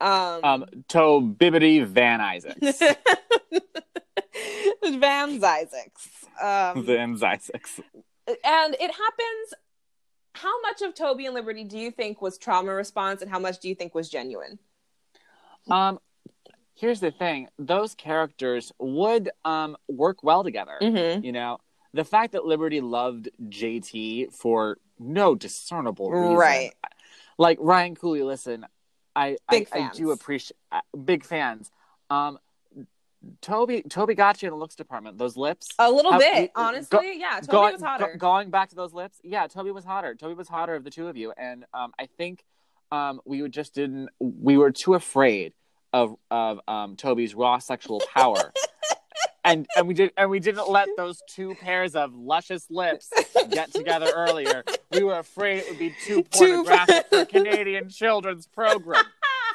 Um, 0.00 0.40
um 0.44 0.64
toe 0.88 1.20
bibbity 1.20 1.84
van 1.86 2.20
isaacs 2.20 2.60
Van 4.82 5.42
Isaacs. 5.42 6.08
Um, 6.42 6.84
van 6.84 7.14
isaacs 7.14 7.80
and 8.26 8.74
it 8.74 8.90
happens 8.90 9.54
how 10.34 10.60
much 10.62 10.82
of 10.82 10.94
Toby 10.94 11.26
and 11.26 11.34
Liberty 11.34 11.64
do 11.64 11.78
you 11.78 11.90
think 11.90 12.20
was 12.20 12.38
trauma 12.38 12.74
response, 12.74 13.22
and 13.22 13.30
how 13.30 13.38
much 13.38 13.60
do 13.60 13.68
you 13.68 13.74
think 13.74 13.94
was 13.94 14.08
genuine? 14.08 14.58
Um, 15.70 15.98
here's 16.74 17.00
the 17.00 17.10
thing: 17.10 17.48
those 17.58 17.94
characters 17.94 18.72
would 18.78 19.30
um 19.44 19.76
work 19.88 20.22
well 20.22 20.42
together. 20.42 20.78
Mm-hmm. 20.80 21.24
You 21.24 21.32
know, 21.32 21.58
the 21.92 22.04
fact 22.04 22.32
that 22.32 22.44
Liberty 22.44 22.80
loved 22.80 23.28
JT 23.48 24.32
for 24.32 24.78
no 24.98 25.34
discernible 25.34 26.10
reason, 26.10 26.34
Right. 26.36 26.72
Like 27.38 27.58
Ryan 27.60 27.94
Cooley, 27.96 28.22
listen, 28.22 28.64
I 29.16 29.36
I, 29.48 29.66
I 29.72 29.90
do 29.94 30.10
appreciate 30.12 30.56
uh, 30.72 30.80
big 31.04 31.24
fans. 31.24 31.70
Um, 32.10 32.38
Toby 33.40 33.82
Toby 33.88 34.14
got 34.14 34.42
you 34.42 34.48
in 34.48 34.52
the 34.52 34.58
looks 34.58 34.74
department. 34.74 35.16
Those 35.18 35.36
lips, 35.36 35.68
A 35.78 35.90
little 35.90 36.12
How- 36.12 36.18
bit, 36.18 36.52
go- 36.52 36.62
honestly. 36.62 37.18
yeah, 37.18 37.40
Toby 37.40 37.46
going, 37.52 37.72
was 37.72 37.82
hotter. 37.82 38.10
go- 38.12 38.18
going 38.18 38.50
back 38.50 38.68
to 38.70 38.76
those 38.76 38.92
lips, 38.92 39.18
yeah, 39.24 39.46
Toby 39.46 39.70
was 39.70 39.84
hotter. 39.84 40.14
Toby 40.14 40.34
was 40.34 40.46
hotter 40.48 40.74
of 40.74 40.84
the 40.84 40.90
two 40.90 41.08
of 41.08 41.16
you, 41.16 41.32
and 41.36 41.64
um, 41.72 41.92
I 41.98 42.06
think 42.18 42.44
um, 42.92 43.20
we 43.24 43.48
just 43.48 43.74
didn't. 43.74 44.10
We 44.20 44.58
were 44.58 44.70
too 44.70 44.94
afraid 44.94 45.54
of 45.92 46.16
of 46.30 46.60
um, 46.68 46.96
Toby's 46.96 47.34
raw 47.34 47.58
sexual 47.58 48.02
power, 48.14 48.52
and 49.44 49.66
and 49.76 49.86
we 49.86 49.94
did 49.94 50.10
and 50.16 50.30
we 50.30 50.40
didn't 50.40 50.68
let 50.68 50.88
those 50.96 51.22
two 51.28 51.54
pairs 51.56 51.94
of 51.94 52.14
luscious 52.14 52.66
lips 52.70 53.10
get 53.50 53.72
together 53.72 54.10
earlier. 54.14 54.64
We 54.92 55.02
were 55.02 55.18
afraid 55.18 55.58
it 55.58 55.70
would 55.70 55.78
be 55.78 55.94
too 56.04 56.22
pornographic 56.30 57.06
for 57.10 57.24
Canadian 57.36 57.88
children's 57.88 58.46
program. 58.46 59.04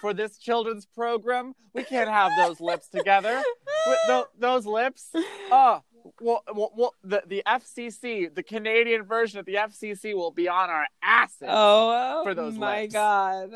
For 0.02 0.14
this 0.14 0.38
children's 0.38 0.86
program, 0.86 1.56
we 1.74 1.84
can't 1.84 2.10
have 2.10 2.32
those 2.38 2.62
lips 2.62 2.88
together. 2.88 3.42
With 3.86 4.00
tho- 4.08 4.28
those 4.38 4.66
lips, 4.66 5.10
oh, 5.52 5.82
well, 6.22 6.42
well, 6.56 6.72
well, 6.74 6.96
the 7.04 7.22
the 7.28 7.44
FCC, 7.46 8.34
the 8.34 8.44
Canadian 8.44 9.04
version 9.04 9.40
of 9.40 9.46
the 9.46 9.56
FCC, 9.56 10.14
will 10.16 10.32
be 10.32 10.48
on 10.48 10.70
our 10.70 10.86
asses. 11.04 11.50
oh 11.50 12.22
for 12.24 12.34
those 12.34 12.56
my 12.58 12.84
lips. 12.84 12.94
god. 12.94 13.50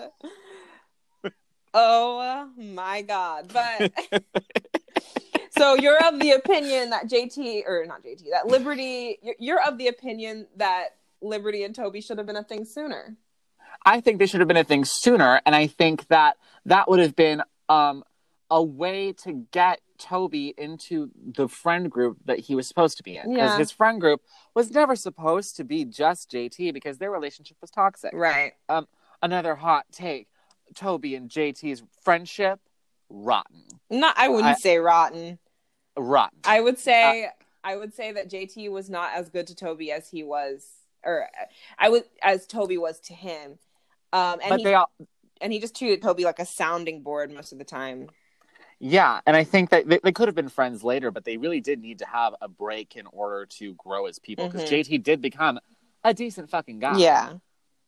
oh 1.74 2.50
my 2.58 3.02
god. 3.04 3.52
But 3.54 3.94
so 5.58 5.76
you're 5.76 6.04
of 6.08 6.20
the 6.20 6.32
opinion 6.32 6.90
that 6.92 7.08
JT 7.10 7.64
or 7.68 7.86
not 7.86 8.04
JT, 8.04 8.30
that 8.32 8.48
Liberty 8.48 9.18
you're- 9.22 9.36
you're 9.40 9.62
of 9.62 9.78
the 9.78 9.88
opinion 9.88 10.48
that 10.58 10.90
Liberty 11.22 11.64
and 11.64 11.74
Toby 11.76 12.02
should 12.02 12.18
have 12.18 12.28
been 12.28 12.36
a 12.36 12.44
thing 12.44 12.66
sooner. 12.66 13.16
I 13.86 14.02
think 14.02 14.20
they 14.20 14.26
should 14.26 14.40
have 14.42 14.48
been 14.48 14.58
a 14.58 14.64
thing 14.64 14.86
sooner, 14.86 15.42
and 15.46 15.56
I 15.56 15.68
think 15.68 16.08
that 16.08 16.38
that 16.66 16.90
would 16.90 17.00
have 17.00 17.16
been 17.16 17.42
um, 17.70 18.04
a 18.52 18.62
way 18.62 19.14
to 19.14 19.46
get 19.52 19.80
Toby 19.98 20.54
into 20.58 21.10
the 21.16 21.48
friend 21.48 21.90
group 21.90 22.18
that 22.26 22.40
he 22.40 22.56
was 22.56 22.68
supposed 22.68 22.98
to 22.98 23.04
be 23.04 23.16
in. 23.18 23.34
Because 23.34 23.52
Yeah. 23.52 23.58
his 23.58 23.72
friend 23.72 24.00
group 24.02 24.22
was 24.54 24.70
never 24.72 24.96
supposed 24.96 25.56
to 25.58 25.64
be 25.64 25.86
just 25.86 26.30
JT 26.30 26.72
because 26.74 26.98
their 26.98 27.10
relationship 27.12 27.58
was 27.62 27.72
toxic. 27.72 28.12
Right. 28.14 28.54
Another 29.22 29.56
hot 29.56 29.86
take: 29.92 30.28
Toby 30.76 31.16
and 31.16 31.30
JT's 31.30 31.84
friendship, 32.02 32.60
rotten, 33.10 33.64
Not 33.90 34.16
I 34.18 34.28
wouldn't 34.28 34.58
I- 34.58 34.60
say 34.60 34.78
rotten. 34.78 35.40
Rotten. 35.98 36.40
I 36.44 36.60
would 36.62 36.80
say 36.80 37.26
Uh, 37.26 37.30
I 37.64 37.76
would 37.78 37.94
say 37.94 38.12
that 38.12 38.30
JT 38.30 38.70
was 38.70 38.90
not 38.90 39.14
as 39.14 39.30
good 39.30 39.48
to 39.48 39.56
Toby 39.56 39.92
as 39.92 40.10
he 40.10 40.24
was 40.24 40.68
or 41.06 41.28
I 41.78 41.90
would 41.90 42.04
as 42.22 42.48
Toby 42.48 42.78
was 42.78 43.00
to 43.02 43.14
him. 43.14 43.60
Um 44.12 44.40
and 44.42 44.50
but 44.50 44.60
he, 44.60 44.64
they 44.66 44.74
all, 44.74 44.92
and 45.42 45.52
he 45.54 45.60
just 45.60 45.76
treated 45.76 46.02
Toby 46.02 46.24
like 46.24 46.40
a 46.40 46.46
sounding 46.46 47.02
board 47.02 47.32
most 47.32 47.52
of 47.52 47.58
the 47.58 47.66
time. 47.66 48.10
Yeah, 48.80 49.22
and 49.26 49.36
I 49.38 49.44
think 49.46 49.70
that 49.70 49.88
they, 49.88 50.00
they 50.04 50.12
could 50.12 50.28
have 50.28 50.36
been 50.36 50.50
friends 50.50 50.84
later, 50.84 51.10
but 51.10 51.24
they 51.24 51.38
really 51.38 51.62
did 51.62 51.80
need 51.82 52.00
to 52.00 52.06
have 52.06 52.36
a 52.42 52.50
break 52.50 52.96
in 52.98 53.06
order 53.08 53.46
to 53.46 53.74
grow 53.76 54.08
as 54.08 54.20
people 54.20 54.48
because 54.48 54.64
Mhm. 54.64 54.68
JT 54.70 54.98
did 54.98 55.22
become 55.22 55.60
a 56.04 56.14
decent 56.14 56.50
fucking 56.50 56.80
guy. 56.80 57.00
Yeah. 57.00 57.34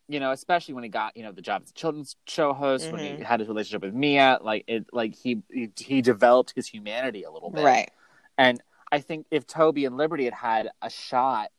You 0.07 0.19
know, 0.19 0.31
especially 0.31 0.73
when 0.75 0.83
he 0.83 0.89
got 0.89 1.15
you 1.17 1.23
know 1.23 1.31
the 1.31 1.41
job 1.41 1.61
as 1.63 1.71
a 1.71 1.73
children's 1.73 2.15
show 2.27 2.53
host, 2.53 2.91
when 2.91 3.01
he 3.01 3.09
Mhm. 3.11 3.23
had 3.23 3.39
his 3.39 3.49
relationship 3.49 3.81
with 3.81 3.93
Mia, 3.93 4.37
like 4.41 4.63
it, 4.67 4.85
like 4.93 5.15
he 5.15 5.41
he, 5.51 5.69
he 5.77 6.01
developed 6.01 6.53
his 6.55 6.67
humanity 6.67 7.23
a 7.23 7.31
little 7.31 7.49
bit, 7.49 7.63
Right. 7.63 7.91
And 8.37 8.61
I 8.91 8.99
think 8.99 9.25
if 9.31 9.47
Toby 9.47 9.85
and 9.85 9.97
Liberty 9.97 10.25
had 10.25 10.33
had 10.33 10.69
a 10.81 10.89
shot 10.89 11.49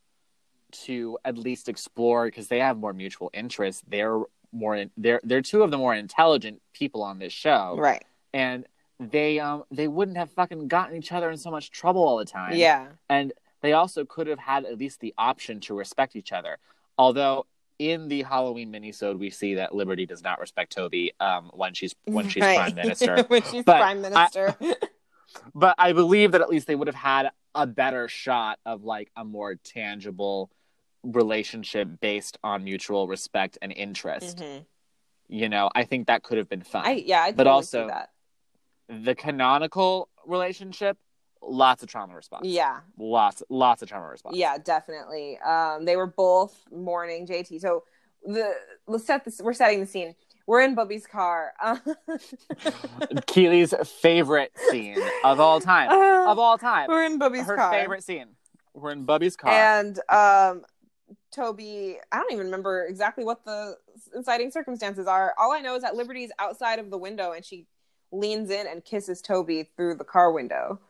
to 0.73 1.19
at 1.25 1.39
least 1.39 1.69
explore, 1.69 2.27
because 2.27 2.49
they 2.49 2.59
have 2.61 2.77
more 2.77 2.93
mutual 2.93 3.31
interests, 3.33 3.83
they're 3.89 4.21
more 4.53 4.77
in, 4.77 4.91
they're 4.97 5.21
they're 5.25 5.43
two 5.43 5.63
of 5.63 5.71
the 5.71 5.79
more 5.79 5.95
intelligent 5.95 6.61
people 6.73 7.03
on 7.03 7.19
this 7.19 7.33
show, 7.33 7.77
Right. 7.79 8.05
and 8.33 8.67
they 8.99 9.39
um 9.41 9.65
they 9.71 9.89
wouldn't 9.89 10.17
have 10.17 10.31
fucking 10.31 10.69
gotten 10.69 10.97
each 10.97 11.13
other 11.13 11.31
in 11.31 11.37
so 11.37 11.51
much 11.51 11.71
trouble 11.71 12.03
all 12.07 12.17
the 12.17 12.25
time. 12.25 12.55
Yeah. 12.55 12.89
And 13.11 13.33
they 13.61 13.73
also 13.73 14.05
could 14.05 14.27
have 14.27 14.39
had 14.39 14.65
at 14.65 14.79
least 14.79 15.01
the 15.01 15.13
option 15.19 15.61
to 15.61 15.75
respect 15.75 16.15
each 16.17 16.33
other. 16.33 16.59
Although 16.97 17.47
in 17.79 18.09
the 18.09 18.23
Halloween 18.23 18.73
minisode 18.73 19.19
we 19.19 19.31
see 19.31 19.55
that 19.55 19.75
Liberty 19.75 20.07
does 20.07 20.23
not 20.23 20.41
respect 20.41 20.73
Toby 20.75 21.13
um 21.21 21.51
when 21.55 21.75
she's 21.75 21.95
when 22.05 22.29
she's 22.29 22.43
Right. 22.43 22.57
prime 22.57 22.75
minister. 22.83 23.23
when 23.29 23.43
she's 23.43 23.65
But 23.65 23.79
prime 23.79 24.01
minister. 24.03 24.57
but 25.55 25.75
I 25.79 25.93
believe 25.93 26.33
that 26.33 26.41
at 26.41 26.49
least 26.49 26.67
they 26.67 26.75
would 26.75 26.87
have 26.89 26.95
had 26.95 27.31
a 27.55 27.67
better 27.67 28.09
shot 28.09 28.59
of 28.65 28.85
like 28.85 29.11
a 29.17 29.25
more 29.25 29.57
tangible 29.57 30.51
relationship 31.03 31.89
based 32.01 32.39
on 32.43 32.65
mutual 32.65 33.07
respect 33.09 33.59
and 33.63 33.73
interest. 33.73 34.39
Mhm. 34.39 34.65
You 35.29 35.49
know, 35.49 35.71
I 35.75 35.85
think 35.85 36.07
that 36.07 36.23
could 36.23 36.39
have 36.39 36.49
been 36.49 36.63
fun. 36.63 36.87
I 36.87 36.93
yeah, 36.93 37.23
I 37.23 37.33
But 37.33 37.47
also-. 37.47 37.91
The 38.89 39.17
canonical 39.17 40.09
relationship, 40.25 40.97
lots 41.47 41.83
of 41.83 41.89
trauma 41.89 42.15
response. 42.15 42.47
Yeah. 42.47 42.81
Lots 42.99 43.43
lots 43.49 43.83
of 43.83 43.89
trauma 43.89 44.09
response. 44.09 44.37
Yeah, 44.37 44.59
definitely. 44.59 45.39
Um, 45.39 45.85
they 45.85 45.97
were 45.97 46.07
both 46.07 46.57
mourning 46.71 47.27
JT. 47.27 47.61
So 47.61 47.85
the 48.25 48.55
let's 48.87 49.07
set 49.07 49.25
this. 49.25 49.41
We're 49.41 49.53
setting 49.53 49.81
the 49.81 49.87
scene. 49.87 50.15
We're 50.47 50.61
in 50.63 50.75
Bubby's 50.75 51.07
car. 51.07 51.53
Keely's 53.27 53.75
favorite 53.85 54.53
scene 54.71 54.99
of 55.25 55.41
all 55.41 55.61
time. 55.61 55.91
Of 55.91 56.39
all 56.39 56.57
time. 56.57 56.87
we're 56.89 57.05
in 57.05 57.19
Bubby's 57.19 57.47
car. 57.47 57.57
Her 57.57 57.63
car. 57.63 57.73
favorite 57.73 58.05
scene. 58.05 58.29
We're 58.73 58.93
in 58.93 59.05
Bubby's 59.05 59.37
car. 59.37 59.51
And 59.51 59.99
um, 60.09 60.63
Toby, 61.35 61.97
I 62.13 62.19
don't 62.19 62.33
even 62.33 62.47
remember 62.47 62.85
exactly 62.85 63.25
what 63.25 63.45
the 63.45 63.77
inciting 64.15 64.53
circumstances 64.53 65.09
are. 65.09 65.35
All 65.37 65.53
I 65.53 65.61
know 65.61 65.75
is 65.75 65.83
that 65.83 65.97
Liberty's 65.97 66.31
outside 66.39 66.79
of 66.79 66.91
the 66.91 66.99
window 66.99 67.33
and 67.33 67.45
she 67.45 67.67
leans 68.13 68.51
in 68.51 68.67
and 68.67 68.85
kisses 68.85 69.21
Toby 69.21 69.69
through 69.77 69.97
the 69.97 70.05
car 70.05 70.31
window. 70.31 70.81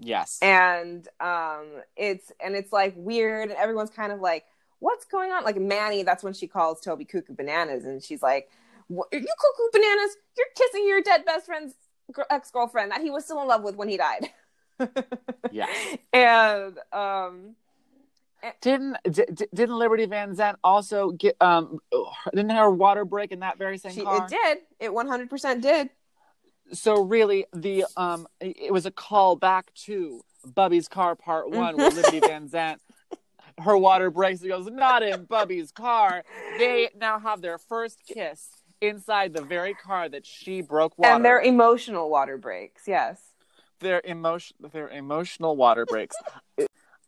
Yes. 0.00 0.38
And 0.42 1.06
um, 1.20 1.66
it's 1.96 2.32
and 2.40 2.54
it's 2.54 2.72
like 2.72 2.94
weird, 2.96 3.48
and 3.50 3.58
everyone's 3.58 3.90
kind 3.90 4.12
of 4.12 4.20
like, 4.20 4.44
"What's 4.78 5.04
going 5.04 5.30
on?" 5.32 5.44
Like 5.44 5.56
Manny, 5.56 6.02
that's 6.02 6.22
when 6.22 6.32
she 6.32 6.46
calls 6.46 6.80
Toby 6.80 7.04
cuckoo 7.04 7.34
bananas, 7.34 7.84
and 7.84 8.02
she's 8.02 8.22
like, 8.22 8.48
"What- 8.88 9.08
"Are 9.12 9.18
you 9.18 9.26
cuckoo 9.26 9.68
bananas? 9.72 10.16
You're 10.36 10.46
kissing 10.56 10.86
your 10.86 11.02
dead 11.02 11.24
best 11.24 11.46
friend's 11.46 11.74
ex 12.30 12.50
girlfriend 12.50 12.90
that 12.92 13.00
he 13.00 13.10
was 13.10 13.24
still 13.24 13.40
in 13.42 13.48
love 13.48 13.62
with 13.62 13.76
when 13.76 13.88
he 13.88 13.96
died." 13.96 14.30
yeah. 15.50 15.66
And 16.12 16.78
um, 16.92 17.56
Didn't 18.60 18.96
d- 19.10 19.24
didn't 19.52 19.76
Liberty 19.76 20.06
Van 20.06 20.34
Zant 20.36 20.54
also 20.62 21.10
get 21.10 21.36
um 21.40 21.80
didn't 22.32 22.50
her 22.50 22.70
water 22.70 23.04
break 23.04 23.32
in 23.32 23.40
that 23.40 23.58
very 23.58 23.78
same 23.78 23.92
she, 23.92 24.02
car? 24.02 24.24
it 24.24 24.30
did. 24.30 24.58
It 24.78 24.90
100% 24.92 25.60
did. 25.60 25.90
So 26.72 27.02
really 27.02 27.46
the 27.52 27.84
um 27.96 28.26
it 28.40 28.72
was 28.72 28.86
a 28.86 28.90
call 28.90 29.36
back 29.36 29.72
to 29.86 30.22
Bubby's 30.44 30.88
car 30.88 31.14
part 31.16 31.50
1 31.50 31.76
where 31.76 31.90
Liberty 31.90 32.20
Van 32.20 32.48
Zant 32.48 32.78
her 33.60 33.76
water 33.76 34.10
breaks 34.10 34.40
and 34.40 34.50
goes 34.50 34.66
not 34.70 35.02
in 35.02 35.24
Bubby's 35.24 35.72
car. 35.72 36.24
They 36.58 36.90
now 36.96 37.18
have 37.18 37.40
their 37.40 37.58
first 37.58 37.98
kiss 38.06 38.48
inside 38.80 39.32
the 39.32 39.42
very 39.42 39.74
car 39.74 40.08
that 40.08 40.24
she 40.24 40.60
broke 40.60 40.96
water. 40.96 41.12
And 41.12 41.24
their 41.24 41.40
emotional 41.40 42.08
water 42.08 42.38
breaks. 42.38 42.82
Yes. 42.86 43.20
their 43.80 44.00
emotion 44.04 44.56
their 44.72 44.88
emotional 44.88 45.56
water 45.56 45.86
breaks. 45.86 46.16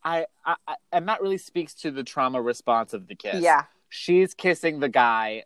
I, 0.03 0.27
I, 0.45 0.57
I 0.67 0.75
and 0.93 1.07
that 1.09 1.21
really 1.21 1.39
speaks 1.39 1.75
to 1.75 1.91
the 1.91 2.03
trauma 2.03 2.41
response 2.41 2.95
of 2.95 3.07
the 3.07 3.15
kiss. 3.15 3.43
Yeah. 3.43 3.65
she's 3.89 4.35
kissing 4.35 4.81
the 4.81 4.89
guy 4.89 5.45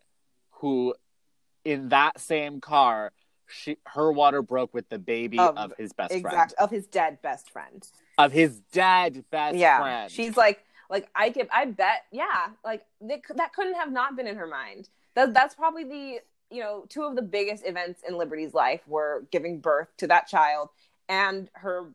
who, 0.61 0.95
in 1.65 1.89
that 1.91 2.21
same 2.21 2.61
car, 2.61 3.13
she 3.49 3.77
her 3.87 4.13
water 4.13 4.43
broke 4.43 4.75
with 4.75 4.89
the 4.89 4.99
baby 4.99 5.39
Of- 5.39 5.57
of, 5.57 5.73
his 5.79 5.93
best 5.93 6.19
friend, 6.21 6.55
of 6.59 6.71
his 6.71 6.87
dead 6.87 7.21
best 7.23 7.51
friend. 7.51 7.87
of 8.19 8.33
his 8.33 8.61
dead 8.73 9.25
best 9.31 9.57
yeah. 9.57 9.81
friend. 9.81 10.11
She's 10.11 10.37
like, 10.37 10.65
like 10.91 11.09
I 11.15 11.31
give, 11.31 11.49
I 11.53 11.67
bet, 11.67 12.05
yeah, 12.13 12.49
like 12.65 12.85
they, 13.01 13.23
that 13.37 13.53
couldn't 13.53 13.75
have 13.75 13.93
not 13.93 14.17
been 14.17 14.27
in 14.27 14.37
her 14.37 14.47
mind. 14.47 14.89
That 15.15 15.35
that's 15.35 15.55
probably 15.55 15.85
the 15.85 16.21
you 16.51 16.61
know 16.63 16.85
two 16.89 17.03
of 17.05 17.17
the 17.17 17.23
biggest 17.23 17.67
events 17.67 18.03
in 18.07 18.17
Liberty's 18.17 18.55
life 18.55 18.81
were 18.87 19.25
giving 19.31 19.61
birth 19.61 19.89
to 19.99 20.07
that 20.09 20.29
child 20.29 20.71
and 21.09 21.51
her 21.55 21.87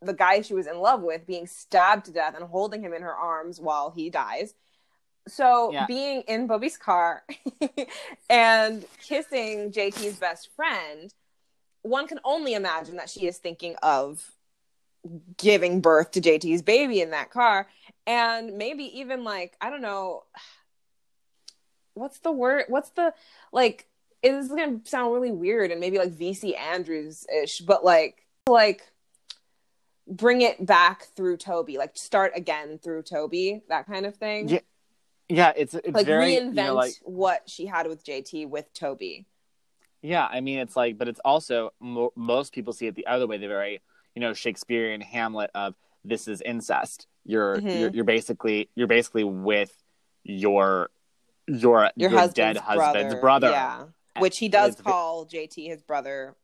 the 0.00 0.12
guy 0.12 0.40
she 0.42 0.54
was 0.54 0.66
in 0.66 0.78
love 0.78 1.02
with 1.02 1.26
being 1.26 1.46
stabbed 1.46 2.04
to 2.06 2.12
death 2.12 2.34
and 2.36 2.44
holding 2.44 2.82
him 2.82 2.92
in 2.92 3.02
her 3.02 3.14
arms 3.14 3.60
while 3.60 3.90
he 3.90 4.10
dies. 4.10 4.54
So 5.28 5.70
Yeah. 5.72 5.86
being 5.86 6.22
in 6.22 6.46
Bobby's 6.46 6.76
car 6.76 7.22
and 8.30 8.84
kissing 9.00 9.70
JT's 9.70 10.18
best 10.18 10.48
friend, 10.56 11.12
one 11.82 12.06
can 12.06 12.20
only 12.24 12.54
imagine 12.54 12.96
that 12.96 13.10
she 13.10 13.26
is 13.26 13.38
thinking 13.38 13.76
of 13.82 14.32
giving 15.36 15.80
birth 15.80 16.12
to 16.12 16.20
JT's 16.20 16.62
baby 16.62 17.00
in 17.00 17.10
that 17.10 17.30
car. 17.30 17.68
And 18.06 18.56
maybe 18.58 18.84
even 19.00 19.24
like, 19.24 19.56
I 19.60 19.70
don't 19.70 19.82
know, 19.82 20.24
what's 21.94 22.18
the 22.20 22.32
word? 22.32 22.64
What's 22.68 22.90
the 22.90 23.14
like? 23.52 23.86
It 24.22 24.34
is 24.34 24.48
gonna 24.48 24.80
sound 24.84 25.12
really 25.12 25.32
weird 25.32 25.72
and 25.72 25.80
maybe 25.80 25.98
like 25.98 26.12
VC 26.12 26.56
Andrews 26.56 27.26
ish, 27.42 27.58
but 27.58 27.84
like 27.84 28.24
like 28.48 28.82
bring 30.06 30.42
it 30.42 30.64
back 30.64 31.04
through 31.16 31.36
Toby, 31.38 31.76
like 31.76 31.96
start 31.96 32.32
again 32.36 32.78
through 32.78 33.02
Toby, 33.02 33.62
that 33.68 33.86
kind 33.86 34.06
of 34.06 34.16
thing. 34.16 34.48
Yeah, 34.48 34.60
yeah, 35.32 35.52
it's 35.56 35.74
it's 35.74 35.88
like 35.94 36.06
very 36.06 36.32
reinvent 36.36 36.46
you 36.48 36.52
know, 36.52 36.74
like 36.74 36.92
what 37.02 37.42
she 37.48 37.66
had 37.66 37.86
with 37.86 38.04
JT 38.04 38.48
with 38.48 38.72
Toby. 38.74 39.26
yeah. 40.02 40.26
I 40.30 40.40
mean, 40.40 40.58
it's 40.58 40.76
like, 40.76 40.98
but 40.98 41.08
it's 41.08 41.20
also 41.24 41.72
mo- 41.80 42.12
most 42.16 42.52
people 42.52 42.72
see 42.72 42.86
it 42.86 42.94
the 42.94 43.06
other 43.06 43.26
way. 43.26 43.38
The 43.38 43.48
very 43.48 43.80
you 44.14 44.20
know 44.20 44.34
Shakespearean 44.34 45.00
Hamlet 45.00 45.50
of 45.54 45.74
this 46.04 46.28
is 46.28 46.40
incest. 46.42 47.06
You're 47.24 47.56
Mhm. 47.56 47.80
you're, 47.80 47.90
you're 47.90 48.04
basically 48.04 48.68
you're 48.74 48.86
basically 48.88 49.24
with 49.24 49.74
your 50.24 50.90
your 51.46 51.90
Your, 51.96 52.10
your 52.10 52.20
husband's 52.20 52.34
dead 52.34 52.56
husband's 52.58 53.14
brother, 53.14 53.48
brother. 53.48 53.50
yeah, 53.50 53.84
which 54.20 54.38
he 54.38 54.48
does 54.48 54.76
call 54.76 55.26
JT 55.26 55.66
his 55.68 55.82
brother, 55.82 56.34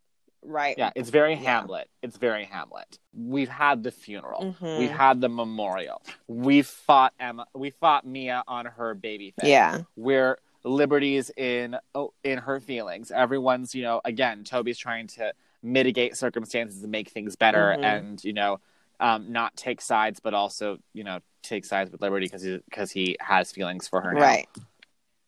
right? 0.43 0.77
Yeah, 0.79 0.91
it's 0.95 1.11
very 1.11 1.35
Yeah. 1.35 1.59
Hamlet. 1.61 1.89
It's 2.03 2.17
very 2.17 2.45
Hamlet. 2.45 2.99
We've 3.13 3.49
had 3.49 3.83
the 3.83 3.91
funeral. 3.91 4.57
Mhm. 4.61 4.79
We've 4.79 4.91
had 4.91 5.21
the 5.21 5.29
memorial. 5.29 6.03
We 6.27 6.63
fought 6.63 7.15
Emma. 7.19 7.47
We 7.55 7.71
fought 7.71 8.07
Mia 8.07 8.45
on 8.47 8.67
her 8.67 8.95
baby 8.95 9.33
thing. 9.39 9.51
yeah, 9.51 9.83
Where 9.95 10.39
Liberty's 10.65 11.31
in 11.37 11.77
oh, 11.95 12.13
in 12.25 12.39
her 12.39 12.61
feelings. 12.61 13.11
Everyone's 13.11 13.75
you 13.75 13.83
know 13.83 14.01
again. 14.05 14.45
Toby's 14.45 14.79
trying 14.79 15.07
to 15.09 15.33
mitigate 15.63 16.17
circumstances 16.17 16.83
and 16.83 16.93
make 16.93 17.09
things 17.11 17.37
better, 17.37 17.75
Mhm. 17.79 17.85
and 17.85 18.25
you 18.25 18.33
know 18.33 18.61
um, 19.01 19.31
not 19.33 19.57
take 19.57 19.81
sides, 19.81 20.19
but 20.21 20.35
also 20.35 20.79
you 20.93 21.05
know 21.05 21.21
take 21.43 21.65
sides 21.65 21.91
with 21.93 22.01
Liberty 22.03 22.27
because 22.27 22.43
he 22.43 22.59
because 22.69 22.91
he 22.91 23.17
has 23.21 23.53
feelings 23.53 23.87
for 23.89 24.01
her 24.01 24.13
now 24.13 24.21
right. 24.21 24.49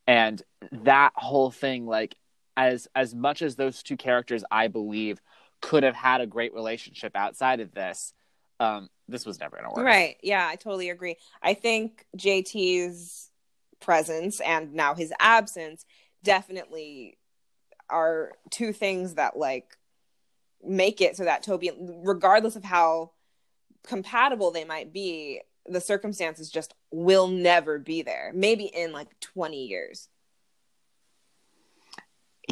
and 0.07 0.43
that 0.73 1.13
whole 1.15 1.51
thing 1.51 1.87
like 1.87 2.17
as 2.61 2.87
as 2.95 3.15
much 3.15 3.43
as 3.43 3.57
those 3.57 3.83
two 3.83 3.97
characters 3.97 4.45
i 4.51 4.69
believe 4.69 5.21
could 5.63 5.83
have 5.83 5.95
had 5.95 6.21
a 6.21 6.27
great 6.27 6.53
relationship 6.55 7.13
outside 7.17 7.61
of 7.61 7.73
this 7.73 8.13
um 8.61 8.89
this 9.09 9.25
was 9.27 9.41
never 9.41 9.57
gonna 9.57 9.69
work 9.73 9.85
Right. 9.85 10.17
Yeah, 10.23 10.47
I 10.47 10.57
totally 10.57 10.91
agree. 10.91 11.17
I 11.43 11.55
think 11.55 12.07
JT's 12.17 13.31
presence 13.81 14.41
and 14.41 14.75
now 14.75 14.95
his 14.95 15.13
absence 15.19 15.85
definitely 16.23 17.19
are 17.89 18.33
two 18.51 18.73
things 18.73 19.15
that 19.15 19.37
like 19.37 19.77
make 20.63 21.01
it 21.01 21.17
so 21.17 21.25
that 21.25 21.43
Toby 21.43 21.71
regardless 22.05 22.57
of 22.57 22.63
how 22.63 23.13
compatible 23.83 24.51
they 24.51 24.65
might 24.65 24.93
be, 24.93 25.41
the 25.67 25.81
circumstances 25.81 26.51
just 26.51 26.75
will 26.93 27.27
never 27.27 27.79
be 27.79 28.03
there. 28.03 28.33
Maybe 28.35 28.65
in 28.65 28.93
like 28.93 29.19
20 29.21 29.67
years. 29.67 30.10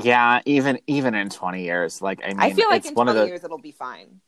Yeah 0.05 0.41
even 0.45 0.79
even 0.87 1.15
in 1.15 1.29
20 1.29 1.63
years 1.63 2.03
like 2.03 2.21
i 2.25 2.29
mean 2.29 2.41
I 2.41 2.53
feel 2.53 2.69
like 2.69 2.81
it's 2.81 2.89
in 2.89 2.95
one 2.95 3.07
20 3.07 3.19
of 3.19 3.23
the 3.23 3.29
years 3.29 3.45
it'll 3.45 3.59
be 3.59 3.73
fine. 3.73 4.21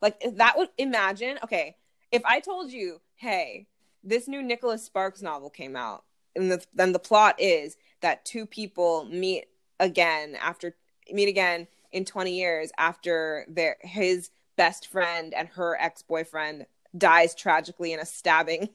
Like 0.00 0.22
that 0.36 0.56
would 0.56 0.68
imagine, 0.78 1.38
okay, 1.42 1.76
if 2.12 2.22
I 2.24 2.40
told 2.40 2.70
you, 2.70 3.00
hey, 3.16 3.66
this 4.04 4.28
new 4.28 4.42
Nicholas 4.42 4.84
Sparks 4.84 5.22
novel 5.22 5.50
came 5.50 5.76
out, 5.76 6.04
and 6.36 6.52
the, 6.52 6.64
then 6.72 6.92
the 6.92 6.98
plot 6.98 7.36
is 7.38 7.76
that 8.00 8.24
two 8.24 8.46
people 8.46 9.06
meet 9.10 9.46
again 9.80 10.36
after 10.40 10.76
meet 11.10 11.28
again 11.28 11.66
in 11.90 12.04
20 12.04 12.32
years 12.38 12.70
after 12.78 13.44
their 13.48 13.76
his 13.80 14.30
best 14.56 14.88
friend 14.88 15.32
and 15.34 15.48
her 15.48 15.76
ex-boyfriend 15.80 16.66
dies 16.96 17.34
tragically 17.34 17.92
in 17.92 18.00
a 18.00 18.06
stabbing. 18.06 18.68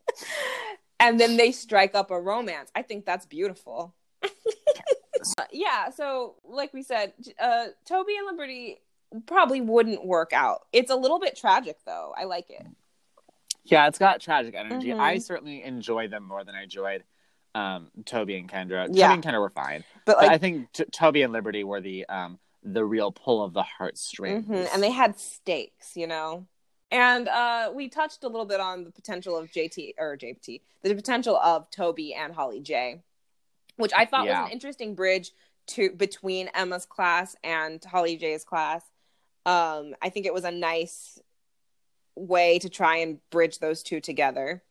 and 1.00 1.20
then 1.20 1.36
they 1.36 1.52
strike 1.52 1.94
up 1.94 2.10
a 2.10 2.20
romance. 2.20 2.70
I 2.74 2.82
think 2.82 3.04
that's 3.04 3.26
beautiful. 3.26 3.94
Uh, 5.38 5.44
yeah, 5.52 5.90
so 5.90 6.34
like 6.44 6.72
we 6.74 6.82
said, 6.82 7.12
uh 7.40 7.66
Toby 7.86 8.16
and 8.16 8.26
Liberty 8.26 8.80
probably 9.26 9.60
wouldn't 9.60 10.04
work 10.04 10.32
out. 10.32 10.66
It's 10.72 10.90
a 10.90 10.96
little 10.96 11.18
bit 11.20 11.36
tragic 11.36 11.78
though. 11.86 12.14
I 12.16 12.24
like 12.24 12.50
it. 12.50 12.66
yeah 13.64 13.88
it's 13.88 13.98
got 13.98 14.20
tragic 14.20 14.54
energy 14.54 14.88
Mhm. 14.90 15.00
i 15.00 15.18
certainly 15.18 15.62
enjoy 15.64 16.06
them 16.06 16.22
more 16.22 16.44
than 16.44 16.54
i 16.54 16.62
enjoyed 16.62 17.02
um 17.56 17.90
toby 18.04 18.36
and 18.36 18.48
kendra 18.48 18.86
Yeah. 18.92 19.08
toby 19.08 19.14
and 19.14 19.24
kendra 19.24 19.40
were 19.40 19.50
fine 19.50 19.82
But 20.04 20.18
but 20.20 20.28
i 20.28 20.38
think 20.38 20.70
t- 20.72 20.84
toby 20.92 21.22
and 21.22 21.32
liberty 21.32 21.64
were 21.64 21.80
the 21.80 22.06
um 22.06 22.38
the 22.62 22.84
real 22.84 23.10
pull 23.10 23.42
of 23.42 23.52
the 23.54 23.64
heartstrings 23.64 24.46
Mhm, 24.46 24.68
and 24.72 24.80
they 24.82 24.90
had 24.92 25.18
stakes, 25.18 25.96
you 25.96 26.06
know. 26.06 26.46
And 26.92 27.28
uh 27.28 27.72
we 27.74 27.88
touched 27.88 28.22
a 28.24 28.28
little 28.28 28.46
bit 28.46 28.60
on 28.60 28.84
the 28.84 28.90
potential 28.92 29.36
of 29.36 29.50
JT 29.50 29.94
or 29.98 30.16
JT, 30.16 30.60
the 30.82 30.94
potential 30.94 31.36
of 31.36 31.68
Toby 31.70 32.14
and 32.14 32.34
Holly 32.34 32.60
J, 32.60 33.02
which 33.76 33.92
I 33.94 34.04
thought 34.04 34.26
Yeah. 34.26 34.42
was 34.42 34.48
an 34.48 34.52
interesting 34.52 34.94
bridge 34.94 35.32
to 35.68 35.90
between 35.90 36.48
Emma's 36.48 36.86
class 36.86 37.34
and 37.42 37.82
Holly 37.84 38.16
J's 38.16 38.44
class. 38.44 38.82
Um 39.44 39.94
I 40.02 40.08
think 40.10 40.26
it 40.26 40.34
was 40.34 40.44
a 40.44 40.50
nice 40.50 41.18
way 42.14 42.58
to 42.60 42.68
try 42.68 42.96
and 42.98 43.18
bridge 43.30 43.58
those 43.58 43.82
two 43.82 44.00
together. 44.00 44.62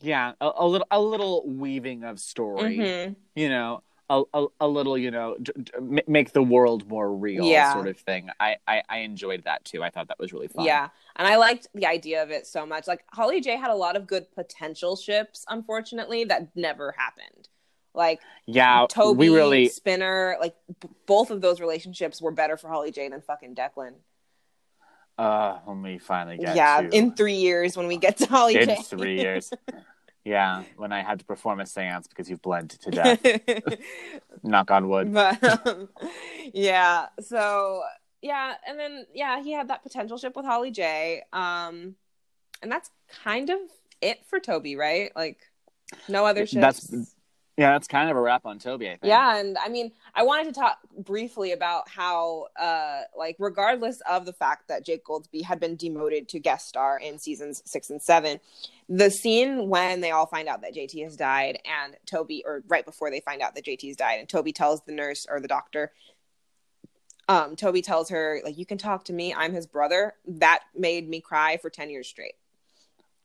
yeah 0.00 0.32
a, 0.40 0.50
a 0.56 0.66
little 0.66 0.86
a 0.90 1.00
little 1.00 1.42
weaving 1.46 2.04
of 2.04 2.20
story 2.20 2.76
Mhm. 2.78 3.16
you 3.34 3.48
know 3.48 3.82
a, 4.10 4.22
a, 4.34 4.46
a 4.60 4.68
little 4.68 4.96
you 4.98 5.10
know 5.10 5.36
d- 5.42 5.52
d- 5.62 6.02
make 6.06 6.32
the 6.32 6.42
world 6.42 6.86
more 6.86 7.10
real 7.12 7.44
Yeah. 7.44 7.72
sort 7.72 7.88
of 7.88 7.96
thing 7.98 8.28
I, 8.38 8.56
I 8.68 8.82
i 8.90 8.98
enjoyed 8.98 9.44
that 9.44 9.64
too 9.64 9.82
i 9.82 9.88
thought 9.90 10.08
that 10.08 10.18
was 10.18 10.32
really 10.34 10.48
fun 10.48 10.64
Yeah. 10.66 10.88
And 11.18 11.26
I 11.26 11.36
liked 11.36 11.68
the 11.74 11.86
idea 11.86 12.22
of 12.22 12.30
it 12.30 12.46
so 12.46 12.66
much. 12.66 12.86
Like 12.86 13.02
Holly 13.10 13.40
J 13.40 13.56
had 13.56 13.70
a 13.70 13.74
lot 13.74 13.96
of 13.96 14.06
good 14.06 14.30
potential 14.32 14.96
ships, 14.96 15.46
unfortunately, 15.48 16.24
that 16.24 16.54
never 16.54 16.92
happened. 16.92 17.48
Like 17.96 18.20
yeah 18.46 18.86
Toby, 18.88 19.18
we 19.30 19.34
really 19.34 19.68
Spinner, 19.68 20.36
like 20.40 20.54
b- 20.80 20.88
both 21.06 21.30
of 21.30 21.40
those 21.40 21.60
relationships 21.60 22.20
were 22.22 22.30
better 22.30 22.56
for 22.56 22.68
Holly 22.68 22.92
J 22.92 23.08
than 23.08 23.22
fucking 23.22 23.54
Declan. 23.56 23.94
uh 25.18 25.58
when 25.64 25.82
we 25.82 25.98
finally 25.98 26.36
get 26.36 26.54
yeah, 26.54 26.82
to, 26.82 26.96
in 26.96 27.14
three 27.14 27.36
years 27.36 27.76
when 27.76 27.86
we 27.88 27.96
get 27.96 28.18
to 28.18 28.26
Holly 28.26 28.56
in 28.56 28.68
J. 28.68 28.76
three 28.82 29.18
years 29.18 29.50
yeah 30.24 30.64
when 30.76 30.92
i 30.92 31.02
had 31.02 31.20
to 31.20 31.24
perform 31.24 31.60
a 31.60 31.66
seance 31.66 32.06
because 32.08 32.28
you've 32.28 32.42
bled 32.42 32.68
to 32.68 32.90
death 32.98 33.22
knock 34.42 34.70
on 34.70 34.88
wood 34.88 35.14
but 35.14 35.66
um, 35.66 35.88
yeah, 36.52 37.06
so 37.20 37.82
yeah, 38.22 38.54
and 38.66 38.78
then 38.78 39.06
yeah, 39.14 39.42
he 39.42 39.52
had 39.52 39.68
that 39.68 39.82
potential 39.82 40.18
ship 40.18 40.34
with 40.36 40.44
Holly 40.44 40.70
J. 40.70 41.22
Um, 41.32 41.94
and 42.62 42.72
that's 42.72 42.90
kind 43.22 43.50
of 43.50 43.58
it 44.00 44.24
for 44.26 44.40
Toby, 44.40 44.74
right? 44.74 45.12
Like 45.14 45.38
no 46.08 46.24
other 46.26 46.44
ships. 46.46 46.60
That's- 46.88 47.14
yeah 47.56 47.72
that's 47.72 47.86
kind 47.86 48.10
of 48.10 48.16
a 48.16 48.20
wrap 48.20 48.44
on 48.46 48.58
toby 48.58 48.86
i 48.86 48.90
think 48.90 49.04
Yeah, 49.04 49.36
and 49.38 49.56
I 49.58 49.68
mean, 49.68 49.92
I 50.14 50.22
wanted 50.22 50.52
to 50.54 50.60
talk 50.60 50.78
briefly 50.98 51.52
about 51.52 51.88
how, 51.88 52.46
uh, 52.58 53.02
like, 53.16 53.36
regardless 53.38 54.00
of 54.08 54.26
the 54.26 54.32
fact 54.32 54.68
that 54.68 54.84
Jake 54.84 55.04
Goldsbie 55.04 55.42
had 55.42 55.60
been 55.60 55.76
demoted 55.76 56.28
to 56.30 56.38
guest 56.38 56.68
star 56.68 56.98
in 56.98 57.18
seasons 57.18 57.62
six 57.64 57.90
and 57.90 58.00
seven, 58.00 58.40
the 58.88 59.10
scene 59.10 59.68
when 59.68 60.00
they 60.00 60.10
all 60.10 60.26
find 60.26 60.48
out 60.48 60.62
that 60.62 60.74
JT 60.74 61.02
has 61.04 61.16
died 61.16 61.58
and 61.64 61.96
Toby, 62.06 62.42
or 62.46 62.62
right 62.68 62.84
before 62.84 63.10
they 63.10 63.20
find 63.20 63.42
out 63.42 63.54
that 63.54 63.64
JT's 63.64 63.96
died, 63.96 64.20
and 64.20 64.28
Toby 64.28 64.52
tells 64.52 64.82
the 64.82 64.92
nurse 64.92 65.26
or 65.28 65.40
the 65.40 65.48
doctor, 65.48 65.92
um, 67.28 67.56
Toby 67.56 67.82
tells 67.82 68.08
her, 68.10 68.40
like, 68.44 68.56
you 68.56 68.66
can 68.66 68.78
talk 68.78 69.04
to 69.04 69.12
me, 69.12 69.34
I'm 69.34 69.52
his 69.52 69.66
brother. 69.66 70.14
That 70.26 70.60
made 70.76 71.08
me 71.08 71.20
cry 71.20 71.56
for 71.56 71.70
10 71.70 71.90
years 71.90 72.08
straight. 72.08 72.34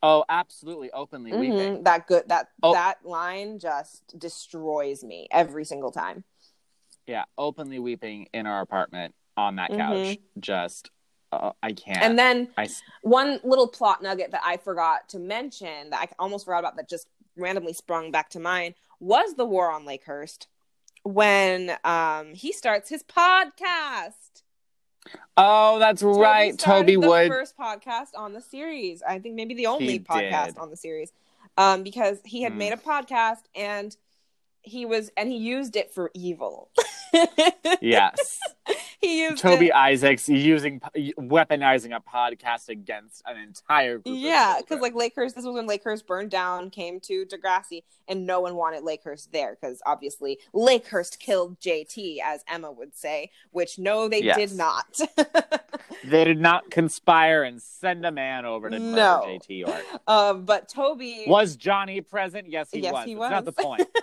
Oh 0.02 0.24
absolutely 0.28 0.90
openly 0.92 1.32
Mhm. 1.32 1.38
weeping 1.40 1.82
That 1.84 2.06
good, 2.06 2.28
that, 2.28 2.48
Oh. 2.62 2.72
that 2.72 3.04
line 3.04 3.58
just 3.58 4.18
destroys 4.18 5.04
me 5.04 5.28
every 5.30 5.64
single 5.64 5.90
time. 5.92 6.24
yeah 7.06 7.24
openly 7.36 7.78
weeping 7.80 8.28
in 8.32 8.46
our 8.46 8.60
apartment 8.60 9.14
on 9.36 9.56
that 9.56 9.70
couch 9.70 10.18
just 10.38 10.90
uh, 11.32 11.50
i 11.62 11.72
can't 11.72 11.96
Mm-hmm. 11.98 12.04
And 12.04 12.18
then 12.18 12.48
I 12.56 12.68
one 13.02 13.40
little 13.42 13.66
plot 13.66 14.02
nugget 14.02 14.30
that 14.32 14.42
I 14.44 14.56
forgot 14.56 15.08
to 15.10 15.18
mention 15.18 15.90
that 15.90 16.00
I 16.00 16.08
almost 16.18 16.44
forgot 16.44 16.60
about 16.60 16.76
that 16.76 16.88
just 16.88 17.08
randomly 17.36 17.72
sprung 17.72 18.10
back 18.12 18.28
to 18.30 18.40
mind 18.40 18.74
was 19.00 19.34
the 19.34 19.44
war 19.44 19.70
on 19.72 19.84
Lakehurst 19.84 20.46
when 21.02 21.76
um 21.84 22.34
he 22.34 22.52
starts 22.52 22.88
his 22.88 23.02
podcast. 23.02 24.31
Oh 25.36 25.78
that's 25.78 26.02
right 26.02 26.58
toby 26.58 26.96
the 26.96 27.08
wood 27.08 27.28
first 27.28 27.56
podcast 27.56 28.08
on 28.16 28.32
the 28.32 28.40
series. 28.40 29.02
I 29.02 29.18
think 29.18 29.34
maybe 29.34 29.54
the 29.54 29.66
only 29.66 29.94
He 29.94 29.98
podcast 30.00 30.46
did. 30.46 30.58
on 30.58 30.70
the 30.70 30.76
series. 30.76 31.12
Um 31.56 31.82
because 31.82 32.20
he 32.24 32.42
had 32.42 32.52
Hmm. 32.52 32.58
made 32.58 32.72
a 32.72 32.76
podcast 32.76 33.42
and 33.54 33.96
he 34.62 34.86
was 34.86 35.10
and 35.16 35.28
he 35.28 35.36
used 35.38 35.76
it 35.76 35.92
for 35.92 36.10
evil. 36.14 36.70
yes 37.80 38.38
he 39.02 39.22
used 39.22 39.42
Toby 39.42 39.66
it 39.68 39.74
Isaacs 39.74 40.28
using 40.28 40.80
weaponizing 41.18 41.94
a 41.94 42.00
podcast 42.00 42.68
against 42.68 43.22
an 43.26 43.36
entire 43.36 43.98
group. 43.98 44.16
Yeah, 44.18 44.56
because 44.60 44.80
like 44.80 44.94
Lakehurst, 44.94 45.34
this 45.34 45.44
was 45.44 45.54
when 45.54 45.66
Lakehurst 45.68 46.06
burned 46.06 46.30
down, 46.30 46.70
came 46.70 47.00
to 47.00 47.26
Degrassi, 47.26 47.82
and 48.08 48.24
no 48.26 48.40
one 48.40 48.54
wanted 48.54 48.84
Lakehurst 48.84 49.32
there 49.32 49.58
because 49.60 49.82
obviously 49.84 50.38
Lakehurst 50.54 51.18
killed 51.18 51.58
JT, 51.60 52.18
as 52.24 52.44
Emma 52.48 52.70
would 52.70 52.96
say, 52.96 53.30
which 53.50 53.78
no, 53.78 54.08
they 54.08 54.22
Yes. 54.22 54.36
did 54.50 54.56
not. 54.56 55.00
they 56.04 56.24
did 56.24 56.38
not 56.40 56.70
conspire 56.70 57.42
and 57.42 57.60
send 57.60 58.06
a 58.06 58.12
man 58.12 58.44
over 58.44 58.70
to 58.70 58.78
No. 58.78 59.24
JT 59.26 59.58
Yorke. 59.66 59.84
um, 60.06 60.44
but 60.44 60.68
Toby, 60.68 61.24
Was 61.26 61.56
Johnny 61.56 62.00
present? 62.00 62.48
Yes, 62.48 62.68
he 62.70 62.78
Yes, 62.80 62.92
was. 62.92 63.04
he 63.06 63.14
That's 63.14 63.30
not 63.32 63.44
the 63.44 63.52
point. 63.52 63.82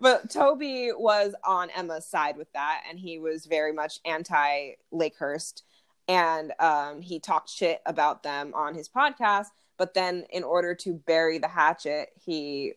but 0.00 0.30
Toby 0.30 0.90
was 0.96 1.34
on 1.44 1.70
Emma's 1.70 2.06
side 2.06 2.36
with 2.36 2.52
that, 2.52 2.82
and 2.88 2.98
he 2.98 3.18
was 3.18 3.46
very 3.46 3.72
much 3.72 4.00
anti 4.04 4.72
Lakehurst, 4.92 5.62
and 6.06 6.52
um, 6.58 7.02
he 7.02 7.20
talked 7.20 7.50
shit 7.50 7.80
about 7.86 8.22
them 8.22 8.52
on 8.54 8.74
his 8.74 8.88
podcast. 8.88 9.46
But 9.76 9.94
then, 9.94 10.24
in 10.30 10.42
order 10.42 10.74
to 10.76 10.94
bury 10.94 11.38
the 11.38 11.48
hatchet, 11.48 12.08
he 12.24 12.74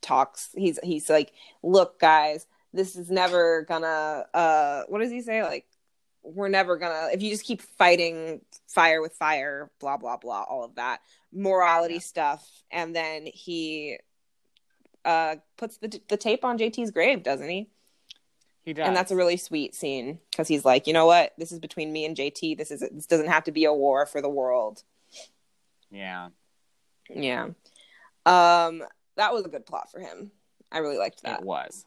talks. 0.00 0.50
He's 0.56 0.78
he's 0.82 1.10
like, 1.10 1.32
"Look, 1.62 1.98
guys, 1.98 2.46
this 2.72 2.96
is 2.96 3.10
never 3.10 3.62
gonna." 3.62 4.26
Uh, 4.32 4.82
what 4.88 5.00
does 5.00 5.10
he 5.10 5.22
say? 5.22 5.42
Like, 5.42 5.66
we're 6.22 6.48
never 6.48 6.76
gonna 6.76 7.08
if 7.12 7.22
you 7.22 7.30
just 7.30 7.44
keep 7.44 7.62
fighting 7.62 8.40
fire 8.66 9.00
with 9.00 9.12
fire, 9.12 9.70
blah 9.80 9.96
blah 9.96 10.16
blah, 10.16 10.42
all 10.42 10.64
of 10.64 10.74
that 10.76 11.00
morality 11.32 11.94
yeah. 11.94 12.00
stuff, 12.00 12.48
and 12.70 12.94
then 12.94 13.26
he 13.26 13.98
uh, 15.06 15.36
puts 15.56 15.78
the 15.78 16.00
the 16.08 16.16
tape 16.16 16.44
on 16.44 16.58
JT's 16.58 16.90
grave, 16.90 17.22
doesn't 17.22 17.48
he? 17.48 17.70
He 18.64 18.72
does, 18.72 18.86
and 18.86 18.96
that's 18.96 19.12
a 19.12 19.16
really 19.16 19.36
sweet 19.36 19.76
scene 19.76 20.18
because 20.30 20.48
he's 20.48 20.64
like, 20.64 20.88
you 20.88 20.92
know 20.92 21.06
what, 21.06 21.32
this 21.38 21.52
is 21.52 21.60
between 21.60 21.92
me 21.92 22.04
and 22.04 22.16
JT. 22.16 22.58
This 22.58 22.72
is 22.72 22.80
this 22.80 23.06
doesn't 23.06 23.28
have 23.28 23.44
to 23.44 23.52
be 23.52 23.64
a 23.64 23.72
war 23.72 24.04
for 24.04 24.20
the 24.20 24.28
world. 24.28 24.82
Yeah, 25.90 26.30
yeah. 27.08 27.44
Um, 28.26 28.82
that 29.16 29.32
was 29.32 29.44
a 29.44 29.48
good 29.48 29.64
plot 29.64 29.90
for 29.92 30.00
him. 30.00 30.32
I 30.72 30.78
really 30.78 30.98
liked 30.98 31.22
that. 31.22 31.40
It 31.40 31.46
was. 31.46 31.86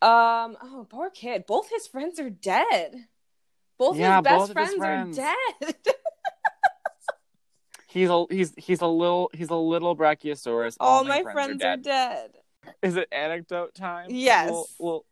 Um. 0.00 0.56
Oh, 0.62 0.86
poor 0.88 1.10
kid. 1.10 1.44
Both 1.46 1.68
his 1.68 1.88
friends 1.88 2.20
are 2.20 2.30
dead. 2.30 2.94
Both 3.78 3.96
yeah, 3.96 4.16
his 4.16 4.22
best 4.22 4.38
both 4.38 4.52
friends, 4.52 4.74
friends, 4.74 5.18
are 5.18 5.22
dead. 5.60 5.74
he's 7.98 8.10
a 8.10 8.24
he's 8.30 8.54
he's 8.56 8.80
a 8.80 8.86
little 8.86 9.30
he's 9.34 9.50
a 9.50 9.56
little 9.56 9.96
brachiosaurus. 9.96 10.76
All, 10.80 10.98
All 10.98 11.04
my, 11.04 11.22
friends, 11.22 11.34
friends 11.34 11.62
are, 11.62 11.76
dead. 11.76 11.78
are, 11.78 11.82
dead. 11.82 12.30
Is 12.82 12.96
it 12.96 13.08
anecdote 13.12 13.74
time? 13.74 14.06
Yes. 14.10 14.50
Well, 14.50 14.68
well 14.78 15.04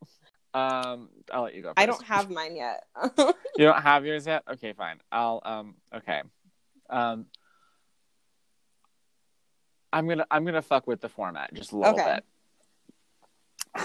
um, 0.54 1.08
I'll 1.32 1.42
let 1.42 1.54
you 1.54 1.62
go. 1.62 1.68
First. 1.68 1.78
I 1.78 1.86
don't 1.86 2.04
have 2.04 2.30
mine 2.30 2.56
yet. 2.56 2.84
you 3.18 3.64
don't 3.64 3.82
have 3.82 4.06
yours 4.06 4.26
yet? 4.26 4.42
Okay, 4.50 4.72
fine. 4.72 5.00
I'll 5.10 5.42
um. 5.44 5.74
Okay. 5.94 6.22
Um. 6.88 7.26
I'm 9.92 10.08
gonna 10.08 10.26
I'm 10.30 10.44
gonna 10.44 10.62
fuck 10.62 10.86
with 10.86 11.00
the 11.00 11.08
format 11.08 11.52
just 11.54 11.72
a 11.72 11.76
little 11.76 11.94
okay. 11.94 12.20
bit. 13.74 13.84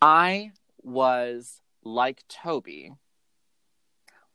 I 0.00 0.52
was 0.82 1.60
like 1.84 2.22
Toby 2.28 2.92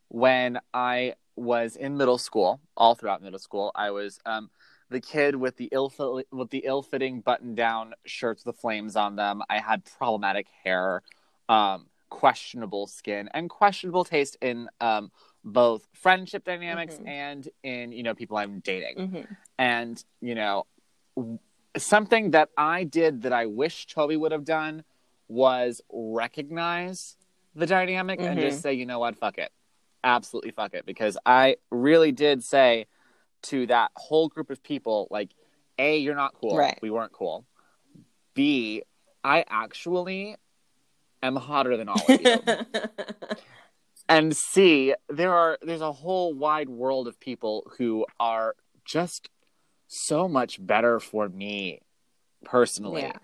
when 0.10 0.60
I 0.73 1.15
was 1.38 1.76
in 1.76 1.97
middle 1.97 2.18
school. 2.18 2.59
All 2.76 2.95
throughout 2.95 3.22
middle 3.22 3.39
school, 3.39 3.72
I 3.76 3.91
was 3.91 4.19
um, 4.26 4.49
the 4.89 4.99
kid 4.99 5.35
with 5.35 5.57
the 5.57 5.69
ill 5.72 5.91
with 6.31 6.49
the 6.49 6.64
ill 6.65 6.81
fitting 6.81 7.22
button 7.22 7.55
down 7.55 7.93
shirts 8.05 8.45
with 8.45 8.57
flames 8.57 8.95
on 8.95 9.15
them. 9.15 9.41
I 9.49 9.59
had 9.59 9.84
problematic 9.85 10.47
hair, 10.64 11.03
um, 11.49 11.88
questionable 12.09 12.88
skin, 12.88 13.30
and 13.34 13.49
questionable 13.49 14.03
taste 14.03 14.38
in 14.41 14.69
um, 14.81 15.11
both 15.43 15.88
friendship 15.93 16.43
dynamics 16.43 16.95
mm-hmm. 16.95 17.07
and 17.07 17.49
in 17.64 17.91
you 17.91 18.03
know 18.03 18.14
people 18.14 18.38
I'm 18.38 18.59
dating. 18.59 18.95
Mm-hmm. 18.97 19.34
And 19.59 20.03
you 20.22 20.35
know, 20.35 20.65
something 21.77 22.31
that 22.31 22.49
I 22.57 22.84
did 22.84 23.23
that 23.23 23.34
I 23.34 23.45
wish 23.45 23.88
Toby 23.88 24.18
would 24.18 24.31
have 24.31 24.45
done 24.45 24.84
was 25.27 25.81
recognize 25.91 27.18
the 27.55 27.65
dynamic 27.65 28.19
mm-hmm. 28.19 28.30
and 28.30 28.39
just 28.39 28.57
mm-hmm. 28.57 28.61
say, 28.61 28.73
you 28.73 28.85
know 28.85 28.99
what, 28.99 29.18
fuck 29.18 29.38
it. 29.38 29.51
Absolutely 30.03 30.51
fuck 30.51 30.73
it. 30.73 30.85
Because 30.85 31.17
I 31.25 31.57
really 31.71 32.11
did 32.11 32.43
say 32.43 32.85
to 33.43 33.67
that 33.67 33.91
whole 33.95 34.27
group 34.29 34.49
of 34.49 34.63
people, 34.63 35.07
like, 35.11 35.31
A, 35.77 35.97
you're 35.97 36.15
not 36.15 36.33
cool. 36.33 36.57
Right. 36.57 36.77
We 36.81 36.89
weren't 36.89 37.11
cool. 37.11 37.45
B, 38.33 38.83
I 39.23 39.45
actually 39.49 40.35
am 41.23 41.35
hotter 41.35 41.77
than 41.77 41.89
all 41.89 42.01
of 42.07 42.21
you. 42.21 42.37
and 44.09 44.35
C, 44.35 44.93
there 45.09 45.33
are 45.33 45.57
there's 45.61 45.81
a 45.81 45.91
whole 45.91 46.33
wide 46.33 46.69
world 46.69 47.07
of 47.07 47.19
people 47.19 47.71
who 47.77 48.05
are 48.19 48.55
just 48.85 49.29
so 49.87 50.27
much 50.27 50.63
better 50.65 50.99
for 50.99 51.27
me 51.27 51.81
personally. 52.43 53.01
Yeah 53.03 53.17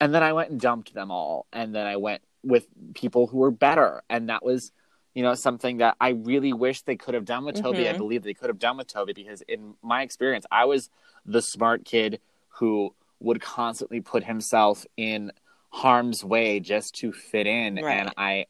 and 0.00 0.14
then 0.14 0.22
I 0.22 0.32
went 0.32 0.50
and 0.50 0.60
dumped 0.60 0.94
them 0.94 1.10
all, 1.10 1.46
and 1.52 1.74
then 1.74 1.86
I 1.86 1.96
went 1.96 2.22
with 2.42 2.66
people 2.94 3.26
who 3.26 3.38
were 3.38 3.50
better, 3.50 4.02
and 4.08 4.30
that 4.30 4.44
was, 4.44 4.72
you 5.14 5.22
know, 5.22 5.34
something 5.34 5.78
that 5.78 5.96
I 6.00 6.10
really 6.10 6.52
wish 6.52 6.82
they 6.82 6.96
could 6.96 7.14
have 7.14 7.24
done 7.24 7.44
with 7.44 7.60
Toby. 7.60 7.80
Mm-hmm. 7.80 7.94
I 7.94 7.98
believe 7.98 8.22
they 8.22 8.34
could 8.34 8.48
have 8.48 8.58
done 8.58 8.76
with 8.76 8.86
Toby 8.86 9.12
because, 9.12 9.42
in 9.42 9.74
my 9.82 10.02
experience, 10.02 10.46
I 10.50 10.64
was 10.66 10.90
the 11.26 11.42
smart 11.42 11.84
kid 11.84 12.20
who 12.48 12.94
would 13.18 13.40
constantly 13.40 14.00
put 14.00 14.24
himself 14.24 14.86
in 14.96 15.32
harm's 15.70 16.24
way 16.24 16.60
just 16.60 16.94
to 16.96 17.12
fit 17.12 17.46
in, 17.46 17.76
right. 17.76 18.00
and 18.00 18.10
I 18.16 18.46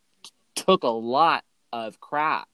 took 0.55 0.85
a 0.85 0.89
lot 0.89 1.45
of 1.73 2.01
crap 2.01 2.49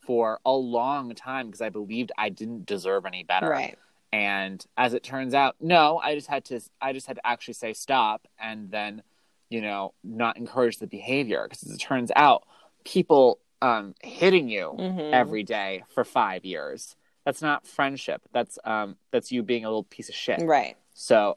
for 0.00 0.40
a 0.44 0.52
long 0.52 1.14
time 1.14 1.46
because 1.46 1.60
I 1.60 1.68
believed 1.68 2.12
I 2.16 2.28
didn't 2.28 2.66
deserve 2.66 3.06
any 3.06 3.24
better. 3.24 3.48
Right 3.48 3.78
and 4.12 4.64
as 4.76 4.94
it 4.94 5.02
turns 5.02 5.34
out 5.34 5.56
no 5.60 6.00
i 6.02 6.14
just 6.14 6.28
had 6.28 6.44
to 6.44 6.60
i 6.80 6.92
just 6.92 7.06
had 7.06 7.16
to 7.16 7.26
actually 7.26 7.54
say 7.54 7.72
stop 7.72 8.26
and 8.38 8.70
then 8.70 9.02
you 9.50 9.60
know 9.60 9.92
not 10.02 10.36
encourage 10.36 10.78
the 10.78 10.86
behavior 10.86 11.44
because 11.44 11.62
as 11.62 11.74
it 11.74 11.78
turns 11.78 12.10
out 12.16 12.44
people 12.88 13.38
um, 13.60 13.94
hitting 14.02 14.48
you 14.48 14.74
mm-hmm. 14.78 15.12
every 15.12 15.42
day 15.42 15.84
for 15.90 16.04
five 16.04 16.44
years. 16.44 16.96
That's 17.24 17.42
not 17.42 17.66
friendship. 17.66 18.22
That's 18.32 18.58
um 18.64 18.96
that's 19.12 19.30
you 19.30 19.42
being 19.42 19.64
a 19.66 19.68
little 19.68 19.84
piece 19.84 20.08
of 20.08 20.14
shit. 20.14 20.40
Right. 20.40 20.76
So 20.94 21.36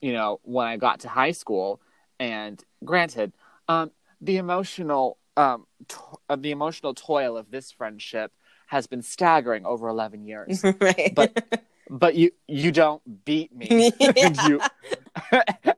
you 0.00 0.12
know 0.12 0.40
when 0.42 0.66
i 0.66 0.76
got 0.76 1.00
to 1.00 1.08
high 1.08 1.30
school 1.30 1.80
and 2.18 2.62
granted 2.84 3.32
um 3.68 3.90
the 4.20 4.36
emotional 4.36 5.16
um 5.36 5.66
to- 5.88 6.18
uh, 6.28 6.36
the 6.36 6.50
emotional 6.50 6.92
toil 6.94 7.36
of 7.36 7.50
this 7.50 7.72
friendship 7.72 8.32
has 8.66 8.86
been 8.86 9.02
staggering 9.02 9.64
over 9.66 9.88
11 9.88 10.24
years. 10.24 10.64
Right. 10.80 11.12
But 11.14 11.64
but 11.90 12.14
you 12.14 12.30
you 12.46 12.70
don't 12.70 13.02
beat 13.24 13.54
me. 13.54 13.90
And 14.16 14.36
you 14.48 14.60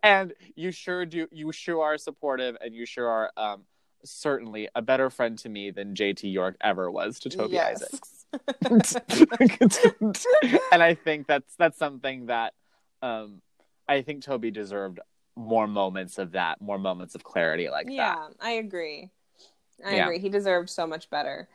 and 0.02 0.32
you 0.56 0.70
sure 0.72 1.06
do 1.06 1.26
you 1.32 1.52
sure 1.52 1.82
are 1.82 1.98
supportive 1.98 2.56
and 2.60 2.74
you 2.74 2.84
sure 2.84 3.08
are 3.08 3.30
um 3.36 3.62
certainly 4.04 4.68
a 4.74 4.82
better 4.82 5.10
friend 5.10 5.38
to 5.38 5.48
me 5.48 5.70
than 5.70 5.94
JT 5.94 6.32
Yorke 6.32 6.56
ever 6.60 6.90
was 6.90 7.18
to 7.20 7.30
Toby 7.30 7.54
yes. 7.54 7.82
Isaacs. 7.82 8.26
and 10.72 10.82
I 10.82 10.94
think 10.94 11.26
that's 11.26 11.54
that's 11.56 11.78
something 11.78 12.26
that 12.26 12.54
um 13.02 13.40
I 13.88 14.02
think 14.02 14.24
Toby 14.24 14.50
deserved 14.50 15.00
more 15.36 15.66
moments 15.66 16.18
of 16.18 16.32
that, 16.32 16.60
more 16.60 16.78
moments 16.78 17.14
of 17.14 17.24
clarity 17.24 17.68
like 17.68 17.86
yeah, 17.88 18.14
that. 18.14 18.34
Yeah, 18.40 18.46
I 18.46 18.50
agree. 18.52 19.10
I 19.84 19.96
yeah. 19.96 20.04
agree. 20.04 20.18
He 20.18 20.28
deserved 20.28 20.70
so 20.70 20.86
much 20.86 21.10
better 21.10 21.48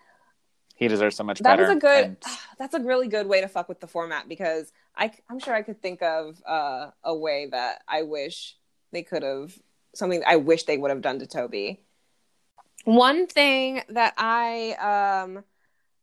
he 0.79 0.87
deserves 0.87 1.17
so 1.17 1.25
much 1.25 1.39
that 1.39 1.43
better. 1.43 1.65
That 1.65 1.71
is 1.71 1.75
a 1.75 1.79
good. 1.79 2.05
And... 2.05 2.17
That's 2.57 2.73
a 2.73 2.79
really 2.79 3.09
good 3.09 3.27
way 3.27 3.41
to 3.41 3.49
fuck 3.49 3.67
with 3.67 3.81
the 3.81 3.87
format 3.87 4.29
because 4.29 4.71
I, 4.95 5.11
I'm 5.29 5.39
sure 5.39 5.53
I 5.53 5.61
could 5.61 5.81
think 5.81 6.01
of 6.01 6.41
uh, 6.47 6.91
a 7.03 7.13
way 7.13 7.49
that 7.51 7.83
I 7.87 8.03
wish 8.03 8.55
they 8.91 9.03
could 9.03 9.23
have 9.23 9.53
something 9.93 10.23
I 10.25 10.37
wish 10.37 10.63
they 10.63 10.77
would 10.77 10.89
have 10.89 11.01
done 11.01 11.19
to 11.19 11.27
Toby. 11.27 11.81
One 12.89 13.27
thing 13.27 13.83
that 13.89 14.15
I 14.17 15.21
um 15.23 15.43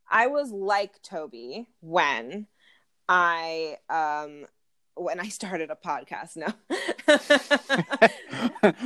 I 0.08 0.28
was 0.28 0.52
like 0.52 1.02
Toby 1.02 1.66
when 1.80 2.46
I 3.08 3.78
um 3.90 4.46
when 4.94 5.18
I 5.18 5.26
started 5.26 5.72
a 5.72 5.74
podcast. 5.74 6.36
No, 6.36 6.46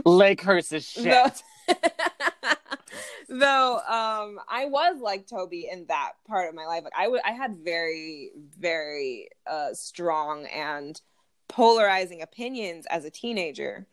Lakehurst 0.06 0.72
is 0.72 0.88
shit. 0.88 1.04
No. 1.04 1.30
though 3.28 3.76
um 3.76 4.40
i 4.48 4.64
was 4.64 5.00
like 5.00 5.24
toby 5.24 5.68
in 5.70 5.86
that 5.86 6.14
part 6.26 6.48
of 6.48 6.54
my 6.54 6.66
life 6.66 6.82
like 6.82 6.92
I, 6.98 7.04
w- 7.04 7.22
I 7.24 7.30
had 7.30 7.58
very 7.64 8.32
very 8.58 9.28
uh 9.46 9.72
strong 9.72 10.46
and 10.46 11.00
polarizing 11.48 12.22
opinions 12.22 12.86
as 12.90 13.04
a 13.04 13.10
teenager 13.10 13.86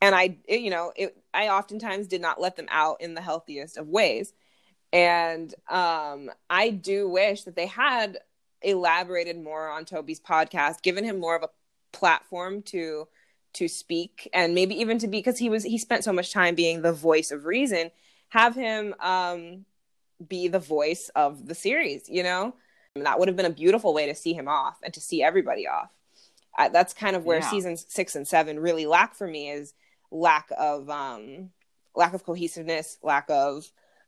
and 0.00 0.14
i 0.14 0.36
it, 0.46 0.60
you 0.60 0.70
know 0.70 0.92
it, 0.96 1.16
i 1.32 1.48
oftentimes 1.48 2.06
did 2.06 2.20
not 2.20 2.40
let 2.40 2.56
them 2.56 2.66
out 2.70 3.00
in 3.00 3.14
the 3.14 3.20
healthiest 3.20 3.76
of 3.76 3.88
ways 3.88 4.32
and 4.92 5.54
um 5.68 6.30
i 6.50 6.70
do 6.70 7.08
wish 7.08 7.44
that 7.44 7.56
they 7.56 7.66
had 7.66 8.18
elaborated 8.62 9.42
more 9.42 9.68
on 9.68 9.84
toby's 9.84 10.20
podcast 10.20 10.82
given 10.82 11.04
him 11.04 11.18
more 11.18 11.36
of 11.36 11.42
a 11.42 11.50
platform 11.92 12.62
to 12.62 13.06
to 13.52 13.68
speak 13.68 14.28
and 14.32 14.54
maybe 14.54 14.74
even 14.80 14.98
to 14.98 15.06
be 15.06 15.18
because 15.18 15.38
he 15.38 15.48
was 15.48 15.62
he 15.62 15.78
spent 15.78 16.02
so 16.02 16.12
much 16.12 16.32
time 16.32 16.54
being 16.54 16.82
the 16.82 16.92
voice 16.92 17.30
of 17.30 17.44
reason 17.44 17.90
have 18.34 18.56
him 18.56 18.94
um, 18.98 19.64
be 20.26 20.48
the 20.48 20.58
voice 20.58 21.08
of 21.14 21.46
the 21.46 21.54
series, 21.54 22.08
you 22.08 22.22
know? 22.22 22.54
And 22.96 23.06
that 23.06 23.18
would 23.18 23.28
have 23.28 23.36
been 23.36 23.46
a 23.46 23.50
beautiful 23.50 23.94
way 23.94 24.06
to 24.06 24.14
see 24.14 24.32
him 24.32 24.48
off 24.48 24.78
and 24.82 24.92
to 24.94 25.00
see 25.00 25.22
everybody 25.22 25.68
off. 25.68 25.90
Uh, 26.58 26.68
that's 26.68 26.92
kind 26.92 27.14
of 27.14 27.24
where 27.24 27.38
yeah. 27.38 27.50
seasons 27.50 27.86
six 27.88 28.16
and 28.16 28.26
seven 28.26 28.58
really 28.58 28.86
lack 28.86 29.14
for 29.14 29.26
me 29.26 29.50
is 29.50 29.74
lack 30.14 30.48
of 30.56 30.88
um, 30.88 31.50
lack 31.94 32.14
of 32.14 32.24
cohesiveness, 32.24 32.98
lack 33.02 33.26
of 33.28 33.64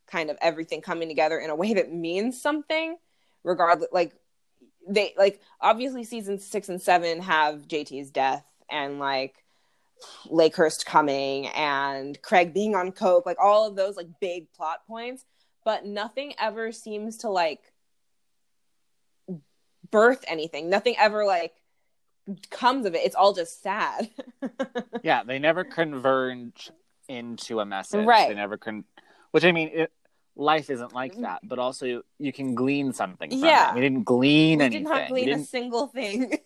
kind 0.07 0.31
of 0.31 0.39
everything 0.41 0.81
coming 0.81 1.09
together 1.09 1.39
in 1.39 1.51
a 1.51 1.57
way 1.57 1.75
that 1.75 1.93
means 1.93 2.41
something, 2.41 2.97
regardless. 3.45 3.89
Like 3.93 4.15
they 4.89 5.15
like 5.19 5.41
obviously 5.61 6.05
seasons 6.05 6.47
six 6.47 6.69
and 6.69 6.81
seven 6.81 7.21
have 7.21 7.67
JT's 7.69 8.11
death 8.11 8.45
and 8.71 8.99
like 8.99 9.35
Lakehurst 10.27 10.85
coming 10.85 11.49
and 11.49 12.21
Craig 12.23 12.55
being 12.55 12.75
on 12.75 12.93
coke, 12.93 13.27
like 13.27 13.39
all 13.43 13.67
of 13.67 13.77
those 13.77 13.97
like 13.97 14.09
big 14.21 14.53
plot 14.53 14.87
points, 14.87 15.25
but 15.65 15.85
nothing 15.85 16.35
ever 16.39 16.71
seems 16.71 17.19
to 17.19 17.31
like 17.31 17.61
birth 19.91 20.25
anything. 20.29 20.71
Nothing 20.71 20.95
ever 20.99 21.25
like 21.25 21.55
comes 22.51 22.87
of 22.87 22.95
it. 22.95 22.99
It's 23.05 23.15
all 23.15 23.33
just 23.33 23.63
sad. 23.63 24.11
yeah, 25.03 25.23
they 25.25 25.39
never 25.39 25.65
converge 25.65 26.71
into 27.09 27.61
a 27.61 27.67
message. 27.67 28.05
Right. 28.07 28.29
They 28.29 28.35
never 28.35 28.57
con. 28.57 28.85
Which 29.31 29.45
I 29.45 29.53
mean, 29.53 29.71
it, 29.73 29.93
life 30.35 30.71
isn't 30.71 30.93
like 30.93 31.17
that. 31.21 31.41
But 31.45 31.59
also, 31.59 32.03
you 32.19 32.33
can 32.33 32.55
glean 32.55 32.93
something. 32.93 33.31
From 33.31 33.39
Yeah. 33.39 33.71
It. 33.71 33.75
We 33.77 33.81
didn't 33.81 34.05
glean 34.05 34.59
we 34.59 34.65
anything. 34.65 34.85
did 34.85 34.89
not 34.91 35.03
We 35.03 35.09
glean 35.09 35.29
a 35.29 35.33
didn't- 35.37 35.49
single 35.49 35.87
thing. 35.87 36.39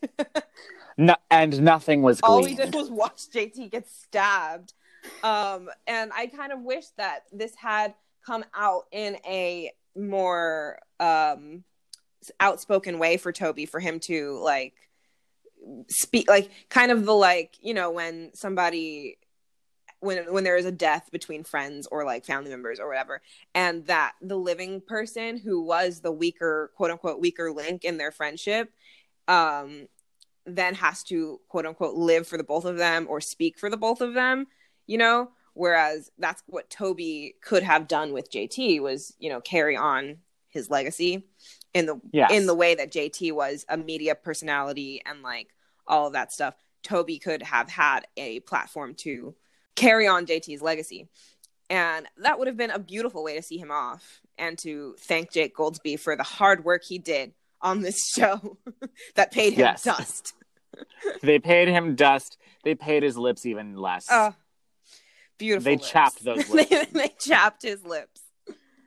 no, 0.96 1.16
and 1.30 1.62
nothing 1.62 2.02
was 2.02 2.20
all 2.22 2.40
gleaned. 2.42 2.58
we 2.58 2.64
did 2.64 2.74
was 2.74 2.90
watch 2.90 3.28
JT 3.32 3.70
get 3.70 3.88
stabbed. 3.88 4.74
Um, 5.22 5.70
and 5.86 6.10
I 6.14 6.26
kind 6.26 6.52
of 6.52 6.60
wish 6.60 6.86
that 6.98 7.20
this 7.32 7.54
had 7.54 7.94
come 8.26 8.44
out 8.54 8.84
in 8.92 9.16
a 9.26 9.72
more 9.96 10.78
um, 11.00 11.64
outspoken 12.38 12.98
way 12.98 13.16
for 13.16 13.32
Toby, 13.32 13.64
for 13.64 13.80
him 13.80 13.98
to 14.00 14.38
like 14.44 14.74
speak, 15.88 16.28
like 16.28 16.50
kind 16.68 16.90
of 16.90 17.04
the 17.06 17.12
like 17.12 17.56
you 17.60 17.74
know 17.74 17.90
when 17.90 18.30
somebody 18.34 19.18
when 20.00 20.32
when 20.32 20.44
there 20.44 20.56
is 20.56 20.64
a 20.64 20.72
death 20.72 21.10
between 21.12 21.44
friends 21.44 21.86
or 21.90 22.04
like 22.04 22.24
family 22.24 22.50
members 22.50 22.80
or 22.80 22.88
whatever 22.88 23.20
and 23.54 23.86
that 23.86 24.12
the 24.20 24.36
living 24.36 24.80
person 24.80 25.36
who 25.38 25.62
was 25.62 26.00
the 26.00 26.12
weaker 26.12 26.70
quote 26.76 26.90
unquote 26.90 27.20
weaker 27.20 27.52
link 27.52 27.84
in 27.84 27.98
their 27.98 28.10
friendship 28.10 28.72
um 29.28 29.86
then 30.46 30.74
has 30.74 31.02
to 31.04 31.40
quote 31.48 31.66
unquote 31.66 31.94
live 31.94 32.26
for 32.26 32.36
the 32.36 32.44
both 32.44 32.64
of 32.64 32.78
them 32.78 33.06
or 33.08 33.20
speak 33.20 33.58
for 33.58 33.70
the 33.70 33.76
both 33.76 34.00
of 34.00 34.14
them 34.14 34.46
you 34.86 34.98
know 34.98 35.30
whereas 35.52 36.10
that's 36.18 36.42
what 36.46 36.70
toby 36.70 37.34
could 37.42 37.62
have 37.62 37.86
done 37.86 38.12
with 38.12 38.32
jt 38.32 38.80
was 38.80 39.14
you 39.18 39.28
know 39.28 39.40
carry 39.40 39.76
on 39.76 40.16
his 40.48 40.70
legacy 40.70 41.26
in 41.74 41.86
the 41.86 42.00
Yes. 42.12 42.32
in 42.32 42.46
the 42.46 42.54
way 42.54 42.74
that 42.74 42.90
jt 42.90 43.32
was 43.32 43.64
a 43.68 43.76
media 43.76 44.14
personality 44.14 45.02
and 45.04 45.22
like 45.22 45.48
all 45.90 46.06
of 46.06 46.14
that 46.14 46.32
stuff 46.32 46.54
toby 46.82 47.18
could 47.18 47.42
have 47.42 47.68
had 47.68 48.06
a 48.16 48.40
platform 48.40 48.94
to 48.94 49.34
carry 49.76 50.06
on 50.08 50.24
jt's 50.24 50.62
legacy 50.62 51.06
and 51.68 52.06
that 52.16 52.38
would 52.38 52.48
have 52.48 52.56
been 52.56 52.70
a 52.70 52.78
beautiful 52.78 53.22
way 53.22 53.36
to 53.36 53.42
see 53.42 53.58
him 53.58 53.70
off 53.70 54.22
and 54.38 54.56
to 54.58 54.94
thank 55.00 55.30
jake 55.30 55.54
goldsbie 55.54 56.00
for 56.00 56.16
the 56.16 56.22
hard 56.22 56.64
work 56.64 56.82
he 56.88 56.98
did 56.98 57.32
on 57.60 57.80
this 57.82 57.98
show 58.16 58.56
that 59.16 59.30
paid 59.32 59.52
him 59.52 59.60
Yes. 59.60 59.82
dust 59.82 60.32
They 61.22 61.38
paid 61.40 61.68
him 61.68 61.94
dust. 61.96 62.38
They 62.64 62.74
paid 62.74 63.02
his 63.02 63.18
lips 63.18 63.44
even 63.44 63.76
less. 63.76 64.06
Oh, 64.10 64.34
beautiful. 65.36 65.64
They 65.64 65.76
lips. 65.76 65.90
chapped 65.90 66.24
those 66.24 66.46
they, 66.46 66.64
lips. 66.64 66.92
they 66.92 67.14
chapped 67.20 67.62
his 67.62 67.84
lips. 67.84 68.20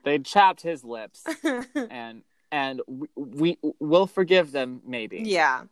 they 0.02 0.18
chapped 0.18 0.62
his 0.62 0.82
lips, 0.82 1.22
and 1.74 2.22
and 2.50 2.80
we, 2.88 3.08
we 3.16 3.58
will 3.78 4.06
forgive 4.06 4.50
them 4.50 4.80
maybe. 4.86 5.22
yeah. 5.24 5.64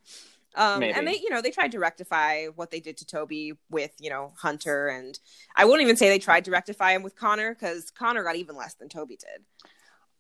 Um, 0.55 0.81
Maybe. 0.81 0.93
and 0.93 1.07
they, 1.07 1.15
you 1.15 1.31
know, 1.31 1.41
they 1.41 1.51
tried 1.51 1.73
to 1.73 1.79
rectify 1.79 2.47
what 2.47 2.71
they 2.71 2.81
did 2.81 2.99
to 2.99 3.07
Toby 3.07 3.55
with, 3.71 3.93
you 3.99 4.11
know, 4.11 4.33
Hunter, 4.37 4.89
and 4.89 5.19
I 5.57 5.65
wouldn't 5.65 5.83
even 5.83 5.97
say 5.97 6.09
they 6.09 6.19
tried 6.19 6.45
to 6.45 6.51
rectify 6.51 6.93
him 6.93 7.03
with 7.03 7.17
Connor 7.17 7.55
because 7.55 7.91
Connor 7.91 8.23
got 8.23 8.37
even 8.37 8.57
less 8.57 8.75
than 8.75 8.89
Toby 8.89 9.17
did. 9.17 9.45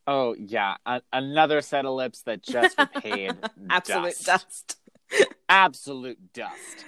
Oh 0.07 0.35
yeah, 0.39 0.77
a- 0.87 1.03
another 1.13 1.61
set 1.61 1.85
of 1.85 1.95
lips 1.95 2.23
that 2.23 2.43
just 2.43 2.77
paid 2.97 3.33
Absolute 3.71 4.19
dust. 4.25 4.25
dust. 4.25 4.77
Absolute 5.49 6.33
dust. 6.33 6.85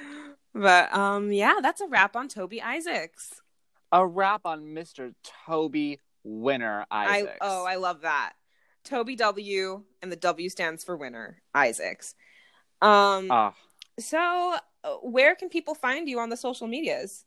But 0.55 0.93
um, 0.95 1.31
yeah, 1.31 1.57
that's 1.63 1.81
a 1.81 1.87
wrap 1.87 2.17
on 2.17 2.29
Toby 2.29 2.63
Isaacs. 2.63 3.41
A 3.93 4.05
wrap 4.07 4.43
on 4.47 4.63
Mr. 4.75 5.15
Toby 5.47 6.01
Winner 6.25 6.87
Isaacs. 6.91 7.39
I 7.41 7.47
oh, 7.47 7.65
I 7.65 7.77
love 7.77 8.01
that. 8.01 8.33
Toby 8.85 9.17
W, 9.17 9.83
and 10.03 10.13
the 10.13 10.17
W 10.17 10.49
stands 10.49 10.85
for 10.85 10.97
winner. 10.97 11.41
Isaacs. 11.55 12.15
Um, 12.85 13.29
Ah, 13.31 13.55
so 13.99 14.57
uh, 14.85 14.91
where 15.03 15.35
can 15.35 15.49
people 15.49 15.75
find 15.75 16.09
you 16.09 16.19
on 16.21 16.29
the 16.29 16.37
social 16.37 16.67
medias? 16.67 17.25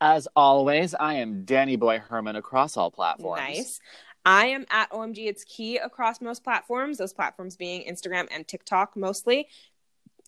as 0.00 0.26
always, 0.34 0.94
I 0.94 1.14
am 1.14 1.44
Danny 1.44 1.76
Boy 1.76 2.00
Herman 2.00 2.34
across 2.34 2.76
all 2.76 2.90
platforms. 2.90 3.40
Nice. 3.40 3.80
I 4.24 4.46
am 4.46 4.66
at 4.70 4.90
OMG 4.90 5.28
It's 5.28 5.44
Key 5.44 5.76
across 5.76 6.20
most 6.20 6.42
platforms, 6.42 6.98
those 6.98 7.12
platforms 7.12 7.56
being 7.56 7.84
Instagram 7.88 8.26
and 8.32 8.46
TikTok 8.48 8.96
mostly. 8.96 9.46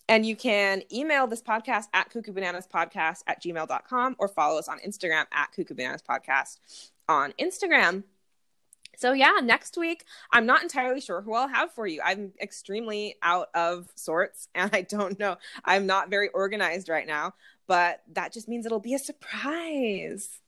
And 0.09 0.25
you 0.25 0.37
can 0.37 0.83
email 0.93 1.27
this 1.27 1.43
podcast 1.43 1.87
at 1.93 2.09
cuckoo 2.11 2.33
bananas 2.33 2.69
podcast 2.73 3.23
at 3.27 3.43
gmail.com 3.43 4.15
or 4.19 4.29
follow 4.29 4.59
us 4.61 4.69
on 4.69 4.79
Instagram 4.79 5.25
at 5.33 5.51
cuckoo 5.53 5.75
bananas 5.75 6.03
podcast 6.09 6.59
on 7.09 7.33
Instagram. 7.41 8.05
So, 8.97 9.13
yeah, 9.13 9.39
next 9.43 9.77
week, 9.77 10.05
I'm 10.33 10.47
not 10.47 10.63
entirely 10.63 11.01
sure 11.01 11.21
who 11.23 11.35
I'll 11.35 11.49
have 11.49 11.73
for 11.73 11.87
you. 11.87 12.01
I'm 12.05 12.33
extremely 12.41 13.17
out 13.23 13.49
of 13.55 13.89
sorts 13.95 14.49
and 14.55 14.71
I 14.73 14.83
don't 14.83 15.19
know. 15.19 15.37
I'm 15.65 15.87
not 15.87 16.11
very 16.11 16.29
organized 16.29 16.89
right 16.89 17.07
now, 17.07 17.35
but 17.67 18.03
that 18.13 18.33
just 18.33 18.49
means 18.49 18.67
it'll 18.67 18.81
be 18.81 18.95
a 18.95 18.99
surprise. 18.99 20.41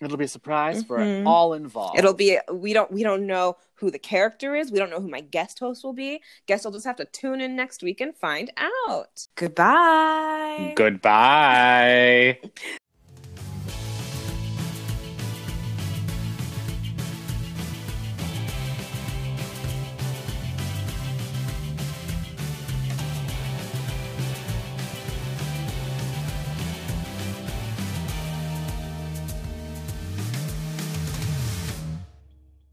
It'll 0.00 0.16
be 0.16 0.24
a 0.24 0.28
surprise 0.28 0.82
Mhm. 0.82 0.86
for 0.86 1.22
all 1.26 1.54
involved. 1.54 1.98
It'll 1.98 2.12
be 2.14 2.38
we 2.52 2.72
don't 2.72 2.90
we 2.90 3.02
don't 3.02 3.26
know 3.26 3.56
who 3.74 3.90
the 3.90 3.98
character 3.98 4.54
is. 4.54 4.70
We 4.72 4.78
don't 4.78 4.90
know 4.90 5.00
who 5.00 5.08
my 5.08 5.20
guest 5.20 5.60
host 5.60 5.84
will 5.84 5.92
be. 5.94 6.20
Guess 6.46 6.64
you'll 6.64 6.72
just 6.72 6.84
have 6.84 6.96
to 6.96 7.04
tune 7.06 7.40
in 7.40 7.54
next 7.56 7.82
week 7.82 8.00
and 8.00 8.14
find 8.14 8.50
out. 8.88 9.26
Goodbye. 9.36 10.74
Goodbye. 10.76 12.40